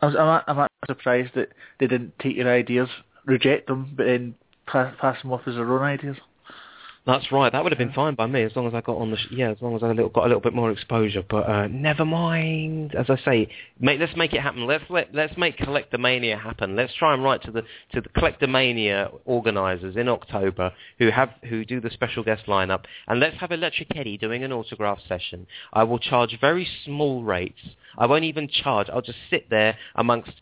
I 0.00 0.06
was, 0.06 0.42
I'm, 0.46 0.58
I'm 0.58 0.68
surprised 0.86 1.32
that 1.34 1.50
they 1.78 1.86
didn't 1.86 2.18
take 2.18 2.36
your 2.36 2.50
ideas, 2.52 2.88
reject 3.26 3.66
them, 3.68 3.92
but 3.96 4.04
then 4.04 4.34
pass, 4.66 4.94
pass 5.00 5.20
them 5.22 5.32
off 5.32 5.42
as 5.46 5.54
their 5.54 5.70
own 5.70 5.82
ideas. 5.82 6.16
That's 7.06 7.32
right. 7.32 7.50
That 7.50 7.62
would 7.62 7.72
have 7.72 7.78
been 7.78 7.94
fine 7.94 8.14
by 8.14 8.26
me 8.26 8.42
as 8.42 8.54
long 8.54 8.66
as 8.66 8.74
I 8.74 8.82
got 8.82 8.98
on 8.98 9.10
the 9.10 9.16
sh- 9.16 9.28
yeah, 9.30 9.50
as 9.50 9.56
long 9.62 9.74
as 9.74 9.82
I 9.82 9.88
little, 9.88 10.10
got 10.10 10.24
a 10.24 10.28
little 10.28 10.42
bit 10.42 10.52
more 10.52 10.70
exposure. 10.70 11.22
But 11.28 11.48
uh, 11.48 11.66
never 11.68 12.04
mind. 12.04 12.94
As 12.94 13.06
I 13.08 13.16
say, 13.24 13.48
make, 13.80 13.98
let's 13.98 14.14
make 14.16 14.34
it 14.34 14.42
happen. 14.42 14.66
Let's 14.66 14.84
let 14.90 15.14
let's 15.14 15.34
make 15.38 15.56
Collectomania 15.56 16.38
happen. 16.38 16.76
Let's 16.76 16.94
try 16.94 17.14
and 17.14 17.24
write 17.24 17.42
to 17.44 17.50
the 17.50 17.62
to 17.92 18.02
the 18.02 18.08
Collectomania 18.10 19.18
organisers 19.24 19.96
in 19.96 20.08
October 20.08 20.72
who 20.98 21.10
have 21.10 21.30
who 21.48 21.64
do 21.64 21.80
the 21.80 21.90
special 21.90 22.22
guest 22.22 22.44
lineup, 22.46 22.84
and 23.08 23.18
let's 23.18 23.36
have 23.38 23.50
Electric 23.50 23.96
Eddie 23.96 24.18
doing 24.18 24.44
an 24.44 24.52
autograph 24.52 24.98
session. 25.08 25.46
I 25.72 25.84
will 25.84 25.98
charge 25.98 26.36
very 26.38 26.68
small 26.84 27.24
rates. 27.24 27.60
I 27.96 28.06
won't 28.06 28.24
even 28.24 28.46
charge. 28.46 28.88
I'll 28.90 29.00
just 29.00 29.18
sit 29.30 29.48
there 29.48 29.76
amongst 29.94 30.32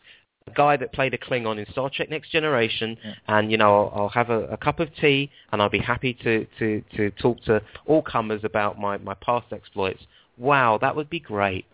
a 0.51 0.55
guy 0.55 0.77
that 0.77 0.93
played 0.93 1.15
a 1.15 1.19
Klingon 1.19 1.59
in 1.59 1.67
Star 1.73 1.91
Trek 1.95 2.11
Next 2.11 2.31
Generation, 2.31 2.97
and 3.27 3.51
you 3.51 3.57
know 3.59 3.71
I'll, 3.89 4.03
I'll 4.03 4.09
have 4.11 4.31
a, 4.31 4.41
a 4.47 4.57
cup 4.57 4.81
of 4.81 4.89
tea, 5.01 5.31
and 5.53 5.61
I'll 5.61 5.69
be 5.69 5.79
happy 5.79 6.15
to, 6.25 6.47
to, 6.59 6.83
to 6.97 7.11
talk 7.13 7.43
to 7.45 7.63
all 7.87 8.03
comers 8.03 8.43
about 8.45 8.79
my, 8.79 8.97
my 8.99 9.15
past 9.15 9.47
exploits. 9.53 10.03
Wow, 10.37 10.79
that 10.81 10.95
would 10.97 11.11
be 11.11 11.21
great. 11.21 11.65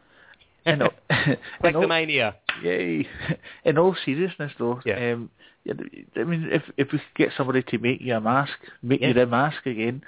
And, 0.66 0.82
uh, 0.82 0.88
Collectomania. 1.62 2.34
Yay! 2.62 3.06
In 3.64 3.78
all 3.78 3.94
seriousness, 4.04 4.52
though, 4.58 4.80
Yeah. 4.84 5.12
um, 5.12 5.30
I 5.66 6.24
mean, 6.24 6.48
if 6.52 6.62
if 6.76 6.92
we 6.92 6.98
could 6.98 7.14
get 7.16 7.30
somebody 7.36 7.62
to 7.62 7.78
make 7.78 8.00
you 8.02 8.14
a 8.14 8.20
mask, 8.20 8.52
make 8.82 9.00
Yeah. 9.00 9.08
you 9.08 9.14
the 9.14 9.26
mask 9.26 9.64
again, 9.66 10.02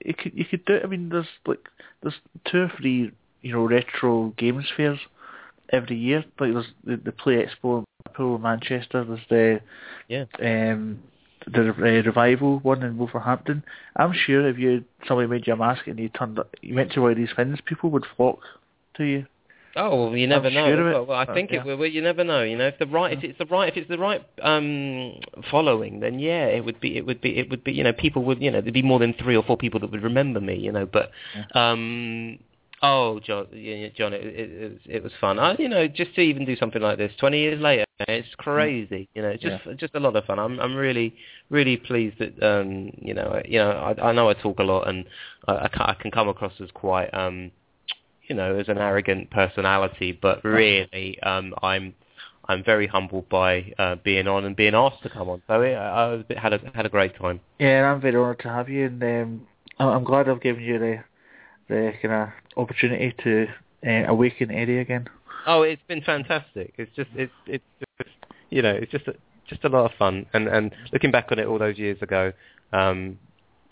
it, 0.00 0.16
could 0.18 0.32
you 0.34 0.44
could 0.46 0.64
do. 0.64 0.74
it. 0.74 0.82
I 0.84 0.86
mean, 0.86 1.10
there's 1.10 1.26
like 1.46 1.68
there's 2.02 2.14
two 2.50 2.62
or 2.62 2.72
three 2.78 3.12
you 3.42 3.52
know 3.52 3.64
retro 3.66 4.32
games 4.38 4.64
fairs 4.76 4.98
every 5.70 5.96
year. 5.96 6.24
Like 6.40 6.52
there's 6.54 6.72
the, 6.84 6.96
the 6.96 7.12
Play 7.12 7.44
Expo 7.44 7.84
Liverpool, 8.06 8.38
Manchester. 8.38 9.04
There's 9.04 9.20
the 9.30 9.60
Yeah. 10.08 10.24
um 10.40 11.02
the 11.46 11.70
uh, 11.70 12.02
revival 12.02 12.58
one 12.60 12.82
in 12.82 12.96
Wolverhampton. 12.98 13.62
I'm 13.96 14.12
sure 14.12 14.46
if 14.48 14.58
you 14.58 14.84
somebody 15.06 15.28
made 15.28 15.46
you 15.46 15.54
a 15.54 15.56
mask 15.56 15.86
and 15.86 15.98
you 15.98 16.08
turned 16.10 16.38
up, 16.38 16.54
you 16.62 16.74
went 16.74 16.92
to 16.92 17.00
one 17.02 17.12
of 17.12 17.16
these 17.16 17.32
things, 17.34 17.58
people 17.64 17.90
would 17.90 18.04
flock 18.16 18.38
to 18.96 19.04
you. 19.04 19.26
Oh, 19.76 20.04
well, 20.06 20.16
you 20.16 20.26
never 20.26 20.46
I'm 20.48 20.54
know. 20.54 20.66
sure. 20.68 20.92
Well, 20.92 21.06
well, 21.06 21.18
I 21.18 21.34
think 21.34 21.50
yeah. 21.50 21.60
it 21.60 21.66
will. 21.66 21.76
Well, 21.76 21.88
you 21.88 22.00
never 22.00 22.22
know. 22.24 22.42
You 22.42 22.56
know, 22.56 22.68
if 22.68 22.78
the 22.78 22.86
right, 22.86 23.16
if 23.16 23.24
it's 23.24 23.38
the 23.38 23.46
right, 23.46 23.68
if 23.68 23.76
it's 23.76 23.88
the 23.88 23.98
right 23.98 24.22
um, 24.40 25.14
following, 25.50 25.98
then 26.00 26.18
yeah, 26.20 26.46
it 26.46 26.64
would 26.64 26.78
be, 26.80 26.96
it 26.96 27.04
would 27.04 27.20
be, 27.20 27.38
it 27.38 27.50
would 27.50 27.64
be. 27.64 27.72
You 27.72 27.82
know, 27.82 27.92
people 27.92 28.22
would, 28.24 28.40
you 28.40 28.50
know, 28.52 28.60
there'd 28.60 28.72
be 28.72 28.82
more 28.82 29.00
than 29.00 29.14
three 29.14 29.36
or 29.36 29.42
four 29.42 29.56
people 29.56 29.80
that 29.80 29.90
would 29.90 30.02
remember 30.02 30.40
me. 30.40 30.54
You 30.56 30.70
know, 30.70 30.86
but 30.86 31.10
um, 31.58 32.38
oh, 32.84 33.20
John, 33.20 33.46
yeah, 33.52 33.88
John, 33.96 34.12
it, 34.12 34.24
it, 34.24 34.50
it, 34.50 34.72
was, 34.72 34.80
it 34.86 35.02
was 35.02 35.12
fun. 35.20 35.38
I, 35.38 35.56
you 35.58 35.68
know, 35.68 35.88
just 35.88 36.14
to 36.14 36.20
even 36.20 36.44
do 36.44 36.56
something 36.56 36.82
like 36.82 36.98
this, 36.98 37.12
twenty 37.18 37.38
years 37.40 37.60
later, 37.60 37.84
it's 38.00 38.28
crazy. 38.36 39.08
You 39.14 39.22
know, 39.22 39.28
it's 39.28 39.42
just, 39.42 39.62
just 39.78 39.94
a 39.94 40.00
lot 40.00 40.16
of 40.16 40.24
fun. 40.24 40.38
I'm, 40.38 40.60
I'm 40.60 40.74
really, 40.74 41.14
really 41.50 41.76
pleased 41.76 42.18
that, 42.18 42.42
um, 42.42 42.90
you 42.96 43.14
know, 43.14 43.40
you 43.44 43.58
know, 43.58 43.70
I, 43.70 44.08
I 44.08 44.12
know 44.12 44.28
I 44.28 44.34
talk 44.34 44.58
a 44.58 44.62
lot 44.62 44.88
and 44.88 45.04
I, 45.48 45.52
I, 45.52 45.68
ca- 45.68 45.94
I 45.96 46.02
can 46.02 46.10
come 46.10 46.28
across 46.28 46.52
as 46.60 46.70
quite, 46.72 47.12
um, 47.14 47.50
you 48.28 48.34
know, 48.34 48.56
as 48.56 48.68
an 48.68 48.78
arrogant 48.78 49.30
personality, 49.30 50.12
but 50.12 50.44
really, 50.44 51.20
um, 51.22 51.54
I'm 51.62 51.94
I'm 52.46 52.62
very 52.62 52.86
humbled 52.86 53.28
by 53.28 53.72
uh, 53.78 53.96
being 54.04 54.28
on 54.28 54.44
and 54.44 54.54
being 54.54 54.74
asked 54.74 55.02
to 55.02 55.10
come 55.10 55.28
on. 55.28 55.42
So 55.46 55.62
yeah, 55.62 55.80
I 55.80 56.08
was 56.12 56.20
a 56.20 56.24
bit, 56.24 56.38
had 56.38 56.52
a 56.52 56.60
had 56.74 56.86
a 56.86 56.88
great 56.88 57.16
time. 57.18 57.40
Yeah, 57.58 57.90
I'm 57.90 58.00
very 58.00 58.16
honoured 58.16 58.40
to 58.40 58.48
have 58.48 58.68
you, 58.68 58.86
and 58.86 59.02
um, 59.02 59.46
I'm 59.78 60.04
glad 60.04 60.28
I've 60.28 60.42
given 60.42 60.62
you 60.62 60.78
the 60.78 61.04
the 61.68 61.92
kind 62.02 62.14
of 62.14 62.28
opportunity 62.56 63.14
to 63.22 63.46
uh, 63.86 64.10
awaken 64.10 64.50
Eddie 64.50 64.78
again. 64.78 65.08
Oh, 65.46 65.62
it's 65.62 65.82
been 65.88 66.02
fantastic. 66.02 66.74
It's 66.78 66.94
just 66.96 67.10
it's 67.14 67.32
it's 67.46 67.64
just 67.98 68.10
you 68.50 68.62
know 68.62 68.70
it's 68.70 68.90
just 68.90 69.06
a, 69.08 69.14
just 69.48 69.64
a 69.64 69.68
lot 69.68 69.90
of 69.90 69.96
fun. 69.98 70.26
And 70.32 70.48
and 70.48 70.74
looking 70.92 71.10
back 71.10 71.28
on 71.30 71.38
it 71.38 71.46
all 71.46 71.58
those 71.58 71.78
years 71.78 72.00
ago, 72.00 72.32
um, 72.72 73.18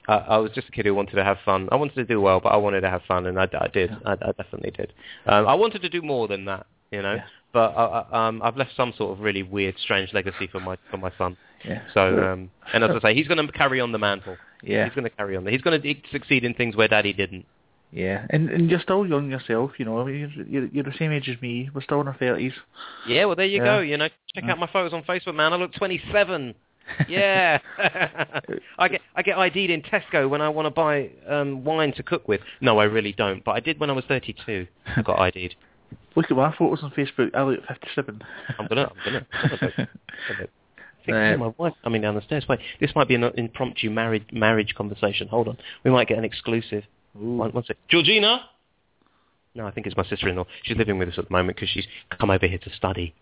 I, 0.08 0.14
I 0.14 0.36
was 0.38 0.50
just 0.52 0.68
a 0.68 0.72
kid 0.72 0.86
who 0.86 0.94
wanted 0.94 1.16
to 1.16 1.24
have 1.24 1.38
fun. 1.44 1.68
I 1.72 1.76
wanted 1.76 1.94
to 1.94 2.04
do 2.04 2.20
well, 2.20 2.40
but 2.40 2.50
I 2.50 2.56
wanted 2.56 2.82
to 2.82 2.90
have 2.90 3.02
fun, 3.06 3.26
and 3.26 3.38
I, 3.38 3.48
I 3.58 3.68
did. 3.68 3.90
I, 4.04 4.12
I 4.12 4.32
definitely 4.32 4.72
did. 4.72 4.92
Um, 5.26 5.46
I 5.46 5.54
wanted 5.54 5.82
to 5.82 5.88
do 5.88 6.02
more 6.02 6.28
than 6.28 6.44
that, 6.46 6.66
you 6.90 7.02
know. 7.02 7.14
Yeah. 7.14 7.24
But 7.52 7.76
I, 7.76 8.06
I, 8.10 8.28
um, 8.28 8.40
I've 8.42 8.56
left 8.56 8.70
some 8.76 8.94
sort 8.96 9.12
of 9.12 9.20
really 9.20 9.42
weird, 9.42 9.76
strange 9.78 10.12
legacy 10.12 10.46
for 10.50 10.60
my 10.60 10.76
for 10.90 10.96
my 10.96 11.12
son. 11.18 11.36
Yeah. 11.64 11.82
So, 11.94 12.22
um, 12.22 12.50
and 12.72 12.82
as 12.82 12.90
I 12.96 13.10
say, 13.10 13.14
he's 13.14 13.28
going 13.28 13.44
to 13.46 13.52
carry 13.52 13.80
on 13.80 13.92
the 13.92 13.98
mantle. 13.98 14.36
Yeah. 14.64 14.84
He's 14.84 14.94
going 14.94 15.02
to 15.02 15.10
carry 15.10 15.36
on. 15.36 15.44
He's 15.44 15.60
going 15.60 15.82
to 15.82 15.94
succeed 16.12 16.44
in 16.44 16.54
things 16.54 16.76
where 16.76 16.86
Daddy 16.86 17.12
didn't. 17.12 17.46
Yeah, 17.94 18.24
and 18.30 18.48
and 18.48 18.70
you're 18.70 18.80
still 18.80 19.06
young 19.06 19.30
yourself, 19.30 19.72
you 19.78 19.84
know. 19.84 20.06
You're, 20.06 20.30
you're, 20.30 20.66
you're 20.66 20.84
the 20.84 20.94
same 20.98 21.12
age 21.12 21.28
as 21.28 21.40
me. 21.42 21.68
We're 21.74 21.82
still 21.82 22.00
in 22.00 22.08
our 22.08 22.16
thirties. 22.16 22.54
Yeah, 23.06 23.26
well, 23.26 23.36
there 23.36 23.44
you 23.46 23.58
Yeah. 23.58 23.64
go. 23.64 23.80
You 23.80 23.98
know, 23.98 24.08
check 24.34 24.44
out 24.44 24.58
my 24.58 24.66
photos 24.66 24.94
on 24.94 25.02
Facebook, 25.02 25.34
man. 25.34 25.52
I 25.52 25.56
look 25.56 25.74
27. 25.74 26.54
Yeah, 27.06 27.58
I 28.78 28.88
get 28.88 29.00
I 29.14 29.22
get 29.22 29.36
ID'd 29.38 29.70
in 29.70 29.82
Tesco 29.82 30.28
when 30.28 30.40
I 30.40 30.48
want 30.48 30.66
to 30.66 30.70
buy 30.70 31.10
um, 31.28 31.64
wine 31.64 31.92
to 31.94 32.02
cook 32.02 32.26
with. 32.28 32.40
No, 32.60 32.78
I 32.78 32.84
really 32.84 33.12
don't. 33.12 33.44
But 33.44 33.52
I 33.52 33.60
did 33.60 33.78
when 33.78 33.90
I 33.90 33.92
was 33.92 34.04
32. 34.06 34.66
I 34.96 35.02
got 35.02 35.18
ID'd. 35.36 35.54
Look 36.16 36.30
at 36.30 36.36
my 36.36 36.54
photos 36.56 36.82
on 36.82 36.90
Facebook. 36.92 37.34
I 37.34 37.42
look 37.42 37.60
57. 37.66 38.22
I'm 38.58 38.66
gonna, 38.68 38.90
I'm 38.90 39.04
gonna. 39.04 39.26
I'm 39.32 39.48
gonna, 39.50 39.72
I'm 39.78 40.36
gonna 40.36 40.48
I 41.02 41.04
think 41.04 41.16
Uh, 41.16 41.36
my 41.36 41.52
wife 41.58 41.74
coming 41.84 42.00
down 42.00 42.14
the 42.14 42.22
stairs. 42.22 42.46
Wait, 42.48 42.60
this 42.80 42.90
might 42.94 43.08
be 43.08 43.14
an 43.16 43.24
impromptu 43.24 43.90
marriage 43.90 44.24
marriage 44.32 44.74
conversation. 44.74 45.28
Hold 45.28 45.48
on, 45.48 45.58
we 45.84 45.90
might 45.90 46.08
get 46.08 46.16
an 46.18 46.24
exclusive. 46.24 46.84
One, 47.14 47.50
one 47.52 47.64
sec. 47.64 47.76
Georgina. 47.88 48.42
No, 49.54 49.66
I 49.66 49.70
think 49.70 49.86
it's 49.86 49.96
my 49.96 50.04
sister-in-law. 50.04 50.46
She's 50.62 50.78
living 50.78 50.98
with 50.98 51.10
us 51.10 51.18
at 51.18 51.28
the 51.28 51.32
moment 51.32 51.56
because 51.56 51.68
she's 51.68 51.86
come 52.18 52.30
over 52.30 52.46
here 52.46 52.58
to 52.58 52.70
study. 52.74 53.14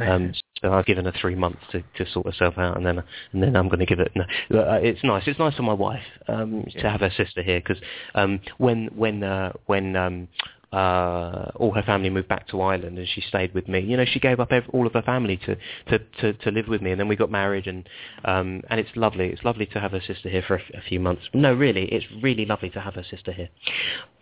Um, 0.00 0.34
so 0.62 0.72
I've 0.72 0.84
given 0.84 1.06
her 1.06 1.12
three 1.18 1.34
months 1.34 1.60
to, 1.72 1.82
to 1.96 2.10
sort 2.10 2.26
herself 2.26 2.58
out, 2.58 2.76
and 2.76 2.84
then 2.84 3.02
and 3.32 3.42
then 3.42 3.56
I'm 3.56 3.68
going 3.68 3.78
to 3.78 3.86
give 3.86 3.98
it. 3.98 4.12
No, 4.14 4.24
uh, 4.60 4.78
it's 4.82 5.02
nice. 5.02 5.22
It's 5.26 5.38
nice 5.38 5.54
for 5.54 5.62
my 5.62 5.72
wife 5.72 6.04
um, 6.28 6.66
to 6.78 6.90
have 6.90 7.00
her 7.00 7.10
sister 7.16 7.42
here 7.42 7.60
because 7.60 7.82
um, 8.14 8.40
when 8.58 8.90
when 8.94 9.22
uh, 9.22 9.52
when 9.66 9.96
um, 9.96 10.28
uh, 10.72 11.50
all 11.56 11.72
her 11.72 11.82
family 11.82 12.10
moved 12.10 12.28
back 12.28 12.46
to 12.48 12.60
Ireland 12.60 12.96
and 12.96 13.08
she 13.08 13.20
stayed 13.20 13.52
with 13.54 13.66
me. 13.68 13.80
You 13.80 13.96
know, 13.96 14.04
she 14.04 14.20
gave 14.20 14.38
up 14.38 14.52
ev- 14.52 14.68
all 14.72 14.86
of 14.86 14.92
her 14.92 15.02
family 15.02 15.36
to, 15.38 15.56
to, 15.88 15.98
to, 16.20 16.32
to 16.34 16.50
live 16.50 16.68
with 16.68 16.80
me, 16.80 16.92
and 16.92 17.00
then 17.00 17.08
we 17.08 17.16
got 17.16 17.30
married, 17.30 17.66
and 17.66 17.88
um, 18.24 18.62
and 18.70 18.78
it's 18.78 18.90
lovely. 18.94 19.28
It's 19.28 19.42
lovely 19.42 19.66
to 19.66 19.80
have 19.80 19.90
her 19.92 20.00
sister 20.00 20.28
here 20.28 20.42
for 20.46 20.56
a, 20.56 20.60
f- 20.60 20.70
a 20.74 20.80
few 20.80 21.00
months. 21.00 21.22
No, 21.34 21.52
really, 21.52 21.86
it's 21.86 22.06
really 22.22 22.46
lovely 22.46 22.70
to 22.70 22.80
have 22.80 22.94
her 22.94 23.04
sister 23.04 23.32
here. 23.32 23.48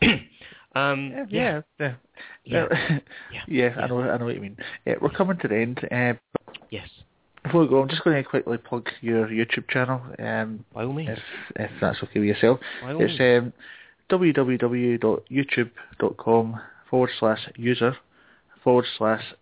um, 0.75 1.13
yeah, 1.29 1.61
yeah, 1.79 1.95
Yeah. 2.45 2.67
yeah. 2.71 2.99
Yeah. 3.33 3.41
yeah, 3.47 3.75
I 3.83 3.87
know, 3.87 4.01
I 4.01 4.17
know 4.17 4.25
what 4.27 4.35
you 4.35 4.41
mean. 4.41 4.57
Yeah, 4.87 4.95
we're 5.01 5.11
coming 5.11 5.39
to 5.39 5.49
the 5.49 5.57
end. 5.57 5.81
Uh, 5.91 6.15
Yes, 6.71 6.89
before 7.45 7.63
we 7.63 7.69
go, 7.69 7.81
I'm 7.81 7.89
just 7.89 8.05
going 8.05 8.23
to 8.23 8.29
quickly 8.29 8.59
plug 8.59 8.89
your 9.01 9.27
YouTube 9.29 9.69
channel, 9.71 10.03
um, 10.19 10.65
by 10.75 10.85
all 10.85 10.93
means. 10.93 11.11
if 11.11 11.19
if 11.57 11.71
that's 11.81 12.03
okay 12.03 12.21
with 12.21 12.29
yourself. 12.29 12.61
By 12.83 12.93
all 12.93 13.03
It's 13.03 13.19
um, 13.21 13.53
www.youtube.com 14.11 16.61
forward 16.89 17.11
slash 17.19 17.49
user 17.57 17.97
forward 18.65 18.87
slash 18.97 19.35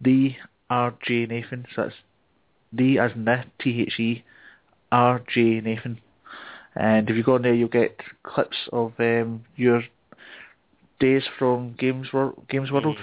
the 0.00 0.34
RJ 0.70 1.28
Nathan. 1.28 1.66
So 1.74 1.82
that's 1.82 1.94
D 2.74 2.98
as 2.98 3.12
in 3.12 3.24
the 3.24 3.44
T 3.60 3.82
H 3.82 4.00
E 4.00 4.24
RJ 4.92 5.62
Nathan. 5.64 6.00
And 6.76 7.08
if 7.08 7.14
you 7.16 7.22
go 7.22 7.36
on 7.36 7.42
there, 7.42 7.54
you'll 7.54 7.68
get 7.68 8.00
clips 8.24 8.56
of 8.72 8.94
um, 8.98 9.44
your 9.56 9.84
days 10.98 11.22
from 11.38 11.76
Games 11.78 12.12
World. 12.12 12.44
Games 12.48 12.72
World. 12.72 12.98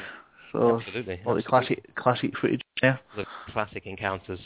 So 0.51 0.81
Absolutely. 0.81 1.21
all 1.25 1.35
the 1.35 1.43
classic 1.43 1.95
classic 1.95 2.37
footage 2.37 2.59
there. 2.81 2.99
The 3.15 3.25
classic 3.53 3.85
encounters. 3.85 4.39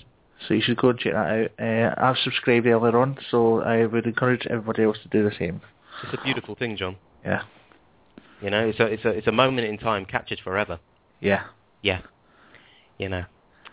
So 0.48 0.53
you 0.53 0.61
should 0.61 0.77
go 0.77 0.90
and 0.90 0.99
check 0.99 1.14
that 1.14 1.18
out. 1.18 1.49
Uh, 1.60 1.95
I've 1.98 2.18
subscribed 2.18 2.68
earlier 2.68 2.98
on, 2.98 3.18
so 3.32 3.61
I 3.61 3.86
would 3.86 4.06
encourage 4.06 4.45
everybody 4.48 4.84
else 4.84 4.98
to 5.02 5.10
do 5.10 5.23
the 5.27 5.36
same. 5.38 5.61
It's 6.04 6.14
a 6.14 6.24
beautiful 6.24 6.56
thing, 6.56 6.78
John. 6.78 6.98
Yeah, 7.26 7.44
You 8.42 8.50
know, 8.50 8.68
it's 8.68 8.80
a 8.80 8.86
it's 8.86 9.06
a 9.06 9.10
it's 9.10 9.28
a 9.28 9.32
moment 9.32 9.68
in 9.68 9.78
time 9.78 10.06
captured 10.06 10.40
forever. 10.44 10.80
yeah, 11.20 11.44
Yeah. 11.82 12.02
You 12.98 13.10
know, 13.10 13.26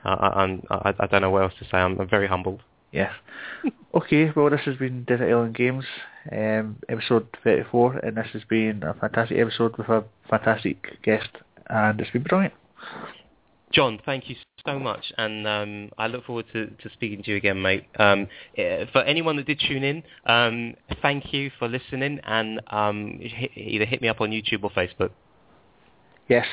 I, 0.05 0.13
I, 0.13 0.43
I'm 0.43 0.63
I, 0.71 0.95
I 0.99 1.07
don't 1.07 1.23
know 1.23 1.31
what 1.31 1.43
else 1.43 1.55
to 1.59 1.65
say. 1.65 1.77
I'm, 1.79 1.99
I'm 2.01 2.09
very 2.09 2.27
humbled. 2.29 2.63
yeah. 2.93 3.13
okay, 3.95 4.31
well 4.35 4.51
this 4.51 4.61
has 4.65 4.77
been 4.77 5.05
Desert 5.05 5.31
Island 5.31 5.55
Games, 5.55 5.85
um, 6.31 6.77
episode 6.89 7.27
34, 7.45 7.99
and 7.99 8.17
this 8.17 8.27
has 8.33 8.43
been 8.45 8.83
a 8.83 8.95
fantastic 8.95 9.39
episode 9.39 9.77
with 9.77 9.89
a 9.89 10.05
fantastic 10.29 11.03
guest, 11.03 11.29
and 11.69 12.01
it's 12.01 12.11
been 12.11 12.23
brilliant. 12.23 12.55
John, 13.73 13.99
thank 14.05 14.29
you 14.29 14.37
so 14.67 14.79
much, 14.79 15.13
and 15.19 15.47
um, 15.47 15.91
I 15.99 16.07
look 16.07 16.25
forward 16.27 16.47
to, 16.53 16.67
to 16.67 16.91
speaking 16.93 17.23
to 17.25 17.31
you 17.31 17.37
again, 17.37 17.61
mate. 17.61 17.85
Um, 17.99 18.29
eh, 18.57 18.85
for 18.93 19.03
anyone 19.03 19.37
that 19.37 19.47
did 19.47 19.61
tune 19.67 19.83
in, 19.83 20.03
um, 20.27 20.75
thank 21.01 21.33
you 21.33 21.51
for 21.59 21.69
listening, 21.69 22.21
and 22.25 22.61
um, 22.69 23.19
hit, 23.21 23.51
either 23.57 23.85
hit 23.85 24.03
me 24.03 24.09
up 24.09 24.21
on 24.21 24.31
YouTube 24.31 24.63
or 24.63 24.71
Facebook. 24.71 25.11
Yes. 26.29 26.47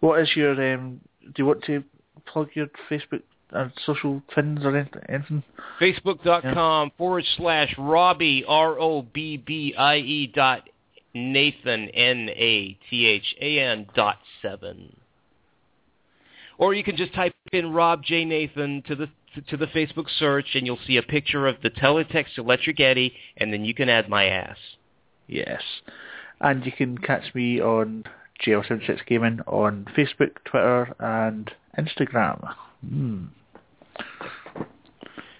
What 0.00 0.20
is 0.20 0.30
your, 0.36 0.52
um, 0.74 1.00
do 1.24 1.32
you 1.38 1.46
want 1.46 1.64
to 1.64 1.82
plug 2.26 2.50
your 2.54 2.66
Facebook 2.90 3.22
and 3.50 3.72
social 3.84 4.22
things 4.34 4.60
or 4.62 4.72
anyth- 4.72 5.04
anything? 5.08 5.42
Facebook.com 5.80 6.92
forward 6.96 7.24
slash 7.36 7.74
Robbie, 7.78 8.44
R 8.46 8.78
O 8.78 9.02
B 9.02 9.36
B 9.36 9.74
I 9.76 9.96
E 9.96 10.26
dot 10.26 10.68
Nathan, 11.14 11.88
N-A-T-H-A-N 11.88 13.86
dot 13.94 14.18
seven. 14.42 14.96
Or 16.60 16.74
you 16.74 16.84
can 16.84 16.96
just 16.96 17.14
type 17.14 17.34
in 17.52 17.72
Rob 17.72 18.04
J. 18.04 18.24
Nathan 18.26 18.82
to 18.86 18.94
the 18.94 19.08
to 19.48 19.56
the 19.56 19.66
Facebook 19.66 20.06
search, 20.18 20.48
and 20.54 20.66
you'll 20.66 20.78
see 20.86 20.98
a 20.98 21.02
picture 21.02 21.46
of 21.46 21.56
the 21.62 21.70
Teletext 21.70 22.36
Electric 22.36 22.78
Eddie, 22.78 23.14
and 23.38 23.52
then 23.52 23.64
you 23.64 23.72
can 23.72 23.88
add 23.88 24.08
my 24.08 24.26
ass. 24.26 24.58
Yes. 25.26 25.62
And 26.40 26.66
you 26.66 26.72
can 26.72 26.98
catch 26.98 27.34
me 27.34 27.60
on 27.60 28.04
JL76 28.44 29.06
Gaming 29.06 29.40
on 29.46 29.86
Facebook, 29.96 30.32
Twitter, 30.44 30.94
and 30.98 31.50
Instagram. 31.78 32.54
Hmm. 32.86 33.24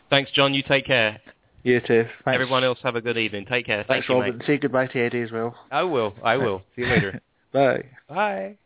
Thanks, 0.08 0.30
John. 0.30 0.54
You 0.54 0.62
take 0.62 0.86
care. 0.86 1.20
You 1.62 1.80
too. 1.80 2.04
Thanks. 2.24 2.34
Everyone 2.34 2.64
else 2.64 2.78
have 2.82 2.96
a 2.96 3.00
good 3.02 3.18
evening. 3.18 3.44
Take 3.44 3.66
care. 3.66 3.84
Thanks, 3.86 4.06
Thank 4.06 4.08
you, 4.08 4.14
Robin. 4.22 4.38
mate. 4.38 4.46
Say 4.46 4.56
goodbye 4.56 4.86
to 4.86 5.00
Eddie 5.00 5.20
as 5.20 5.32
well. 5.32 5.54
I 5.70 5.82
will. 5.82 6.14
I 6.22 6.36
will. 6.38 6.62
See 6.76 6.82
you 6.82 6.88
later. 6.88 7.20
Bye. 7.52 7.84
Bye. 8.08 8.56